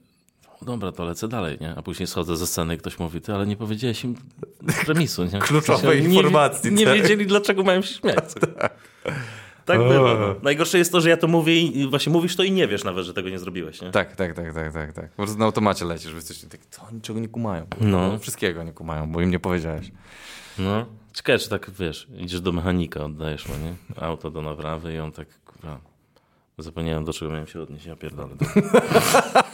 dobra, 0.62 0.92
to 0.92 1.06
lecę 1.06 1.28
dalej, 1.28 1.58
nie? 1.62 1.76
A 1.76 1.82
później 1.82 2.08
schodzę 2.08 2.38
ze 2.38 2.48
sceny 2.48 2.76
i 2.76 2.78
ktoś 2.78 3.00
mówi, 3.00 3.22
ty, 3.22 3.34
ale 3.34 3.48
nie 3.48 3.56
powiedziałeś 3.56 4.04
im 4.04 4.16
premisu, 4.86 5.24
nie? 5.24 5.40
Kluczowej 5.50 6.04
informacji. 6.04 6.72
Nie, 6.72 6.86
nie 6.86 6.94
wiedzieli, 6.94 7.28
dlaczego 7.28 7.64
mają 7.64 7.82
się 7.82 7.94
śmiać. 7.94 8.34
tak. 8.60 8.80
Tak 9.66 9.80
bywa. 9.80 10.14
No. 10.14 10.36
Najgorsze 10.44 10.78
jest 10.78 10.92
to, 10.92 11.02
że 11.02 11.10
ja 11.10 11.18
to 11.18 11.28
mówię 11.28 11.62
i 11.62 11.90
właśnie 11.90 12.12
mówisz 12.12 12.36
to 12.36 12.44
i 12.44 12.52
nie 12.52 12.68
wiesz 12.68 12.84
nawet, 12.84 13.06
że 13.06 13.14
tego 13.14 13.30
nie 13.30 13.40
zrobiłeś, 13.40 13.82
nie? 13.82 13.92
Tak, 13.92 14.16
tak, 14.16 14.34
tak, 14.34 14.54
tak, 14.54 14.74
tak. 14.74 14.94
tak. 14.94 15.10
Po 15.10 15.16
prostu 15.16 15.40
na 15.40 15.46
automacie 15.46 15.86
lecisz, 15.86 16.12
bo 16.12 16.16
jesteś 16.16 16.42
tak, 16.42 16.66
to 16.66 16.92
niczego 16.92 17.20
nie 17.20 17.28
kumają. 17.28 17.68
No. 17.82 18.20
Wszystkiego 18.20 18.64
nie 18.64 18.74
kumają, 18.74 19.12
bo 19.12 19.22
im 19.22 19.32
nie 19.32 19.40
powiedziałeś. 19.40 19.92
No. 20.60 20.86
Ciekawe, 21.14 21.40
czy 21.40 21.50
tak, 21.50 21.72
wiesz, 21.80 22.08
idziesz 22.18 22.42
do 22.42 22.52
mechanika, 22.52 23.04
oddajesz 23.04 23.48
mu, 23.48 23.56
nie? 23.56 24.04
Auto 24.04 24.32
do 24.32 24.42
naprawy 24.42 24.94
i 24.94 25.00
on 25.00 25.12
tak, 25.12 25.28
kurwa, 25.46 25.80
zapomniałem, 26.58 27.06
do 27.06 27.14
czego 27.14 27.32
miałem 27.32 27.48
się 27.48 27.62
odnieść, 27.62 27.86
ja 27.86 27.96
pierdolę. 27.96 28.36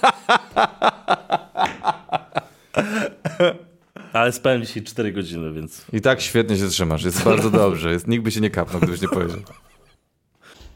Ale 4.14 4.32
spałem 4.32 4.62
dzisiaj 4.62 4.84
4 4.84 5.12
godziny, 5.12 5.54
więc... 5.54 5.86
I 5.94 6.02
tak 6.02 6.22
świetnie 6.22 6.58
się 6.58 6.68
trzymasz, 6.68 7.04
jest 7.04 7.24
bardzo 7.24 7.50
dobrze. 7.50 7.92
Jest, 7.92 8.08
nikt 8.08 8.24
by 8.24 8.32
się 8.32 8.42
nie 8.42 8.50
kapnął, 8.50 8.82
gdybyś 8.82 9.02
nie 9.02 9.08
powiedział. 9.08 9.40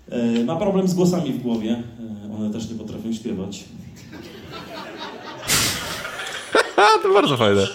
E, 0.09 0.43
ma 0.43 0.55
problem 0.55 0.87
z 0.87 0.93
głosami 0.93 1.33
w 1.33 1.41
głowie. 1.41 1.83
E, 2.29 2.35
one 2.35 2.53
też 2.53 2.69
nie 2.69 2.77
potrafią 2.77 3.13
śpiewać. 3.13 3.63
to 7.03 7.13
bardzo 7.13 7.37
fajne. 7.37 7.67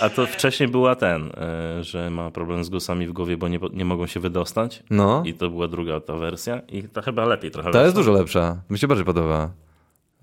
A 0.00 0.10
to 0.10 0.26
wcześniej 0.26 0.68
była 0.68 0.96
ten, 0.96 1.30
e, 1.36 1.84
że 1.84 2.10
ma 2.10 2.30
problem 2.30 2.64
z 2.64 2.68
głosami 2.68 3.06
w 3.06 3.12
głowie, 3.12 3.36
bo 3.36 3.48
nie, 3.48 3.58
nie 3.72 3.84
mogą 3.84 4.06
się 4.06 4.20
wydostać. 4.20 4.82
No. 4.90 5.22
I 5.26 5.34
to 5.34 5.50
była 5.50 5.68
druga 5.68 6.00
ta 6.00 6.14
wersja. 6.14 6.60
I 6.68 6.82
to 6.82 7.02
chyba 7.02 7.24
lepiej 7.24 7.50
trochę. 7.50 7.70
Ta 7.70 7.82
jest 7.82 7.94
dużo 7.94 8.12
lepsza. 8.12 8.62
Mi 8.70 8.78
się 8.78 8.88
bardziej 8.88 9.06
podoba. 9.06 9.50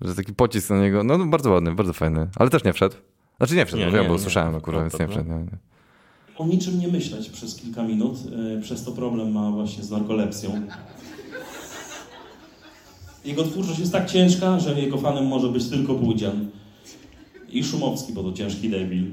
Że 0.00 0.14
taki 0.14 0.34
pocisk 0.34 0.70
na 0.70 0.80
niego, 0.80 1.04
no 1.04 1.26
bardzo 1.26 1.50
ładny, 1.50 1.74
bardzo 1.74 1.92
fajny, 1.92 2.28
ale 2.36 2.50
też 2.50 2.64
nie 2.64 2.72
wszedł. 2.72 2.96
Znaczy 3.36 3.54
nie 3.54 3.66
wszedł, 3.66 3.82
nie, 3.82 3.90
wiem, 3.90 4.06
bo 4.06 4.12
nie, 4.12 4.18
słyszałem 4.18 4.56
akurat, 4.56 4.80
więc 4.80 4.98
nie 4.98 5.08
wszedł. 5.08 5.28
Nie, 5.28 5.34
nie. 5.38 5.58
O 6.38 6.46
niczym 6.46 6.78
nie 6.78 6.88
myśleć 6.88 7.30
przez 7.30 7.56
kilka 7.56 7.82
minut, 7.82 8.18
e, 8.58 8.60
przez 8.60 8.84
to 8.84 8.92
problem 8.92 9.32
ma 9.32 9.50
właśnie 9.50 9.84
z 9.84 9.90
narkolepsją. 9.90 10.62
Jego 13.24 13.44
twórczość 13.44 13.78
jest 13.78 13.92
tak 13.92 14.10
ciężka, 14.10 14.60
że 14.60 14.80
jego 14.80 14.98
fanem 14.98 15.26
może 15.26 15.48
być 15.48 15.68
tylko 15.68 15.94
Budzian. 15.94 16.48
I 17.48 17.64
Szumowski, 17.64 18.12
bo 18.12 18.22
to 18.22 18.32
ciężki 18.32 18.70
debil. 18.70 19.06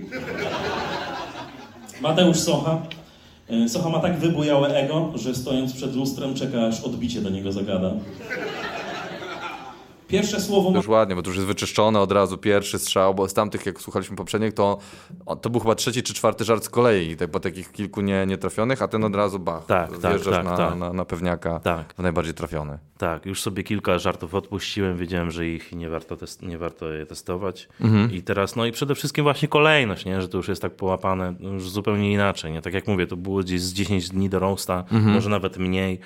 Mateusz 2.01 2.37
Socha. 2.37 2.81
E, 3.49 3.69
Socha 3.69 3.89
ma 3.89 3.99
tak 3.99 4.19
wybujałe 4.19 4.75
ego, 4.75 5.11
że 5.15 5.35
stojąc 5.35 5.73
przed 5.73 5.95
lustrem 5.95 6.33
czeka 6.33 6.67
aż 6.67 6.81
odbicie 6.81 7.21
do 7.21 7.29
niego 7.29 7.51
zagada. 7.51 7.93
Pierwsze 10.07 10.41
słowo... 10.41 10.71
Już 10.75 10.87
ładnie, 10.87 11.15
bo 11.15 11.21
to 11.21 11.29
już 11.29 11.35
jest 11.35 11.47
wyczyszczone 11.47 11.99
od 11.99 12.11
razu, 12.11 12.37
pierwszy 12.37 12.79
strzał, 12.79 13.15
bo 13.15 13.29
z 13.29 13.33
tamtych, 13.33 13.65
jak 13.65 13.81
słuchaliśmy 13.81 14.15
poprzednich, 14.15 14.53
to, 14.53 14.77
to 15.41 15.49
był 15.49 15.61
chyba 15.61 15.75
trzeci 15.75 16.03
czy 16.03 16.13
czwarty 16.13 16.43
żart 16.43 16.63
z 16.63 16.69
kolei, 16.69 17.15
tak, 17.15 17.31
po 17.31 17.39
takich 17.39 17.71
kilku 17.71 18.01
nie, 18.01 18.25
nietrafionych, 18.25 18.81
a 18.81 18.87
ten 18.87 19.03
od 19.03 19.15
razu 19.15 19.39
bach, 19.39 19.65
tak, 19.65 19.97
tak, 19.97 20.21
tak, 20.21 20.45
na, 20.45 20.57
tak. 20.57 20.75
Na, 20.75 20.93
na, 20.93 21.05
pewniaka 21.05 21.59
tak. 21.59 21.93
w 21.97 22.01
najbardziej 22.01 22.33
trafiony. 22.33 22.79
Tak, 22.97 23.25
już 23.25 23.41
sobie 23.41 23.63
kilka 23.63 23.99
żartów 23.99 24.35
odpuściłem, 24.35 24.97
wiedziałem, 24.97 25.31
że 25.31 25.47
ich 25.47 25.71
nie 25.71 25.89
warto, 25.89 26.17
test, 26.17 26.41
nie 26.41 26.57
warto 26.57 26.91
je 26.91 27.05
testować 27.05 27.67
mhm. 27.81 28.13
i 28.13 28.21
teraz, 28.21 28.55
no 28.55 28.65
i 28.65 28.71
przede 28.71 28.95
wszystkim 28.95 29.23
właśnie 29.23 29.47
kolejność, 29.47 30.05
nie? 30.05 30.21
że 30.21 30.27
to 30.27 30.37
już 30.37 30.47
jest 30.47 30.61
tak 30.61 30.75
połapane 30.75 31.33
no 31.39 31.49
już 31.49 31.69
zupełnie 31.69 32.13
inaczej, 32.13 32.51
nie? 32.51 32.61
tak 32.61 32.73
jak 32.73 32.87
mówię, 32.87 33.07
to 33.07 33.17
było 33.17 33.39
gdzieś 33.39 33.61
z 33.61 33.73
10 33.73 34.09
dni 34.09 34.29
do 34.29 34.39
roasta, 34.39 34.83
mhm. 34.91 35.13
może 35.13 35.29
nawet 35.29 35.57
mniej, 35.57 35.99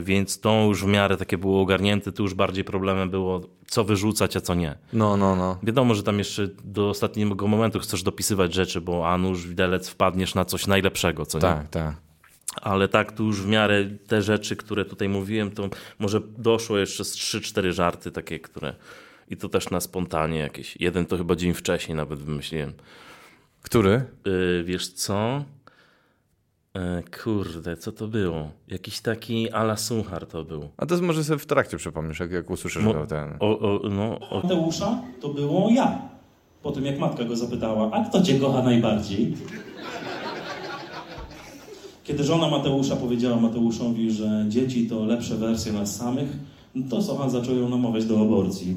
więc 0.00 0.40
to 0.40 0.64
już 0.68 0.84
w 0.84 0.86
miarę 0.86 1.16
takie 1.16 1.38
było 1.38 1.60
ogarnięte, 1.60 2.12
tu 2.12 2.22
już 2.22 2.34
bardziej 2.34 2.64
problemem 2.64 3.10
było, 3.10 3.40
co 3.66 3.84
wyrzucać, 3.84 4.36
a 4.36 4.40
co 4.40 4.54
nie. 4.54 4.78
No, 4.92 5.16
no, 5.16 5.36
no. 5.36 5.58
Wiadomo, 5.62 5.94
że 5.94 6.02
tam 6.02 6.18
jeszcze 6.18 6.48
do 6.64 6.88
ostatniego 6.88 7.46
momentu 7.46 7.80
chcesz 7.80 8.02
dopisywać 8.02 8.54
rzeczy, 8.54 8.80
bo 8.80 9.08
a 9.08 9.18
nuż 9.18 9.46
widelec 9.46 9.88
wpadniesz 9.88 10.34
na 10.34 10.44
coś 10.44 10.66
najlepszego, 10.66 11.26
co 11.26 11.38
tak, 11.38 11.56
nie? 11.56 11.62
Tak, 11.62 11.70
tak. 11.70 11.96
Ale 12.62 12.88
tak, 12.88 13.12
tu 13.12 13.24
już 13.24 13.42
w 13.42 13.46
miarę 13.46 13.84
te 14.06 14.22
rzeczy, 14.22 14.56
które 14.56 14.84
tutaj 14.84 15.08
mówiłem, 15.08 15.50
to 15.50 15.68
może 15.98 16.20
doszło 16.38 16.78
jeszcze 16.78 17.04
z 17.04 17.16
3-4 17.16 17.72
żarty 17.72 18.10
takie, 18.10 18.40
które... 18.40 18.74
I 19.30 19.36
to 19.36 19.48
też 19.48 19.70
na 19.70 19.80
spontanie 19.80 20.38
jakieś. 20.38 20.76
Jeden 20.80 21.06
to 21.06 21.16
chyba 21.16 21.36
dzień 21.36 21.54
wcześniej 21.54 21.96
nawet 21.96 22.18
wymyśliłem. 22.18 22.72
Który? 23.62 24.04
Yy, 24.24 24.64
wiesz 24.64 24.88
co? 24.88 25.44
E, 26.76 27.02
kurde, 27.24 27.76
co 27.76 27.92
to 27.92 28.08
było? 28.08 28.50
Jakiś 28.68 29.00
taki 29.00 29.50
ala 29.50 29.76
suchar 29.76 30.26
to 30.26 30.44
był. 30.44 30.68
A 30.76 30.86
to 30.86 31.02
może 31.02 31.24
sobie 31.24 31.38
w 31.38 31.46
trakcie 31.46 31.76
przypomnisz, 31.76 32.20
jak, 32.20 32.32
jak 32.32 32.50
usłyszysz 32.50 32.82
Mo, 32.82 33.06
ten... 33.06 33.36
O, 33.40 33.58
o, 33.58 33.88
no, 33.88 34.18
o... 34.30 34.40
Mateusza 34.42 35.02
to 35.20 35.28
było 35.28 35.70
ja. 35.70 35.98
Po 36.62 36.72
tym 36.72 36.84
jak 36.84 36.98
matka 36.98 37.24
go 37.24 37.36
zapytała, 37.36 37.90
a 37.92 38.04
kto 38.04 38.22
cię 38.22 38.38
kocha 38.40 38.62
najbardziej? 38.62 39.34
Kiedy 42.04 42.24
żona 42.24 42.48
Mateusza 42.48 42.96
powiedziała 42.96 43.36
Mateuszowi, 43.36 44.10
że 44.10 44.44
dzieci 44.48 44.86
to 44.86 45.04
lepsze 45.04 45.34
wersje 45.34 45.72
nas 45.72 45.96
samych, 45.96 46.28
to 46.90 47.02
Socha 47.02 47.28
zaczął 47.28 47.56
ją 47.56 47.68
namawiać 47.68 48.04
do 48.04 48.20
aborcji. 48.20 48.76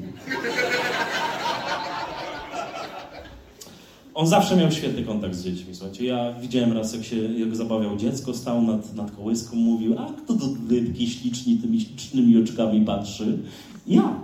On 4.14 4.26
zawsze 4.26 4.56
miał 4.56 4.70
świetny 4.70 5.04
kontakt 5.04 5.34
z 5.34 5.44
dziećmi. 5.44 5.74
Słuchajcie, 5.74 6.04
ja 6.04 6.32
widziałem 6.40 6.72
raz, 6.72 6.94
jak 6.94 7.04
się 7.04 7.16
jak 7.16 7.56
zabawiał 7.56 7.96
dziecko, 7.96 8.34
stał 8.34 8.62
nad, 8.62 8.94
nad 8.94 9.10
kołyską, 9.10 9.56
mówił, 9.56 9.98
a 9.98 10.12
kto 10.12 10.34
do 10.34 10.46
rybki 10.70 11.10
śliczni 11.10 11.56
tymi 11.56 11.80
ślicznymi 11.80 12.42
oczkami 12.42 12.80
patrzy? 12.80 13.38
Ja. 13.86 14.20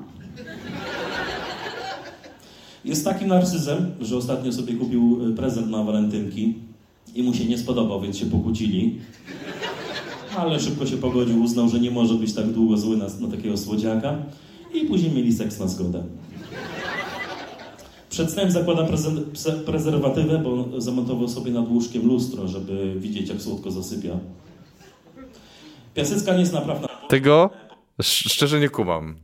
Jest 2.85 3.05
takim 3.05 3.29
narcyzem, 3.29 3.91
że 4.01 4.17
ostatnio 4.17 4.53
sobie 4.53 4.75
kupił 4.75 5.19
e, 5.31 5.37
prezent 5.37 5.71
na 5.71 5.83
walentynki 5.83 6.55
i 7.15 7.23
mu 7.23 7.35
się 7.35 7.45
nie 7.45 7.59
spodobał, 7.59 8.01
więc 8.01 8.17
się 8.17 8.27
pokłócili. 8.27 8.99
Ale 10.37 10.61
szybko 10.61 10.87
się 10.87 10.97
pogodził, 10.97 11.43
uznał, 11.43 11.69
że 11.69 11.81
nie 11.81 11.91
może 11.91 12.15
być 12.15 12.33
tak 12.33 12.53
długo 12.53 12.77
zły 12.77 12.97
na, 12.97 13.07
na 13.21 13.29
takiego 13.29 13.57
słodziaka 13.57 14.19
i 14.75 14.87
później 14.87 15.13
mieli 15.13 15.33
seks 15.33 15.59
na 15.61 15.69
zgodę. 15.69 16.03
Przed 18.17 18.31
snem 18.31 18.51
zakłada 18.51 18.87
prezerwatywę, 19.67 20.39
bo 20.39 20.81
zamontował 20.81 21.29
sobie 21.29 21.51
nad 21.51 21.69
łóżkiem 21.69 22.07
lustro, 22.07 22.49
żeby 22.49 22.95
widzieć, 22.99 23.29
jak 23.29 23.41
słodko 23.41 23.71
zasypia. 23.71 24.11
Piasecka 25.95 26.33
nie 26.33 26.41
jest 26.41 26.53
naprawdę... 26.53 26.89
Tego 27.09 27.51
szczerze 28.03 28.61
nie 28.61 28.69
kumam. 28.69 29.17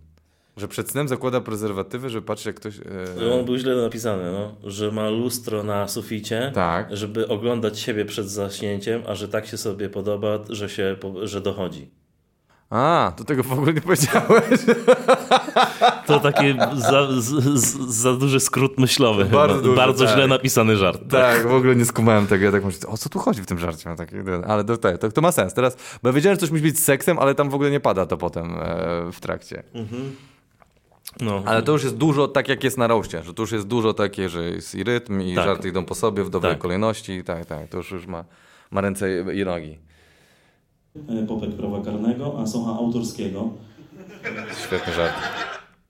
Że 0.57 0.69
przed 0.69 0.91
snem 0.91 1.09
zakłada 1.09 1.41
prezerwatywę, 1.41 2.11
żeby 2.11 2.27
patrzeć 2.27 2.47
jak 2.47 2.57
ktoś... 2.57 2.79
E... 3.21 3.35
On 3.35 3.45
był 3.45 3.59
źle 3.59 3.77
napisany, 3.77 4.33
no. 4.33 4.71
że 4.71 4.91
ma 4.91 5.11
lustro 5.11 5.63
na 5.63 5.89
suficie, 5.89 6.53
tak. 6.55 6.97
żeby 6.97 7.29
oglądać 7.29 7.79
siebie 7.79 8.05
przed 8.05 8.31
zaśnięciem, 8.31 9.03
a 9.09 9.15
że 9.15 9.29
tak 9.29 9.47
się 9.47 9.57
sobie 9.57 9.89
podoba, 9.89 10.39
że, 10.49 10.69
się, 10.69 10.97
że 11.23 11.41
dochodzi. 11.41 11.91
A, 12.71 13.13
to 13.17 13.25
tego 13.25 13.43
w 13.43 13.53
ogóle 13.53 13.73
nie 13.73 13.81
powiedziałeś. 13.81 14.61
To 16.07 16.21
taki 16.21 16.55
za, 16.75 17.09
za 17.89 18.13
duży 18.13 18.41
skrót 18.41 18.79
myślowy. 18.79 19.25
Bardzo, 19.25 19.61
duży, 19.61 19.77
Bardzo 19.77 20.05
tak. 20.05 20.15
źle 20.15 20.27
napisany 20.27 20.77
żart. 20.77 21.01
Tak. 21.01 21.37
tak. 21.37 21.49
w 21.49 21.55
ogóle 21.55 21.77
nie 21.77 21.85
skumałem 21.85 22.27
tego. 22.27 22.45
Ja 22.45 22.53
tak 22.53 22.65
myślę, 22.65 22.89
o 22.89 22.97
co 22.97 23.09
tu 23.09 23.19
chodzi 23.19 23.43
w 23.43 23.47
tym 23.47 23.59
żarcie? 23.59 23.89
No, 23.89 23.97
taki, 23.97 24.17
ale 24.47 24.65
to, 24.65 24.77
to, 24.77 25.11
to, 25.13 25.21
ma 25.21 25.33
sens. 25.33 25.55
Teraz, 25.55 25.77
bo 26.03 26.09
ja 26.09 26.13
wiedziałem, 26.13 26.37
że 26.37 26.41
coś 26.41 26.51
musi 26.51 26.63
być 26.63 26.79
z 26.79 26.85
seksem, 26.85 27.19
ale 27.19 27.35
tam 27.35 27.51
w 27.51 27.55
ogóle 27.55 27.71
nie 27.71 27.81
pada 27.81 28.07
to 28.07 28.17
potem 28.17 28.55
e, 28.55 29.13
w 29.13 29.21
trakcie. 29.21 29.63
Mhm. 29.75 30.17
No. 31.21 31.43
Ale 31.47 31.63
to 31.63 31.73
już 31.73 31.83
jest 31.85 31.97
dużo 31.97 32.29
tak, 32.29 32.49
jak 32.49 32.65
jest 32.65 32.79
na 32.79 32.87
roście, 32.87 33.23
że 33.23 33.35
to 33.35 33.43
już 33.43 33.53
jest 33.53 33.67
dużo 33.67 33.95
takie, 33.95 34.29
że 34.29 34.45
jest 34.45 34.75
i 34.75 34.85
rytm, 34.85 35.21
i 35.21 35.35
tak. 35.35 35.45
żarty 35.45 35.69
idą 35.69 35.85
po 35.85 35.95
sobie 35.95 36.25
w 36.25 36.31
dobrej 36.31 36.53
tak. 36.53 36.63
kolejności. 36.63 37.25
Tak, 37.25 37.47
tak, 37.47 37.69
to 37.69 37.77
już, 37.77 37.91
już 37.91 38.07
ma, 38.07 38.25
ma 38.71 38.81
ręce 38.81 39.09
i 39.35 39.45
nogi. 39.45 39.79
E, 41.09 41.27
popek 41.27 41.51
prawa 41.57 41.81
karnego, 41.85 42.39
a 42.41 42.47
Socha 42.47 42.71
autorskiego. 42.71 43.51
Świetny 44.67 44.93
żart. 44.93 45.15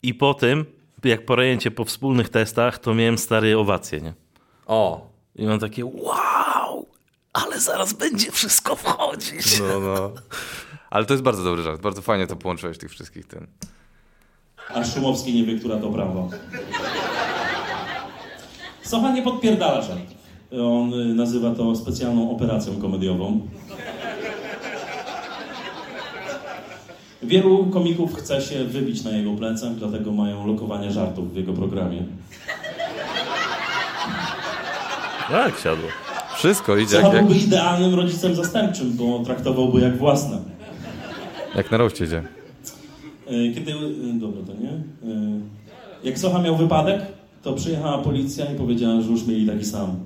I 0.02 0.14
po 0.14 0.34
tym, 0.34 0.64
jak 1.04 1.24
porejęcie 1.24 1.70
po 1.70 1.84
wspólnych 1.84 2.28
testach, 2.28 2.78
to 2.78 2.94
miałem 2.94 3.18
stare 3.18 3.58
owacje, 3.58 4.00
nie? 4.00 4.14
O! 4.66 5.06
I 5.36 5.46
mam 5.46 5.58
takie 5.58 5.84
wow, 5.84 6.86
ale 7.32 7.60
zaraz 7.60 7.92
będzie 7.92 8.30
wszystko 8.30 8.76
wchodzić. 8.76 9.60
No, 9.60 9.80
no. 9.80 10.12
Ale 10.90 11.06
to 11.06 11.14
jest 11.14 11.24
bardzo 11.24 11.44
dobry 11.44 11.62
żart. 11.62 11.80
Bardzo 11.80 12.02
fajnie 12.02 12.26
to 12.26 12.36
połączyłeś 12.36 12.78
tych 12.78 12.90
wszystkich 12.90 13.26
tym. 13.26 13.46
A 14.68 14.84
Szumowski 14.84 15.34
nie 15.34 15.44
wie, 15.44 15.58
która 15.58 15.76
to 15.76 15.90
prawo. 15.90 16.30
Socha 18.82 19.12
nie 19.12 19.22
podpierdala 19.22 19.82
żart. 19.82 20.00
On 20.60 20.94
y, 20.94 21.14
nazywa 21.14 21.54
to 21.54 21.76
specjalną 21.76 22.30
operacją 22.30 22.80
komediową. 22.80 23.48
Wielu 27.22 27.66
komików 27.66 28.14
chce 28.14 28.40
się 28.40 28.64
wybić 28.64 29.04
na 29.04 29.10
jego 29.10 29.32
plecach, 29.32 29.74
dlatego 29.74 30.12
mają 30.12 30.46
lokowanie 30.46 30.92
żartów 30.92 31.32
w 31.32 31.36
jego 31.36 31.52
programie. 31.52 32.02
Tak, 35.30 35.58
siadło. 35.58 35.88
Wszystko 36.36 36.76
idzie 36.76 36.96
jak... 36.96 37.12
byłby 37.12 37.34
idealnym 37.34 37.94
rodzicem 37.94 38.34
zastępczym, 38.34 38.92
bo 38.96 39.18
traktowałby 39.18 39.80
jak 39.80 39.98
własne. 39.98 40.38
Jak 41.54 41.70
na 41.70 41.76
roście 41.76 42.04
idzie. 42.04 42.22
E, 43.26 43.54
kiedy... 43.54 43.72
E, 43.72 43.76
dobra, 44.20 44.42
to 44.46 44.52
nie. 44.52 44.70
E, 44.70 45.40
jak 46.04 46.18
Socha 46.18 46.42
miał 46.42 46.56
wypadek, 46.56 47.02
to 47.42 47.52
przyjechała 47.52 47.98
policja 47.98 48.52
i 48.52 48.54
powiedziała, 48.54 49.00
że 49.00 49.10
już 49.10 49.26
mieli 49.26 49.46
taki 49.46 49.64
sam. 49.64 49.96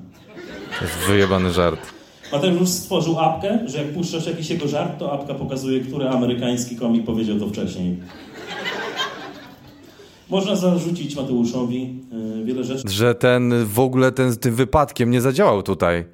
To 0.79 0.85
jest 0.85 0.97
wyjebany 0.97 1.51
żart. 1.51 1.96
Mateusz 2.33 2.69
stworzył 2.69 3.21
apkę, 3.21 3.59
że 3.67 3.79
jak 3.79 3.93
puszczasz 3.93 4.27
jakiś 4.27 4.51
jego 4.51 4.69
żart, 4.69 4.99
to 4.99 5.13
apka 5.13 5.35
pokazuje, 5.35 5.81
który 5.81 6.09
amerykański 6.09 6.77
komik 6.77 7.05
powiedział 7.05 7.39
to 7.39 7.49
wcześniej. 7.49 7.97
Można 10.31 10.57
zarzucić 10.57 11.17
Mateuszowi 11.17 11.95
yy, 12.37 12.45
wiele 12.45 12.65
rzeczy. 12.65 12.89
Że 12.89 13.15
ten 13.15 13.65
w 13.65 13.81
ogóle 13.81 14.13
ten 14.13 14.33
z 14.33 14.39
tym 14.39 14.55
wypadkiem 14.55 15.11
nie 15.11 15.21
zadziałał 15.21 15.63
tutaj. 15.63 16.05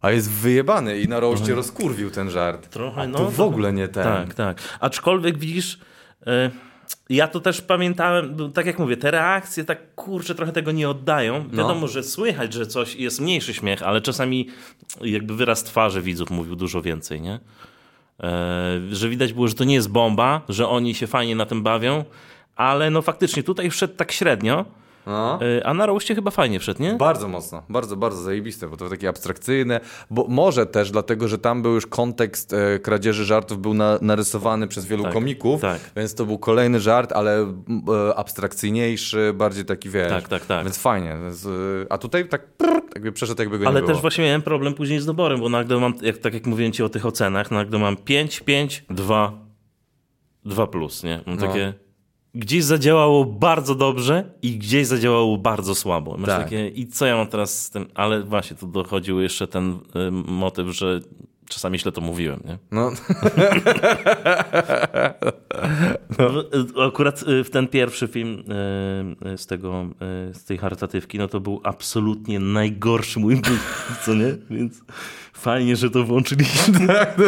A 0.00 0.10
jest 0.10 0.30
wyjebany 0.30 1.00
i 1.00 1.08
na 1.08 1.20
roście 1.20 1.54
rozkurwił 1.54 2.10
ten 2.10 2.30
żart. 2.30 2.68
Trochę, 2.68 3.08
no. 3.08 3.18
To 3.18 3.30
w 3.30 3.40
ogóle 3.40 3.72
nie 3.72 3.88
ten. 3.88 4.04
Tak, 4.04 4.34
tak. 4.34 4.58
Aczkolwiek 4.80 5.38
widzisz. 5.38 5.78
Yy 6.26 6.50
ja 7.12 7.28
to 7.28 7.40
też 7.40 7.60
pamiętałem, 7.60 8.52
tak 8.52 8.66
jak 8.66 8.78
mówię, 8.78 8.96
te 8.96 9.10
reakcje 9.10 9.64
tak 9.64 9.94
kurczę 9.94 10.34
trochę 10.34 10.52
tego 10.52 10.72
nie 10.72 10.88
oddają. 10.88 11.44
No. 11.52 11.58
Wiadomo, 11.58 11.88
że 11.88 12.02
słychać, 12.02 12.52
że 12.52 12.66
coś 12.66 12.94
jest 12.94 13.20
mniejszy 13.20 13.54
śmiech, 13.54 13.82
ale 13.82 14.00
czasami 14.00 14.48
jakby 15.00 15.36
wyraz 15.36 15.64
twarzy 15.64 16.02
widzów 16.02 16.30
mówił 16.30 16.56
dużo 16.56 16.82
więcej, 16.82 17.20
nie? 17.20 17.40
E, 18.22 18.80
że 18.90 19.08
widać 19.08 19.32
było, 19.32 19.48
że 19.48 19.54
to 19.54 19.64
nie 19.64 19.74
jest 19.74 19.90
bomba, 19.90 20.40
że 20.48 20.68
oni 20.68 20.94
się 20.94 21.06
fajnie 21.06 21.36
na 21.36 21.46
tym 21.46 21.62
bawią, 21.62 22.04
ale 22.56 22.90
no 22.90 23.02
faktycznie 23.02 23.42
tutaj 23.42 23.70
wszedł 23.70 23.94
tak 23.94 24.12
średnio. 24.12 24.64
No. 25.06 25.38
E, 25.58 25.66
a 25.66 25.74
na 25.74 25.86
roście 25.86 26.14
chyba 26.14 26.30
fajnie 26.30 26.60
wszedł, 26.60 26.82
nie? 26.82 26.94
Bardzo 26.94 27.28
mocno, 27.28 27.62
bardzo, 27.68 27.96
bardzo 27.96 28.22
zajebiste, 28.22 28.68
bo 28.68 28.76
to 28.76 28.88
takie 28.88 29.08
abstrakcyjne, 29.08 29.80
bo 30.10 30.26
może 30.28 30.66
też 30.66 30.90
dlatego, 30.90 31.28
że 31.28 31.38
tam 31.38 31.62
był 31.62 31.74
już 31.74 31.86
kontekst 31.86 32.52
e, 32.52 32.78
kradzieży 32.78 33.24
żartów 33.24 33.58
był 33.58 33.74
na, 33.74 33.98
narysowany 34.00 34.68
przez 34.68 34.86
wielu 34.86 35.02
tak, 35.02 35.12
komików, 35.12 35.60
tak. 35.60 35.80
więc 35.96 36.14
to 36.14 36.26
był 36.26 36.38
kolejny 36.38 36.80
żart, 36.80 37.12
ale 37.12 37.40
e, 37.40 38.14
abstrakcyjniejszy, 38.16 39.32
bardziej 39.34 39.64
taki, 39.64 39.90
wiesz, 39.90 40.08
tak, 40.08 40.28
tak, 40.28 40.46
tak. 40.46 40.64
więc 40.64 40.78
fajnie. 40.78 41.16
Więc, 41.22 41.46
e, 41.46 41.48
a 41.90 41.98
tutaj 41.98 42.28
tak 42.28 42.42
jakby 42.94 43.12
przeszedł, 43.12 43.42
jakby 43.42 43.58
go 43.58 43.66
Ale 43.66 43.80
nie 43.80 43.86
też 43.86 44.00
właśnie 44.00 44.24
miałem 44.24 44.42
problem 44.42 44.74
później 44.74 45.00
z 45.00 45.06
doborem, 45.06 45.40
bo 45.40 45.48
nagle 45.48 45.80
mam, 45.80 45.94
jak, 46.02 46.18
tak 46.18 46.34
jak 46.34 46.46
mówiłem 46.46 46.72
ci 46.72 46.82
o 46.82 46.88
tych 46.88 47.06
ocenach, 47.06 47.50
nagle 47.50 47.78
mam 47.78 47.96
5, 47.96 48.40
5, 48.40 48.84
2, 48.90 49.32
2 50.44 50.66
plus, 50.66 51.02
nie? 51.02 51.20
Mam 51.26 51.36
no. 51.36 51.46
takie 51.46 51.74
gdzieś 52.34 52.64
zadziałało 52.64 53.24
bardzo 53.24 53.74
dobrze 53.74 54.24
i 54.42 54.58
gdzieś 54.58 54.86
zadziałało 54.86 55.38
bardzo 55.38 55.74
słabo. 55.74 56.16
Masz 56.16 56.28
tak. 56.28 56.44
takie, 56.44 56.68
I 56.68 56.86
co 56.86 57.06
ja 57.06 57.16
mam 57.16 57.26
teraz 57.26 57.64
z 57.64 57.70
tym? 57.70 57.86
Ale 57.94 58.22
właśnie 58.22 58.56
tu 58.56 58.66
dochodził 58.66 59.20
jeszcze 59.20 59.48
ten 59.48 59.72
y, 59.72 60.10
motyw, 60.10 60.68
że 60.68 61.00
czasami 61.48 61.78
źle 61.78 61.92
to 61.92 62.00
mówiłem, 62.00 62.40
nie? 62.44 62.58
No. 62.70 62.90
no. 66.18 66.84
Akurat 66.86 67.22
y, 67.22 67.44
w 67.44 67.50
ten 67.50 67.68
pierwszy 67.68 68.08
film 68.08 68.44
y, 69.24 69.28
y, 69.28 69.38
z 69.38 69.46
tego, 69.46 69.86
z 70.32 70.44
tej 70.44 70.58
charytatywki, 70.58 71.18
no 71.18 71.28
to 71.28 71.40
był 71.40 71.60
absolutnie 71.64 72.40
najgorszy 72.40 73.20
mój 73.20 73.36
ból, 73.36 73.56
co 74.04 74.14
nie? 74.14 74.36
Więc 74.50 74.80
fajnie, 75.32 75.76
że 75.76 75.90
to 75.90 76.04
włączyliśmy. 76.04 76.86
Tak, 76.86 77.18
no 77.18 77.24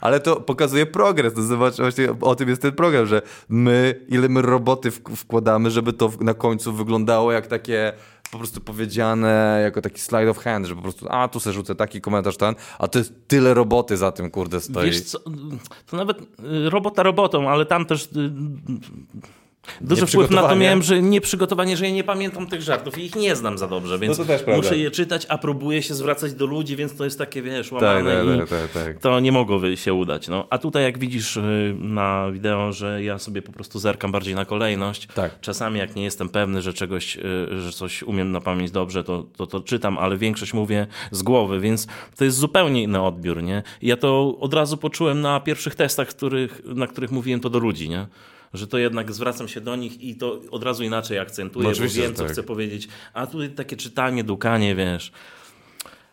Ale 0.00 0.20
to 0.20 0.36
pokazuje 0.40 0.86
progres. 0.86 1.36
No 1.36 1.42
zobacz, 1.42 1.76
właśnie 1.76 2.08
o 2.20 2.34
tym 2.34 2.48
jest 2.48 2.62
ten 2.62 2.72
program, 2.72 3.06
że 3.06 3.22
my, 3.48 4.04
ile 4.08 4.28
my 4.28 4.42
roboty 4.42 4.90
wkładamy, 4.90 5.70
żeby 5.70 5.92
to 5.92 6.12
na 6.20 6.34
końcu 6.34 6.72
wyglądało 6.72 7.32
jak 7.32 7.46
takie 7.46 7.92
po 8.32 8.38
prostu 8.38 8.60
powiedziane 8.60 9.60
jako 9.64 9.82
taki 9.82 10.00
slide 10.00 10.30
of 10.30 10.38
hand, 10.38 10.66
że 10.66 10.76
po 10.76 10.82
prostu, 10.82 11.06
a 11.10 11.28
tu 11.28 11.40
sobie 11.40 11.54
rzucę 11.54 11.74
taki 11.74 12.00
komentarz 12.00 12.36
ten, 12.36 12.54
a 12.78 12.88
to 12.88 12.98
jest 12.98 13.28
tyle 13.28 13.54
roboty 13.54 13.96
za 13.96 14.12
tym, 14.12 14.30
kurde, 14.30 14.60
stoi. 14.60 14.86
Wiesz 14.86 15.00
co, 15.00 15.18
to 15.86 15.96
nawet 15.96 16.20
y, 16.20 16.70
robota 16.70 17.02
robotą, 17.02 17.50
ale 17.50 17.66
tam 17.66 17.86
też 17.86 18.04
y, 18.04 18.30
Duży 19.80 20.06
wpływ 20.06 20.30
na 20.30 20.42
to 20.42 20.56
miałem, 20.56 20.82
że 20.82 21.02
nie 21.02 21.20
przygotowanie, 21.20 21.76
że 21.76 21.84
ja 21.84 21.94
nie 21.94 22.04
pamiętam 22.04 22.46
tych 22.46 22.62
żartów 22.62 22.98
i 22.98 23.04
ich 23.04 23.16
nie 23.16 23.36
znam 23.36 23.58
za 23.58 23.68
dobrze, 23.68 23.98
więc 23.98 24.18
no 24.18 24.24
muszę 24.56 24.78
je 24.78 24.90
czytać, 24.90 25.26
a 25.28 25.38
próbuję 25.38 25.82
się 25.82 25.94
zwracać 25.94 26.34
do 26.34 26.46
ludzi, 26.46 26.76
więc 26.76 26.96
to 26.96 27.04
jest 27.04 27.18
takie, 27.18 27.42
wiesz, 27.42 27.70
tak, 27.70 27.82
łamane 27.82 28.38
tak, 28.38 28.48
tak, 28.48 28.72
tak, 28.72 28.84
tak, 28.84 28.98
to 28.98 29.20
nie 29.20 29.32
mogło 29.32 29.76
się 29.76 29.94
udać. 29.94 30.28
No. 30.28 30.46
A 30.50 30.58
tutaj 30.58 30.82
jak 30.82 30.98
widzisz 30.98 31.36
y, 31.36 31.76
na 31.78 32.30
wideo, 32.32 32.72
że 32.72 33.02
ja 33.02 33.18
sobie 33.18 33.42
po 33.42 33.52
prostu 33.52 33.78
zerkam 33.78 34.12
bardziej 34.12 34.34
na 34.34 34.44
kolejność, 34.44 35.08
tak. 35.14 35.40
czasami 35.40 35.78
jak 35.78 35.96
nie 35.96 36.04
jestem 36.04 36.28
pewny, 36.28 36.62
że 36.62 36.72
czegoś, 36.72 37.16
y, 37.16 37.60
że 37.60 37.72
coś 37.72 38.02
umiem 38.02 38.32
na 38.32 38.40
pamięć 38.40 38.70
dobrze, 38.70 39.04
to, 39.04 39.26
to, 39.36 39.46
to 39.46 39.60
czytam, 39.60 39.98
ale 39.98 40.16
większość 40.16 40.54
mówię 40.54 40.86
z 41.10 41.22
głowy, 41.22 41.60
więc 41.60 41.86
to 42.16 42.24
jest 42.24 42.36
zupełnie 42.36 42.82
inny 42.82 43.02
odbiór, 43.02 43.42
nie? 43.42 43.62
I 43.82 43.86
ja 43.86 43.96
to 43.96 44.36
od 44.40 44.54
razu 44.54 44.76
poczułem 44.76 45.20
na 45.20 45.40
pierwszych 45.40 45.74
testach, 45.74 46.08
których, 46.08 46.62
na 46.64 46.86
których 46.86 47.10
mówiłem 47.10 47.40
to 47.40 47.50
do 47.50 47.58
ludzi, 47.58 47.88
nie? 47.88 48.06
Że 48.54 48.66
to 48.66 48.78
jednak 48.78 49.12
zwracam 49.12 49.48
się 49.48 49.60
do 49.60 49.76
nich 49.76 50.00
i 50.00 50.16
to 50.16 50.40
od 50.50 50.62
razu 50.62 50.84
inaczej 50.84 51.18
akcentuję, 51.18 51.68
no 51.68 51.74
bo 51.74 51.92
wiem, 51.92 52.14
co 52.14 52.22
tak. 52.22 52.32
chcę 52.32 52.42
powiedzieć. 52.42 52.88
A 53.14 53.26
tutaj 53.26 53.50
takie 53.50 53.76
czytanie, 53.76 54.24
dukanie, 54.24 54.74
wiesz 54.74 55.12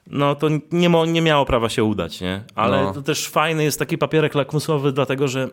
no 0.10 0.36
to 0.36 0.50
nie, 0.72 0.90
nie 1.08 1.22
miało 1.22 1.46
prawa 1.46 1.70
się 1.70 1.84
udać, 1.84 2.22
nie? 2.22 2.44
Ale 2.56 2.84
no. 2.84 2.94
to 2.94 3.02
też 3.02 3.28
fajny 3.28 3.64
jest 3.64 3.80
taki 3.80 3.98
papierek 3.98 4.36
lakmusowy, 4.36 4.92
dlatego 4.92 5.28
że 5.28 5.50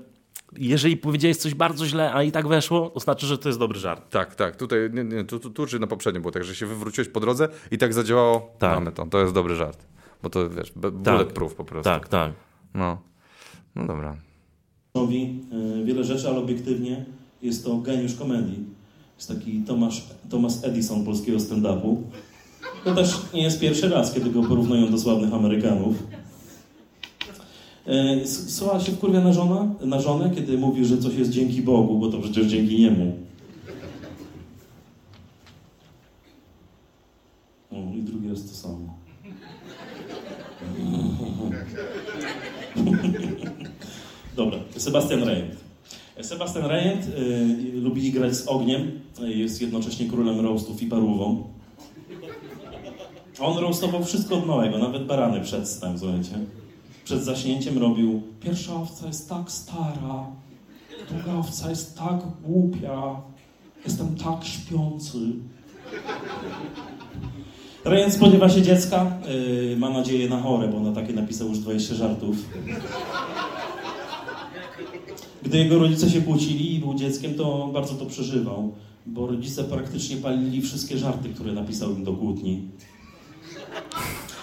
jeżeli 0.52 0.96
powiedziałeś 0.96 1.36
coś 1.36 1.54
bardzo 1.54 1.86
źle, 1.86 2.12
a 2.12 2.22
i 2.22 2.32
tak 2.32 2.48
weszło, 2.48 2.90
to 2.90 3.00
znaczy, 3.00 3.26
że 3.26 3.38
to 3.38 3.48
jest 3.48 3.58
dobry 3.58 3.78
żart. 3.78 4.10
Tak, 4.10 4.34
tak. 4.34 4.56
Tutaj, 4.56 4.78
nie, 4.92 5.04
nie, 5.04 5.24
tu, 5.24 5.40
tu, 5.40 5.50
tu 5.50 5.66
czy 5.66 5.78
na 5.78 5.86
poprzednim 5.86 6.22
było 6.22 6.32
tak, 6.32 6.44
że 6.44 6.54
się 6.54 6.66
wywróciłeś 6.66 7.08
po 7.08 7.20
drodze 7.20 7.48
i 7.70 7.78
tak 7.78 7.94
zadziałało, 7.94 8.54
tak. 8.58 8.74
mamy 8.74 8.92
to. 8.92 9.06
To 9.06 9.20
jest 9.20 9.34
dobry 9.34 9.54
żart. 9.54 9.86
Bo 10.22 10.30
to, 10.30 10.50
wiesz, 10.50 10.72
bulletproof 10.92 11.52
tak. 11.52 11.56
po 11.56 11.64
prostu. 11.64 11.90
Tak, 11.90 12.08
tak. 12.08 12.32
No, 12.74 13.02
no 13.74 13.86
dobra. 13.86 14.16
E, 15.02 15.84
wiele 15.84 16.04
rzeczy, 16.04 16.28
ale 16.28 16.38
obiektywnie 16.38 17.04
jest 17.42 17.64
to 17.64 17.76
geniusz 17.76 18.14
komedii. 18.14 18.58
Jest 19.16 19.28
taki 19.28 19.60
Tomasz, 19.60 20.04
Thomas 20.30 20.64
Edison 20.64 21.04
polskiego 21.04 21.38
stand-upu. 21.38 21.96
To 22.84 22.94
też 22.94 23.16
nie 23.34 23.42
jest 23.42 23.60
pierwszy 23.60 23.88
raz, 23.88 24.12
kiedy 24.12 24.30
go 24.30 24.42
porównują 24.42 24.90
do 24.90 24.98
sławnych 24.98 25.34
Amerykanów. 25.34 25.94
E, 27.86 28.26
Słucha 28.26 28.80
się 28.80 28.92
wkurwia 28.92 29.20
na, 29.20 29.32
żona, 29.32 29.74
na 29.80 30.00
żonę, 30.00 30.30
kiedy 30.34 30.58
mówi, 30.58 30.84
że 30.84 30.98
coś 30.98 31.14
jest 31.14 31.30
dzięki 31.30 31.62
Bogu, 31.62 31.98
bo 31.98 32.08
to 32.08 32.18
przecież 32.18 32.46
dzięki 32.46 32.80
niemu. 32.80 33.26
drugi 38.06 38.28
raz 38.28 38.42
to 38.42 38.54
samo. 38.54 38.85
Dobra, 44.36 44.58
Sebastian 44.76 45.24
Rejent. 45.24 45.56
Sebastian 46.22 46.66
Rejent 46.66 47.06
y, 47.06 47.80
lubi 47.80 48.12
grać 48.12 48.36
z 48.36 48.48
ogniem, 48.48 49.00
jest 49.20 49.62
jednocześnie 49.62 50.06
królem 50.06 50.40
roastów 50.40 50.82
i 50.82 50.86
parówą. 50.86 51.42
On 53.40 53.58
roastował 53.58 54.04
wszystko 54.04 54.34
od 54.34 54.46
małego, 54.46 54.78
nawet 54.78 55.06
barany 55.06 55.40
przed 55.40 55.68
snem, 55.68 55.98
słuchajcie. 55.98 56.38
Przed 57.04 57.24
zaśnięciem 57.24 57.78
robił 57.78 58.22
pierwsza 58.40 58.74
owca 58.74 59.06
jest 59.06 59.28
tak 59.28 59.50
stara, 59.50 60.26
druga 61.10 61.34
owca 61.38 61.70
jest 61.70 61.98
tak 61.98 62.20
głupia, 62.44 63.20
jestem 63.84 64.16
tak 64.16 64.44
śpiący. 64.44 65.18
Rejent 67.84 68.14
spodziewa 68.14 68.48
się 68.48 68.62
dziecka, 68.62 69.12
yy, 69.70 69.76
ma 69.76 69.90
nadzieję 69.90 70.28
na 70.28 70.40
chore, 70.40 70.68
bo 70.68 70.80
na 70.80 70.92
takie 70.92 71.12
napisał 71.12 71.48
już 71.48 71.58
20 71.58 71.94
żartów. 71.94 72.36
Gdy 75.42 75.58
jego 75.58 75.78
rodzice 75.78 76.10
się 76.10 76.22
kłócili 76.22 76.74
i 76.74 76.78
był 76.78 76.94
dzieckiem, 76.94 77.34
to 77.34 77.70
bardzo 77.72 77.94
to 77.94 78.06
przeżywał, 78.06 78.72
bo 79.06 79.26
rodzice 79.26 79.64
praktycznie 79.64 80.16
palili 80.16 80.62
wszystkie 80.62 80.98
żarty, 80.98 81.28
które 81.28 81.52
napisał 81.52 81.92
im 81.92 82.04
do 82.04 82.12
kłótni. 82.12 82.62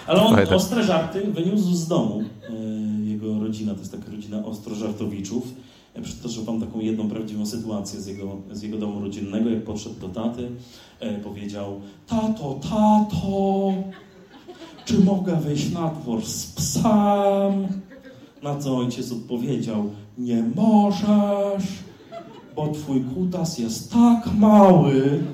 Ale 0.06 0.22
on 0.22 0.54
ostre 0.54 0.84
żarty 0.84 1.20
wyniósł 1.20 1.74
z 1.74 1.88
domu. 1.88 2.22
Yy, 2.50 3.06
jego 3.06 3.38
rodzina 3.38 3.74
to 3.74 3.80
jest 3.80 3.92
taka 3.92 4.10
rodzina 4.10 4.44
ostrożartowiczów. 4.44 5.54
Ja 5.96 6.02
przytoczę 6.02 6.40
wam 6.40 6.60
taką 6.60 6.80
jedną 6.80 7.08
prawdziwą 7.08 7.46
sytuację 7.46 8.00
z 8.00 8.06
jego, 8.06 8.36
z 8.52 8.62
jego 8.62 8.78
domu 8.78 9.00
rodzinnego. 9.00 9.50
Jak 9.50 9.64
podszedł 9.64 10.00
do 10.00 10.08
taty, 10.08 10.50
e, 11.00 11.18
powiedział: 11.18 11.80
Tato, 12.06 12.60
tato, 12.62 13.72
czy 14.84 14.98
mogę 14.98 15.36
wejść 15.36 15.72
na 15.72 15.90
dwór 15.90 16.26
z 16.26 16.46
psem? 16.46 17.68
Na 18.44 18.56
co 18.56 18.76
ojciec 18.76 19.12
odpowiedział: 19.12 19.90
Nie 20.18 20.42
możesz, 20.54 21.64
bo 22.56 22.68
twój 22.68 23.04
kutas 23.14 23.58
jest 23.58 23.92
tak 23.92 24.34
mały, 24.38 25.24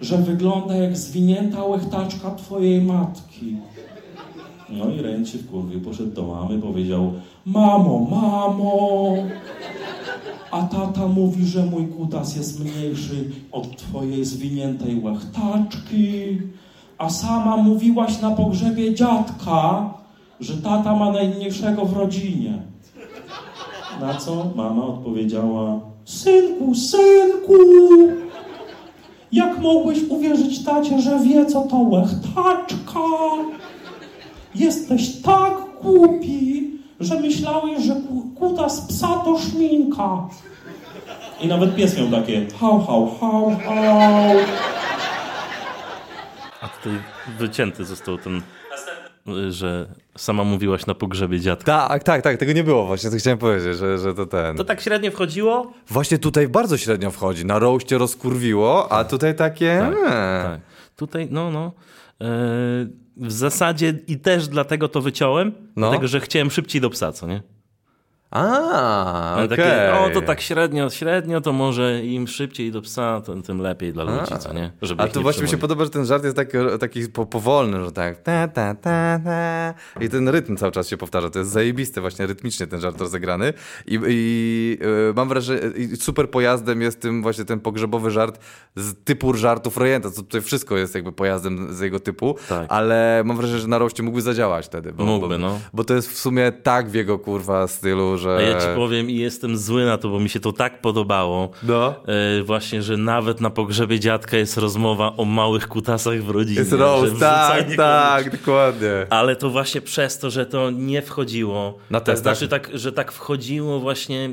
że 0.00 0.18
wygląda 0.18 0.74
jak 0.74 0.96
zwinięta 0.96 1.64
łechtaczka 1.64 2.30
twojej 2.30 2.82
matki. 2.82 3.56
No 4.70 4.90
i 4.90 5.02
ręcie 5.02 5.38
w 5.38 5.50
kurwie 5.50 5.80
poszedł 5.80 6.14
do 6.14 6.26
mamy, 6.26 6.58
powiedział: 6.58 7.12
Mamo, 7.46 8.06
mamo, 8.10 9.14
a 10.50 10.62
tata 10.62 11.08
mówi, 11.08 11.46
że 11.46 11.66
mój 11.66 11.86
kutas 11.86 12.36
jest 12.36 12.64
mniejszy 12.64 13.30
od 13.52 13.76
twojej 13.76 14.24
zwiniętej 14.24 15.00
łechtaczki, 15.00 16.38
a 16.98 17.10
sama 17.10 17.56
mówiłaś 17.56 18.20
na 18.20 18.30
pogrzebie 18.30 18.94
dziadka, 18.94 19.90
że 20.40 20.56
tata 20.56 20.96
ma 20.96 21.12
najmniejszego 21.12 21.84
w 21.84 21.96
rodzinie. 21.96 22.62
Na 24.00 24.14
co 24.14 24.50
mama 24.56 24.86
odpowiedziała: 24.86 25.80
Synku, 26.04 26.74
synku, 26.74 27.54
jak 29.32 29.58
mogłeś 29.58 29.98
uwierzyć 30.08 30.64
tacie, 30.64 31.00
że 31.00 31.18
wie, 31.18 31.46
co 31.46 31.60
to 31.62 31.76
łechtaczka? 31.76 33.00
Jesteś 34.54 35.22
tak 35.22 35.54
głupi, 35.82 36.70
że 37.00 37.20
myślałeś, 37.20 37.84
że 37.84 37.96
kutas 38.38 38.80
psa 38.80 39.08
to 39.24 39.38
szminka. 39.38 40.28
I 41.40 41.46
nawet 41.46 41.76
pies 41.76 41.98
miał 41.98 42.08
takie 42.10 42.46
hał, 42.60 42.84
hał, 42.86 43.14
hał, 43.20 43.50
hał. 43.64 44.36
A 46.60 46.68
tutaj 46.68 46.98
wycięty 47.38 47.84
został 47.84 48.18
ten, 48.18 48.42
że 49.50 49.94
sama 50.16 50.44
mówiłaś 50.44 50.86
na 50.86 50.94
pogrzebie 50.94 51.40
dziadka. 51.40 51.88
Tak, 51.88 52.04
tak, 52.04 52.22
tak, 52.22 52.36
tego 52.36 52.52
nie 52.52 52.64
było 52.64 52.86
właśnie, 52.86 53.10
to 53.10 53.16
chciałem 53.16 53.38
powiedzieć, 53.38 53.76
że, 53.76 53.98
że 53.98 54.14
to 54.14 54.26
ten. 54.26 54.56
To 54.56 54.64
tak 54.64 54.80
średnio 54.80 55.10
wchodziło? 55.10 55.72
Właśnie 55.88 56.18
tutaj 56.18 56.48
bardzo 56.48 56.76
średnio 56.76 57.10
wchodzi, 57.10 57.46
na 57.46 57.58
roście 57.58 57.98
rozkurwiło, 57.98 58.92
a 58.92 59.04
tutaj 59.04 59.34
takie... 59.34 59.78
Tak, 59.80 60.42
tak. 60.42 60.60
Tutaj, 60.96 61.28
no, 61.30 61.50
no. 61.50 61.72
Yy 62.20 63.02
w 63.16 63.32
zasadzie 63.32 63.94
i 64.06 64.18
też 64.18 64.48
dlatego 64.48 64.88
to 64.88 65.00
wyciąłem, 65.00 65.52
no. 65.76 65.88
dlatego 65.88 66.08
że 66.08 66.20
chciałem 66.20 66.50
szybciej 66.50 66.80
do 66.80 66.90
psa, 66.90 67.12
co 67.12 67.26
nie? 67.26 67.42
A. 68.32 69.36
Okay. 69.44 69.98
O, 69.98 70.10
to 70.10 70.22
tak 70.22 70.40
średnio, 70.40 70.90
średnio, 70.90 71.40
to 71.40 71.52
może 71.52 72.04
im 72.04 72.28
szybciej 72.28 72.72
do 72.72 72.82
psa, 72.82 73.20
to, 73.20 73.42
tym 73.42 73.58
lepiej 73.58 73.92
dla 73.92 74.04
ludzi, 74.04 74.34
A. 74.34 74.38
co 74.38 74.52
nie? 74.52 74.72
Żeby 74.82 75.02
A 75.02 75.08
to 75.08 75.20
właśnie 75.22 75.42
mi 75.42 75.48
się 75.48 75.58
podoba, 75.58 75.84
że 75.84 75.90
ten 75.90 76.04
żart 76.04 76.24
jest 76.24 76.36
taki, 76.36 76.58
taki 76.80 77.08
powolny, 77.08 77.84
że 77.84 77.92
tak 77.92 78.22
ta, 78.22 78.48
ta, 78.48 78.74
ta, 78.74 79.20
ta. 79.24 79.74
i 80.00 80.08
ten 80.08 80.28
rytm 80.28 80.56
cały 80.56 80.72
czas 80.72 80.88
się 80.88 80.96
powtarza. 80.96 81.30
To 81.30 81.38
jest 81.38 81.50
zajebiste 81.50 82.00
właśnie 82.00 82.26
rytmicznie 82.26 82.66
ten 82.66 82.80
żart 82.80 83.00
rozegrany 83.00 83.52
i, 83.86 84.00
i 84.08 84.78
yy, 84.80 85.12
mam 85.16 85.28
wrażenie, 85.28 85.60
super 85.96 86.30
pojazdem 86.30 86.82
jest 86.82 87.00
tym 87.00 87.22
właśnie 87.22 87.44
ten 87.44 87.60
pogrzebowy 87.60 88.10
żart 88.10 88.38
z 88.76 89.04
typu 89.04 89.34
żartów 89.34 89.76
Rojenta, 89.76 90.10
co 90.10 90.22
tutaj 90.22 90.40
wszystko 90.40 90.76
jest 90.76 90.94
jakby 90.94 91.12
pojazdem 91.12 91.74
z 91.74 91.80
jego 91.80 92.00
typu, 92.00 92.36
tak. 92.48 92.66
ale 92.68 93.22
mam 93.24 93.36
wrażenie, 93.36 93.60
że 93.60 93.68
na 93.68 93.78
roście 93.78 94.02
mógłby 94.02 94.22
zadziałać 94.22 94.66
wtedy. 94.66 94.92
Bo, 94.92 95.04
Mógłby, 95.04 95.34
bo, 95.34 95.38
no. 95.38 95.60
Bo 95.72 95.84
to 95.84 95.94
jest 95.94 96.10
w 96.10 96.18
sumie 96.18 96.52
tak 96.52 96.90
w 96.90 96.94
jego 96.94 97.18
kurwa 97.18 97.66
stylu, 97.66 98.18
że... 98.22 98.36
A 98.36 98.40
ja 98.40 98.60
ci 98.60 98.66
powiem 98.76 99.10
i 99.10 99.16
jestem 99.16 99.56
zły 99.58 99.84
na 99.84 99.98
to, 99.98 100.08
bo 100.08 100.20
mi 100.20 100.28
się 100.28 100.40
to 100.40 100.52
tak 100.52 100.80
podobało. 100.80 101.50
No. 101.62 101.94
E, 102.06 102.42
właśnie, 102.42 102.82
że 102.82 102.96
nawet 102.96 103.40
na 103.40 103.50
pogrzebie 103.50 104.00
dziadka 104.00 104.36
jest 104.36 104.56
rozmowa 104.56 105.12
o 105.16 105.24
małych 105.24 105.68
kutasach 105.68 106.22
w 106.22 106.30
rodzinie. 106.30 106.58
Jest 106.58 106.72
roast, 106.72 107.20
tak, 107.20 107.76
tak, 107.76 108.30
dokładnie. 108.30 109.06
Ale 109.10 109.36
to 109.36 109.50
właśnie 109.50 109.80
przez 109.80 110.18
to, 110.18 110.30
że 110.30 110.46
to 110.46 110.70
nie 110.70 111.02
wchodziło. 111.02 111.78
Na 111.90 112.00
testach? 112.00 112.36
Znaczy 112.36 112.48
tak, 112.48 112.70
że 112.74 112.92
tak 112.92 113.12
wchodziło 113.12 113.80
właśnie... 113.80 114.30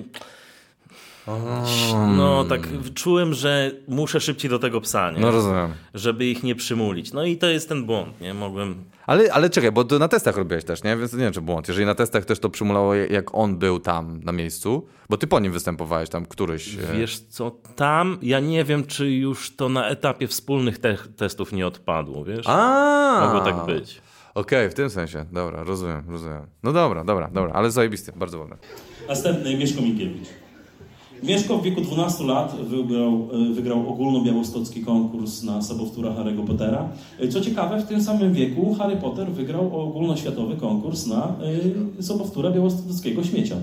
No, 2.18 2.44
tak 2.44 2.68
czułem, 2.94 3.34
że 3.34 3.72
muszę 3.88 4.22
szybciej 4.22 4.50
do 4.50 4.60
tego 4.60 4.82
psa, 4.82 5.12
nie? 5.12 5.20
No 5.20 5.32
rozumiem. 5.32 5.74
Żeby 5.94 6.26
ich 6.26 6.44
nie 6.44 6.56
przymulić. 6.56 7.14
No 7.14 7.26
i 7.26 7.38
to 7.38 7.48
jest 7.48 7.70
ten 7.70 7.86
błąd, 7.86 8.22
nie? 8.22 8.34
Mogłem... 8.34 8.84
Ale, 9.08 9.34
ale 9.34 9.50
czekaj, 9.50 9.72
bo 9.72 9.84
to 9.84 10.00
na 10.00 10.08
testach 10.08 10.38
robiłeś 10.38 10.64
też, 10.64 10.84
nie? 10.84 10.98
Więc 10.98 11.14
nie 11.14 11.20
wiem, 11.20 11.34
czy 11.34 11.42
błąd. 11.42 11.68
Jeżeli 11.68 11.86
na 11.86 11.96
testach 11.96 12.26
też 12.26 12.40
to 12.40 12.50
przymulało, 12.50 12.96
jak 12.96 13.36
on 13.36 13.58
był 13.58 13.80
tam 13.80 14.24
na 14.24 14.32
miejscu, 14.32 14.88
bo 15.10 15.18
ty 15.18 15.28
po 15.28 15.40
nim 15.40 15.52
występowałeś 15.52 16.10
tam 16.10 16.26
któryś... 16.26 16.76
E, 16.76 16.98
Wiesz 16.98 17.20
co, 17.20 17.52
tam 17.76 18.18
ja 18.22 18.40
nie 18.40 18.64
wiem, 18.64 18.86
czy 18.86 19.12
już 19.12 19.56
to 19.56 19.70
na 19.70 19.88
etapie 19.90 20.28
wspólnych 20.28 20.80
te 20.80 20.98
testów 21.18 21.54
nie 21.54 21.68
odpadło, 21.68 22.24
wiesz? 22.24 22.48
A. 22.48 23.22
Mogło 23.26 23.52
tak 23.52 23.66
być. 23.66 24.02
Okej, 24.36 24.60
okay, 24.60 24.70
w 24.70 24.74
tym 24.74 24.90
sensie. 24.90 25.26
Dobra, 25.32 25.64
rozumiem, 25.64 26.04
rozumiem. 26.10 26.46
No 26.64 26.72
dobra, 26.74 27.04
dobra, 27.04 27.30
dobra, 27.34 27.54
ale 27.54 27.72
zajebisty, 27.72 28.12
bardzo 28.16 28.40
ładny. 28.40 28.58
Następny 29.08 29.58
Mieszko 29.58 29.82
Minkiewicz. 29.82 30.28
Mieszko 31.24 31.58
w 31.58 31.64
wieku 31.64 31.82
12 31.82 32.24
lat 32.24 32.56
wygrał, 32.56 33.28
e, 33.34 33.54
wygrał 33.54 33.90
ogólnobiałostocki 33.90 34.82
konkurs 34.82 35.44
na 35.44 35.62
sobowtóra 35.62 36.10
Harry'ego 36.10 36.46
Pottera. 36.46 36.90
E, 37.20 37.28
co 37.28 37.42
ciekawe, 37.42 37.82
w 37.82 37.88
tym 37.88 38.04
samym 38.04 38.34
wieku 38.34 38.74
Harry 38.74 38.98
Potter 38.98 39.32
wygrał 39.32 39.82
ogólnoświatowy 39.82 40.56
konkurs 40.56 41.08
na 41.08 41.36
y, 42.00 42.04
sobowtóra 42.04 42.52
białostockiego 42.52 43.24
śmiecia. 43.24 43.56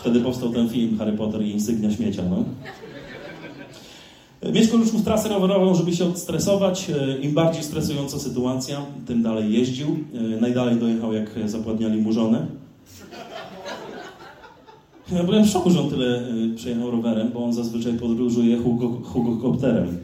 Wtedy 0.00 0.20
powstał 0.20 0.52
ten 0.52 0.68
film 0.68 0.98
Harry 0.98 1.12
Potter 1.12 1.42
i 1.42 1.50
insygnia 1.50 1.90
śmiecia. 1.90 2.22
No. 2.30 2.44
Mieszko 4.52 4.76
ruszył 4.76 4.98
w 4.98 5.04
trasę 5.04 5.28
rowerową, 5.28 5.74
żeby 5.74 5.96
się 5.96 6.04
odstresować. 6.04 6.90
Im 7.22 7.32
bardziej 7.32 7.62
stresująca 7.62 8.18
sytuacja, 8.18 8.80
tym 9.06 9.22
dalej 9.22 9.52
jeździł. 9.52 9.96
Najdalej 10.40 10.76
dojechał, 10.76 11.12
jak 11.12 11.30
zapładniali 11.46 12.02
mu 12.02 12.12
żonę. 12.12 12.46
Ja 15.12 15.24
byłem 15.24 15.44
w 15.44 15.48
szoku, 15.48 15.70
że 15.70 15.80
on 15.80 15.90
tyle 15.90 16.28
y, 16.52 16.54
przejechał 16.56 16.90
rowerem, 16.90 17.32
bo 17.32 17.44
on 17.44 17.52
zazwyczaj 17.52 17.92
podróżuje 17.92 18.58
hugokopterem. 19.04 19.98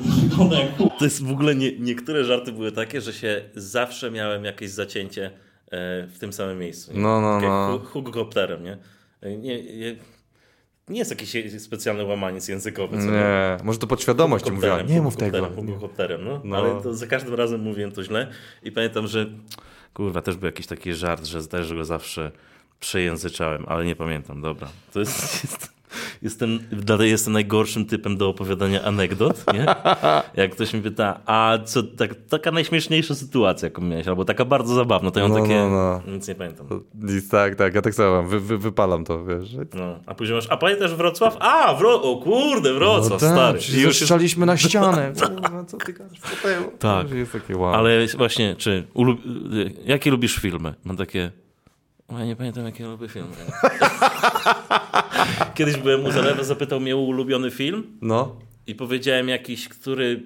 Wygląda 0.00 0.58
jak 0.62 0.78
To 0.98 1.04
jest 1.04 1.24
w 1.24 1.30
ogóle 1.30 1.54
nie, 1.54 1.78
niektóre 1.78 2.24
żarty 2.24 2.52
były 2.52 2.72
takie, 2.72 3.00
że 3.00 3.12
się 3.12 3.42
zawsze 3.54 4.10
miałem 4.10 4.44
jakieś 4.44 4.70
zacięcie 4.70 5.26
e, 5.26 6.06
w 6.06 6.18
tym 6.18 6.32
samym 6.32 6.58
miejscu. 6.58 6.92
Nie? 6.92 7.00
No, 7.00 7.20
no, 7.20 7.40
no. 7.40 7.80
Hugokopterem, 7.84 8.64
nie? 8.64 8.78
E, 9.20 9.36
nie, 9.36 9.62
nie? 9.62 9.96
Nie 10.88 10.98
jest 10.98 11.10
jakiś 11.10 11.62
specjalny 11.62 12.04
łamaniec 12.04 12.48
językowy. 12.48 12.98
Co 12.98 13.04
nie, 13.04 13.10
nie, 13.10 13.56
może 13.64 13.78
to 13.78 13.86
podświadomość 13.86 14.50
mówiła. 14.50 14.82
Nie 14.82 15.02
mów 15.02 15.16
tego. 15.16 15.50
Hugokopterem, 15.56 16.24
no. 16.24 16.40
no. 16.44 16.56
Ale 16.56 16.82
to 16.82 16.94
za 16.94 17.06
każdym 17.06 17.34
razem 17.34 17.60
mówiłem 17.60 17.92
to 17.92 18.04
źle 18.04 18.28
i 18.62 18.72
pamiętam, 18.72 19.06
że 19.06 19.26
kurwa, 19.94 20.22
też 20.22 20.36
był 20.36 20.46
jakiś 20.46 20.66
taki 20.66 20.94
żart, 20.94 21.24
że 21.24 21.46
też 21.46 21.74
go 21.74 21.84
zawsze 21.84 22.30
przejęzyczałem, 22.80 23.64
ale 23.68 23.84
nie 23.84 23.96
pamiętam, 23.96 24.42
dobra. 24.42 24.68
To 24.92 25.00
jest, 25.00 25.22
jest... 25.44 25.76
Jestem, 26.22 26.58
jestem 27.00 27.32
najgorszym 27.32 27.86
typem 27.86 28.16
do 28.16 28.28
opowiadania 28.28 28.82
anegdot, 28.82 29.44
nie? 29.54 29.66
Jak 30.34 30.52
ktoś 30.52 30.72
mi 30.72 30.82
pyta, 30.82 31.20
a 31.26 31.58
co, 31.64 31.82
tak, 31.82 32.14
taka 32.28 32.50
najśmieszniejsza 32.50 33.14
sytuacja, 33.14 33.66
jaką 33.66 33.82
miałeś, 33.82 34.08
albo 34.08 34.24
taka 34.24 34.44
bardzo 34.44 34.74
zabawna, 34.74 35.10
to 35.10 35.20
ja 35.20 35.28
mam 35.28 35.38
no, 35.38 35.42
takie, 35.42 35.56
no, 35.56 36.00
no. 36.06 36.12
nic 36.12 36.28
nie 36.28 36.34
pamiętam. 36.34 36.66
Nic, 36.94 37.28
tak, 37.28 37.54
tak, 37.54 37.74
ja 37.74 37.82
tak 37.82 37.94
samo 37.94 38.22
wy, 38.22 38.40
wy, 38.40 38.58
wypalam 38.58 39.04
to, 39.04 39.24
wiesz. 39.24 39.56
No, 39.74 39.98
a 40.06 40.14
później 40.14 40.36
masz, 40.36 40.46
a 40.50 40.56
pamiętasz 40.56 40.94
Wrocław? 40.94 41.36
A, 41.40 41.74
Wro 41.74 42.02
o 42.02 42.16
kurde, 42.16 42.74
Wrocław, 42.74 43.22
no, 43.22 43.28
tak, 43.28 43.60
stary. 43.60 43.82
Już 43.82 43.96
strzeliśmy 43.96 44.46
na 44.46 44.56
ścianę. 44.66 45.12
Kurwa, 45.20 45.64
co 45.64 45.76
ty 45.76 45.92
gadasz 45.92 46.18
Tak, 46.78 47.10
jest 47.10 47.32
takie 47.32 47.56
wow. 47.56 47.74
ale 47.74 48.06
właśnie, 48.06 48.56
czy, 48.58 48.86
ulub... 48.94 49.20
jakie 49.84 50.10
lubisz 50.10 50.36
filmy? 50.36 50.74
Mam 50.84 50.96
takie... 50.96 51.32
Ja 52.12 52.24
nie 52.24 52.36
pamiętam, 52.36 52.64
jakie 52.64 52.86
lubię 52.86 53.08
filmy. 53.08 53.36
Kiedyś 55.54 55.76
byłem 55.76 56.04
u 56.04 56.10
Zalewa, 56.10 56.44
zapytał 56.44 56.80
mnie 56.80 56.96
o 56.96 56.98
ulubiony 56.98 57.50
film. 57.50 57.98
No. 58.00 58.36
I 58.66 58.74
powiedziałem 58.74 59.28
jakiś, 59.28 59.68
który 59.68 60.22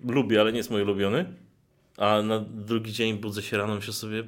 lubię, 0.00 0.40
ale 0.40 0.52
nie 0.52 0.58
jest 0.58 0.70
mój 0.70 0.82
ulubiony. 0.82 1.34
A 1.96 2.22
na 2.22 2.40
drugi 2.40 2.92
dzień 2.92 3.18
budzę 3.18 3.42
się 3.42 3.56
rano 3.56 3.80
się 3.80 3.92
sobie... 3.92 4.24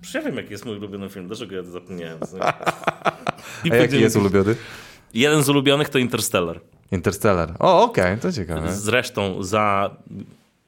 Przecież 0.00 0.14
ja 0.14 0.30
wiem, 0.30 0.36
jaki 0.36 0.50
jest 0.50 0.64
mój 0.64 0.76
ulubiony 0.76 1.08
film. 1.08 1.26
Dlaczego 1.26 1.56
ja 1.56 1.62
to 1.62 1.70
zapomniałem? 1.70 2.18
I 3.64 3.72
A 3.72 3.76
jaki 3.76 4.00
jest 4.00 4.16
ulubiony? 4.16 4.56
Jeden 5.14 5.42
z 5.42 5.48
ulubionych 5.48 5.88
to 5.88 5.98
Interstellar. 5.98 6.60
Interstellar. 6.92 7.56
O, 7.58 7.82
okej, 7.82 8.04
okay, 8.04 8.18
to 8.18 8.32
ciekawe. 8.32 8.72
Zresztą 8.72 9.42
za, 9.42 9.96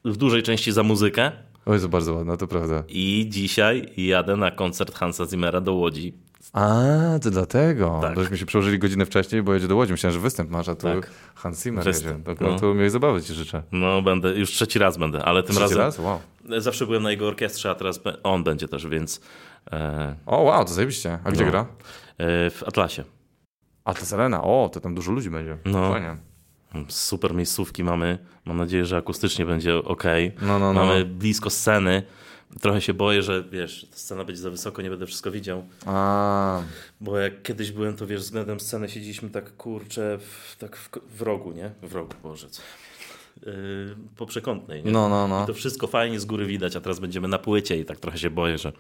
w 0.05 0.17
dużej 0.17 0.43
części 0.43 0.73
za 0.73 0.83
muzykę. 0.83 1.33
O 1.67 1.73
Jezu, 1.73 1.89
bardzo 1.89 2.15
ładna, 2.15 2.37
to 2.37 2.47
prawda. 2.47 2.85
I 2.89 3.27
dzisiaj 3.29 3.93
jadę 3.97 4.37
na 4.37 4.51
koncert 4.51 4.95
Hansa 4.95 5.27
Zimmera 5.27 5.61
do 5.61 5.75
Łodzi. 5.75 6.15
A, 6.53 7.19
to 7.23 7.31
dlatego. 7.31 7.99
Tak. 8.03 8.15
Bośmy 8.15 8.39
się 8.39 8.47
przełożyli 8.47 8.79
godzinę 8.79 9.07
wcześniej, 9.07 9.43
bo 9.43 9.55
jedzie 9.55 9.69
do 9.69 9.77
Łodzi. 9.77 9.93
Myślałem, 9.93 10.15
że 10.15 10.21
występ 10.21 10.51
masz, 10.51 10.69
a 10.69 10.75
tu 10.75 10.83
tak. 10.83 11.11
Hans 11.35 11.63
Zimmer 11.63 11.85
występ. 11.85 12.29
jedzie. 12.29 12.45
No. 12.45 12.59
To 12.59 12.75
miłej 12.75 12.91
zabawy 12.91 13.23
ci 13.23 13.35
życzę. 13.35 13.63
No, 13.73 14.03
będę, 14.03 14.39
już 14.39 14.51
trzeci 14.51 14.79
raz 14.79 14.97
będę, 14.97 15.25
ale 15.25 15.43
tym 15.43 15.57
trzeci 15.57 15.63
razem... 15.63 15.79
raz? 15.79 15.99
Wow. 15.99 16.21
Zawsze 16.59 16.87
byłem 16.87 17.03
na 17.03 17.11
jego 17.11 17.29
orkiestrze, 17.29 17.71
a 17.71 17.75
teraz 17.75 18.01
on 18.23 18.45
będzie 18.45 18.69
też, 18.69 18.87
więc... 18.87 19.21
E... 19.73 20.17
O, 20.27 20.43
wow, 20.43 20.65
to 20.65 20.73
zajebiście. 20.73 21.19
A 21.25 21.33
gdzie 21.33 21.45
no. 21.45 21.51
gra? 21.51 21.67
E, 22.19 22.51
w 22.51 22.63
Atlasie. 22.67 23.05
Atlas 23.85 24.13
Arena, 24.13 24.43
o, 24.43 24.71
to 24.73 24.81
tam 24.81 24.95
dużo 24.95 25.13
ludzi 25.13 25.31
będzie. 25.31 25.59
No. 25.65 25.93
Fajnie. 25.93 26.17
Super 26.89 27.35
miejscówki 27.35 27.85
mamy. 27.85 28.19
Mam 28.45 28.57
nadzieję, 28.57 28.85
że 28.85 28.97
akustycznie 28.97 29.47
będzie 29.47 29.77
ok. 29.77 30.05
No, 30.43 30.59
no, 30.59 30.73
no. 30.73 30.85
Mamy 30.85 31.05
blisko 31.05 31.51
sceny. 31.51 32.03
Trochę 32.61 32.81
się 32.81 32.95
boję, 32.95 33.23
że 33.23 33.45
wiesz, 33.51 33.87
scena 33.91 34.25
będzie 34.25 34.43
za 34.43 34.51
wysoko, 34.51 34.83
nie 34.83 34.91
będę 34.91 35.07
wszystko 35.07 35.31
widział. 35.31 35.65
A. 35.87 36.63
Bo 37.01 37.19
jak 37.19 37.43
kiedyś 37.43 37.73
byłem, 37.73 37.97
to 37.97 38.07
wiesz, 38.07 38.21
względem 38.21 38.61
sceny 38.61 38.89
siedzieliśmy 38.89 39.31
tak 39.31 39.57
kurczę, 39.57 40.19
w, 40.19 40.57
tak 40.59 40.77
w, 40.77 40.91
w 41.17 41.23
rogu, 41.23 41.53
nie? 41.53 41.71
W 41.83 41.95
rogu, 41.95 42.13
Boże. 42.23 42.47
Yy, 43.47 43.53
po 44.17 44.27
przekątnej. 44.27 44.85
Nie? 44.85 44.91
No, 44.91 45.09
no, 45.09 45.29
no. 45.29 45.45
I 45.45 45.47
to 45.47 45.55
wszystko 45.55 45.87
fajnie 45.87 46.21
z 46.21 46.25
góry 46.25 46.47
widać, 46.47 46.77
a 46.77 46.81
teraz 46.81 47.01
będziemy 47.01 47.29
na 47.29 47.39
płycie 47.39 47.81
i 47.81 47.85
tak 47.85 48.01
trochę 48.01 48.19
się 48.19 48.31
boję, 48.31 48.59
że 48.59 48.73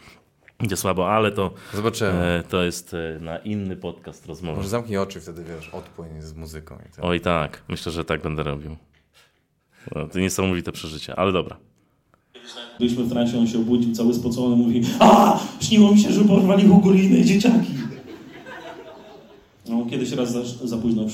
będzie 0.58 0.76
słabo, 0.76 1.10
ale 1.12 1.32
to, 1.32 1.50
Zobaczymy. 1.74 2.10
E, 2.10 2.42
to 2.48 2.62
jest 2.62 2.94
e, 2.94 3.18
na 3.20 3.38
inny 3.38 3.76
podcast 3.76 4.26
rozmowa. 4.26 4.56
Może 4.56 4.68
zamknij 4.68 4.98
oczy 4.98 5.20
wtedy, 5.20 5.44
wiesz, 5.44 5.68
odpłyń 5.68 6.22
z 6.22 6.32
muzyką. 6.34 6.74
I 6.74 6.92
tak. 6.96 7.04
Oj 7.04 7.20
tak, 7.20 7.62
myślę, 7.68 7.92
że 7.92 8.04
tak 8.04 8.22
będę 8.22 8.42
robił. 8.42 8.76
No, 9.94 10.08
to 10.08 10.18
niesamowite 10.18 10.72
przeżycie, 10.72 11.16
ale 11.16 11.32
dobra. 11.32 11.56
Byliśmy 12.78 13.04
w 13.04 13.10
transie, 13.10 13.38
on 13.38 13.46
się 13.46 13.58
obudził 13.58 13.94
cały 13.94 14.14
spocony, 14.14 14.56
mówi 14.56 14.82
A! 14.98 15.40
Śniło 15.60 15.92
mi 15.92 16.00
się, 16.00 16.12
że 16.12 16.24
porwali 16.24 16.68
Hugoliny 16.68 17.24
dzieciaki. 17.24 17.72
No, 19.68 19.86
kiedyś 19.90 20.12
raz 20.12 20.32
za, 20.32 20.68
za 20.68 20.76
późno 20.76 21.06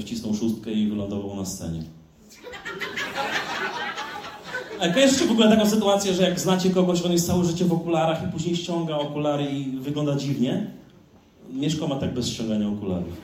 wcisnął 0.00 0.34
szóstkę 0.34 0.72
i 0.72 0.88
wylądował 0.88 1.36
na 1.36 1.44
scenie. 1.44 1.82
A 4.80 4.88
kojarzycie 4.88 5.26
w 5.26 5.30
ogóle 5.30 5.48
taką 5.48 5.70
sytuację, 5.70 6.14
że 6.14 6.22
jak 6.22 6.40
znacie 6.40 6.70
kogoś, 6.70 7.02
on 7.02 7.12
jest 7.12 7.26
całe 7.26 7.44
życie 7.44 7.64
w 7.64 7.72
okularach 7.72 8.28
i 8.28 8.32
później 8.32 8.56
ściąga 8.56 8.96
okulary 8.96 9.44
i 9.44 9.78
wygląda 9.78 10.16
dziwnie? 10.16 10.70
Mieszko 11.52 11.86
ma 11.86 11.96
tak 11.96 12.14
bez 12.14 12.28
ściągania 12.28 12.68
okularów. 12.68 13.20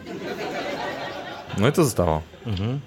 No 1.59 1.69
i 1.69 1.73
to 1.73 1.85
zostało. 1.85 2.23
Mhm. 2.47 2.81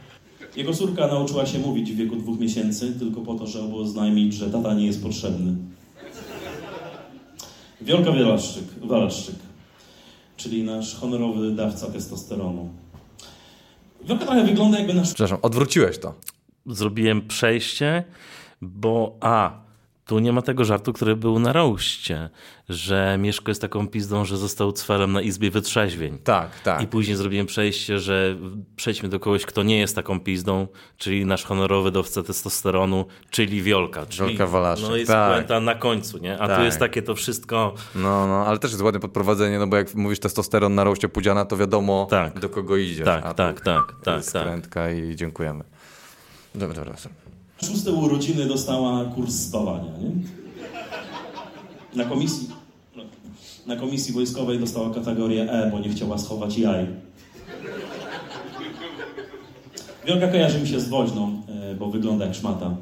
Jego 0.55 0.73
córka 0.73 1.07
nauczyła 1.07 1.45
się 1.45 1.59
mówić 1.59 1.91
w 1.91 1.95
wieku 1.95 2.15
dwóch 2.15 2.39
miesięcy, 2.39 2.99
tylko 2.99 3.21
po 3.21 3.35
to, 3.35 3.47
żeby 3.47 3.75
oznajmić, 3.75 4.33
że 4.33 4.49
tata 4.49 4.73
nie 4.73 4.85
jest 4.85 5.03
potrzebny. 5.03 5.55
Wiolka 7.81 8.11
Walaszczyk, 8.11 8.63
Walaszczyk, 8.81 9.35
czyli 10.37 10.63
nasz 10.63 10.95
honorowy 10.95 11.51
dawca 11.51 11.91
testosteronu. 11.91 12.69
Wiolka 14.05 14.25
trochę 14.25 14.43
wygląda 14.43 14.77
jakby 14.77 14.93
nasz... 14.93 15.07
Przepraszam, 15.07 15.37
odwróciłeś 15.41 15.97
to. 15.97 16.13
Zrobiłem 16.65 17.27
przejście 17.27 18.03
bo 18.63 19.17
a, 19.21 19.63
tu 20.05 20.19
nie 20.19 20.33
ma 20.33 20.41
tego 20.41 20.65
żartu, 20.65 20.93
który 20.93 21.15
był 21.15 21.39
na 21.39 21.53
roście, 21.53 22.29
że 22.69 23.17
Mieszko 23.19 23.51
jest 23.51 23.61
taką 23.61 23.87
pizdą, 23.87 24.25
że 24.25 24.37
został 24.37 24.71
cwelem 24.71 25.11
na 25.11 25.21
izbie 25.21 25.51
wytrzeźwień. 25.51 26.17
Tak, 26.23 26.59
tak. 26.59 26.81
I 26.81 26.87
później 26.87 27.17
zrobiłem 27.17 27.45
przejście, 27.45 27.99
że 27.99 28.37
przejdźmy 28.75 29.09
do 29.09 29.19
kogoś, 29.19 29.45
kto 29.45 29.63
nie 29.63 29.79
jest 29.79 29.95
taką 29.95 30.19
pizdą, 30.19 30.67
czyli 30.97 31.25
nasz 31.25 31.43
honorowy 31.43 31.91
dowca 31.91 32.23
testosteronu, 32.23 33.05
czyli 33.29 33.61
Wiolka. 33.61 34.05
Czyli, 34.05 34.29
Wiolka 34.29 34.47
Walaszczyk. 34.47 34.89
No 34.89 34.95
jest 34.95 35.11
tak. 35.11 35.49
na 35.61 35.75
końcu, 35.75 36.17
nie? 36.17 36.39
A 36.39 36.47
tak. 36.47 36.57
tu 36.57 36.63
jest 36.63 36.79
takie 36.79 37.01
to 37.01 37.15
wszystko... 37.15 37.73
No, 37.95 38.27
no, 38.27 38.45
ale 38.45 38.59
też 38.59 38.71
jest 38.71 38.83
ładne 38.83 38.99
podprowadzenie, 38.99 39.59
no 39.59 39.67
bo 39.67 39.75
jak 39.75 39.95
mówisz 39.95 40.19
testosteron 40.19 40.75
na 40.75 40.83
roście 40.83 41.09
Pudziana, 41.09 41.45
to 41.45 41.57
wiadomo 41.57 42.07
tak. 42.09 42.39
do 42.39 42.49
kogo 42.49 42.77
idzie. 42.77 43.03
Tak, 43.03 43.23
tak, 43.33 43.61
tak, 43.61 43.93
tak. 44.03 44.23
tak, 44.33 44.67
tak. 44.67 44.97
i 44.97 45.15
dziękujemy. 45.15 45.63
Dobra, 46.55 46.75
dobra 46.75 46.95
szóste 47.61 47.91
urodziny 47.91 48.45
dostała 48.45 49.05
kurs 49.05 49.35
spawania, 49.35 49.91
nie? 49.97 50.11
Na 51.95 52.09
komisji, 52.09 52.47
na 53.67 53.75
komisji 53.75 54.13
wojskowej 54.13 54.59
dostała 54.59 54.93
kategorię 54.93 55.51
E, 55.51 55.71
bo 55.71 55.79
nie 55.79 55.89
chciała 55.89 56.17
schować 56.17 56.57
jaj. 56.57 56.87
Wielka 60.05 60.27
kojarzy 60.27 60.59
mi 60.59 60.67
się 60.67 60.79
z 60.79 60.89
woźną, 60.89 61.41
e, 61.71 61.75
bo 61.75 61.89
wygląda 61.89 62.25
jak 62.25 62.35
szmata. 62.35 62.75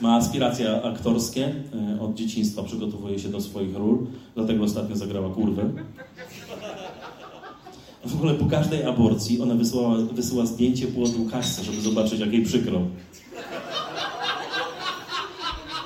Ma 0.00 0.16
aspiracje 0.16 0.82
aktorskie, 0.82 1.54
e, 1.96 2.00
od 2.00 2.14
dzieciństwa 2.14 2.62
przygotowuje 2.62 3.18
się 3.18 3.28
do 3.28 3.40
swoich 3.40 3.76
ról, 3.76 3.98
dlatego 4.34 4.64
ostatnio 4.64 4.96
zagrała 4.96 5.30
kurwę. 5.34 5.70
W 8.04 8.14
ogóle 8.14 8.34
po 8.34 8.46
każdej 8.46 8.84
aborcji 8.84 9.40
ona 9.40 9.54
wysyła, 9.54 9.96
wysyła 10.12 10.46
zdjęcie 10.46 10.86
płodu 10.86 11.28
Kasce, 11.30 11.64
żeby 11.64 11.80
zobaczyć, 11.80 12.20
jak 12.20 12.32
jej 12.32 12.44
przykro. 12.44 12.80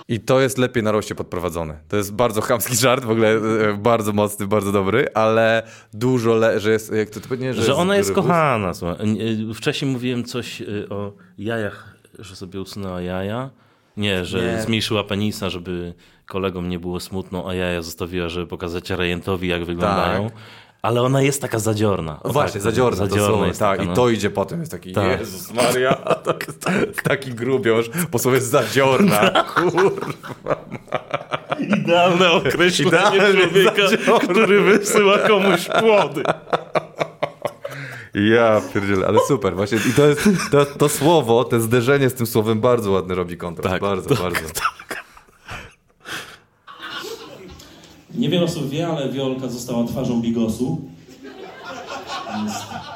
I 0.09 0.21
to 0.21 0.41
jest 0.41 0.59
lepiej 0.59 0.83
na 0.83 0.93
roście 0.93 1.15
podprowadzone. 1.15 1.79
To 1.89 1.97
jest 1.97 2.15
bardzo 2.15 2.41
chamski 2.41 2.77
żart, 2.77 3.05
w 3.05 3.11
ogóle 3.11 3.29
e, 3.31 3.77
bardzo 3.79 4.13
mocny, 4.13 4.47
bardzo 4.47 4.73
dobry, 4.73 5.07
ale 5.15 5.63
dużo 5.93 6.35
le, 6.35 6.61
że 6.61 6.71
jest, 6.71 6.93
jak 6.93 7.11
to, 7.11 7.21
to 7.21 7.29
że, 7.53 7.63
że 7.63 7.75
ona 7.75 7.97
jest 7.97 8.13
kochana. 8.13 8.75
Słuchaj. 8.75 8.97
E, 9.51 9.55
wcześniej 9.55 9.91
mówiłem 9.91 10.25
coś 10.25 10.63
e, 10.63 10.65
o 10.89 11.13
jajach, 11.39 11.97
że 12.19 12.37
sobie 12.37 12.61
usunęła 12.61 13.01
jaja. 13.01 13.51
Nie, 13.97 14.25
że 14.25 14.57
nie. 14.57 14.63
zmniejszyła 14.63 15.05
penisa, 15.05 15.51
żeby 15.51 15.95
kolegom 16.27 16.69
nie 16.69 16.79
było 16.79 17.01
smutno, 17.01 17.49
a 17.49 17.55
jaja 17.55 17.83
zostawiła, 17.83 18.29
żeby 18.29 18.47
pokazać 18.47 18.91
rejentowi, 18.91 19.49
jak 19.49 19.65
wyglądają. 19.65 20.31
Tak. 20.31 20.39
Ale 20.87 21.03
ona 21.03 21.23
jest 21.23 21.43
taka 21.43 21.59
zadziorna. 21.59 22.21
O, 22.23 22.33
właśnie, 22.33 22.53
tak, 22.53 22.63
zadziorna. 22.63 22.97
zadziorna 22.97 23.47
jest 23.47 23.61
tak, 23.61 23.79
taka, 23.79 23.87
no. 23.87 23.93
i 23.93 23.97
to 23.97 24.09
idzie 24.11 24.31
potem, 24.31 24.61
jest 24.61 24.73
taki, 24.73 24.93
tak. 24.93 25.21
Jezus 25.21 25.53
Maria, 25.53 25.95
tak, 26.27 26.47
taki 27.03 27.35
grubioż, 27.35 27.91
po 28.11 28.19
słowie 28.19 28.41
zadziorna, 28.41 29.31
kurwa. 29.55 30.57
Idealne 31.59 32.31
określenie 32.33 32.91
Idealny 32.91 33.43
człowieka, 33.43 33.89
zadziorna. 33.89 34.29
który 34.29 34.63
wysyła 34.63 35.19
komuś 35.19 35.69
płody. 35.81 36.23
Ja 38.15 38.63
pierdzielę, 38.75 39.07
ale 39.07 39.19
super, 39.29 39.55
właśnie 39.55 39.79
i 39.91 39.93
to 39.93 40.07
jest, 40.07 40.29
to, 40.51 40.67
to 40.67 40.89
słowo, 40.89 41.45
to 41.45 41.61
zderzenie 41.61 42.11
z 42.11 42.15
tym 42.15 42.27
słowem 42.27 42.61
bardzo 42.61 42.91
ładny 42.91 43.15
robi 43.15 43.37
kontrast, 43.37 43.71
tak, 43.71 43.83
bardzo, 43.83 44.09
tak, 44.09 44.19
bardzo. 44.19 44.41
Tak. 44.89 45.06
Niewiele 48.17 48.45
osób 48.45 48.69
wie, 48.69 48.89
ale 48.89 49.09
Wiolka 49.09 49.49
została 49.49 49.85
twarzą 49.85 50.21
Bigosu. 50.21 50.81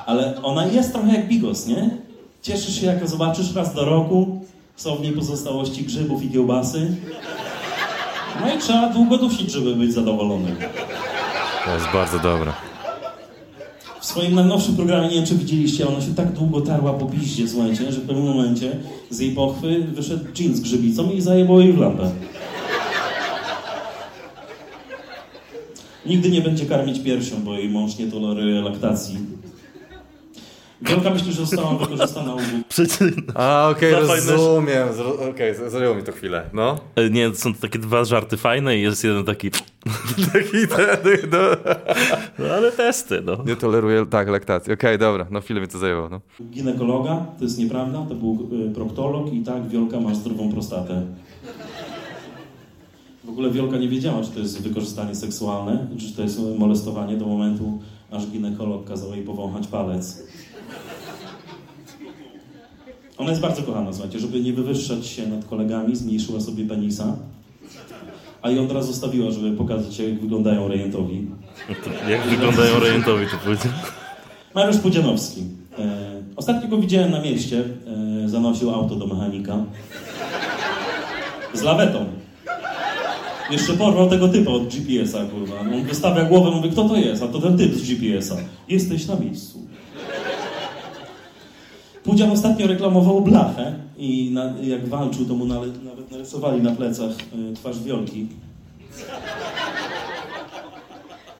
Ale 0.06 0.42
ona 0.42 0.66
jest 0.66 0.92
trochę 0.92 1.14
jak 1.16 1.28
Bigos, 1.28 1.66
nie? 1.66 1.90
Cieszysz 2.42 2.80
się, 2.80 2.86
jak 2.86 3.00
ją 3.00 3.06
zobaczysz 3.06 3.54
raz 3.54 3.74
do 3.74 3.84
roku. 3.84 4.40
Są 4.76 4.96
w 4.96 5.00
niej 5.00 5.12
pozostałości 5.12 5.82
grzybów 5.82 6.22
i 6.22 6.30
kiełbasy. 6.30 6.96
No 8.40 8.54
i 8.54 8.58
trzeba 8.58 8.88
długo 8.88 9.18
dusić, 9.18 9.52
żeby 9.52 9.74
być 9.76 9.92
zadowolonym. 9.92 10.56
To 11.64 11.74
jest 11.74 11.86
bardzo 11.92 12.18
dobre. 12.18 12.52
W 14.00 14.06
swoim 14.06 14.34
najnowszym 14.34 14.76
programie, 14.76 15.08
nie 15.08 15.14
wiem 15.14 15.26
czy 15.26 15.34
widzieliście, 15.34 15.88
ona 15.88 16.00
się 16.00 16.14
tak 16.14 16.32
długo 16.32 16.60
tarła 16.60 16.92
po 16.92 17.06
piździe, 17.06 17.48
słuchajcie, 17.48 17.92
że 17.92 18.00
w 18.00 18.06
pewnym 18.06 18.26
momencie 18.26 18.76
z 19.10 19.18
jej 19.18 19.32
pochwy 19.32 19.84
wyszedł 19.84 20.32
dżin 20.32 20.56
z 20.56 20.60
grzybicą 20.60 21.10
i 21.10 21.20
zajebał 21.20 21.60
jej 21.60 21.72
w 21.72 21.78
lampę. 21.78 22.10
Nigdy 26.06 26.30
nie 26.30 26.40
będzie 26.40 26.66
karmić 26.66 27.00
piersią, 27.02 27.42
bo 27.44 27.54
jej 27.54 27.68
mąż 27.68 27.98
nie 27.98 28.06
toleruje 28.06 28.60
laktacji. 28.60 29.18
Wielka 30.82 31.10
myśli, 31.10 31.32
że 31.32 31.46
została 31.46 31.74
wykorzystana 31.74 32.34
u 32.34 32.38
A, 33.34 33.68
okej, 33.70 33.94
okay, 33.94 34.06
rozumiem. 34.16 34.88
Okej, 35.30 35.56
okay, 35.56 35.70
zajęło 35.70 35.94
mi 35.94 36.02
to 36.02 36.12
chwilę. 36.12 36.50
No. 36.52 36.78
E, 36.96 37.10
nie, 37.10 37.34
są 37.34 37.54
to 37.54 37.60
takie 37.60 37.78
dwa 37.78 38.04
żarty 38.04 38.36
fajne 38.36 38.78
i 38.78 38.82
jest 38.82 39.04
jeden 39.04 39.24
taki... 39.24 39.50
taki 40.32 40.68
ten, 40.68 41.30
no. 41.32 41.38
no. 42.38 42.54
ale 42.54 42.72
testy, 42.72 43.22
no. 43.24 43.44
Nie 43.46 43.56
toleruje, 43.56 44.06
tak, 44.06 44.28
laktacji. 44.28 44.72
Okej, 44.72 44.90
okay, 44.90 44.98
dobra, 44.98 45.26
no 45.30 45.40
chwilę 45.40 45.60
mi 45.60 45.68
to 45.68 45.78
zajęło, 45.78 46.08
no. 46.08 46.20
Ginekologa, 46.50 47.26
to 47.38 47.44
jest 47.44 47.58
nieprawda, 47.58 48.06
to 48.08 48.14
był 48.14 48.48
y, 48.70 48.74
proktolog 48.74 49.32
i 49.32 49.42
tak, 49.42 49.68
Wielka 49.68 50.00
ma 50.00 50.14
zdrową 50.14 50.52
prostatę. 50.52 51.06
W 53.30 53.32
ogóle 53.32 53.50
Wielka 53.50 53.78
nie 53.78 53.88
wiedziała, 53.88 54.22
czy 54.22 54.30
to 54.30 54.38
jest 54.38 54.62
wykorzystanie 54.62 55.14
seksualne, 55.14 55.86
czy 55.98 56.12
to 56.12 56.22
jest 56.22 56.40
molestowanie 56.58 57.16
do 57.16 57.26
momentu, 57.26 57.78
aż 58.10 58.26
ginekolog 58.26 58.88
kazał 58.88 59.14
jej 59.14 59.24
powąchać 59.24 59.66
palec. 59.66 60.22
Ona 63.18 63.30
jest 63.30 63.42
bardzo 63.42 63.62
kochana, 63.62 63.92
słuchajcie, 63.92 64.18
żeby 64.18 64.40
nie 64.40 64.52
wywyższać 64.52 65.06
się 65.06 65.26
nad 65.26 65.44
kolegami, 65.44 65.96
zmniejszyła 65.96 66.40
sobie 66.40 66.64
penisa, 66.64 67.16
a 68.42 68.50
ją 68.50 68.68
teraz 68.68 68.86
zostawiła, 68.86 69.30
żeby 69.30 69.56
pokazać, 69.56 69.98
jak 69.98 70.20
wyglądają 70.20 70.68
rejentowi. 70.68 71.26
jak 72.08 72.26
wyglądają 72.26 72.80
rejentowi, 72.80 73.26
to 73.26 73.36
powiedział. 73.44 73.72
Mariusz 74.54 74.76
Pudzianowski. 74.76 75.40
E, 75.78 76.22
ostatnio 76.36 76.68
go 76.68 76.78
widziałem 76.78 77.10
na 77.10 77.22
mieście, 77.22 77.64
e, 78.24 78.28
zanosił 78.28 78.70
auto 78.70 78.94
do 78.94 79.06
mechanika. 79.06 79.64
Z 81.54 81.62
lawetą. 81.62 82.20
Jeszcze 83.50 83.72
porwał 83.72 84.10
tego 84.10 84.28
typa 84.28 84.50
od 84.50 84.68
GPS-a, 84.68 85.24
kurwa. 85.24 85.60
On 85.60 85.84
wystawia 85.84 86.24
głowę, 86.24 86.50
mówi, 86.50 86.70
kto 86.70 86.88
to 86.88 86.96
jest? 86.96 87.22
A 87.22 87.28
to 87.28 87.40
ten 87.40 87.58
typ 87.58 87.74
z 87.74 87.82
GPS-a. 87.82 88.36
Jesteś 88.68 89.06
na 89.06 89.16
miejscu. 89.16 89.58
Pudzian 92.04 92.30
ostatnio 92.30 92.66
reklamował 92.66 93.20
blachę 93.20 93.74
i 93.98 94.30
na, 94.32 94.54
jak 94.62 94.88
walczył, 94.88 95.24
to 95.24 95.34
mu 95.34 95.44
nawet 95.44 96.10
narysowali 96.10 96.62
na 96.62 96.70
plecach 96.70 97.10
y, 97.50 97.54
twarz 97.54 97.82
wiolki. 97.82 98.26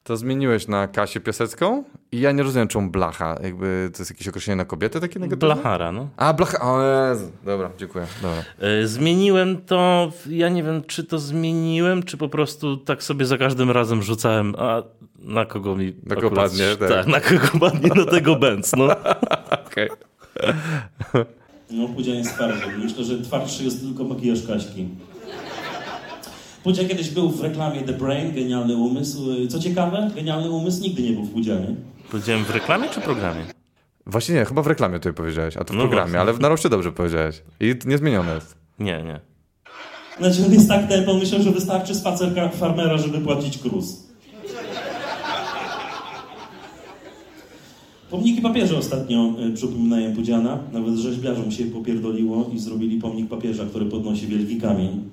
To 0.03 0.17
zmieniłeś 0.17 0.67
na 0.67 0.87
Kasię 0.87 1.19
Piasecką 1.19 1.83
i 2.11 2.19
ja 2.19 2.31
nie 2.31 2.43
rozumiem, 2.43 2.67
czemu 2.67 2.89
blacha. 2.89 3.39
Jakby 3.43 3.89
to 3.93 4.01
jest 4.01 4.11
jakieś 4.11 4.27
określenie 4.27 4.55
na 4.55 4.65
kobietę 4.65 4.99
takie 4.99 5.19
negatywne? 5.19 5.55
Blachara, 5.55 5.91
no. 5.91 6.09
A, 6.17 6.33
blacha, 6.33 6.61
o 6.61 6.81
Jezu. 6.83 7.31
Dobra, 7.45 7.71
dziękuję. 7.77 8.07
Dobra. 8.21 8.43
E, 8.59 8.87
zmieniłem 8.87 9.61
to, 9.61 10.11
ja 10.29 10.49
nie 10.49 10.63
wiem, 10.63 10.83
czy 10.87 11.03
to 11.03 11.19
zmieniłem, 11.19 12.03
czy 12.03 12.17
po 12.17 12.29
prostu 12.29 12.77
tak 12.77 13.03
sobie 13.03 13.25
za 13.25 13.37
każdym 13.37 13.71
razem 13.71 14.03
rzucałem, 14.03 14.55
a 14.57 14.83
na 15.19 15.45
kogo 15.45 15.75
mi... 15.75 15.93
Na 16.03 16.15
kogo 16.15 16.31
padnie, 16.31 16.75
tak. 16.79 16.89
tak. 16.89 17.07
na 17.07 17.21
kogo 17.21 17.59
padnie, 17.59 17.89
do 17.89 18.05
tego 18.05 18.35
Benz, 18.35 18.71
no. 18.77 18.85
Okej. 19.67 19.89
No, 21.71 21.87
jest 21.97 22.33
twardy. 22.33 22.77
Myślę, 22.77 23.03
że 23.03 23.21
twardszy 23.21 23.63
jest 23.63 23.81
tylko 23.81 24.03
makijaż 24.03 24.47
Kaśki. 24.47 24.87
Pudzia 26.63 26.85
kiedyś 26.85 27.09
był 27.09 27.29
w 27.29 27.41
reklamie 27.41 27.81
The 27.81 27.93
Brain, 27.93 28.33
genialny 28.35 28.75
umysł. 28.75 29.47
Co 29.49 29.59
ciekawe, 29.59 30.11
genialny 30.15 30.49
umysł 30.49 30.81
nigdy 30.81 31.01
nie 31.01 31.11
był 31.11 31.23
w 31.23 31.31
Pudzianie. 31.33 31.75
Powiedziałem 32.11 32.45
w 32.45 32.49
reklamie 32.49 32.89
czy 32.89 33.01
programie? 33.01 33.41
Właśnie 34.05 34.35
nie, 34.35 34.45
chyba 34.45 34.61
w 34.61 34.67
reklamie 34.67 34.99
tutaj 34.99 35.13
powiedziałeś, 35.13 35.57
a 35.57 35.63
to 35.63 35.73
w 35.73 35.77
no 35.77 35.81
programie, 35.81 36.11
właśnie. 36.11 36.19
ale 36.19 36.33
w 36.33 36.39
naroście 36.39 36.69
dobrze 36.69 36.91
powiedziałeś. 36.91 37.43
I 37.59 37.75
niezmienione 37.85 38.35
jest. 38.35 38.55
Nie, 38.79 39.03
nie. 39.03 39.19
Znaczy 40.19 40.45
on 40.45 40.53
jest 40.53 40.69
tak 40.69 40.87
ten, 40.87 41.09
on 41.09 41.19
myślał, 41.19 41.41
że 41.41 41.51
wystarczy 41.51 41.95
spacer 41.95 42.51
farmera, 42.53 42.97
żeby 42.97 43.19
płacić 43.19 43.57
krus. 43.57 44.11
Pomniki 48.09 48.41
papieża 48.41 48.77
ostatnio 48.77 49.33
przypominają 49.55 50.15
Pudziana. 50.15 50.59
Nawet 50.73 50.95
rzeźbiarzom 50.95 51.51
się 51.51 51.65
popierdoliło 51.65 52.49
i 52.53 52.59
zrobili 52.59 52.99
pomnik 52.99 53.29
papieża, 53.29 53.65
który 53.65 53.85
podnosi 53.85 54.27
wielki 54.27 54.61
kamień. 54.61 55.09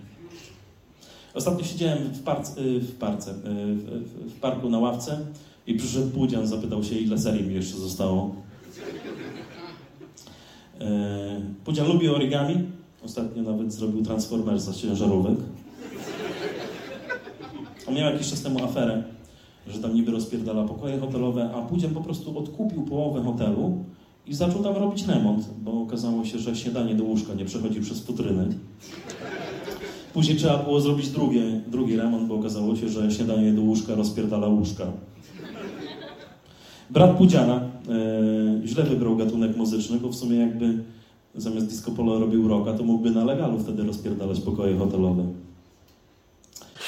Ostatnio 1.34 1.64
siedziałem 1.64 1.98
w, 1.98 2.22
parce, 2.22 2.60
e, 2.60 2.80
w, 2.80 2.94
parce, 2.98 3.30
e, 3.30 3.34
w, 3.34 4.32
w 4.32 4.40
parku 4.40 4.70
na 4.70 4.78
ławce 4.78 5.18
i 5.66 5.74
przyszedł 5.74 6.10
Pudzian, 6.10 6.46
zapytał 6.46 6.84
się, 6.84 6.94
ile 6.94 7.18
serii 7.18 7.46
mi 7.46 7.54
jeszcze 7.54 7.76
zostało. 7.76 8.34
Pudzian 11.64 11.88
lubi 11.88 12.08
origami. 12.08 12.54
Ostatnio 13.04 13.42
nawet 13.42 13.72
zrobił 13.72 14.02
Transformersa 14.02 14.72
z 14.72 14.76
ciężarówek. 14.76 15.38
On 17.88 17.94
miał 17.94 18.12
jakiś 18.12 18.30
czas 18.30 18.42
temu 18.42 18.64
aferę 18.64 19.02
że 19.70 19.78
tam 19.78 19.94
niby 19.94 20.12
rozpierdala 20.12 20.64
pokoje 20.64 20.98
hotelowe, 20.98 21.50
a 21.54 21.62
później 21.62 21.92
po 21.92 22.00
prostu 22.00 22.38
odkupił 22.38 22.82
połowę 22.82 23.22
hotelu 23.22 23.84
i 24.26 24.34
zaczął 24.34 24.62
tam 24.62 24.76
robić 24.76 25.06
remont, 25.06 25.48
bo 25.62 25.82
okazało 25.82 26.24
się, 26.24 26.38
że 26.38 26.56
śniadanie 26.56 26.94
do 26.94 27.04
łóżka 27.04 27.34
nie 27.34 27.44
przechodzi 27.44 27.80
przez 27.80 28.00
futryny. 28.00 28.48
Później 30.18 30.36
trzeba 30.36 30.58
było 30.58 30.80
zrobić 30.80 31.08
drugie, 31.08 31.60
drugi 31.66 31.96
remont, 31.96 32.28
bo 32.28 32.34
okazało 32.34 32.76
się, 32.76 32.88
że 32.88 33.10
śniadanie 33.10 33.52
do 33.52 33.62
łóżka 33.62 33.94
rozpierdala 33.94 34.46
łóżka. 34.46 34.84
Brat 36.90 37.16
Pudziana 37.16 37.60
e, 37.88 38.66
źle 38.66 38.84
wybrał 38.84 39.16
gatunek 39.16 39.56
muzyczny, 39.56 39.98
bo 40.00 40.08
w 40.08 40.14
sumie 40.14 40.36
jakby 40.36 40.84
zamiast 41.34 41.66
disco 41.66 41.90
polo 41.90 42.18
robił 42.18 42.48
rocka, 42.48 42.72
to 42.72 42.84
mógłby 42.84 43.10
na 43.10 43.24
legalu 43.24 43.58
wtedy 43.58 43.82
rozpierdalać 43.82 44.40
pokoje 44.40 44.76
hotelowe. 44.78 45.24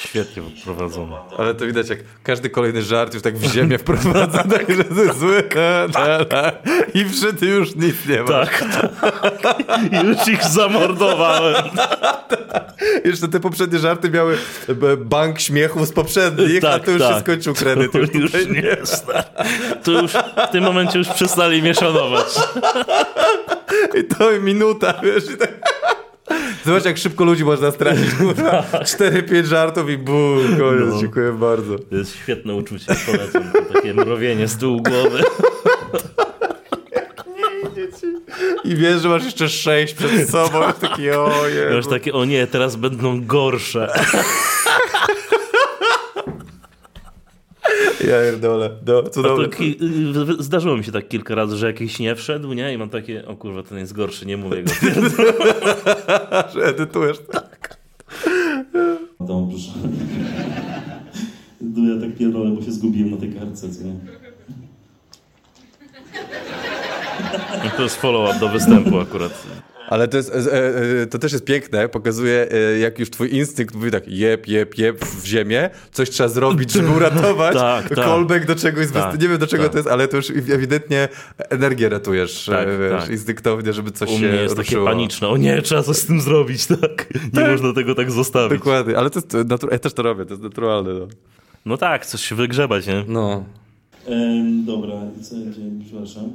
Świetnie 0.07 0.43
prowadzone. 0.63 1.15
Ale 1.37 1.55
to 1.55 1.65
widać, 1.65 1.89
jak 1.89 1.99
każdy 2.23 2.49
kolejny 2.49 2.81
żart 2.81 3.13
już 3.13 3.23
tak 3.23 3.37
w 3.37 3.53
ziemię 3.53 3.77
wprowadza, 3.77 4.43
tak, 4.57 4.75
że 4.75 4.83
to 4.83 5.01
jest 5.01 5.19
zły. 5.19 5.43
I 6.93 7.05
przy 7.05 7.33
tym 7.33 7.49
już 7.49 7.75
nic 7.75 7.95
nie 8.05 8.23
ma. 8.23 8.27
Tak. 8.27 8.65
już 10.03 10.27
ich 10.27 10.43
zamordowałem. 10.43 11.63
Jeszcze 13.05 13.27
te 13.27 13.39
poprzednie 13.39 13.79
żarty 13.79 14.09
miały 14.09 14.37
bank 14.97 15.39
śmiechu 15.39 15.85
z 15.85 15.91
poprzednich, 15.91 16.61
tak, 16.61 16.81
a 16.81 16.85
to 16.85 16.91
już 16.91 17.01
tak. 17.01 17.13
się 17.13 17.19
skończył 17.19 17.53
kredyt. 17.53 17.91
To 17.91 17.99
już, 17.99 18.13
już 18.13 18.33
nie 18.33 18.61
jest. 18.61 19.05
To 19.83 19.91
już 19.91 20.11
w 20.47 20.51
tym 20.51 20.63
momencie 20.63 20.99
już 20.99 21.07
przestali 21.07 21.61
mnie 21.61 21.73
szanować. 21.73 22.27
I 23.99 24.03
to 24.03 24.31
minuta, 24.41 24.93
wiesz, 25.03 25.31
i 25.33 25.37
tak... 25.37 25.49
Zobacz, 26.65 26.85
jak 26.85 26.97
szybko 26.97 27.23
ludzi 27.23 27.45
można 27.45 27.71
stracić. 27.71 28.05
4-5 28.09 29.45
żartów 29.53 29.89
i 29.89 29.97
bum, 29.97 30.57
koniec. 30.59 30.93
No. 30.93 30.99
Dziękuję 30.99 31.31
bardzo. 31.31 31.79
To 31.79 31.95
jest 31.95 32.15
świetne 32.15 32.55
uczucie, 32.55 32.85
polecam. 33.05 33.51
To 33.51 33.73
takie 33.73 33.93
mrowienie 33.93 34.47
z 34.47 34.57
tyłu 34.57 34.81
głowy. 34.81 35.23
I 38.63 38.75
wiesz, 38.75 39.01
że 39.01 39.09
masz 39.09 39.23
jeszcze 39.23 39.49
sześć 39.49 39.93
przed 39.93 40.29
sobą. 40.29 40.59
Taki, 40.81 41.11
ojej. 41.11 41.75
Masz 41.75 41.87
takie, 41.87 42.13
o 42.13 42.25
nie, 42.25 42.47
teraz 42.47 42.75
będą 42.75 43.25
gorsze. 43.25 43.93
Ja 48.07 48.21
pierdolę. 48.31 48.69
Do, 48.81 49.09
cudowne. 49.09 49.49
Ki- 49.49 49.77
zdarzyło 50.39 50.77
mi 50.77 50.83
się 50.83 50.91
tak 50.91 51.07
kilka 51.07 51.35
razy, 51.35 51.57
że 51.57 51.67
jakiś 51.67 51.99
nie 51.99 52.15
wszedł, 52.15 52.53
nie? 52.53 52.73
I 52.73 52.77
mam 52.77 52.89
takie, 52.89 53.27
o 53.27 53.35
kurwa, 53.35 53.63
ten 53.63 53.77
jest 53.77 53.93
gorszy, 53.93 54.25
nie 54.25 54.37
mówię 54.37 54.63
go. 54.63 54.71
że 56.53 56.65
edytujesz, 56.65 57.17
tak. 57.31 57.77
Dobrze. 59.19 59.71
ja 61.61 62.01
tak 62.01 62.17
pierdolę, 62.17 62.49
bo 62.49 62.61
się 62.61 62.71
zgubiłem 62.71 63.11
na 63.11 63.17
tej 63.17 63.33
kartce, 63.33 63.69
co 63.69 63.83
nie? 63.83 63.95
To 67.77 67.83
jest 67.83 67.95
follow-up 67.95 68.39
do 68.39 68.49
występu 68.49 68.99
akurat. 68.99 69.47
Ale 69.91 70.07
to, 70.07 70.17
jest, 70.17 70.31
e, 70.35 71.01
e, 71.01 71.07
to 71.07 71.19
też 71.19 71.31
jest 71.31 71.45
piękne, 71.45 71.89
pokazuje 71.89 72.47
e, 72.51 72.79
jak 72.79 72.99
już 72.99 73.09
twój 73.09 73.35
instynkt 73.35 73.75
mówi 73.75 73.91
tak 73.91 74.07
jeb, 74.07 74.47
jeb, 74.47 74.77
jeb 74.77 75.05
w 75.05 75.25
ziemię, 75.25 75.69
coś 75.91 76.09
trzeba 76.09 76.29
zrobić, 76.29 76.71
żeby 76.71 76.91
uratować, 76.97 77.53
tak, 77.55 77.89
tak. 77.89 77.97
callback 77.97 78.45
do 78.45 78.55
czegoś, 78.55 78.91
tak, 78.91 79.21
nie 79.21 79.27
wiem 79.27 79.37
do 79.37 79.47
czego 79.47 79.63
tak. 79.63 79.71
to 79.71 79.77
jest, 79.77 79.89
ale 79.89 80.07
to 80.07 80.17
już 80.17 80.29
ewidentnie 80.29 81.09
energię 81.49 81.89
ratujesz 81.89 82.45
tak, 82.45 82.67
wiesz, 82.79 83.01
tak. 83.01 83.09
instynktownie, 83.09 83.73
żeby 83.73 83.91
coś 83.91 84.09
U 84.09 84.19
się 84.19 84.25
jest 84.25 84.57
ruszyło. 84.57 84.85
takie 84.85 84.95
paniczne, 84.95 85.27
o 85.27 85.37
nie, 85.37 85.61
trzeba 85.61 85.83
coś 85.83 85.97
z 85.97 86.05
tym 86.05 86.21
zrobić, 86.21 86.65
tak? 86.65 87.13
Nie 87.23 87.41
tak. 87.41 87.51
można 87.51 87.73
tego 87.73 87.95
tak 87.95 88.11
zostawić. 88.11 88.59
Dokładnie, 88.59 88.97
ale 88.97 89.09
to 89.09 89.19
jest 89.19 89.33
natur- 89.33 89.71
ja 89.71 89.79
też 89.79 89.93
to 89.93 90.03
robię, 90.03 90.25
to 90.25 90.33
jest 90.33 90.43
naturalne. 90.43 90.93
No, 90.93 91.07
no 91.65 91.77
tak, 91.77 92.05
coś 92.05 92.21
się 92.21 92.35
wygrzebać, 92.35 92.87
nie? 92.87 93.05
No. 93.07 93.43
dobra, 94.65 94.95
co, 95.21 95.35
przepraszam. 95.85 96.33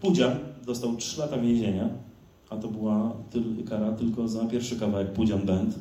Pudzia 0.00 0.36
dostał 0.66 0.96
3 0.96 1.20
lata 1.20 1.38
więzienia 1.38 2.05
a 2.50 2.56
to 2.56 2.68
była 2.68 3.12
tyl, 3.30 3.42
kara 3.68 3.92
tylko 3.92 4.28
za 4.28 4.44
pierwszy 4.44 4.80
kawałek 4.80 5.12
Pudzian 5.12 5.42
Band. 5.42 5.74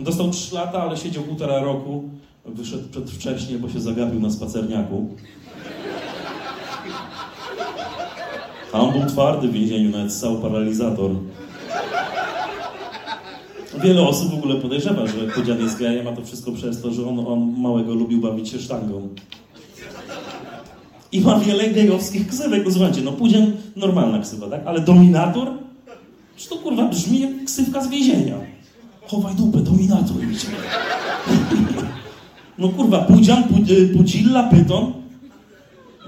Dostał 0.00 0.30
3 0.30 0.54
lata, 0.54 0.82
ale 0.82 0.96
siedział 0.96 1.22
półtora 1.22 1.60
roku, 1.60 2.04
wyszedł 2.44 2.88
przedwcześnie, 2.88 3.58
bo 3.58 3.68
się 3.68 3.80
zagapił 3.80 4.20
na 4.20 4.30
spacerniaku. 4.30 5.08
A 8.72 8.80
on 8.80 8.92
był 8.92 9.08
twardy 9.08 9.48
w 9.48 9.52
więzieniu, 9.52 9.90
nawet 9.90 10.12
ssał 10.12 10.38
paralizator. 10.38 11.10
Wiele 13.82 14.02
osób 14.08 14.30
w 14.30 14.34
ogóle 14.34 14.54
podejrzewa, 14.54 15.06
że 15.06 15.26
Pudzian 15.34 15.58
jest 15.58 15.78
gejem, 15.78 16.08
a 16.08 16.12
to 16.12 16.24
wszystko 16.24 16.52
przez 16.52 16.82
to, 16.82 16.90
że 16.90 17.08
on, 17.08 17.18
on 17.18 17.54
małego 17.58 17.94
lubił 17.94 18.20
bawić 18.20 18.48
się 18.48 18.58
sztangą. 18.58 19.08
I 21.12 21.20
ma 21.20 21.38
wiele 21.40 21.70
gejowskich 21.70 22.28
ksywek. 22.28 22.64
No 22.64 22.70
słuchajcie, 22.70 23.00
no 23.00 23.12
Pudzian 23.12 23.52
normalna 23.76 24.18
ksywa, 24.18 24.48
tak? 24.48 24.60
Ale 24.66 24.80
Dominator? 24.80 25.48
Czy 26.36 26.48
to 26.48 26.56
kurwa 26.56 26.88
brzmi 26.88 27.20
jak 27.20 27.44
ksywka 27.44 27.84
z 27.84 27.88
więzienia? 27.88 28.36
Chowaj 29.06 29.34
dupę, 29.34 29.58
Dominator. 29.58 30.16
No 32.58 32.68
kurwa, 32.68 32.98
Pudzian, 32.98 33.44
Pudzilla, 33.96 34.42
Pyton. 34.42 34.92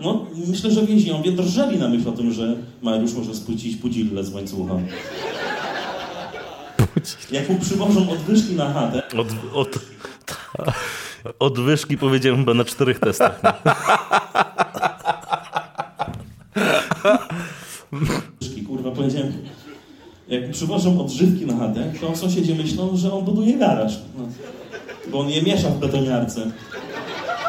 No, 0.01 0.27
myślę, 0.47 0.70
że 0.70 0.86
więźniowie 0.86 1.32
drżeli 1.32 1.78
na 1.78 1.89
myśl 1.89 2.09
o 2.09 2.12
tym, 2.12 2.32
że 2.32 2.56
Mariusz 2.82 3.14
może 3.14 3.35
spłucić 3.35 3.77
Pudzillę 3.77 4.24
z 4.24 4.35
łańcucha. 4.35 4.74
Jak 7.32 7.48
mu 7.48 7.59
przywożą 7.59 8.10
odwyżki 8.10 8.55
na 8.55 8.72
chatę... 8.72 9.02
Od, 9.18 9.28
od, 9.55 9.78
ta, 10.27 10.72
odwyżki 11.39 11.98
powiedziałem 11.98 12.40
chyba 12.40 12.55
na 12.55 12.64
czterech 12.64 12.98
testach. 12.98 13.40
Kurwa, 18.66 18.90
powiedziałem... 18.90 19.32
Jak 20.28 20.51
przywożą 20.51 21.01
odżywki 21.01 21.47
na 21.47 21.59
chatę, 21.59 21.93
to 22.01 22.16
sąsiedzi 22.16 22.55
myślą, 22.55 22.97
że 22.97 23.12
on 23.12 23.24
buduje 23.24 23.59
garaż. 23.59 23.98
No. 24.18 24.28
Bo 25.12 25.20
on 25.20 25.31
je 25.31 25.43
miesza 25.43 25.68
w 25.68 25.78
betoniarce. 25.78 26.40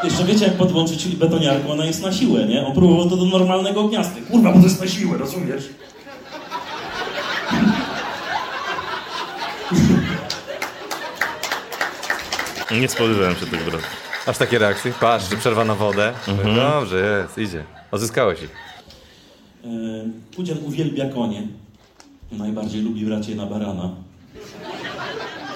Jeszcze 0.04 0.24
wiecie, 0.24 0.44
jak 0.44 0.54
podłączyć 0.54 1.08
betoniarkę, 1.08 1.72
ona 1.72 1.84
jest 1.84 2.02
na 2.02 2.12
siłę, 2.12 2.46
nie? 2.46 2.66
On 2.66 2.74
próbował 2.74 3.10
to 3.10 3.16
do 3.16 3.24
normalnego 3.24 3.88
gniazda. 3.88 4.20
Kurwa, 4.30 4.52
bo 4.52 4.58
to 4.58 4.64
jest 4.64 4.80
na 4.80 4.88
siłę, 4.88 5.18
rozumiesz? 5.18 5.68
Nie 12.80 12.88
spodziewałem 12.88 13.34
się 13.34 13.46
tego, 13.46 13.70
brat. 13.70 13.82
Aż 14.26 14.38
takie 14.38 14.58
reakcje? 14.58 14.92
Patrz, 15.00 15.34
przerwa 15.34 15.64
na 15.64 15.74
wodę. 15.74 16.12
Mhm. 16.28 16.56
Dobrze, 16.56 17.22
jest, 17.22 17.38
idzie. 17.38 17.64
Odzyskałeś 17.90 18.42
ich. 18.42 18.71
Yy, 19.64 20.10
Pudzian 20.36 20.58
uwielbia 20.66 21.08
konie. 21.08 21.48
Najbardziej 22.32 22.82
lubi 22.82 23.06
brać 23.06 23.28
je 23.28 23.34
na 23.36 23.46
barana. 23.46 23.94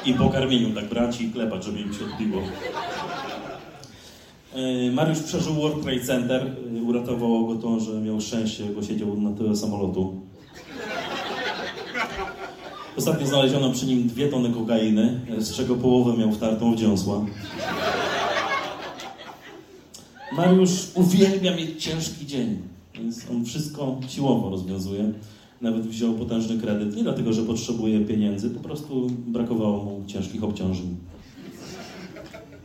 I 0.05 0.15
po 0.15 0.31
karmieniu 0.31 0.75
tak 0.75 0.89
brać 0.89 1.21
i 1.21 1.31
klepać, 1.31 1.65
żeby 1.65 1.81
im 1.81 1.95
się 1.95 2.05
odbiło. 2.05 2.43
Yy, 4.55 4.93
Mariusz 4.93 5.21
przeżył 5.21 5.55
World 5.55 5.83
Trade 5.83 6.05
Center. 6.05 6.57
Yy, 6.73 6.83
uratowało 6.83 7.55
go 7.55 7.63
to, 7.63 7.81
że 7.81 8.01
miał 8.01 8.21
szczęście, 8.21 8.65
bo 8.65 8.83
siedział 8.83 9.21
na 9.21 9.33
tyle 9.33 9.57
samolotu. 9.57 10.21
Ostatnio 12.97 13.27
znaleziono 13.27 13.73
przy 13.73 13.87
nim 13.87 14.09
dwie 14.09 14.29
tony 14.29 14.51
kokainy, 14.51 15.21
z 15.39 15.53
czego 15.53 15.75
połowę 15.75 16.17
miał 16.17 16.33
wtartą 16.33 16.75
w 16.75 16.77
dziąsła. 16.77 17.27
Mariusz 20.33 20.71
uwielbia 20.95 21.57
mieć 21.57 21.85
ciężki 21.85 22.27
dzień, 22.27 22.59
więc 22.99 23.31
on 23.31 23.45
wszystko 23.45 24.01
siłowo 24.09 24.51
rozwiązuje. 24.51 25.13
Nawet 25.61 25.87
wziął 25.87 26.15
potężny 26.15 26.59
kredyt, 26.59 26.97
nie 26.97 27.03
dlatego, 27.03 27.33
że 27.33 27.43
potrzebuje 27.43 28.01
pieniędzy, 28.01 28.51
po 28.51 28.61
prostu 28.61 29.07
brakowało 29.11 29.85
mu 29.85 30.05
ciężkich 30.07 30.45
obciążeń. 30.45 30.97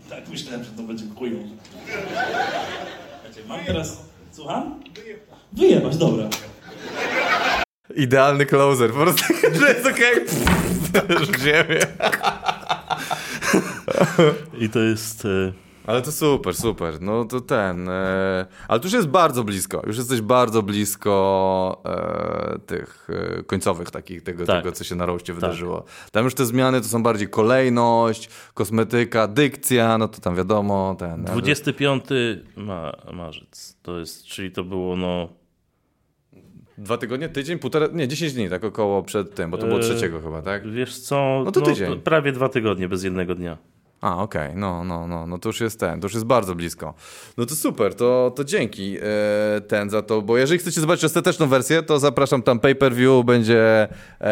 Tak 0.10 0.30
myślałem, 0.30 0.64
że 0.64 0.72
to 0.72 0.84
będzie 0.84 1.06
chują. 1.16 1.38
Mam 3.48 3.66
teraz... 3.66 4.02
Słucham? 4.32 4.80
Wyjebać, 5.54 5.98
dobra. 5.98 6.30
Idealny 7.96 8.46
closer, 8.46 8.92
po 8.92 9.00
prostu, 9.00 9.24
że 9.60 9.74
jest 9.74 9.86
okej, 9.86 10.14
okay. 10.90 11.26
w 11.26 11.44
ziemię. 11.44 11.80
I 14.60 14.70
to 14.70 14.80
jest... 14.80 15.26
E, 15.26 15.71
ale 15.88 16.02
to 16.02 16.12
super, 16.12 16.56
super. 16.56 17.02
No 17.02 17.26
to 17.26 17.42
ten. 17.42 17.90
E, 17.90 18.46
ale 18.68 18.80
tu 18.80 18.88
już 18.88 18.94
jest 18.94 19.08
bardzo 19.08 19.44
blisko. 19.44 19.82
Już 19.88 19.98
jesteś 19.98 20.22
bardzo 20.22 20.64
blisko 20.64 21.82
e, 21.86 22.60
tych 22.60 23.08
e, 23.40 23.44
końcowych 23.44 23.92
takich, 23.92 24.24
tego, 24.24 24.46
tak. 24.46 24.64
tego, 24.64 24.76
co 24.76 24.84
się 24.84 24.96
na 24.96 25.06
roście 25.06 25.34
tak. 25.34 25.36
wydarzyło. 25.36 25.84
Tam 26.12 26.26
już 26.26 26.34
te 26.34 26.46
zmiany 26.46 26.82
to 26.82 26.88
są 26.88 27.04
bardziej 27.04 27.30
kolejność, 27.30 28.30
kosmetyka, 28.54 29.28
dykcja, 29.28 29.98
no 29.98 30.08
to 30.08 30.22
tam 30.22 30.36
wiadomo. 30.36 30.96
Ten, 31.00 31.24
25 31.24 32.04
ma, 32.56 32.92
marzec. 33.14 33.78
To 33.82 34.00
jest, 34.00 34.26
czyli 34.26 34.52
to 34.52 34.64
było 34.64 34.96
no 34.96 35.42
Dwa 36.78 36.98
tygodnie, 36.98 37.30
tydzień, 37.30 37.60
półtora, 37.60 37.88
nie, 37.94 38.08
10 38.08 38.34
dni, 38.34 38.50
tak 38.50 38.64
około 38.64 39.04
przed 39.04 39.36
tym, 39.36 39.52
bo 39.52 39.58
to 39.58 39.68
było 39.68 39.80
e, 39.80 39.82
trzeciego 39.82 40.22
chyba, 40.22 40.42
tak? 40.42 40.72
Wiesz 40.72 41.00
co, 41.00 41.42
no 41.46 41.52
to 41.52 41.62
tydzień. 41.62 41.90
No, 41.90 41.96
prawie 41.96 42.32
dwa 42.32 42.50
tygodnie 42.50 42.88
bez 42.88 43.04
jednego 43.04 43.36
dnia. 43.36 43.58
A, 44.02 44.24
okej, 44.24 44.48
okay. 44.48 44.60
no, 44.60 44.84
no, 44.84 45.08
no, 45.08 45.28
no 45.28 45.38
to 45.38 45.50
już 45.50 45.62
jest 45.62 45.80
ten, 45.80 46.02
to 46.02 46.06
już 46.06 46.14
jest 46.14 46.26
bardzo 46.26 46.56
blisko. 46.56 46.94
No 47.38 47.46
to 47.46 47.56
super, 47.56 47.96
to, 47.96 48.34
to 48.36 48.44
dzięki 48.44 48.98
e, 48.98 49.62
ten 49.62 49.90
za 49.90 50.02
to, 50.02 50.22
bo 50.22 50.38
jeżeli 50.38 50.60
chcecie 50.60 50.82
zobaczyć 50.82 51.06
ostateczną 51.06 51.48
wersję, 51.48 51.84
to 51.84 52.00
zapraszam 52.00 52.42
tam 52.42 52.60
pay-per-view, 52.60 53.26
będzie 53.26 53.88
e, 54.22 54.28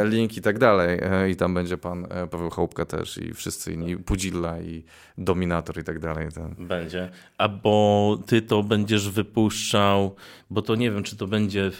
e, 0.00 0.04
link 0.08 0.36
i 0.36 0.42
tak 0.42 0.58
dalej 0.58 1.00
e, 1.02 1.30
i 1.30 1.36
tam 1.36 1.54
będzie 1.54 1.78
pan 1.78 2.06
e, 2.10 2.26
Paweł 2.26 2.50
Chałupka 2.50 2.84
też 2.84 3.18
i 3.18 3.34
wszyscy 3.34 3.72
inni, 3.72 3.96
Pudzilla 3.96 4.60
i 4.60 4.84
Dominator 5.18 5.78
i 5.78 5.84
tak 5.84 5.98
dalej. 5.98 6.28
Ten. 6.34 6.66
Będzie, 6.66 7.10
a 7.38 7.48
bo 7.48 8.18
ty 8.26 8.42
to 8.42 8.62
będziesz 8.62 9.10
wypuszczał, 9.10 10.14
bo 10.54 10.62
to 10.62 10.74
nie 10.74 10.90
wiem, 10.90 11.02
czy 11.02 11.16
to 11.16 11.26
będzie, 11.26 11.70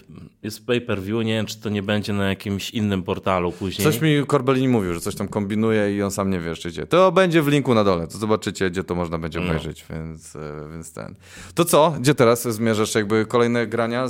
jest 0.42 0.66
pay-per-view, 0.66 1.24
nie 1.24 1.32
wiem, 1.32 1.46
czy 1.46 1.60
to 1.60 1.68
nie 1.68 1.82
będzie 1.82 2.12
na 2.12 2.28
jakimś 2.28 2.70
innym 2.70 3.02
portalu 3.02 3.52
później. 3.52 3.84
Coś 3.84 4.01
mi 4.01 4.26
Korbelini 4.26 4.68
mówił, 4.68 4.94
że 4.94 5.01
coś 5.01 5.14
tam 5.14 5.28
kombinuje 5.28 5.96
i 5.96 6.02
on 6.02 6.10
sam 6.10 6.30
nie 6.30 6.40
wie 6.40 6.48
jeszcze 6.48 6.68
gdzie. 6.68 6.86
To 6.86 7.12
będzie 7.12 7.42
w 7.42 7.48
linku 7.48 7.74
na 7.74 7.84
dole, 7.84 8.06
to 8.06 8.18
zobaczycie, 8.18 8.70
gdzie 8.70 8.84
to 8.84 8.94
można 8.94 9.18
będzie 9.18 9.40
no. 9.40 9.46
obejrzeć, 9.46 9.84
no. 9.90 9.96
więc, 9.96 10.36
e, 10.36 10.40
więc 10.72 10.92
ten. 10.92 11.14
To 11.55 11.64
co? 11.64 11.94
Gdzie 12.01 12.14
teraz 12.14 12.48
zmierzasz? 12.48 12.94
Jakby 12.94 13.26
kolejne 13.26 13.66
grania? 13.66 14.06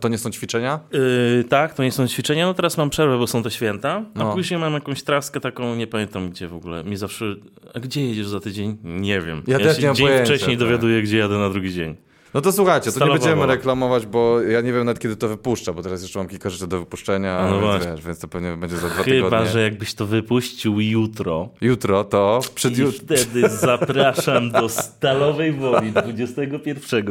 To 0.00 0.08
nie 0.08 0.18
są 0.18 0.30
ćwiczenia? 0.30 0.80
Yy, 0.92 1.44
tak, 1.44 1.74
to 1.74 1.82
nie 1.82 1.92
są 1.92 2.08
ćwiczenia. 2.08 2.46
No 2.46 2.54
teraz 2.54 2.78
mam 2.78 2.90
przerwę, 2.90 3.18
bo 3.18 3.26
są 3.26 3.42
to 3.42 3.50
święta, 3.50 4.04
a 4.14 4.18
no. 4.18 4.34
później 4.34 4.60
mam 4.60 4.72
jakąś 4.72 5.02
traskę 5.02 5.40
taką, 5.40 5.74
nie 5.74 5.86
pamiętam 5.86 6.30
gdzie 6.30 6.48
w 6.48 6.54
ogóle. 6.54 6.84
Mi 6.84 6.96
zawsze, 6.96 7.36
a 7.74 7.80
gdzie 7.80 8.06
jedziesz 8.06 8.26
za 8.26 8.40
tydzień? 8.40 8.76
Nie 8.84 9.20
wiem. 9.20 9.42
Ja, 9.46 9.58
ja 9.58 9.64
też 9.64 9.78
nie 9.78 9.92
dzień 9.92 10.06
pojęcia, 10.06 10.24
wcześniej 10.24 10.56
tak. 10.56 10.66
dowiaduję, 10.66 11.02
gdzie 11.02 11.18
jadę 11.18 11.38
na 11.38 11.50
drugi 11.50 11.72
dzień. 11.72 11.96
No 12.34 12.40
to 12.40 12.52
słuchajcie, 12.52 12.92
to 12.92 13.06
nie 13.06 13.12
będziemy 13.12 13.46
reklamować, 13.46 14.06
bo 14.06 14.40
ja 14.40 14.60
nie 14.60 14.72
wiem 14.72 14.84
nawet 14.84 14.98
kiedy 14.98 15.16
to 15.16 15.28
wypuszcza, 15.28 15.72
bo 15.72 15.82
teraz 15.82 16.02
jeszcze 16.02 16.18
mam 16.18 16.28
kilka 16.28 16.50
rzeczy 16.50 16.66
do 16.66 16.78
wypuszczenia, 16.78 17.48
no 17.50 17.60
więc, 17.60 17.86
wiesz, 17.86 18.04
więc 18.04 18.18
to 18.18 18.28
pewnie 18.28 18.56
będzie 18.56 18.76
za 18.76 18.88
dwa 18.88 19.02
Chyba, 19.02 19.04
tygodnie. 19.04 19.38
Chyba, 19.38 19.52
że 19.52 19.62
jakbyś 19.62 19.94
to 19.94 20.06
wypuścił 20.06 20.80
jutro. 20.80 21.48
Jutro 21.60 22.04
to 22.04 22.40
przed 22.54 22.78
I 22.78 22.92
wtedy 22.92 23.48
zapraszam 23.68 24.50
do 24.50 24.68
Stalowej 24.68 25.52
Woli 25.52 25.92
21. 25.92 27.06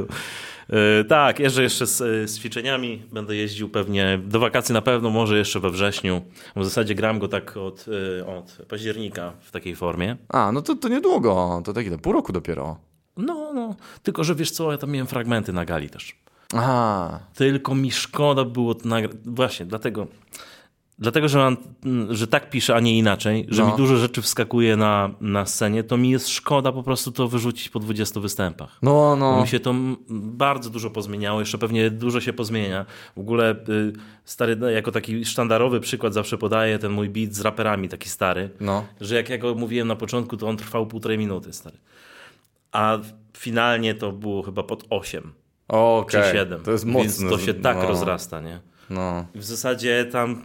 Yy, 0.70 1.06
tak, 1.06 1.40
jeżdżę 1.40 1.64
jeszcze 1.64 1.88
z, 1.88 1.98
z, 2.30 2.40
ćwiczeniami. 2.40 3.02
Będę 3.12 3.36
jeździł 3.36 3.70
pewnie 3.70 4.20
do 4.24 4.40
wakacji 4.40 4.74
na 4.74 4.82
pewno, 4.82 5.10
może 5.10 5.38
jeszcze 5.38 5.60
we 5.60 5.70
wrześniu. 5.70 6.22
W 6.56 6.64
zasadzie 6.64 6.96
gram 6.96 7.20
go 7.20 7.28
tak 7.28 7.58
od, 7.58 7.88
yy, 7.88 8.26
od 8.26 8.58
października 8.68 9.34
w 9.42 9.52
takiej 9.52 9.76
formie. 9.76 10.18
A, 10.30 10.52
no 10.52 10.62
to, 10.62 10.76
to 10.76 10.90
niedługo. 10.90 11.62
To 11.66 11.74
tak 11.74 11.86
ile? 11.86 11.98
Pół 11.98 12.14
roku 12.14 12.34
dopiero. 12.34 12.91
No, 13.18 13.54
no. 13.54 13.76
Tylko, 14.04 14.24
że 14.24 14.36
wiesz 14.36 14.52
co, 14.52 14.72
ja 14.72 14.78
tam 14.78 14.92
miałem 14.92 15.08
fragmenty 15.08 15.54
na 15.54 15.66
gali 15.66 15.90
też. 15.90 16.16
Aha. 16.54 17.20
Tylko 17.36 17.76
mi 17.76 17.92
szkoda 17.92 18.46
było 18.46 18.76
nagrać. 18.86 19.12
Właśnie, 19.26 19.66
dlatego. 19.66 20.08
Dlatego, 21.00 21.28
że, 21.28 21.38
mam, 21.38 21.58
że 22.10 22.28
tak 22.28 22.50
piszę, 22.50 22.76
a 22.76 22.80
nie 22.80 22.98
inaczej, 22.98 23.46
że 23.50 23.64
no. 23.64 23.72
mi 23.72 23.78
dużo 23.78 23.96
rzeczy 23.96 24.22
wskakuje 24.22 24.78
na, 24.78 25.10
na 25.22 25.46
scenie, 25.46 25.84
to 25.84 25.98
mi 25.98 26.10
jest 26.10 26.30
szkoda 26.30 26.72
po 26.72 26.84
prostu 26.84 27.12
to 27.12 27.28
wyrzucić 27.28 27.70
po 27.70 27.80
20 27.80 28.20
występach. 28.20 28.78
No, 28.82 29.16
no. 29.16 29.36
Bo 29.36 29.42
mi 29.42 29.48
się 29.48 29.60
to 29.60 29.74
bardzo 30.10 30.70
dużo 30.70 30.90
pozmieniało, 30.90 31.40
jeszcze 31.40 31.58
pewnie 31.58 31.90
dużo 31.90 32.22
się 32.22 32.34
pozmienia. 32.34 32.86
W 33.16 33.20
ogóle 33.20 33.52
y, 33.70 33.94
stary, 34.26 34.56
no, 34.56 34.70
jako 34.70 34.92
taki 34.92 35.26
sztandarowy 35.26 35.80
przykład 35.80 36.14
zawsze 36.14 36.38
podaję 36.38 36.80
ten 36.80 36.92
mój 36.92 37.10
beat 37.10 37.34
z 37.34 37.42
raperami, 37.42 37.90
taki 37.90 38.10
stary, 38.10 38.50
no. 38.60 38.86
że 39.02 39.16
jak 39.16 39.30
ja 39.30 39.38
go 39.38 39.56
mówiłem 39.56 39.88
na 39.88 39.96
początku, 39.96 40.38
to 40.38 40.48
on 40.48 40.58
trwał 40.58 40.88
półtorej 40.88 41.18
minuty, 41.18 41.54
stary 41.54 41.78
a 42.72 42.98
finalnie 43.38 43.96
to 43.96 44.12
było 44.12 44.44
chyba 44.44 44.64
pod 44.64 44.84
8 44.90 45.34
okay. 45.68 46.24
czy 46.24 46.32
7. 46.38 46.64
To 46.64 46.72
jest 46.72 46.86
mocne. 46.86 47.02
Więc 47.02 47.20
to 47.20 47.40
się 47.40 47.54
tak 47.54 47.78
no. 47.78 47.88
rozrasta, 47.88 48.42
nie? 48.42 48.60
No. 48.90 49.26
W 49.36 49.44
zasadzie 49.44 50.06
tam 50.06 50.42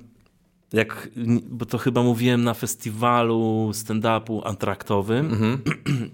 jak, 0.73 1.09
bo 1.43 1.67
to 1.67 1.79
chyba 1.79 2.03
mówiłem 2.03 2.45
na 2.45 2.55
festiwalu 2.55 3.71
stand-upu 3.73 4.41
antraktowym, 4.45 5.31
-hmm. 5.31 5.59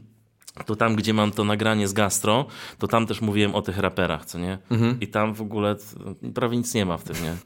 to 0.66 0.76
tam, 0.76 0.96
gdzie 0.96 1.14
mam 1.14 1.30
to 1.30 1.44
nagranie 1.44 1.88
z 1.88 1.92
gastro, 1.92 2.46
to 2.78 2.88
tam 2.88 3.06
też 3.06 3.20
mówiłem 3.20 3.54
o 3.54 3.62
tych 3.62 3.78
raperach, 3.78 4.24
co 4.24 4.38
nie? 4.38 4.58
-hmm. 4.70 4.94
I 5.00 5.08
tam 5.08 5.34
w 5.34 5.40
ogóle 5.40 5.76
prawie 6.34 6.56
nic 6.56 6.74
nie 6.74 6.86
ma 6.86 6.96
w 6.96 7.04
tym, 7.04 7.16
nie? 7.22 7.36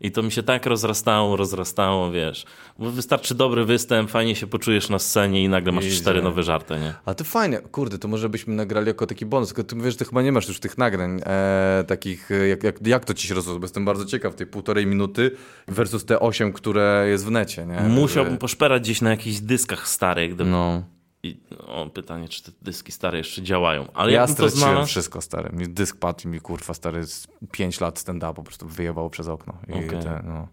I 0.00 0.12
to 0.12 0.22
mi 0.22 0.32
się 0.32 0.42
tak 0.42 0.66
rozrastało, 0.66 1.36
rozrastało, 1.36 2.10
wiesz. 2.10 2.44
Bo 2.78 2.90
wystarczy 2.90 3.34
dobry 3.34 3.64
występ, 3.64 4.10
fajnie 4.10 4.36
się 4.36 4.46
poczujesz 4.46 4.88
na 4.88 4.98
scenie 4.98 5.44
i 5.44 5.48
nagle 5.48 5.72
masz 5.72 5.86
cztery 5.86 6.22
nowe 6.22 6.42
żarty, 6.42 6.74
nie? 6.74 6.94
A 7.04 7.14
to 7.14 7.24
fajnie, 7.24 7.58
kurde, 7.58 7.98
to 7.98 8.08
może 8.08 8.28
byśmy 8.28 8.54
nagrali 8.54 8.86
jako 8.86 9.06
taki 9.06 9.26
bonus, 9.26 9.48
tylko 9.48 9.64
ty 9.64 9.76
mówisz, 9.76 9.92
że 9.92 9.98
ty 9.98 10.04
chyba 10.04 10.22
nie 10.22 10.32
masz 10.32 10.48
już 10.48 10.60
tych 10.60 10.78
nagrań 10.78 11.20
e, 11.26 11.84
takich, 11.86 12.30
e, 12.30 12.48
jak, 12.48 12.62
jak, 12.62 12.86
jak 12.86 13.04
to 13.04 13.14
ci 13.14 13.28
się 13.28 13.34
bo 13.34 13.58
jestem 13.62 13.84
bardzo 13.84 14.04
ciekaw 14.04 14.34
tej 14.34 14.46
półtorej 14.46 14.86
minuty 14.86 15.30
versus 15.68 16.04
te 16.04 16.20
osiem, 16.20 16.52
które 16.52 17.06
jest 17.08 17.26
w 17.26 17.30
necie, 17.30 17.66
nie? 17.66 17.80
Musiałbym 17.80 18.38
poszperać 18.38 18.82
gdzieś 18.82 19.00
na 19.00 19.10
jakichś 19.10 19.38
dyskach 19.38 19.88
starych, 19.88 20.34
gdyby... 20.34 20.50
No. 20.50 20.97
I 21.22 21.40
o, 21.66 21.86
pytanie, 21.86 22.28
czy 22.28 22.42
te 22.42 22.52
dyski 22.62 22.92
stare 22.92 23.18
jeszcze 23.18 23.42
działają. 23.42 23.86
Ale 23.94 24.12
ja 24.12 24.26
straciłem 24.26 24.50
znalazł... 24.58 24.88
wszystko 24.88 25.20
stare. 25.20 25.50
Mi 25.52 25.68
dysk 25.68 25.96
padł 25.96 26.20
i 26.24 26.28
mi 26.28 26.40
kurwa 26.40 26.74
stary 26.74 27.02
5 27.52 27.80
lat 27.80 27.98
stand-up 27.98 28.34
po 28.34 28.42
prostu 28.42 28.68
wyjebało 28.68 29.10
przez 29.10 29.28
okno. 29.28 29.58
I 29.68 29.72
okay. 29.72 30.02
te, 30.02 30.22
no. 30.24 30.48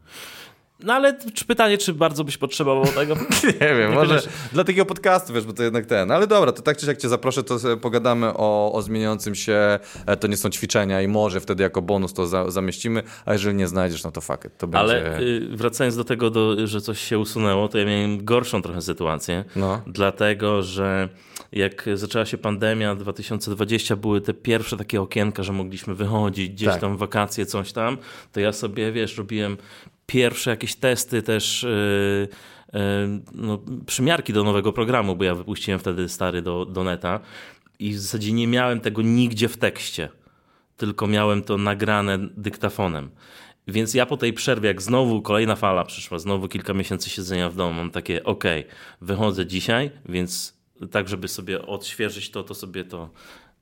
No 0.84 0.94
ale 0.94 1.18
czy 1.34 1.46
pytanie, 1.46 1.78
czy 1.78 1.94
bardzo 1.94 2.24
byś 2.24 2.38
potrzebował 2.38 2.86
tego? 2.86 3.16
nie 3.62 3.76
wiem, 3.76 3.94
może 3.94 4.22
dla 4.54 4.64
takiego 4.64 4.86
podcastu, 4.86 5.34
wiesz, 5.34 5.46
bo 5.46 5.54
to 5.54 5.64
jednak 5.64 5.86
ten. 5.86 6.12
Ale 6.12 6.28
dobra, 6.28 6.52
to 6.52 6.62
tak 6.62 6.78
czy 6.78 6.86
jak 6.86 6.98
cię 6.98 7.10
zaproszę, 7.10 7.44
to 7.44 7.58
pogadamy 7.82 8.28
o, 8.28 8.72
o 8.74 8.82
zmieniającym 8.82 9.36
się, 9.36 9.80
e, 10.06 10.18
to 10.18 10.28
nie 10.28 10.38
są 10.38 10.50
ćwiczenia 10.50 11.02
i 11.02 11.08
może 11.08 11.40
wtedy 11.40 11.64
jako 11.64 11.82
bonus 11.82 12.14
to 12.14 12.28
za, 12.28 12.52
zamieścimy, 12.52 13.04
a 13.26 13.34
jeżeli 13.34 13.56
nie 13.56 13.68
znajdziesz, 13.68 14.04
no 14.04 14.12
to 14.12 14.22
fuck 14.22 14.46
it, 14.46 14.58
to 14.58 14.68
będzie... 14.68 14.80
Ale 14.80 15.20
y, 15.20 15.48
wracając 15.52 15.96
do 15.96 16.04
tego, 16.04 16.30
do, 16.30 16.68
że 16.68 16.82
coś 16.82 17.00
się 17.00 17.20
usunęło, 17.20 17.68
to 17.68 17.78
ja 17.78 17.86
miałem 17.86 18.26
gorszą 18.26 18.62
trochę 18.62 18.82
sytuację, 18.82 19.46
no. 19.56 19.82
dlatego, 19.88 20.64
że 20.64 21.10
jak 21.52 21.90
zaczęła 21.94 22.26
się 22.26 22.38
pandemia 22.38 22.96
2020, 22.96 23.96
były 23.96 24.22
te 24.22 24.34
pierwsze 24.34 24.78
takie 24.78 25.02
okienka, 25.02 25.44
że 25.44 25.54
mogliśmy 25.54 25.96
wychodzić 25.96 26.50
gdzieś 26.50 26.70
tak. 26.70 26.82
tam 26.82 26.96
w 26.96 27.00
wakacje, 27.00 27.46
coś 27.46 27.72
tam, 27.72 27.98
to 28.32 28.40
ja 28.40 28.52
sobie, 28.54 28.92
wiesz, 28.92 29.18
robiłem 29.18 29.58
pierwsze 30.06 30.50
jakieś 30.50 30.76
testy 30.76 31.22
też 31.22 31.64
yy, 31.64 32.28
yy, 32.74 32.80
no, 33.34 33.60
przymiarki 33.86 34.34
do 34.34 34.44
nowego 34.44 34.74
programu, 34.74 35.16
bo 35.16 35.24
ja 35.24 35.36
wypuściłem 35.36 35.80
wtedy 35.80 36.10
stary 36.10 36.42
do, 36.42 36.66
do 36.66 36.84
neta 36.84 37.20
i 37.80 37.94
w 37.94 38.00
zasadzie 38.00 38.32
nie 38.32 38.48
miałem 38.48 38.80
tego 38.80 39.02
nigdzie 39.02 39.48
w 39.48 39.58
tekście, 39.58 40.10
tylko 40.78 41.08
miałem 41.08 41.44
to 41.44 41.58
nagrane 41.58 42.18
dyktafonem. 42.38 43.10
Więc 43.68 43.94
ja 43.94 44.06
po 44.06 44.18
tej 44.18 44.34
przerwie, 44.34 44.68
jak 44.68 44.82
znowu 44.82 45.22
kolejna 45.22 45.56
fala 45.56 45.86
przyszła, 45.86 46.20
znowu 46.20 46.48
kilka 46.48 46.74
miesięcy 46.74 47.10
siedzenia 47.10 47.50
w 47.50 47.56
domu, 47.56 47.74
mam 47.74 47.92
takie, 47.92 48.24
ok, 48.24 48.44
wychodzę 49.02 49.46
dzisiaj, 49.46 49.92
więc 50.10 50.58
tak, 50.92 51.10
żeby 51.10 51.28
sobie 51.28 51.66
odświeżyć 51.66 52.32
to, 52.32 52.44
to 52.44 52.56
sobie 52.56 52.84
to 52.84 53.10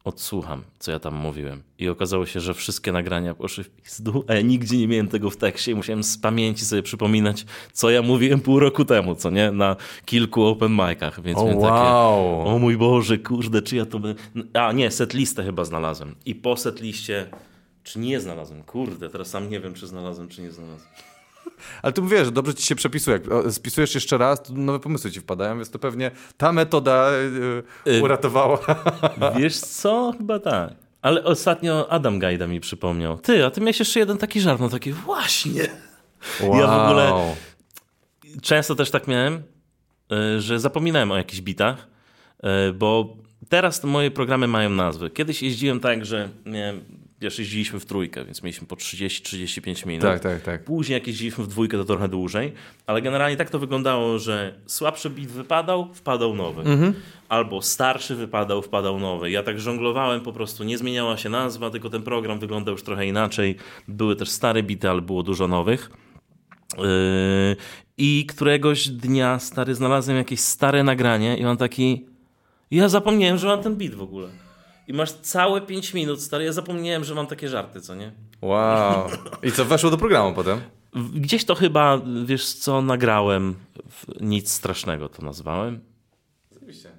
odsłucham, 0.04 0.64
co 0.80 0.92
ja 0.92 1.00
tam 1.00 1.16
mówiłem. 1.16 1.64
I 1.80 1.90
okazało 1.90 2.26
się, 2.26 2.40
że 2.40 2.54
wszystkie 2.54 2.92
nagrania 2.92 3.34
poszły 3.34 3.64
w 3.64 3.70
pizdu, 3.70 4.26
a 4.28 4.34
ja 4.34 4.42
nigdzie 4.42 4.78
nie 4.78 4.88
miałem 4.88 5.08
tego 5.08 5.30
w 5.30 5.38
tekście 5.38 5.72
i 5.72 5.76
musiałem 5.76 6.04
z 6.04 6.18
pamięci 6.18 6.66
sobie 6.66 6.84
przypominać, 6.84 7.46
co 7.74 7.90
ja 7.90 8.02
mówiłem 8.02 8.40
pół 8.40 8.60
roku 8.60 8.86
temu, 8.86 9.16
co 9.16 9.30
nie? 9.30 9.52
Na 9.52 9.76
kilku 10.06 10.44
open 10.44 10.72
micach, 10.72 11.22
więc 11.22 11.40
oh, 11.40 11.56
wow. 11.56 11.62
takie, 11.62 12.56
o 12.56 12.60
mój 12.60 12.78
Boże, 12.78 13.18
kurde, 13.18 13.62
czy 13.62 13.76
ja 13.76 13.86
to... 13.86 14.00
By... 14.00 14.16
A 14.54 14.72
nie, 14.72 14.92
setlistę 14.92 15.44
chyba 15.44 15.66
znalazłem. 15.66 16.16
I 16.26 16.36
po 16.36 16.58
setliście, 16.58 17.30
czy 17.84 18.00
nie 18.00 18.20
znalazłem? 18.20 18.64
Kurde, 18.64 19.10
teraz 19.10 19.28
sam 19.28 19.50
nie 19.50 19.60
wiem, 19.60 19.74
czy 19.74 19.88
znalazłem, 19.88 20.28
czy 20.28 20.42
nie 20.42 20.52
znalazłem. 20.52 21.13
Ale 21.82 21.94
ty 21.94 22.02
mówisz, 22.02 22.26
że 22.26 22.32
dobrze 22.32 22.54
ci 22.54 22.68
się 22.68 22.76
przepisuje. 22.76 23.20
Jak 23.20 23.54
spisujesz 23.54 23.96
jeszcze 23.96 24.18
raz, 24.18 24.44
to 24.44 24.54
nowe 24.54 24.80
pomysły 24.80 25.12
ci 25.12 25.20
wpadają, 25.20 25.56
więc 25.56 25.70
to 25.70 25.80
pewnie 25.80 26.12
ta 26.38 26.52
metoda 26.52 27.12
yy, 27.86 28.02
uratowała. 28.02 28.60
Wiesz 29.38 29.58
co? 29.58 30.14
Chyba 30.18 30.40
tak. 30.40 30.74
Ale 31.02 31.24
ostatnio 31.24 31.92
Adam 31.92 32.20
Gajda 32.20 32.48
mi 32.48 32.60
przypomniał. 32.60 33.18
Ty, 33.18 33.46
a 33.46 33.52
ty 33.52 33.62
miałeś 33.62 33.80
jeszcze 33.80 34.00
jeden 34.00 34.18
taki 34.18 34.42
żart, 34.42 34.60
no 34.60 34.70
taki 34.70 34.94
właśnie. 34.94 35.68
Wow. 36.42 36.58
Ja 36.60 36.68
w 36.68 36.90
ogóle 36.90 37.36
często 38.42 38.76
też 38.76 38.92
tak 38.92 39.08
miałem, 39.08 39.44
y, 40.38 40.42
że 40.42 40.60
zapominałem 40.60 41.12
o 41.12 41.18
jakichś 41.18 41.42
bitach, 41.42 41.88
y, 42.70 42.74
bo 42.74 43.18
teraz 43.50 43.84
moje 43.84 44.12
programy 44.12 44.48
mają 44.48 44.70
nazwy. 44.70 45.10
Kiedyś 45.10 45.44
jeździłem 45.44 45.80
tak, 45.80 46.06
że 46.06 46.30
miałem 46.46 47.03
wiesz, 47.24 47.40
jeździliśmy 47.40 47.80
w 47.80 47.86
trójkę, 47.86 48.26
więc 48.26 48.44
mieliśmy 48.44 48.68
po 48.68 48.76
30-35 48.76 49.88
minut. 49.88 50.04
Tak, 50.04 50.20
tak, 50.20 50.42
tak. 50.42 50.64
Później 50.64 50.94
jak 50.94 51.08
jeździliśmy 51.08 51.44
w 51.44 51.48
dwójkę, 51.48 51.78
to 51.78 51.86
trochę 51.86 52.08
dłużej, 52.08 52.54
ale 52.88 53.02
generalnie 53.02 53.38
tak 53.38 53.50
to 53.50 53.60
wyglądało, 53.60 54.20
że 54.20 54.54
słabszy 54.66 55.10
bit 55.10 55.32
wypadał, 55.32 55.94
wpadał 55.94 56.36
nowy. 56.36 56.62
Mhm. 56.62 56.94
Albo 57.30 57.62
starszy 57.62 58.16
wypadał, 58.16 58.62
wpadał 58.62 59.00
nowy. 59.00 59.32
Ja 59.32 59.44
tak 59.44 59.60
żonglowałem 59.60 60.22
po 60.22 60.34
prostu, 60.34 60.64
nie 60.64 60.78
zmieniała 60.78 61.18
się 61.18 61.30
nazwa, 61.30 61.70
tylko 61.70 61.90
ten 61.90 62.04
program 62.04 62.40
wyglądał 62.40 62.72
już 62.72 62.84
trochę 62.84 63.08
inaczej. 63.08 63.56
Były 63.88 64.16
też 64.16 64.30
stare 64.30 64.64
bity, 64.64 64.90
ale 64.90 65.02
było 65.02 65.24
dużo 65.24 65.48
nowych. 65.48 65.92
Yy, 66.78 66.84
I 67.98 68.26
któregoś 68.26 68.90
dnia 68.90 69.40
stary 69.40 69.76
znalazłem 69.76 70.18
jakieś 70.18 70.40
stare 70.40 70.84
nagranie 70.84 71.38
i 71.38 71.44
mam 71.44 71.58
taki. 71.58 72.06
Ja 72.72 72.90
zapomniałem, 72.90 73.38
że 73.38 73.48
mam 73.48 73.64
ten 73.64 73.76
beat 73.76 73.94
w 73.94 74.02
ogóle 74.02 74.43
i 74.88 74.94
masz 74.94 75.12
całe 75.12 75.62
5 75.62 75.94
minut, 75.94 76.22
stary. 76.22 76.44
Ja 76.44 76.54
zapomniałem, 76.54 77.04
że 77.04 77.16
mam 77.16 77.28
takie 77.28 77.50
żarty, 77.50 77.82
co 77.82 77.96
nie? 77.96 78.12
Wow. 78.42 79.08
I 79.44 79.52
co, 79.52 79.66
weszło 79.66 79.90
do 79.90 79.98
programu 79.98 80.36
potem? 80.36 80.62
Gdzieś 81.16 81.46
to 81.46 81.56
chyba, 81.56 82.02
wiesz 82.26 82.54
co, 82.54 82.82
nagrałem. 82.82 83.56
Nic 84.22 84.52
strasznego 84.52 85.10
to 85.10 85.22
nazwałem. 85.22 85.80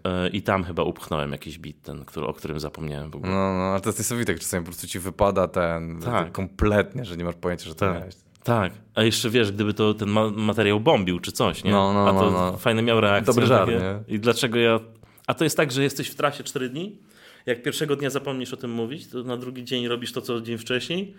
E, 0.05 0.29
I 0.29 0.43
tam 0.43 0.65
chyba 0.65 0.83
upchnąłem 0.83 1.33
jakiś 1.33 1.59
bit, 1.59 1.83
ten, 1.83 2.05
który, 2.05 2.27
o 2.27 2.33
którym 2.33 2.61
zapomniałem 2.61 3.11
w 3.11 3.17
ogóle. 3.17 3.33
No, 3.33 3.55
no, 3.55 3.63
ale 3.63 3.81
to 3.81 3.89
jest 3.89 3.99
niesamowite, 3.99 4.35
czasami 4.35 4.65
po 4.65 4.71
prostu 4.71 4.87
ci 4.87 4.99
wypada 4.99 5.49
ten 5.49 6.01
tak. 6.01 6.33
kompletnie, 6.33 7.05
że 7.05 7.17
nie 7.17 7.25
masz 7.25 7.35
pojęcia, 7.35 7.65
że 7.65 7.75
to 7.75 7.87
tak. 7.87 7.99
miałeś. 7.99 8.15
Tak, 8.45 8.73
a 8.95 9.03
jeszcze 9.03 9.31
wiesz, 9.31 9.53
gdyby 9.53 9.75
to 9.75 9.95
ten 9.95 10.09
materiał 10.37 10.81
bombił 10.81 11.21
czy 11.21 11.33
coś, 11.33 11.65
nie? 11.65 11.71
No, 11.71 11.93
no, 11.93 12.09
a 12.09 12.13
to 12.13 12.31
no, 12.31 12.31
no. 12.31 12.59
fajne 12.59 12.83
miał 12.83 13.01
reakcję. 13.01 13.35
Dobry 13.35 13.47
żart, 13.47 13.71
nie? 13.71 14.15
I 14.15 14.21
dlaczego 14.21 14.59
ja... 14.59 14.81
A 15.27 15.35
to 15.35 15.45
jest 15.45 15.57
tak, 15.57 15.73
że 15.73 15.83
jesteś 15.83 16.09
w 16.09 16.15
trasie 16.15 16.45
4 16.45 16.69
dni 16.69 16.99
jak 17.47 17.63
pierwszego 17.63 17.97
dnia 17.97 18.11
zapomnisz 18.11 18.53
o 18.53 18.57
tym 18.57 18.71
mówić, 18.71 19.09
to 19.09 19.23
na 19.23 19.37
drugi 19.37 19.65
dzień 19.65 19.89
robisz 19.89 20.13
to, 20.13 20.21
co 20.21 20.41
dzień 20.41 20.59
wcześniej. 20.59 21.15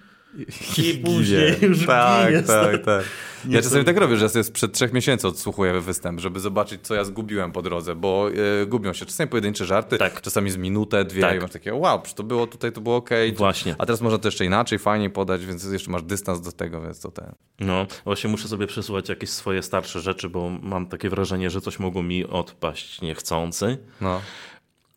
I 0.77 0.93
później 1.05 1.55
już 1.61 1.85
Tak, 1.85 2.29
ginie, 2.29 2.43
tak, 2.43 2.85
tak. 2.85 3.03
Ja 3.49 3.61
czasami 3.61 3.85
tak 3.85 3.97
robię, 3.97 4.17
że 4.17 4.25
ja 4.25 4.29
sobie 4.29 4.43
sprzed 4.43 4.73
trzech 4.73 4.93
miesięcy 4.93 5.27
odsłuchuję 5.27 5.81
występ, 5.81 6.19
żeby 6.19 6.39
zobaczyć, 6.39 6.81
co 6.81 6.95
ja 6.95 7.03
zgubiłem 7.03 7.51
po 7.51 7.61
drodze, 7.61 7.95
bo 7.95 8.29
e, 8.61 8.65
gubią 8.65 8.93
się 8.93 9.05
czasami 9.05 9.29
pojedyncze 9.29 9.65
żarty, 9.65 9.97
tak. 9.97 10.21
czasami 10.21 10.51
z 10.51 10.57
minutę, 10.57 11.05
dwie 11.05 11.21
tak. 11.21 11.37
i 11.37 11.39
masz 11.39 11.51
takie, 11.51 11.73
wow, 11.73 12.01
to 12.15 12.23
było 12.23 12.47
tutaj, 12.47 12.71
to 12.71 12.81
było 12.81 12.95
ok. 12.95 13.09
Właśnie. 13.35 13.75
A 13.77 13.85
teraz 13.85 14.01
można 14.01 14.19
to 14.19 14.27
jeszcze 14.27 14.45
inaczej, 14.45 14.79
fajniej 14.79 15.09
podać, 15.09 15.45
więc 15.45 15.71
jeszcze 15.71 15.91
masz 15.91 16.03
dystans 16.03 16.41
do 16.41 16.51
tego, 16.51 16.81
więc 16.81 16.99
to 16.99 17.11
ten. 17.11 17.31
No, 17.59 17.87
właśnie 18.03 18.29
muszę 18.29 18.47
sobie 18.47 18.67
przesuwać 18.67 19.09
jakieś 19.09 19.29
swoje 19.29 19.63
starsze 19.63 20.01
rzeczy, 20.01 20.29
bo 20.29 20.49
mam 20.49 20.87
takie 20.87 21.09
wrażenie, 21.09 21.49
że 21.49 21.61
coś 21.61 21.79
mogło 21.79 22.03
mi 22.03 22.25
odpaść 22.25 23.01
niechcący. 23.01 23.77
No. 24.01 24.21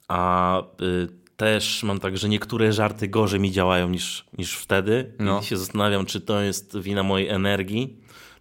A 0.09 0.63
y, 0.83 1.09
też 1.39 1.83
mam 1.83 2.01
tak, 2.01 2.19
że 2.19 2.29
niektóre 2.29 2.73
żarty 2.73 3.09
gorzej 3.09 3.41
mi 3.41 3.53
działają 3.53 3.89
niż, 3.89 4.25
niż 4.39 4.57
wtedy. 4.57 5.13
No. 5.19 5.41
I 5.41 5.45
się 5.45 5.57
zastanawiam, 5.57 6.07
czy 6.07 6.21
to 6.21 6.41
jest 6.41 6.79
wina 6.79 7.03
mojej 7.03 7.29
energii, 7.29 7.97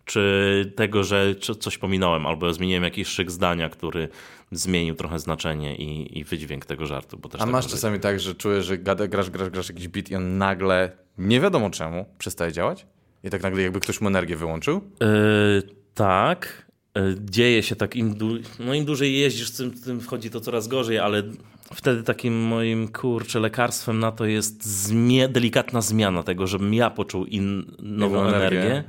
czy 0.05 0.73
tego, 0.75 1.03
że 1.03 1.35
coś 1.35 1.77
pominąłem, 1.77 2.25
albo 2.25 2.53
zmieniłem 2.53 2.83
jakiś 2.83 3.07
szyk 3.07 3.31
zdania, 3.31 3.69
który 3.69 4.09
zmienił 4.51 4.95
trochę 4.95 5.19
znaczenie 5.19 5.75
i, 5.75 6.19
i 6.19 6.23
wydźwięk 6.23 6.65
tego 6.65 6.85
żartu. 6.85 7.17
Bo 7.17 7.29
też 7.29 7.41
A 7.41 7.43
tak 7.43 7.51
masz 7.51 7.67
czasami 7.67 7.99
tak, 7.99 8.19
że 8.19 8.35
czujesz, 8.35 8.65
że 8.65 8.77
grasz, 8.77 9.29
grasz, 9.29 9.49
grasz 9.49 9.69
jakiś 9.69 9.87
beat 9.87 10.11
i 10.11 10.15
on 10.15 10.37
nagle, 10.37 10.91
nie 11.17 11.41
wiadomo 11.41 11.69
czemu, 11.69 12.05
przestaje 12.17 12.51
działać? 12.51 12.85
I 13.23 13.29
tak 13.29 13.43
nagle 13.43 13.61
jakby 13.61 13.79
ktoś 13.79 14.01
mu 14.01 14.07
energię 14.07 14.35
wyłączył? 14.35 14.81
Yy, 14.99 15.63
tak. 15.93 16.67
E, 16.97 17.15
dzieje 17.19 17.63
się 17.63 17.75
tak, 17.75 17.95
im, 17.95 18.15
no 18.59 18.73
im 18.73 18.85
dłużej 18.85 19.19
jeździsz, 19.19 19.51
tym, 19.51 19.71
tym 19.71 20.01
wchodzi 20.01 20.29
to 20.29 20.39
coraz 20.41 20.67
gorzej, 20.67 20.99
ale 20.99 21.23
wtedy 21.73 22.03
takim 22.03 22.39
moim, 22.39 22.87
kurczę, 22.87 23.39
lekarstwem 23.39 23.99
na 23.99 24.11
to 24.11 24.25
jest 24.25 24.65
zmie 24.65 25.29
delikatna 25.29 25.81
zmiana 25.81 26.23
tego, 26.23 26.47
żebym 26.47 26.73
ja 26.73 26.89
poczuł 26.89 27.25
in, 27.25 27.75
nową 27.79 28.25
energię, 28.25 28.61
energię. 28.61 28.83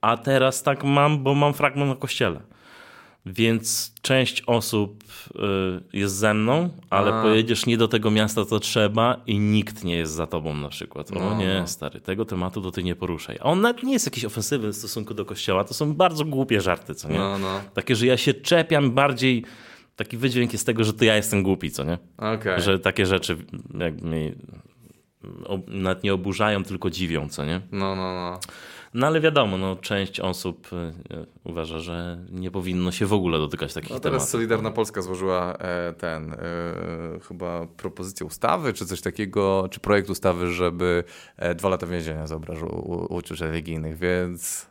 a 0.00 0.16
teraz 0.16 0.62
tak 0.62 0.84
mam, 0.84 1.22
bo 1.22 1.34
mam 1.34 1.54
fragment 1.54 1.90
na 1.90 1.96
kościele. 1.96 2.40
Więc 3.26 3.94
część 4.02 4.42
osób 4.46 5.04
y, 5.34 5.98
jest 5.98 6.14
ze 6.14 6.34
mną, 6.34 6.68
ale 6.90 7.14
A. 7.14 7.22
pojedziesz 7.22 7.66
nie 7.66 7.76
do 7.76 7.88
tego 7.88 8.10
miasta, 8.10 8.44
co 8.44 8.60
trzeba 8.60 9.20
i 9.26 9.38
nikt 9.38 9.84
nie 9.84 9.96
jest 9.96 10.12
za 10.12 10.26
tobą 10.26 10.54
na 10.54 10.68
przykład. 10.68 11.10
O 11.10 11.14
no, 11.14 11.38
nie, 11.38 11.58
no. 11.60 11.66
stary, 11.66 12.00
tego 12.00 12.24
tematu 12.24 12.62
to 12.62 12.70
ty 12.70 12.82
nie 12.82 12.96
poruszaj. 12.96 13.38
A 13.40 13.44
on 13.44 13.60
nawet 13.60 13.82
nie 13.82 13.92
jest 13.92 14.06
jakiś 14.06 14.24
ofensywny 14.24 14.68
w 14.68 14.76
stosunku 14.76 15.14
do 15.14 15.24
kościoła, 15.24 15.64
to 15.64 15.74
są 15.74 15.94
bardzo 15.94 16.24
głupie 16.24 16.60
żarty, 16.60 16.94
co 16.94 17.08
nie? 17.08 17.18
No, 17.18 17.38
no. 17.38 17.60
Takie, 17.74 17.96
że 17.96 18.06
ja 18.06 18.16
się 18.16 18.34
czepiam 18.34 18.90
bardziej, 18.90 19.44
taki 19.96 20.16
wydźwięk 20.16 20.52
jest 20.52 20.66
tego, 20.66 20.84
że 20.84 20.92
to 20.92 21.04
ja 21.04 21.16
jestem 21.16 21.42
głupi, 21.42 21.70
co 21.70 21.84
nie? 21.84 21.98
Okay. 22.16 22.60
Że 22.60 22.78
takie 22.78 23.06
rzeczy 23.06 23.36
jakby 23.78 24.06
mnie 24.08 24.32
nawet 25.68 26.04
nie 26.04 26.14
oburzają, 26.14 26.64
tylko 26.64 26.90
dziwią, 26.90 27.28
co 27.28 27.44
nie? 27.44 27.60
No, 27.72 27.96
no, 27.96 28.14
no. 28.14 28.40
No 28.94 29.06
ale 29.06 29.20
wiadomo, 29.20 29.58
no, 29.58 29.76
część 29.76 30.20
osób 30.20 30.72
y, 30.72 30.92
uważa, 31.44 31.78
że 31.78 32.18
nie 32.30 32.50
powinno 32.50 32.92
się 32.92 33.06
w 33.06 33.12
ogóle 33.12 33.38
dotykać 33.38 33.74
takich 33.74 33.90
no, 33.90 34.00
teraz 34.00 34.16
tematów. 34.16 34.30
Solidarna 34.30 34.70
Polska 34.70 35.02
złożyła 35.02 35.56
e, 35.56 35.92
ten 35.92 36.32
e, 36.32 36.36
chyba 37.28 37.66
propozycję 37.66 38.26
ustawy, 38.26 38.72
czy 38.72 38.86
coś 38.86 39.00
takiego, 39.00 39.68
czy 39.70 39.80
projekt 39.80 40.10
ustawy, 40.10 40.52
żeby 40.52 41.04
e, 41.36 41.54
dwa 41.54 41.68
lata 41.68 41.86
więzienia 41.86 42.26
za 42.26 42.36
obrażu 42.36 42.66
uczuć 43.10 43.40
religijnych, 43.40 43.98
więc 43.98 44.66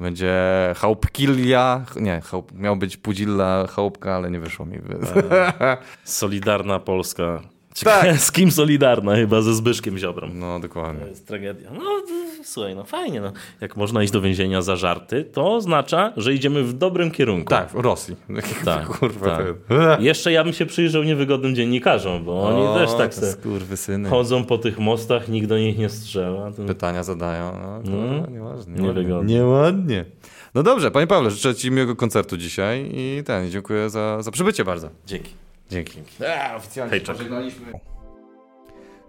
będzie 0.00 0.34
chałupkilia, 0.76 1.84
nie, 1.96 2.20
chałup, 2.20 2.52
miał 2.52 2.76
być 2.76 2.96
pudzilla 2.96 3.66
chałupka, 3.66 4.16
ale 4.16 4.30
nie 4.30 4.40
wyszło 4.40 4.66
mi. 4.66 4.78
Solidarna 6.04 6.78
Polska 6.78 7.42
tak. 7.84 8.18
Z 8.26 8.32
kim 8.32 8.50
solidarna? 8.50 9.14
Chyba 9.16 9.42
ze 9.42 9.54
Zbyszkiem 9.54 9.98
Ziobrą. 9.98 10.28
No, 10.34 10.60
dokładnie. 10.60 11.00
To 11.00 11.08
jest 11.08 11.26
tragedia. 11.26 11.70
No, 11.74 12.02
słuchaj, 12.44 12.76
no 12.76 12.84
fajnie. 12.84 13.20
No. 13.20 13.32
Jak 13.60 13.76
można 13.76 14.02
iść 14.02 14.12
do 14.12 14.20
więzienia 14.20 14.62
za 14.62 14.76
żarty, 14.76 15.24
to 15.24 15.54
oznacza, 15.54 16.12
że 16.16 16.34
idziemy 16.34 16.62
w 16.62 16.72
dobrym 16.72 17.10
kierunku. 17.10 17.50
Tak, 17.50 17.70
w 17.70 17.74
Rosji. 17.74 18.16
Tak, 18.64 18.86
Kurwa, 18.86 19.26
tak. 19.36 20.02
Jeszcze 20.02 20.32
ja 20.32 20.44
bym 20.44 20.52
się 20.52 20.66
przyjrzał 20.66 21.02
niewygodnym 21.02 21.54
dziennikarzom, 21.54 22.24
bo 22.24 22.42
oni 22.42 22.62
o, 22.62 22.74
też 22.74 22.94
tak 22.94 23.14
se 23.14 23.36
chodzą 24.10 24.44
po 24.44 24.58
tych 24.58 24.78
mostach, 24.78 25.28
nikt 25.28 25.48
do 25.48 25.58
nich 25.58 25.78
nie 25.78 25.88
strzela. 25.88 26.52
To... 26.52 26.62
Pytania 26.62 27.02
zadają. 27.02 27.58
No, 27.62 27.82
to 27.82 27.90
hmm? 27.90 28.32
nieważne. 28.32 28.82
Niewygodnie. 28.82 29.34
Nieładnie. 29.34 30.04
No 30.54 30.62
dobrze, 30.62 30.90
panie 30.90 31.06
Pawle, 31.06 31.30
życzę 31.30 31.54
ci 31.54 31.70
miłego 31.70 31.96
koncertu 31.96 32.36
dzisiaj 32.36 32.90
i 32.94 33.22
ten, 33.26 33.50
dziękuję 33.50 33.90
za, 33.90 34.22
za 34.22 34.30
przybycie 34.30 34.64
bardzo. 34.64 34.90
Dzięki. 35.06 35.30
Dzięki. 35.70 35.98
A, 36.38 36.56
oficjalnie 36.56 36.90
Hej, 36.90 37.00
pożegnaliśmy. 37.00 37.89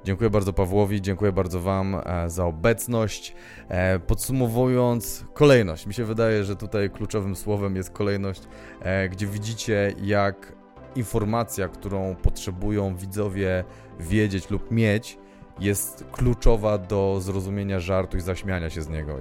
Dziękuję 0.04 0.30
bardzo 0.30 0.54
Pawłowi, 0.54 1.02
dziękuję 1.02 1.32
bardzo 1.32 1.60
Wam 1.60 1.96
e, 2.06 2.30
za 2.30 2.46
obecność. 2.46 3.36
E, 3.70 4.00
podsumowując, 4.00 5.26
kolejność. 5.34 5.88
Mi 5.88 5.94
się 5.94 6.06
wydaje, 6.06 6.44
że 6.44 6.56
tutaj 6.56 6.90
kluczowym 6.90 7.36
słowem 7.36 7.76
jest 7.76 7.90
kolejność, 7.90 8.42
e, 8.82 9.10
gdzie 9.10 9.28
widzicie, 9.28 9.94
jak 10.04 10.54
informacja, 10.96 11.68
którą 11.68 12.16
potrzebują 12.16 12.96
widzowie 12.96 13.64
wiedzieć 14.00 14.50
lub 14.50 14.72
mieć, 14.72 15.18
jest 15.60 16.06
kluczowa 16.12 16.78
do 16.78 17.18
zrozumienia 17.22 17.80
żartu 17.80 18.18
i 18.18 18.22
zaśmiania 18.22 18.70
się 18.70 18.82
z 18.82 18.90
niego. 18.90 19.18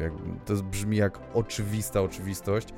to 0.46 0.54
brzmi 0.54 0.96
jak 0.96 1.18
oczywista 1.34 2.02
oczywistość, 2.02 2.68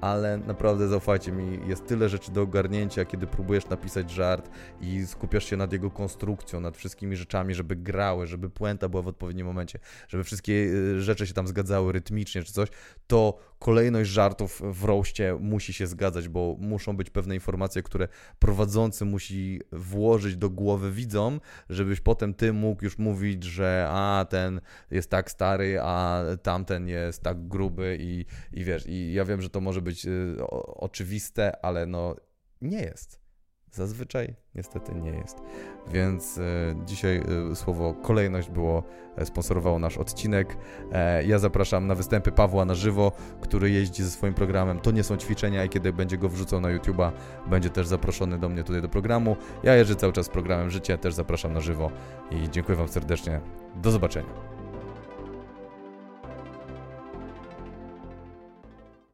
ale 0.00 0.38
naprawdę 0.38 0.88
zaufajcie 0.88 1.32
mi, 1.32 1.68
jest 1.68 1.86
tyle 1.86 2.08
rzeczy 2.08 2.32
do 2.32 2.42
ogarnięcia, 2.42 3.04
kiedy 3.04 3.26
próbujesz 3.26 3.68
napisać 3.68 4.10
żart 4.10 4.50
i 4.80 5.06
skupiasz 5.06 5.44
się 5.44 5.56
nad 5.56 5.72
jego 5.72 5.90
konstrukcją, 5.90 6.60
nad 6.60 6.76
wszystkimi 6.76 7.16
rzeczami, 7.16 7.54
żeby 7.54 7.76
grały, 7.76 8.26
żeby 8.26 8.50
puenta 8.50 8.88
była 8.88 9.02
w 9.02 9.08
odpowiednim 9.08 9.46
momencie, 9.46 9.78
żeby 10.08 10.24
wszystkie 10.24 10.52
y, 10.52 11.02
rzeczy 11.02 11.26
się 11.26 11.34
tam 11.34 11.46
zgadzały 11.46 11.92
rytmicznie 11.92 12.42
czy 12.42 12.52
coś, 12.52 12.68
to 13.06 13.38
kolejność 13.60 14.10
żartów 14.10 14.62
w 14.64 14.84
roście 14.84 15.36
musi 15.40 15.72
się 15.72 15.86
zgadzać, 15.86 16.28
bo 16.28 16.56
muszą 16.58 16.96
być 16.96 17.10
pewne 17.10 17.34
informacje, 17.34 17.82
które 17.82 18.08
prowadzący 18.38 19.04
musi 19.04 19.60
włożyć 19.72 20.36
do 20.36 20.50
głowy 20.50 20.92
widzom, 20.92 21.40
żebyś 21.70 22.00
potem 22.00 22.34
ty 22.34 22.52
mógł 22.52 22.84
już 22.84 22.98
mówić, 22.98 23.44
że 23.44 23.86
a 23.90 24.26
ten 24.30 24.60
jest 24.90 25.10
tak 25.10 25.30
stary, 25.30 25.78
a 25.82 26.22
tamten 26.42 26.88
jest 26.88 27.22
tak 27.22 27.48
gruby 27.48 27.98
i, 28.00 28.24
i 28.52 28.64
wiesz, 28.64 28.86
i 28.86 29.12
ja 29.12 29.24
wiem, 29.24 29.42
że 29.42 29.50
to 29.50 29.60
może 29.60 29.82
być 29.82 30.06
y, 30.06 30.36
oczywiste, 30.66 31.64
ale 31.64 31.86
no 31.86 32.16
nie 32.60 32.80
jest. 32.80 33.19
Zazwyczaj 33.72 34.34
niestety 34.54 34.94
nie 34.94 35.10
jest. 35.10 35.42
Więc 35.92 36.38
e, 36.38 36.42
dzisiaj 36.86 37.22
e, 37.52 37.56
słowo 37.56 37.94
kolejność 37.94 38.50
było, 38.50 38.82
e, 39.16 39.26
sponsorowało 39.26 39.78
nasz 39.78 39.98
odcinek. 39.98 40.56
E, 40.92 41.24
ja 41.24 41.38
zapraszam 41.38 41.86
na 41.86 41.94
występy 41.94 42.32
Pawła 42.32 42.64
na 42.64 42.74
żywo, 42.74 43.12
który 43.40 43.70
jeździ 43.70 44.02
ze 44.02 44.10
swoim 44.10 44.34
programem. 44.34 44.80
To 44.80 44.90
nie 44.90 45.02
są 45.02 45.16
ćwiczenia 45.16 45.64
i 45.64 45.68
kiedy 45.68 45.92
będzie 45.92 46.18
go 46.18 46.28
wrzucał 46.28 46.60
na 46.60 46.68
YouTube'a, 46.68 47.12
będzie 47.46 47.70
też 47.70 47.86
zaproszony 47.86 48.38
do 48.38 48.48
mnie 48.48 48.64
tutaj 48.64 48.82
do 48.82 48.88
programu. 48.88 49.36
Ja 49.62 49.74
jeżdżę 49.74 49.96
cały 49.96 50.12
czas 50.12 50.26
z 50.26 50.28
programem 50.28 50.70
Życie, 50.70 50.98
też 50.98 51.14
zapraszam 51.14 51.52
na 51.52 51.60
żywo 51.60 51.90
i 52.30 52.50
dziękuję 52.50 52.78
Wam 52.78 52.88
serdecznie. 52.88 53.40
Do 53.76 53.90
zobaczenia. 53.90 54.59